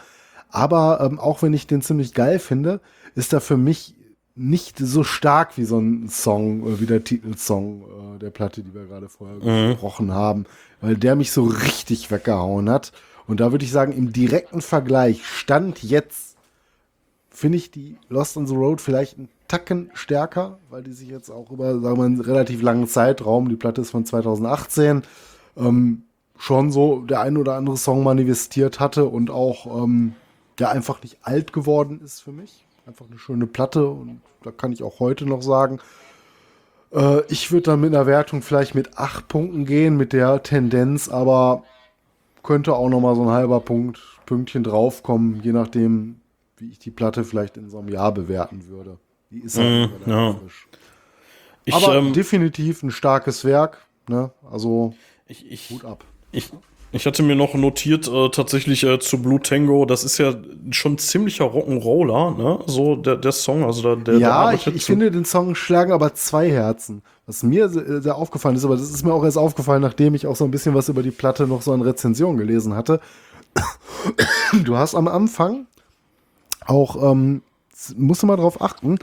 Aber 0.50 1.00
ähm, 1.00 1.18
auch 1.18 1.42
wenn 1.42 1.54
ich 1.54 1.66
den 1.66 1.82
ziemlich 1.82 2.12
geil 2.12 2.38
finde, 2.38 2.80
ist 3.14 3.32
er 3.32 3.40
für 3.40 3.56
mich 3.56 3.94
nicht 4.34 4.78
so 4.78 5.04
stark 5.04 5.58
wie 5.58 5.64
so 5.64 5.78
ein 5.78 6.08
Song, 6.08 6.66
äh, 6.66 6.80
wie 6.80 6.86
der 6.86 7.04
Titelsong 7.04 8.16
äh, 8.16 8.18
der 8.18 8.30
Platte, 8.30 8.62
die 8.62 8.74
wir 8.74 8.86
gerade 8.86 9.08
vorher 9.08 9.38
gesprochen 9.38 10.12
haben, 10.12 10.46
weil 10.80 10.96
der 10.96 11.16
mich 11.16 11.32
so 11.32 11.44
richtig 11.44 12.10
weggehauen 12.10 12.68
hat. 12.68 12.92
Und 13.26 13.40
da 13.40 13.52
würde 13.52 13.64
ich 13.64 13.72
sagen, 13.72 13.92
im 13.92 14.12
direkten 14.12 14.60
Vergleich, 14.60 15.26
Stand 15.26 15.82
jetzt, 15.82 16.36
finde 17.30 17.58
ich 17.58 17.70
die 17.70 17.96
Lost 18.08 18.36
on 18.36 18.46
the 18.46 18.54
Road 18.54 18.80
vielleicht 18.80 19.18
einen 19.18 19.28
Tacken 19.48 19.90
stärker, 19.94 20.58
weil 20.70 20.82
die 20.82 20.92
sich 20.92 21.08
jetzt 21.08 21.30
auch 21.30 21.50
über, 21.50 21.78
sagen 21.80 21.98
wir, 21.98 22.04
einen 22.04 22.20
relativ 22.20 22.62
langen 22.62 22.86
Zeitraum, 22.86 23.48
die 23.48 23.56
Platte 23.56 23.80
ist 23.80 23.90
von 23.90 24.04
2018, 24.04 25.02
ähm, 25.56 26.04
schon 26.38 26.72
so 26.72 27.00
der 27.00 27.20
ein 27.20 27.36
oder 27.36 27.54
andere 27.54 27.76
Song 27.76 28.02
manifestiert 28.02 28.80
hatte 28.80 29.04
und 29.04 29.30
auch 29.30 29.84
ähm, 29.84 30.14
der 30.58 30.70
einfach 30.70 31.02
nicht 31.02 31.18
alt 31.22 31.52
geworden 31.52 32.00
ist 32.04 32.20
für 32.20 32.32
mich. 32.32 32.64
Einfach 32.86 33.06
eine 33.08 33.18
schöne 33.18 33.46
Platte 33.46 33.86
und 33.86 34.20
da 34.42 34.50
kann 34.50 34.72
ich 34.72 34.82
auch 34.82 35.00
heute 35.00 35.26
noch 35.26 35.42
sagen, 35.42 35.78
äh, 36.92 37.22
ich 37.28 37.52
würde 37.52 37.72
dann 37.72 37.80
mit 37.80 37.94
einer 37.94 38.06
Wertung 38.06 38.42
vielleicht 38.42 38.74
mit 38.74 38.98
acht 38.98 39.28
Punkten 39.28 39.64
gehen, 39.64 39.96
mit 39.96 40.12
der 40.12 40.42
Tendenz, 40.42 41.08
aber 41.08 41.64
könnte 42.42 42.74
auch 42.74 42.88
noch 42.88 43.00
mal 43.00 43.14
so 43.14 43.22
ein 43.22 43.30
halber 43.30 43.60
Punkt, 43.60 44.00
Pünktchen 44.26 44.64
draufkommen, 44.64 45.40
je 45.42 45.52
nachdem, 45.52 46.20
wie 46.56 46.70
ich 46.70 46.78
die 46.78 46.90
Platte 46.90 47.24
vielleicht 47.24 47.56
in 47.56 47.68
so 47.70 47.78
einem 47.78 47.88
Jahr 47.88 48.12
bewerten 48.12 48.66
würde. 48.68 48.98
Die 49.30 49.40
ist 49.40 49.58
halt 49.58 49.90
Mm, 50.06 50.10
ja. 50.10 50.34
frisch. 50.34 50.68
Ich, 51.64 51.74
Aber 51.74 51.94
ähm, 51.94 52.12
definitiv 52.12 52.82
ein 52.82 52.90
starkes 52.90 53.44
Werk. 53.44 53.86
Ne? 54.08 54.30
Also 54.50 54.94
ich, 55.26 55.50
ich, 55.50 55.70
Hut 55.70 55.84
ab. 55.84 56.04
Ich, 56.32 56.50
ich 56.92 57.06
hatte 57.06 57.22
mir 57.22 57.34
noch 57.34 57.54
notiert, 57.54 58.06
äh, 58.08 58.28
tatsächlich 58.28 58.84
äh, 58.84 58.98
zu 58.98 59.20
Blue 59.20 59.40
Tango, 59.40 59.86
das 59.86 60.04
ist 60.04 60.18
ja 60.18 60.34
schon 60.70 60.92
ein 60.94 60.98
ziemlicher 60.98 61.46
Rock'n'Roller, 61.46 62.36
ne? 62.36 62.58
So 62.66 62.96
der, 62.96 63.16
der 63.16 63.32
Song, 63.32 63.64
also 63.64 63.82
der, 63.82 63.96
der 63.96 64.04
der 64.14 64.18
ja, 64.18 64.28
ich, 64.28 64.34
arbeitet 64.34 64.76
ich 64.76 64.82
zu- 64.82 64.92
finde, 64.92 65.10
den 65.10 65.24
Song 65.24 65.54
schlagen 65.54 65.92
aber 65.92 66.14
zwei 66.14 66.50
Herzen. 66.50 67.02
Was 67.26 67.42
mir 67.42 67.68
sehr, 67.68 68.02
sehr 68.02 68.16
aufgefallen 68.16 68.56
ist, 68.56 68.64
aber 68.64 68.76
das 68.76 68.90
ist 68.90 69.04
mir 69.04 69.12
auch 69.14 69.24
erst 69.24 69.38
aufgefallen, 69.38 69.80
nachdem 69.82 70.14
ich 70.14 70.26
auch 70.26 70.36
so 70.36 70.44
ein 70.44 70.50
bisschen 70.50 70.74
was 70.74 70.88
über 70.88 71.02
die 71.02 71.10
Platte 71.12 71.46
noch 71.46 71.62
so 71.62 71.72
an 71.72 71.80
Rezensionen 71.82 72.36
gelesen 72.38 72.74
hatte. 72.74 73.00
Du 74.64 74.76
hast 74.76 74.94
am 74.94 75.08
Anfang 75.08 75.66
auch, 76.66 77.10
ähm, 77.12 77.42
musst 77.96 78.22
du 78.22 78.26
mal 78.26 78.36
drauf 78.36 78.60
achten, 78.60 78.98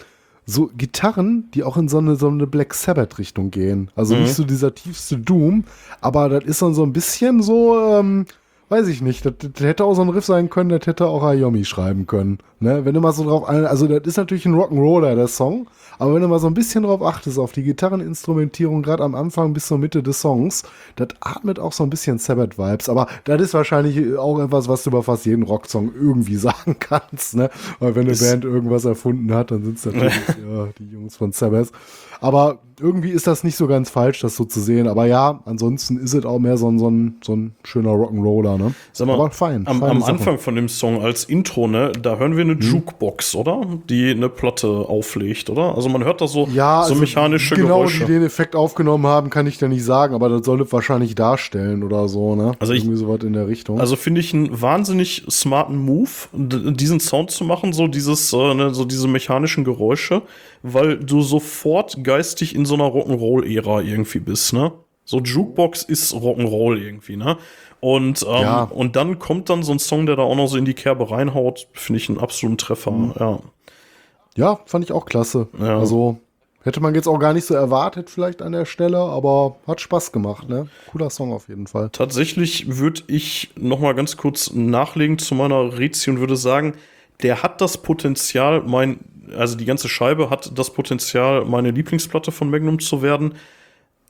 so 0.50 0.72
Gitarren, 0.76 1.50
die 1.54 1.64
auch 1.64 1.78
in 1.78 1.88
so 1.88 2.00
eine, 2.00 2.16
so 2.16 2.28
eine 2.28 2.48
Black 2.48 2.74
Sabbath-Richtung 2.74 3.52
gehen. 3.52 3.92
Also 3.96 4.16
nicht 4.16 4.34
so 4.34 4.44
dieser 4.44 4.74
tiefste 4.74 5.18
Doom, 5.18 5.64
aber 6.02 6.30
das 6.30 6.44
ist 6.44 6.62
dann 6.62 6.74
so 6.74 6.84
ein 6.84 6.94
bisschen 6.94 7.42
so, 7.42 7.80
ähm, 7.80 8.26
weiß 8.70 8.88
ich 8.88 9.02
nicht, 9.02 9.26
das, 9.26 9.34
das 9.38 9.66
hätte 9.66 9.84
auch 9.84 9.96
so 9.96 10.02
ein 10.02 10.10
Riff 10.10 10.26
sein 10.26 10.50
können, 10.50 10.70
das 10.70 10.86
hätte 10.86 11.08
auch 11.08 11.24
Ayomi 11.24 11.66
schreiben 11.66 12.08
können. 12.08 12.40
Ne? 12.60 12.86
Wenn 12.86 12.94
du 12.94 13.02
mal 13.02 13.12
so 13.12 13.24
drauf, 13.24 13.48
also 13.48 13.88
das 13.88 14.02
ist 14.06 14.18
natürlich 14.18 14.46
ein 14.46 14.54
Rock'n'Roller, 14.54 15.16
der 15.16 15.28
Song, 15.28 15.68
aber 15.98 16.14
wenn 16.14 16.22
du 16.22 16.28
mal 16.28 16.40
so 16.40 16.48
ein 16.48 16.54
bisschen 16.54 16.84
drauf 16.84 17.02
achtest, 17.02 17.40
auf 17.40 17.52
die 17.52 17.64
Gitarreninstrumentierung, 17.64 18.84
gerade 18.84 19.04
am 19.04 19.16
Anfang 19.16 19.54
bis 19.54 19.68
zur 19.68 19.80
Mitte 19.80 20.04
des 20.04 20.22
Songs, 20.22 20.64
das 20.96 21.10
atmet 21.20 21.60
auch 21.60 21.74
so 21.74 21.84
ein 21.84 21.90
bisschen 21.90 22.20
Sabbath-Vibes, 22.20 22.90
aber 22.90 23.08
das 23.24 23.42
ist 23.42 23.54
wahrscheinlich 23.54 24.18
auch 24.18 24.40
etwas, 24.40 24.68
was 24.68 24.84
du 24.84 24.92
über 24.92 25.04
fast 25.04 25.26
jeden 25.26 25.44
Rocksong 25.44 25.92
irgendwie 25.96 26.36
sagen 26.38 26.78
kannst, 26.80 27.36
ne? 27.36 27.50
Weil 27.80 27.96
wenn 27.96 28.08
eine 28.08 28.16
Band 28.16 28.46
irgendwas 28.46 28.86
erfunden 28.86 29.34
hat, 29.34 29.52
dann 29.52 29.64
sind 29.64 29.78
es 29.78 29.86
natürlich 29.86 30.14
ja, 30.28 30.68
die 30.78 30.92
Jungs 30.92 31.18
von 31.18 31.32
Sabbath. 31.32 31.72
Aber 32.22 32.60
irgendwie 32.82 33.10
ist 33.10 33.28
das 33.28 33.44
nicht 33.44 33.56
so 33.56 33.68
ganz 33.68 33.90
falsch, 33.90 34.20
das 34.22 34.36
so 34.36 34.46
zu 34.46 34.60
sehen. 34.60 34.88
Aber 34.88 35.06
ja, 35.06 35.40
ansonsten 35.46 35.98
ist 35.98 36.14
es 36.14 36.26
auch 36.26 36.40
mehr 36.40 36.58
so 36.58 36.70
ein, 36.70 36.80
so 36.80 36.90
ein, 36.90 37.18
so 37.24 37.36
ein 37.36 37.54
schöner 37.64 37.92
Rock'n'Roller, 37.92 38.58
ne? 38.58 38.74
Sag 38.94 39.08
mal, 39.08 39.14
aber 39.16 39.32
fein. 39.32 39.66
am, 39.68 39.84
am. 39.84 40.04
Anfang 40.04 40.38
von 40.40 40.56
dem 40.56 40.70
Song 40.70 41.02
als 41.02 41.24
Intro, 41.26 41.68
ne, 41.68 41.92
da 42.02 42.18
hören 42.18 42.36
wir 42.38 42.44
eine 42.44 42.54
Jukebox, 42.54 43.36
oder? 43.36 43.62
Die 43.90 44.12
eine 44.12 44.30
Platte 44.30 44.68
auflegt, 44.68 45.50
oder? 45.50 45.76
Also 45.76 45.90
man 45.90 46.04
hört 46.04 46.22
da 46.22 46.28
so, 46.28 46.48
Ja, 46.54 46.84
so 46.84 46.90
also 46.92 46.96
mechanische 47.02 47.56
genau, 47.56 47.80
Geräusche. 47.80 48.06
die 48.06 48.14
den 48.14 48.24
Effekt 48.24 48.56
aufgenommen 48.56 49.06
haben, 49.08 49.30
kann 49.30 49.46
ich 49.48 49.58
dir 49.58 49.68
nicht 49.70 49.84
sagen, 49.84 50.14
aber 50.16 50.30
das 50.30 50.46
soll 50.46 50.62
es 50.62 50.72
wahrscheinlich 50.72 51.16
darstellen 51.16 51.84
oder 51.84 52.08
so, 52.08 52.36
ne? 52.36 52.54
Also 52.60 52.74
ich- 52.74 52.84
Irgendwie 52.84 52.98
sowas 52.98 53.20
in 53.24 53.34
der 53.34 53.48
Richtung. 53.48 53.80
Also 53.80 53.96
finde 53.96 54.22
ich 54.22 54.34
einen 54.34 54.62
wahnsinnig 54.62 55.24
smarten 55.30 55.78
Move, 55.78 56.10
diesen 56.34 57.00
Sound 57.00 57.32
zu 57.32 57.44
machen, 57.44 57.74
so 57.74 57.88
dieses, 57.88 58.32
äh, 58.34 58.54
ne, 58.54 58.74
so 58.74 58.86
diese 58.86 59.08
mechanischen 59.08 59.64
Geräusche, 59.64 60.22
weil 60.64 60.98
du 60.98 61.22
sofort 61.22 62.04
geistig 62.04 62.56
in 62.56 62.66
so 62.70 62.76
einer 62.76 62.86
Rock'n'Roll-Ära 62.86 63.82
irgendwie 63.82 64.20
bist, 64.20 64.54
ne? 64.54 64.72
So 65.06 65.20
Jukebox 65.20 65.84
ist 65.84 66.14
Rock'n'Roll 66.14 66.78
irgendwie, 66.78 67.18
ne? 67.18 67.38
Und, 67.82 68.24
ähm, 68.24 68.42
Ja. 68.42 68.64
und 68.64 68.96
dann 68.96 69.20
kommt 69.20 69.50
dann 69.50 69.64
so 69.64 69.72
ein 69.72 69.80
Song, 69.80 70.06
der 70.06 70.16
da 70.16 70.22
auch 70.24 70.36
noch 70.36 70.48
so 70.48 70.58
in 70.58 70.66
die 70.66 70.74
Kerbe 70.74 71.10
reinhaut, 71.12 71.68
finde 71.74 71.98
ich 72.00 72.10
einen 72.10 72.20
absoluten 72.20 72.58
Treffer, 72.58 72.92
Mhm. 72.92 73.14
ja. 73.20 73.40
ja, 74.36 74.60
fand 74.66 74.86
ich 74.86 74.92
auch 74.92 75.06
klasse. 75.06 75.48
Ja. 75.60 75.80
Also 75.80 76.18
hätte 76.64 76.82
man 76.82 76.94
jetzt 76.94 77.08
auch 77.08 77.20
gar 77.20 77.34
nicht 77.34 77.46
so 77.46 77.54
erwartet, 77.56 78.10
vielleicht 78.10 78.42
an 78.42 78.52
der 78.52 78.66
Stelle, 78.66 78.98
aber 79.00 79.56
hat 79.66 79.82
Spaß 79.82 80.12
gemacht, 80.12 80.48
ne? 80.50 80.68
Cooler 80.92 81.10
Song 81.10 81.32
auf 81.34 81.48
jeden 81.48 81.68
Fall. 81.68 81.90
Tatsächlich 81.92 82.78
würde 82.80 83.02
ich 83.08 83.52
noch 83.58 83.80
mal 83.80 83.96
ganz 83.96 84.18
kurz 84.18 84.52
nachlegen 84.54 85.18
zu 85.18 85.36
meiner 85.36 85.78
Rezi 85.78 86.10
und 86.10 86.20
würde 86.20 86.36
sagen, 86.36 86.74
der 87.24 87.44
hat 87.44 87.62
das 87.62 87.78
Potenzial, 87.82 88.62
mein, 88.66 89.00
also 89.36 89.56
die 89.56 89.66
ganze 89.66 89.90
Scheibe 89.90 90.30
hat 90.30 90.58
das 90.58 90.72
Potenzial, 90.74 91.46
meine 91.46 91.72
Lieblingsplatte 91.72 92.32
von 92.32 92.50
Magnum 92.50 92.80
zu 92.80 93.02
werden. 93.02 93.36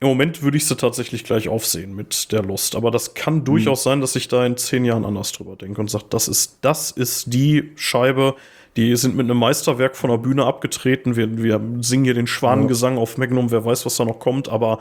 Im 0.01 0.07
Moment 0.07 0.41
würde 0.43 0.55
ich 0.55 0.65
sie 0.65 0.77
tatsächlich 0.77 1.25
gleich 1.25 1.49
aufsehen 1.49 1.93
mit 1.93 2.31
der 2.31 2.41
Lust. 2.41 2.75
Aber 2.75 2.89
das 2.89 3.13
kann 3.15 3.43
durchaus 3.43 3.83
sein, 3.83 3.99
dass 3.99 4.15
ich 4.15 4.29
da 4.29 4.45
in 4.45 4.55
zehn 4.55 4.85
Jahren 4.85 5.03
anders 5.05 5.33
drüber 5.33 5.57
denke 5.57 5.81
und 5.81 5.89
sage, 5.89 6.05
das 6.09 6.27
ist, 6.29 6.59
das 6.61 6.91
ist 6.91 7.33
die 7.33 7.71
Scheibe, 7.75 8.35
die 8.77 8.95
sind 8.95 9.17
mit 9.17 9.25
einem 9.25 9.37
Meisterwerk 9.37 9.97
von 9.97 10.09
der 10.09 10.17
Bühne 10.17 10.45
abgetreten. 10.45 11.17
Wir, 11.17 11.37
wir 11.43 11.59
singen 11.81 12.05
hier 12.05 12.13
den 12.13 12.27
Schwanengesang 12.27 12.97
auf 12.97 13.17
Magnum, 13.17 13.51
wer 13.51 13.65
weiß, 13.65 13.85
was 13.85 13.97
da 13.97 14.05
noch 14.05 14.19
kommt, 14.19 14.47
aber 14.47 14.79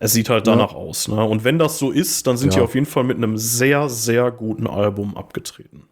es 0.00 0.12
sieht 0.12 0.28
halt 0.30 0.46
danach 0.48 0.74
aus. 0.74 1.06
Ne? 1.06 1.22
Und 1.24 1.44
wenn 1.44 1.58
das 1.58 1.78
so 1.78 1.92
ist, 1.92 2.26
dann 2.26 2.36
sind 2.36 2.52
Ja. 2.52 2.58
die 2.58 2.64
auf 2.64 2.74
jeden 2.74 2.86
Fall 2.86 3.04
mit 3.04 3.18
einem 3.18 3.38
sehr, 3.38 3.88
sehr 3.88 4.32
guten 4.32 4.66
Album 4.66 5.16
abgetreten. 5.16 5.84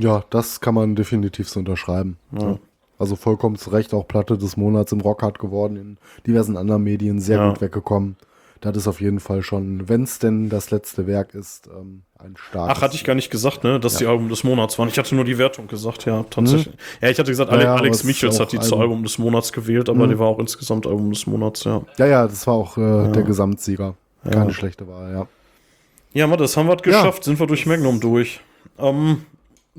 Ja, 0.00 0.24
das 0.30 0.60
kann 0.60 0.74
man 0.74 0.94
definitiv 0.94 1.48
so 1.48 1.58
unterschreiben. 1.60 2.18
Ja. 2.38 2.58
Also 2.98 3.16
vollkommen 3.16 3.56
zu 3.56 3.70
Recht 3.70 3.94
auch 3.94 4.06
Platte 4.08 4.36
des 4.36 4.56
Monats 4.56 4.92
im 4.92 5.00
Rockhard 5.00 5.38
geworden, 5.38 5.76
in 5.76 5.98
diversen 6.26 6.56
anderen 6.56 6.82
Medien 6.82 7.20
sehr 7.20 7.38
Ja. 7.38 7.48
gut 7.50 7.60
weggekommen. 7.60 8.16
Das 8.60 8.76
ist 8.76 8.88
auf 8.88 9.00
jeden 9.00 9.20
Fall 9.20 9.42
schon, 9.42 9.88
wenn 9.88 10.02
es 10.02 10.18
denn 10.18 10.48
das 10.48 10.72
letzte 10.72 11.06
Werk 11.06 11.32
ist, 11.32 11.68
ähm, 11.68 12.02
ein 12.18 12.34
starkes. 12.36 12.76
Ach, 12.76 12.82
hatte 12.82 12.96
ich 12.96 13.04
gar 13.04 13.14
nicht 13.14 13.30
gesagt, 13.30 13.62
ne, 13.62 13.78
dass 13.78 13.98
die 13.98 14.06
Album 14.06 14.28
des 14.28 14.42
Monats 14.42 14.76
waren. 14.80 14.88
Ich 14.88 14.98
hatte 14.98 15.14
nur 15.14 15.24
die 15.24 15.38
Wertung 15.38 15.68
gesagt, 15.68 16.06
ja, 16.06 16.24
tatsächlich. 16.28 16.74
Ja, 17.00 17.08
ich 17.08 17.16
hatte 17.20 17.30
gesagt, 17.30 17.52
Ale 17.52 17.62
Ja, 17.62 17.76
Alex 17.76 18.02
Michels 18.02 18.40
hat 18.40 18.50
die 18.50 18.58
zu 18.58 18.76
Album. 18.76 19.04
Des 19.04 19.16
Monats 19.18 19.52
gewählt, 19.52 19.88
aber 19.88 20.08
die 20.08 20.18
war 20.18 20.26
auch 20.26 20.40
insgesamt 20.40 20.88
Album 20.88 21.12
des 21.12 21.24
Monats, 21.28 21.62
ja. 21.62 21.82
Ja, 21.98 22.06
ja, 22.06 22.26
das 22.26 22.48
war 22.48 22.54
auch 22.54 22.76
äh, 22.76 23.12
der 23.12 23.22
Gesamtsieger. 23.22 23.94
Keine 24.28 24.52
schlechte 24.52 24.88
Wahl, 24.88 25.12
ja. 25.12 25.26
Ja, 26.12 26.26
Mann, 26.26 26.38
das 26.38 26.56
haben 26.56 26.66
wir 26.66 26.74
geschafft, 26.76 27.22
sind 27.22 27.38
wir 27.38 27.46
durch 27.46 27.64
Magnum 27.66 28.00
durch. 28.00 28.40
Ähm, 28.76 29.24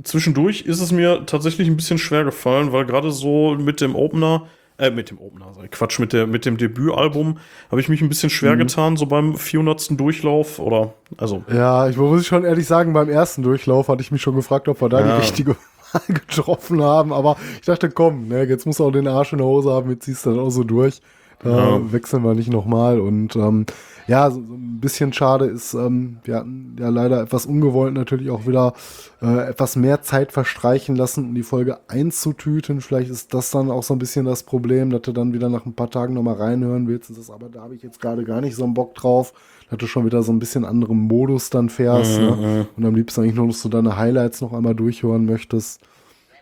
zwischendurch 0.04 0.62
ist 0.62 0.80
es 0.82 0.92
mir 0.92 1.26
tatsächlich 1.26 1.68
ein 1.68 1.76
bisschen 1.76 1.98
schwer 1.98 2.24
gefallen, 2.24 2.72
weil 2.72 2.86
gerade 2.86 3.12
so 3.12 3.56
mit 3.56 3.82
dem 3.82 3.96
Opener, 3.96 4.48
äh, 4.78 4.92
mit 4.92 5.10
dem 5.10 5.20
Opener, 5.20 5.52
Quatsch, 5.72 6.00
mit, 6.00 6.14
der, 6.14 6.26
mit 6.28 6.46
dem 6.46 6.58
Debütalbum 6.58 7.38
habe 7.70 7.82
ich 7.82 7.90
mich 7.90 8.02
ein 8.02 8.10
bisschen 8.10 8.30
schwer 8.30 8.56
getan, 8.56 8.96
so 8.98 9.06
beim 9.06 9.36
400. 9.36 10.00
Durchlauf 10.00 10.60
oder, 10.60 10.94
also, 11.18 11.44
Ja, 11.54 11.90
ich 11.90 11.98
muss 11.98 12.26
schon 12.26 12.46
ehrlich 12.46 12.66
sagen, 12.68 12.94
beim 12.94 13.10
ersten 13.10 13.44
Durchlauf 13.44 13.90
hatte 13.90 14.02
ich 14.02 14.12
mich 14.12 14.22
schon 14.22 14.36
gefragt, 14.36 14.68
ob 14.70 14.82
wir 14.82 14.90
da 14.90 15.02
Ja. 15.02 15.16
die 15.16 15.22
richtige 15.22 15.56
Wahl 15.92 16.02
getroffen 16.08 16.82
haben. 16.82 17.12
Aber 17.12 17.36
ich 17.60 17.66
dachte, 17.66 17.90
komm, 17.90 18.28
ne, 18.28 18.44
jetzt 18.44 18.66
muss 18.66 18.80
er 18.80 18.86
auch 18.86 18.92
den 18.92 19.08
Arsch 19.08 19.32
in 19.34 19.40
der 19.40 19.48
Hose 19.48 19.72
haben, 19.72 19.90
jetzt 19.90 20.06
ziehst 20.06 20.26
du 20.26 20.30
das 20.30 20.40
auch 20.40 20.50
so 20.50 20.64
durch. 20.64 21.02
Da 21.42 21.50
Ja. 21.78 21.92
wechseln 21.94 22.24
wir 22.24 22.34
nicht 22.34 22.52
nochmal. 22.52 23.00
Und 23.00 23.36
ähm, 23.36 23.66
ja, 24.10 24.32
so, 24.32 24.44
so 24.44 24.56
ein 24.56 24.80
bisschen 24.80 25.14
schade 25.14 25.46
ist, 25.46 25.76
ähm, 25.76 26.18
wir 26.24 26.38
hatten 26.38 26.76
ja 26.80 26.90
leider 26.90 27.22
etwas 27.22 27.46
ungewollt 27.46 27.94
natürlich 27.94 28.32
auch 28.32 28.48
wieder 28.48 28.74
äh, 29.22 29.50
etwas 29.50 29.76
mehr 29.76 30.02
Zeit 30.02 30.32
verstreichen 30.32 30.96
lassen, 30.96 31.26
um 31.26 31.36
die 31.36 31.44
Folge 31.44 31.78
einzutüten. 31.88 32.82
Vielleicht 32.82 33.12
ist 33.12 33.36
das 33.36 33.52
dann 33.52 33.70
auch 33.70 33.84
so 33.84 33.94
ein 33.94 34.00
bisschen 34.00 34.26
das 34.26 34.42
Problem, 34.42 34.90
dass 34.90 35.04
du 35.04 35.12
dann 35.12 35.32
wieder 35.32 35.48
nach 35.48 35.68
ein 35.68 35.76
paar 35.76 35.92
Tagen 35.92 36.16
nochmal 36.16 36.38
reinhören 36.38 36.88
willst. 36.88 37.16
Das, 37.16 37.30
aber 37.30 37.50
da 37.50 37.62
habe 37.62 37.76
ich 37.76 37.84
jetzt 37.84 38.02
gerade 38.02 38.24
gar 38.24 38.42
nicht 38.42 38.56
so 38.56 38.64
einen 38.64 38.74
Bock 38.74 38.96
drauf, 38.96 39.32
dass 39.70 39.78
du 39.78 39.86
schon 39.86 40.08
wieder 40.08 40.24
so 40.24 40.32
ein 40.32 40.40
bisschen 40.40 40.66
anderen 40.66 40.98
Modus 40.98 41.52
dann 41.52 41.70
fährst. 41.70 42.18
Ne? 42.18 42.68
Und 42.76 42.86
am 42.86 42.96
liebsten 42.96 43.22
eigentlich 43.22 43.36
nur 43.36 43.46
noch 43.46 43.54
so 43.54 43.70
deine 43.70 43.96
Highlights 43.96 44.42
noch 44.42 44.54
einmal 44.54 44.74
durchhören 44.74 45.26
möchtest. 45.26 45.82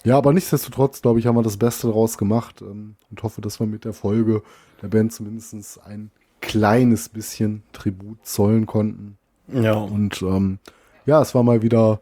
Ja, 0.06 0.18
aber 0.18 0.32
nichtsdestotrotz, 0.32 1.02
glaube 1.02 1.20
ich, 1.20 1.28
haben 1.28 1.36
wir 1.36 1.44
das 1.44 1.58
Beste 1.58 1.88
daraus 1.88 2.18
gemacht 2.18 2.62
ähm, 2.62 2.96
und 3.10 3.24
hoffe, 3.24 3.42
dass 3.42 3.60
wir 3.60 3.68
mit 3.68 3.84
der 3.84 3.92
Folge 3.92 4.42
der 4.82 4.88
Band 4.88 5.12
zumindest 5.12 5.82
ein 5.86 6.12
kleines 6.42 7.10
bisschen 7.10 7.64
Tribut 7.74 8.26
zollen 8.26 8.66
konnten. 8.66 9.18
ja. 9.52 9.74
Und 9.74 10.22
ähm, 10.22 10.60
ja, 11.06 11.22
es 11.22 11.34
war 11.34 11.44
mal 11.44 11.62
wieder 11.62 12.00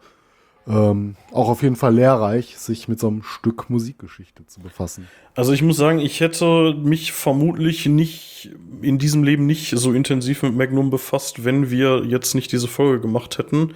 ähm, 0.67 1.15
auch 1.31 1.49
auf 1.49 1.61
jeden 1.61 1.75
Fall 1.75 1.93
lehrreich, 1.93 2.57
sich 2.57 2.87
mit 2.87 2.99
so 2.99 3.07
einem 3.07 3.23
Stück 3.23 3.69
Musikgeschichte 3.69 4.45
zu 4.47 4.59
befassen. 4.61 5.07
Also 5.35 5.53
ich 5.53 5.61
muss 5.61 5.77
sagen, 5.77 5.99
ich 5.99 6.21
hätte 6.21 6.73
mich 6.73 7.11
vermutlich 7.11 7.85
nicht 7.85 8.49
in 8.81 8.97
diesem 8.97 9.23
Leben 9.23 9.45
nicht 9.45 9.71
so 9.77 9.93
intensiv 9.93 10.41
mit 10.43 10.55
Magnum 10.55 10.89
befasst, 10.89 11.45
wenn 11.45 11.69
wir 11.69 12.03
jetzt 12.05 12.33
nicht 12.33 12.51
diese 12.51 12.67
Folge 12.67 12.99
gemacht 13.01 13.37
hätten. 13.37 13.75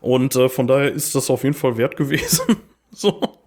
Und 0.00 0.34
äh, 0.36 0.48
von 0.48 0.66
daher 0.66 0.90
ist 0.90 1.14
das 1.14 1.28
auf 1.28 1.44
jeden 1.44 1.54
Fall 1.54 1.76
wert 1.76 1.96
gewesen, 1.96 2.56
so 2.90 3.39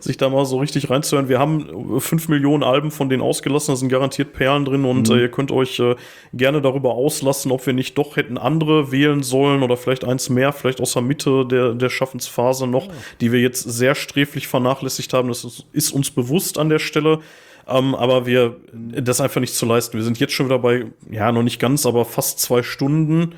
sich 0.00 0.16
da 0.16 0.28
mal 0.28 0.44
so 0.44 0.58
richtig 0.58 0.90
reinzuhören. 0.90 1.28
Wir 1.28 1.38
haben 1.38 1.96
äh, 1.96 2.00
fünf 2.00 2.28
Millionen 2.28 2.62
Alben 2.62 2.90
von 2.90 3.08
denen 3.08 3.22
ausgelassen, 3.22 3.72
da 3.72 3.76
sind 3.76 3.88
garantiert 3.88 4.32
Perlen 4.32 4.64
drin 4.64 4.84
und 4.84 5.10
äh, 5.10 5.20
ihr 5.20 5.30
könnt 5.30 5.50
euch 5.50 5.78
äh, 5.80 5.96
gerne 6.32 6.60
darüber 6.60 6.92
auslassen, 6.94 7.52
ob 7.52 7.66
wir 7.66 7.72
nicht 7.72 7.96
doch 7.98 8.16
hätten 8.16 8.38
andere 8.38 8.90
wählen 8.92 9.22
sollen 9.22 9.62
oder 9.62 9.76
vielleicht 9.76 10.04
eins 10.04 10.28
mehr, 10.28 10.52
vielleicht 10.52 10.80
aus 10.80 10.92
der 10.92 11.02
Mitte 11.02 11.46
der, 11.46 11.74
der 11.74 11.88
Schaffensphase 11.88 12.66
noch, 12.66 12.88
die 13.20 13.32
wir 13.32 13.40
jetzt 13.40 13.62
sehr 13.62 13.94
sträflich 13.94 14.48
vernachlässigt 14.48 15.12
haben. 15.12 15.28
Das 15.28 15.44
ist, 15.44 15.66
ist 15.72 15.92
uns 15.92 16.10
bewusst 16.10 16.58
an 16.58 16.68
der 16.68 16.78
Stelle. 16.78 17.20
Ähm, 17.66 17.94
aber 17.94 18.26
wir, 18.26 18.56
das 18.72 19.20
einfach 19.20 19.40
nicht 19.40 19.54
zu 19.54 19.64
leisten. 19.64 19.96
Wir 19.96 20.04
sind 20.04 20.18
jetzt 20.20 20.34
schon 20.34 20.46
wieder 20.46 20.58
bei, 20.58 20.86
ja, 21.10 21.32
noch 21.32 21.42
nicht 21.42 21.58
ganz, 21.58 21.86
aber 21.86 22.04
fast 22.04 22.38
zwei 22.40 22.62
Stunden. 22.62 23.36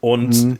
Und 0.00 0.58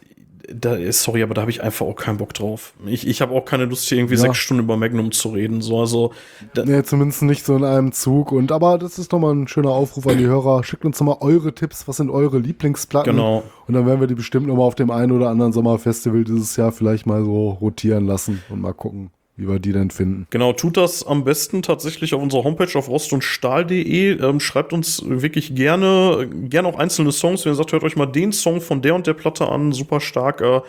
da 0.52 0.76
sorry, 0.92 1.22
aber 1.22 1.34
da 1.34 1.42
habe 1.42 1.50
ich 1.50 1.62
einfach 1.62 1.86
auch 1.86 1.94
keinen 1.94 2.18
Bock 2.18 2.34
drauf. 2.34 2.72
Ich, 2.86 3.06
ich 3.06 3.20
habe 3.22 3.32
auch 3.34 3.44
keine 3.44 3.64
Lust, 3.66 3.88
hier 3.88 3.98
irgendwie 3.98 4.14
Ja. 4.14 4.20
sechs 4.20 4.38
Stunden 4.38 4.64
über 4.64 4.76
Magnum 4.76 5.12
zu 5.12 5.28
reden. 5.30 5.60
So, 5.60 5.80
also, 5.80 6.12
da, 6.54 6.64
Nee, 6.64 6.82
zumindest 6.82 7.22
nicht 7.22 7.44
so 7.44 7.56
in 7.56 7.64
einem 7.64 7.92
Zug. 7.92 8.32
Und 8.32 8.52
aber 8.52 8.78
das 8.78 8.98
ist 8.98 9.12
doch 9.12 9.18
mal 9.18 9.32
ein 9.34 9.48
schöner 9.48 9.70
Aufruf 9.70 10.06
an 10.06 10.18
die 10.18 10.26
Hörer. 10.26 10.64
Schickt 10.64 10.84
uns 10.84 10.98
doch 10.98 11.04
mal 11.06 11.18
eure 11.20 11.54
Tipps. 11.54 11.86
Was 11.88 11.98
sind 11.98 12.10
eure 12.10 12.38
Lieblingsplatten? 12.38 13.12
Genau. 13.12 13.42
Und 13.66 13.74
dann 13.74 13.86
werden 13.86 14.00
wir 14.00 14.06
die 14.08 14.14
bestimmt 14.14 14.46
noch 14.48 14.56
mal 14.56 14.64
auf 14.64 14.74
dem 14.74 14.90
einen 14.90 15.12
oder 15.12 15.28
anderen 15.30 15.52
Sommerfestival 15.52 16.24
dieses 16.24 16.56
Jahr 16.56 16.72
vielleicht 16.72 17.06
mal 17.06 17.24
so 17.24 17.50
rotieren 17.50 18.06
lassen 18.06 18.42
und 18.48 18.60
mal 18.60 18.74
gucken, 18.74 19.10
wie 19.36 19.48
wir 19.48 19.58
die 19.58 19.72
denn 19.72 19.90
finden. 19.90 20.26
Genau, 20.30 20.52
tut 20.52 20.76
das 20.76 21.06
am 21.06 21.24
besten 21.24 21.62
tatsächlich 21.62 22.14
auf 22.14 22.22
unserer 22.22 22.44
Homepage 22.44 22.78
auf 22.78 22.88
rostundstahl.de. 22.88 24.20
Ähm, 24.20 24.40
schreibt 24.40 24.72
uns 24.72 25.02
wirklich 25.06 25.54
gerne, 25.54 26.28
gerne 26.30 26.68
auch 26.68 26.78
einzelne 26.78 27.12
Songs. 27.12 27.44
Wenn 27.44 27.52
ihr 27.52 27.56
sagt, 27.56 27.72
hört 27.72 27.84
euch 27.84 27.96
mal 27.96 28.06
den 28.06 28.32
Song 28.32 28.60
von 28.60 28.82
der 28.82 28.94
und 28.94 29.06
der 29.06 29.14
Platte 29.14 29.48
an, 29.48 29.72
super 29.72 30.00
stark. 30.00 30.40
Äh, 30.40 30.60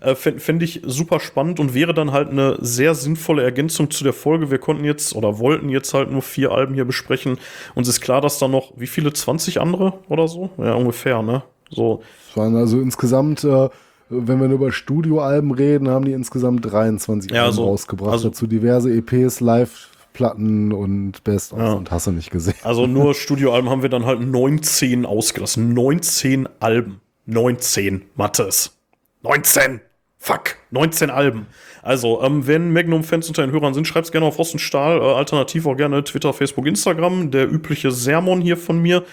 äh, 0.00 0.14
Fände 0.14 0.40
fänd 0.40 0.62
ich 0.62 0.82
super 0.84 1.20
spannend 1.20 1.60
und 1.60 1.74
wäre 1.74 1.94
dann 1.94 2.12
halt 2.12 2.30
eine 2.30 2.56
sehr 2.60 2.94
sinnvolle 2.94 3.42
Ergänzung 3.42 3.90
zu 3.90 4.04
der 4.04 4.12
Folge. 4.12 4.50
Wir 4.50 4.58
konnten 4.58 4.84
jetzt 4.84 5.14
oder 5.14 5.38
wollten 5.38 5.68
jetzt 5.68 5.94
halt 5.94 6.10
nur 6.10 6.22
vier 6.22 6.52
Alben 6.52 6.74
hier 6.74 6.84
besprechen. 6.84 7.38
Uns 7.74 7.88
ist 7.88 8.00
klar, 8.00 8.20
dass 8.20 8.38
da 8.38 8.48
noch, 8.48 8.72
wie 8.76 8.86
viele, 8.86 9.12
20 9.12 9.60
andere 9.60 9.94
oder 10.08 10.28
so? 10.28 10.50
Ja, 10.58 10.74
ungefähr, 10.74 11.22
ne? 11.22 11.42
So, 11.70 12.02
Es 12.30 12.36
waren 12.36 12.54
also 12.56 12.80
insgesamt, 12.80 13.42
äh, 13.42 13.68
wenn 14.08 14.40
wir 14.40 14.48
nur 14.48 14.56
über 14.58 14.72
Studioalben 14.72 15.50
reden, 15.52 15.88
haben 15.88 16.04
die 16.04 16.12
insgesamt 16.12 16.70
23 16.70 17.30
Ja, 17.32 17.44
Alben 17.44 17.54
so- 17.56 17.64
rausgebracht. 17.64 18.12
also- 18.12 18.28
Dazu 18.28 18.46
diverse 18.46 18.90
EPs, 18.92 19.40
Live-Platten 19.40 20.72
und 20.72 21.22
Best-ofs 21.24 21.60
Ja. 21.60 21.72
und 21.72 21.90
hast 21.90 22.06
du 22.06 22.12
nicht 22.12 22.30
gesehen. 22.30 22.54
Also 22.62 22.86
nur 22.86 23.14
Studioalben 23.14 23.68
haben 23.70 23.82
wir 23.82 23.88
dann 23.88 24.06
halt 24.06 24.20
19 24.20 25.04
ausgelassen. 25.06 25.74
19 25.74 26.48
Alben. 26.60 27.00
19, 27.26 28.02
Mattes. 28.14 28.76
19! 29.22 29.80
Fuck! 30.18 30.56
19 30.70 31.10
Alben. 31.10 31.46
Also, 31.82 32.22
ähm, 32.22 32.46
wenn 32.46 32.72
Magnum-Fans 32.72 33.28
unter 33.28 33.42
den 33.46 33.52
Hörern 33.52 33.74
sind, 33.74 33.86
schreibt's 33.86 34.10
gerne 34.12 34.26
auf 34.26 34.38
Rost 34.38 34.54
und 34.54 34.58
Stahl. 34.60 34.98
Äh, 35.00 35.02
alternativ 35.14 35.66
auch 35.66 35.76
gerne 35.76 36.02
Twitter, 36.04 36.32
Facebook, 36.32 36.66
Instagram. 36.66 37.30
Der 37.30 37.50
übliche 37.50 37.90
Sermon 37.90 38.40
hier 38.40 38.56
von 38.56 38.80
mir. 38.80 39.04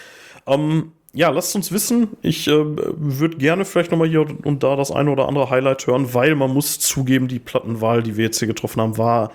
Ähm, 0.48 0.92
ja, 1.14 1.30
lasst 1.30 1.56
uns 1.56 1.72
wissen. 1.72 2.10
Ich 2.22 2.48
äh, 2.48 2.52
würde 2.56 3.38
gerne 3.38 3.66
vielleicht 3.66 3.92
noch 3.92 4.00
mal 4.00 4.08
hier 4.08 4.26
und 4.44 4.64
da 4.64 4.76
das 4.76 4.92
eine 4.92 5.12
oder 5.12 5.28
andere 5.28 5.50
Highlight 5.50 5.86
hören, 5.86 6.14
weil 6.14 6.36
man 6.36 6.52
muss 6.52 6.80
zugeben, 6.80 7.28
die 7.28 7.40
Plattenwahl, 7.40 8.02
die 8.02 8.18
wir 8.18 8.26
jetzt 8.26 8.40
hier 8.40 8.48
getroffen 8.48 8.82
haben, 8.82 8.98
war 8.98 9.32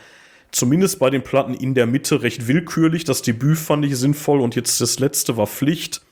zumindest 0.50 0.98
bei 0.98 1.09
den 1.10 1.22
Platten 1.22 1.55
in 1.55 1.74
der 1.74 1.86
Mitte 1.86 2.22
recht 2.22 2.48
willkürlich. 2.48 3.05
Das 3.05 3.22
Debüt 3.22 3.59
fand 3.59 3.84
ich 3.84 3.96
sinnvoll 3.96 4.40
und 4.40 4.56
jetzt 4.56 4.80
das 4.80 4.98
letzte 4.98 5.36
war 5.36 5.46
Pflicht. 5.46 6.02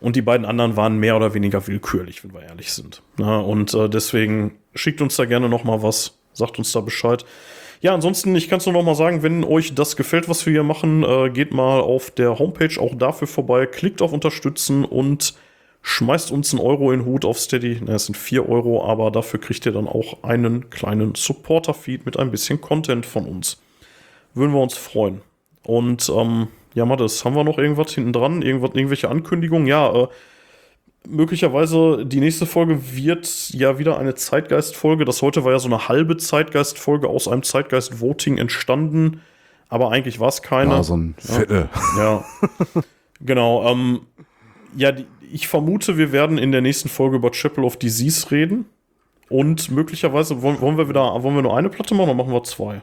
Und 0.00 0.16
die 0.16 0.22
beiden 0.22 0.44
anderen 0.44 0.76
waren 0.76 0.98
mehr 0.98 1.16
oder 1.16 1.34
weniger 1.34 1.66
willkürlich, 1.66 2.24
wenn 2.24 2.34
wir 2.34 2.42
ehrlich 2.42 2.72
sind. 2.72 3.02
Na, 3.16 3.38
und 3.38 3.72
äh, 3.74 3.88
deswegen 3.88 4.56
schickt 4.74 5.00
uns 5.00 5.16
da 5.16 5.24
gerne 5.24 5.48
noch 5.48 5.64
mal 5.64 5.82
was, 5.82 6.18
sagt 6.32 6.58
uns 6.58 6.72
da 6.72 6.80
Bescheid. 6.80 7.24
Ja, 7.84 7.92
ansonsten, 7.92 8.34
ich 8.34 8.48
kann 8.48 8.60
es 8.60 8.64
nur 8.64 8.72
noch 8.72 8.82
mal 8.82 8.94
sagen, 8.94 9.22
wenn 9.22 9.44
euch 9.44 9.74
das 9.74 9.94
gefällt, 9.94 10.26
was 10.26 10.46
wir 10.46 10.54
hier 10.54 10.62
machen, 10.62 11.04
äh, 11.04 11.28
geht 11.28 11.52
mal 11.52 11.82
auf 11.82 12.10
der 12.10 12.38
Homepage 12.38 12.80
auch 12.80 12.94
dafür 12.94 13.28
vorbei, 13.28 13.66
klickt 13.66 14.00
auf 14.00 14.14
Unterstützen 14.14 14.86
und 14.86 15.34
schmeißt 15.82 16.30
uns 16.30 16.54
einen 16.54 16.62
Euro 16.62 16.92
in 16.92 17.00
den 17.00 17.06
Hut 17.06 17.26
auf 17.26 17.38
Steady. 17.38 17.82
Na, 17.84 17.96
es 17.96 18.06
sind 18.06 18.16
4 18.16 18.48
Euro, 18.48 18.82
aber 18.82 19.10
dafür 19.10 19.38
kriegt 19.38 19.66
ihr 19.66 19.72
dann 19.72 19.86
auch 19.86 20.22
einen 20.22 20.70
kleinen 20.70 21.14
Supporter-Feed 21.14 22.06
mit 22.06 22.18
ein 22.18 22.30
bisschen 22.30 22.62
Content 22.62 23.04
von 23.04 23.26
uns. 23.26 23.60
Würden 24.32 24.54
wir 24.54 24.62
uns 24.62 24.78
freuen. 24.78 25.20
Und 25.62 26.08
ähm, 26.08 26.48
ja, 26.72 26.86
Mattes, 26.86 27.22
haben 27.26 27.36
wir 27.36 27.44
noch 27.44 27.58
irgendwas 27.58 27.92
hinten 27.92 28.14
dran? 28.14 28.40
Irgendwelche 28.40 29.10
Ankündigungen? 29.10 29.66
Ja, 29.66 29.94
äh, 29.94 30.08
möglicherweise 31.08 32.04
die 32.06 32.20
nächste 32.20 32.46
Folge 32.46 32.94
wird 32.94 33.50
ja 33.50 33.78
wieder 33.78 33.98
eine 33.98 34.14
Zeitgeist-Folge. 34.14 35.04
Das 35.04 35.22
heute 35.22 35.44
war 35.44 35.52
ja 35.52 35.58
so 35.58 35.68
eine 35.68 35.88
halbe 35.88 36.16
Zeitgeist-Folge 36.16 37.08
aus 37.08 37.28
einem 37.28 37.42
Zeitgeist-Voting 37.42 38.38
entstanden. 38.38 39.20
Aber 39.68 39.90
eigentlich 39.90 40.20
war 40.20 40.28
es 40.28 40.42
keine. 40.42 40.70
Ja, 40.72 40.82
so 40.82 40.96
ein 40.96 41.14
Viertel. 41.18 41.68
Ja. 41.98 42.24
genau. 43.20 43.68
Ähm, 43.70 44.00
ja, 44.76 44.92
die, 44.92 45.06
ich 45.32 45.48
vermute, 45.48 45.98
wir 45.98 46.12
werden 46.12 46.38
in 46.38 46.52
der 46.52 46.60
nächsten 46.60 46.88
Folge 46.88 47.16
über 47.16 47.30
Chapel 47.30 47.64
of 47.64 47.76
Disease 47.76 48.30
reden. 48.30 48.66
Und 49.28 49.70
möglicherweise 49.70 50.42
wollen, 50.42 50.60
wollen 50.60 50.76
wir 50.76 50.88
wieder, 50.88 51.22
wollen 51.22 51.34
wir 51.34 51.42
nur 51.42 51.56
eine 51.56 51.70
Platte 51.70 51.94
machen 51.94 52.10
oder 52.10 52.14
machen 52.14 52.32
wir 52.32 52.44
zwei? 52.44 52.82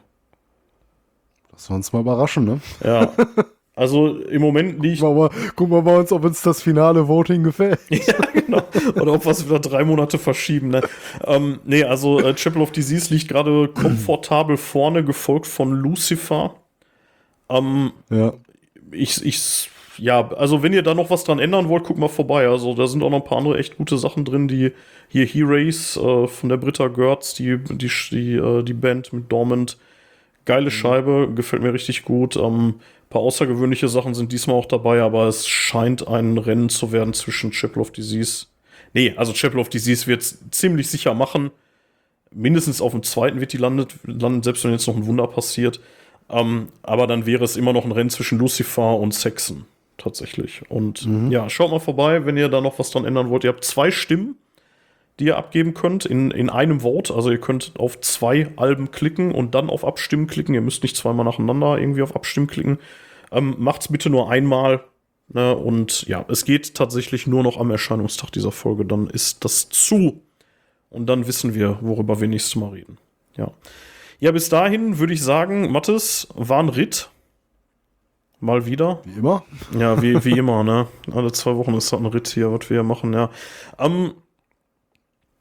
Lass 1.51 1.69
uns 1.69 1.93
mal 1.93 1.99
überraschen, 1.99 2.45
ne? 2.45 2.59
Ja. 2.83 3.11
Also 3.75 4.17
im 4.17 4.41
Moment 4.41 4.81
liegt. 4.83 4.99
Guck 5.01 5.15
mal, 5.15 5.29
guck 5.55 5.69
mal 5.69 5.81
bei 5.81 5.97
uns, 5.97 6.11
ob 6.11 6.25
uns 6.25 6.41
das 6.41 6.61
finale 6.61 7.07
Voting 7.07 7.43
gefällt. 7.43 7.79
ja, 7.89 8.15
genau. 8.33 8.63
Oder 8.95 9.13
ob 9.13 9.25
wir 9.25 9.31
es 9.31 9.45
wieder 9.45 9.59
drei 9.59 9.85
Monate 9.85 10.17
verschieben. 10.17 10.69
Ne? 10.69 10.81
Ähm, 11.25 11.59
nee, 11.63 11.83
also 11.83 12.19
äh, 12.19 12.33
Chapel 12.35 12.61
of 12.61 12.71
Disease 12.71 13.13
liegt 13.13 13.29
gerade 13.29 13.69
komfortabel 13.69 14.57
vorne, 14.57 15.03
gefolgt 15.05 15.47
von 15.47 15.71
Lucifer. 15.71 16.55
Ähm, 17.49 17.91
Ja. 18.09 18.33
ich, 18.91 19.23
ich, 19.25 19.69
ja, 19.97 20.29
also 20.31 20.63
wenn 20.63 20.73
ihr 20.73 20.83
da 20.83 20.93
noch 20.93 21.09
was 21.09 21.23
dran 21.23 21.39
ändern 21.39 21.69
wollt, 21.69 21.85
guckt 21.85 21.99
mal 21.99 22.09
vorbei. 22.09 22.47
Also 22.47 22.73
da 22.73 22.87
sind 22.87 23.03
auch 23.03 23.09
noch 23.09 23.21
ein 23.21 23.27
paar 23.27 23.37
andere 23.37 23.57
echt 23.57 23.77
gute 23.77 23.97
Sachen 23.97 24.25
drin, 24.25 24.47
die 24.49 24.73
hier 25.07 25.25
He-Race 25.25 25.95
äh, 25.97 26.27
von 26.27 26.49
der 26.49 26.57
Britta 26.57 26.87
Gertz, 26.89 27.35
die, 27.35 27.57
die, 27.57 27.89
die, 28.11 28.33
äh, 28.35 28.63
die 28.63 28.73
Band 28.73 29.13
mit 29.13 29.31
Dormant. 29.31 29.77
Geile 30.45 30.71
Scheibe, 30.71 31.31
gefällt 31.33 31.61
mir 31.61 31.73
richtig 31.73 32.03
gut. 32.03 32.35
Ähm, 32.35 32.75
paar 33.11 33.21
außergewöhnliche 33.21 33.89
Sachen 33.89 34.13
sind 34.13 34.31
diesmal 34.31 34.55
auch 34.55 34.65
dabei, 34.65 35.01
aber 35.01 35.27
es 35.27 35.47
scheint 35.47 36.07
ein 36.07 36.37
Rennen 36.37 36.69
zu 36.69 36.91
werden 36.91 37.13
zwischen 37.13 37.51
Chapel 37.51 37.81
of 37.81 37.91
Disease. 37.91 38.45
Nee, 38.93 39.13
also 39.17 39.33
Chapel 39.33 39.59
of 39.59 39.69
Disease 39.69 40.07
wird 40.07 40.23
ziemlich 40.51 40.89
sicher 40.89 41.13
machen. 41.13 41.51
Mindestens 42.33 42.81
auf 42.81 42.93
dem 42.93 43.03
zweiten 43.03 43.39
wird 43.39 43.53
die 43.53 43.57
landet, 43.57 43.95
landen, 44.05 44.41
selbst 44.41 44.63
wenn 44.63 44.71
jetzt 44.71 44.87
noch 44.87 44.95
ein 44.95 45.05
Wunder 45.05 45.27
passiert. 45.27 45.81
Ähm, 46.29 46.69
aber 46.81 47.05
dann 47.05 47.25
wäre 47.25 47.43
es 47.43 47.57
immer 47.57 47.73
noch 47.73 47.83
ein 47.83 47.91
Rennen 47.91 48.09
zwischen 48.09 48.39
Lucifer 48.39 48.97
und 48.97 49.13
Saxon. 49.13 49.65
Tatsächlich. 49.97 50.63
Und 50.69 51.05
ja, 51.29 51.47
schaut 51.49 51.69
mal 51.69 51.79
vorbei, 51.79 52.25
wenn 52.25 52.35
ihr 52.35 52.49
da 52.49 52.59
noch 52.59 52.79
was 52.79 52.89
dran 52.89 53.05
ändern 53.05 53.29
wollt. 53.29 53.43
Ihr 53.43 53.49
habt 53.49 53.63
zwei 53.63 53.91
Stimmen, 53.91 54.35
die 55.21 55.27
ihr 55.27 55.37
abgeben 55.37 55.75
könnt 55.75 56.05
in, 56.05 56.31
in 56.31 56.49
einem 56.49 56.81
Vote. 56.81 57.13
Also 57.13 57.29
ihr 57.29 57.39
könnt 57.39 57.73
auf 57.77 58.01
zwei 58.01 58.49
Alben 58.55 58.89
klicken 58.89 59.31
und 59.31 59.53
dann 59.53 59.69
auf 59.69 59.85
Abstimmen 59.85 60.25
klicken. 60.25 60.55
Ihr 60.55 60.61
müsst 60.61 60.81
nicht 60.81 60.97
zweimal 60.97 61.23
nacheinander 61.23 61.77
irgendwie 61.77 62.01
auf 62.01 62.15
Abstimmen 62.15 62.47
klicken. 62.47 62.79
Ähm, 63.31 63.55
macht's 63.59 63.87
bitte 63.87 64.09
nur 64.09 64.31
einmal. 64.31 64.83
Ne? 65.29 65.55
Und 65.55 66.07
ja, 66.07 66.25
es 66.27 66.43
geht 66.43 66.73
tatsächlich 66.73 67.27
nur 67.27 67.43
noch 67.43 67.59
am 67.59 67.69
Erscheinungstag 67.69 68.31
dieser 68.31 68.51
Folge. 68.51 68.83
Dann 68.83 69.07
ist 69.07 69.45
das 69.45 69.69
zu. 69.69 70.23
Und 70.89 71.05
dann 71.05 71.27
wissen 71.27 71.53
wir, 71.53 71.77
worüber 71.81 72.19
wir 72.19 72.27
nächstes 72.27 72.55
Mal 72.55 72.71
reden. 72.71 72.97
Ja. 73.37 73.51
Ja, 74.19 74.31
bis 74.31 74.49
dahin 74.49 74.97
würde 74.97 75.13
ich 75.13 75.21
sagen, 75.21 75.71
Mattes 75.71 76.27
war 76.33 76.63
ein 76.63 76.69
Ritt. 76.69 77.09
Mal 78.39 78.65
wieder. 78.65 79.01
Wie 79.05 79.19
immer. 79.19 79.45
Ja, 79.77 80.01
wie, 80.01 80.25
wie 80.25 80.31
immer, 80.37 80.63
ne? 80.63 80.87
Alle 81.11 81.31
zwei 81.31 81.55
Wochen 81.57 81.75
ist 81.75 81.93
das 81.93 81.99
ein 81.99 82.07
Ritt 82.07 82.27
hier, 82.27 82.51
was 82.51 82.71
wir 82.71 82.77
hier 82.77 82.83
machen, 82.83 83.13
ja. 83.13 83.29
Ähm, 83.77 84.13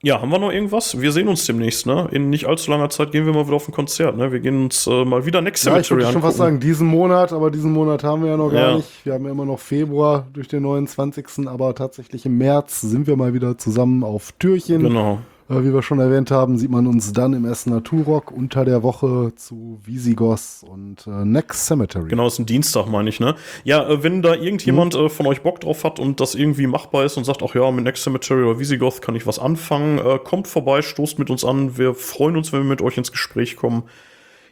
ja, 0.02 0.20
haben 0.20 0.30
wir 0.30 0.38
noch 0.38 0.50
irgendwas? 0.50 1.00
Wir 1.00 1.12
sehen 1.12 1.28
uns 1.28 1.44
demnächst, 1.44 1.86
ne? 1.86 2.08
In 2.10 2.30
nicht 2.30 2.46
allzu 2.46 2.70
langer 2.70 2.88
Zeit 2.88 3.12
gehen 3.12 3.26
wir 3.26 3.32
mal 3.34 3.46
wieder 3.46 3.56
auf 3.56 3.68
ein 3.68 3.72
Konzert, 3.72 4.16
ne? 4.16 4.32
Wir 4.32 4.40
gehen 4.40 4.64
uns 4.64 4.86
äh, 4.86 5.04
mal 5.04 5.26
wieder 5.26 5.42
Next 5.42 5.64
Ja, 5.66 5.76
ich 5.78 5.86
Cemetery 5.86 6.00
würde 6.04 6.12
schon 6.14 6.22
fast 6.22 6.38
sagen, 6.38 6.58
diesen 6.58 6.86
Monat, 6.86 7.32
aber 7.32 7.50
diesen 7.50 7.72
Monat 7.72 8.02
haben 8.02 8.22
wir 8.22 8.30
ja 8.30 8.36
noch 8.38 8.50
gar 8.50 8.70
Ja. 8.70 8.76
nicht. 8.76 8.88
Wir 9.04 9.12
haben 9.12 9.24
ja 9.26 9.30
immer 9.30 9.44
noch 9.44 9.58
Februar 9.58 10.26
durch 10.32 10.48
den 10.48 10.62
29. 10.62 11.46
Aber 11.48 11.74
tatsächlich 11.74 12.24
im 12.24 12.38
März 12.38 12.80
sind 12.80 13.06
wir 13.06 13.16
mal 13.16 13.34
wieder 13.34 13.58
zusammen 13.58 14.02
auf 14.02 14.32
Türchen. 14.38 14.82
Genau. 14.82 15.18
Äh, 15.50 15.64
wie 15.64 15.74
wir 15.74 15.82
schon 15.82 15.98
erwähnt 15.98 16.30
haben, 16.30 16.58
sieht 16.58 16.70
man 16.70 16.86
uns 16.86 17.12
dann 17.12 17.32
im 17.32 17.44
Essener 17.44 17.82
Turok 17.82 18.30
unter 18.30 18.64
der 18.64 18.84
Woche 18.84 19.32
zu 19.34 19.80
Visigoth 19.84 20.62
und 20.62 21.06
äh, 21.08 21.24
Next 21.24 21.66
Cemetery. 21.66 22.08
Genau, 22.08 22.28
ist 22.28 22.38
ein 22.38 22.46
Dienstag, 22.46 22.86
meine 22.86 23.08
ich, 23.08 23.18
ne? 23.18 23.34
Ja, 23.64 23.88
äh, 23.88 24.02
wenn 24.04 24.22
da 24.22 24.34
irgendjemand 24.34 24.94
Mhm. 24.94 25.06
äh, 25.06 25.08
von 25.08 25.26
euch 25.26 25.42
Bock 25.42 25.60
drauf 25.60 25.82
hat 25.82 25.98
und 25.98 26.20
das 26.20 26.36
irgendwie 26.36 26.68
machbar 26.68 27.04
ist 27.04 27.16
und 27.16 27.24
sagt, 27.24 27.42
ach 27.42 27.54
ja, 27.56 27.68
mit 27.72 27.84
Next 27.84 28.04
Cemetery 28.04 28.44
oder 28.44 28.60
Visigoth 28.60 29.02
kann 29.02 29.16
ich 29.16 29.26
was 29.26 29.40
anfangen, 29.40 29.98
äh, 29.98 30.20
kommt 30.22 30.46
vorbei, 30.46 30.82
stoßt 30.82 31.18
mit 31.18 31.30
uns 31.30 31.44
an. 31.44 31.76
Wir 31.76 31.94
freuen 31.94 32.36
uns, 32.36 32.52
wenn 32.52 32.60
wir 32.60 32.68
mit 32.68 32.80
euch 32.80 32.96
ins 32.96 33.10
Gespräch 33.10 33.56
kommen. 33.56 33.82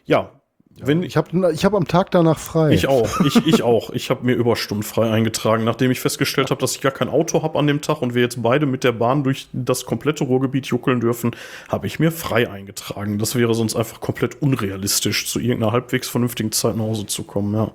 Ja, 0.03 0.38
wenn 0.85 1.03
Ich 1.03 1.17
habe 1.17 1.51
ich 1.51 1.65
hab 1.65 1.73
am 1.73 1.87
Tag 1.87 2.11
danach 2.11 2.39
frei. 2.39 2.71
Ich 2.71 2.87
auch, 2.87 3.19
ich, 3.21 3.45
ich 3.45 3.63
auch. 3.63 3.89
Ich 3.91 4.09
habe 4.09 4.25
mir 4.25 4.33
Überstunden 4.33 4.83
frei 4.83 5.09
eingetragen, 5.11 5.63
nachdem 5.63 5.91
ich 5.91 5.99
festgestellt 5.99 6.51
habe, 6.51 6.61
dass 6.61 6.75
ich 6.75 6.81
gar 6.81 6.91
kein 6.91 7.09
Auto 7.09 7.43
habe 7.43 7.57
an 7.59 7.67
dem 7.67 7.81
Tag 7.81 8.01
und 8.01 8.13
wir 8.13 8.21
jetzt 8.21 8.41
beide 8.41 8.65
mit 8.65 8.83
der 8.83 8.91
Bahn 8.91 9.23
durch 9.23 9.47
das 9.53 9.85
komplette 9.85 10.23
Ruhrgebiet 10.23 10.67
juckeln 10.67 10.99
dürfen, 10.99 11.35
habe 11.67 11.87
ich 11.87 11.99
mir 11.99 12.11
frei 12.11 12.49
eingetragen. 12.49 13.19
Das 13.19 13.35
wäre 13.35 13.53
sonst 13.53 13.75
einfach 13.75 13.99
komplett 13.99 14.41
unrealistisch, 14.41 15.27
zu 15.27 15.39
irgendeiner 15.39 15.71
halbwegs 15.71 16.07
vernünftigen 16.07 16.51
Zeit 16.51 16.75
nach 16.75 16.85
Hause 16.85 17.05
zu 17.05 17.23
kommen. 17.23 17.53
Ja, 17.53 17.71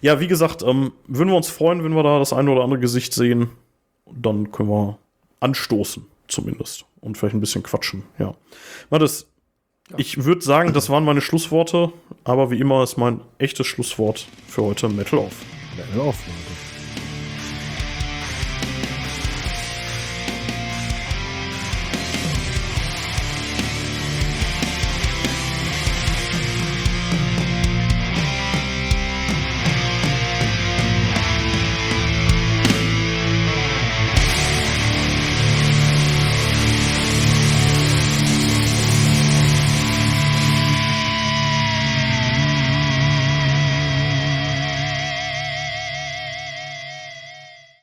ja 0.00 0.20
wie 0.20 0.28
gesagt, 0.28 0.62
ähm, 0.62 0.92
würden 1.06 1.28
wir 1.30 1.36
uns 1.36 1.48
freuen, 1.48 1.84
wenn 1.84 1.92
wir 1.92 2.02
da 2.02 2.18
das 2.18 2.32
eine 2.32 2.50
oder 2.50 2.62
andere 2.62 2.80
Gesicht 2.80 3.14
sehen. 3.14 3.50
Dann 4.12 4.50
können 4.50 4.68
wir 4.68 4.98
anstoßen, 5.40 6.06
zumindest. 6.28 6.84
Und 7.00 7.16
vielleicht 7.16 7.34
ein 7.34 7.40
bisschen 7.40 7.62
quatschen. 7.62 8.02
Ja. 8.18 8.34
Mal 8.90 8.98
das. 8.98 9.29
Ich 9.96 10.24
würde 10.24 10.42
sagen, 10.42 10.72
das 10.72 10.88
waren 10.88 11.04
meine 11.04 11.20
Schlussworte, 11.20 11.92
aber 12.24 12.50
wie 12.50 12.60
immer 12.60 12.82
ist 12.82 12.96
mein 12.96 13.20
echtes 13.38 13.66
Schlusswort 13.66 14.26
für 14.46 14.62
heute 14.62 14.88
Metal 14.88 15.18
auf. 15.18 15.32
Level 15.76 16.08
auf. 16.08 16.16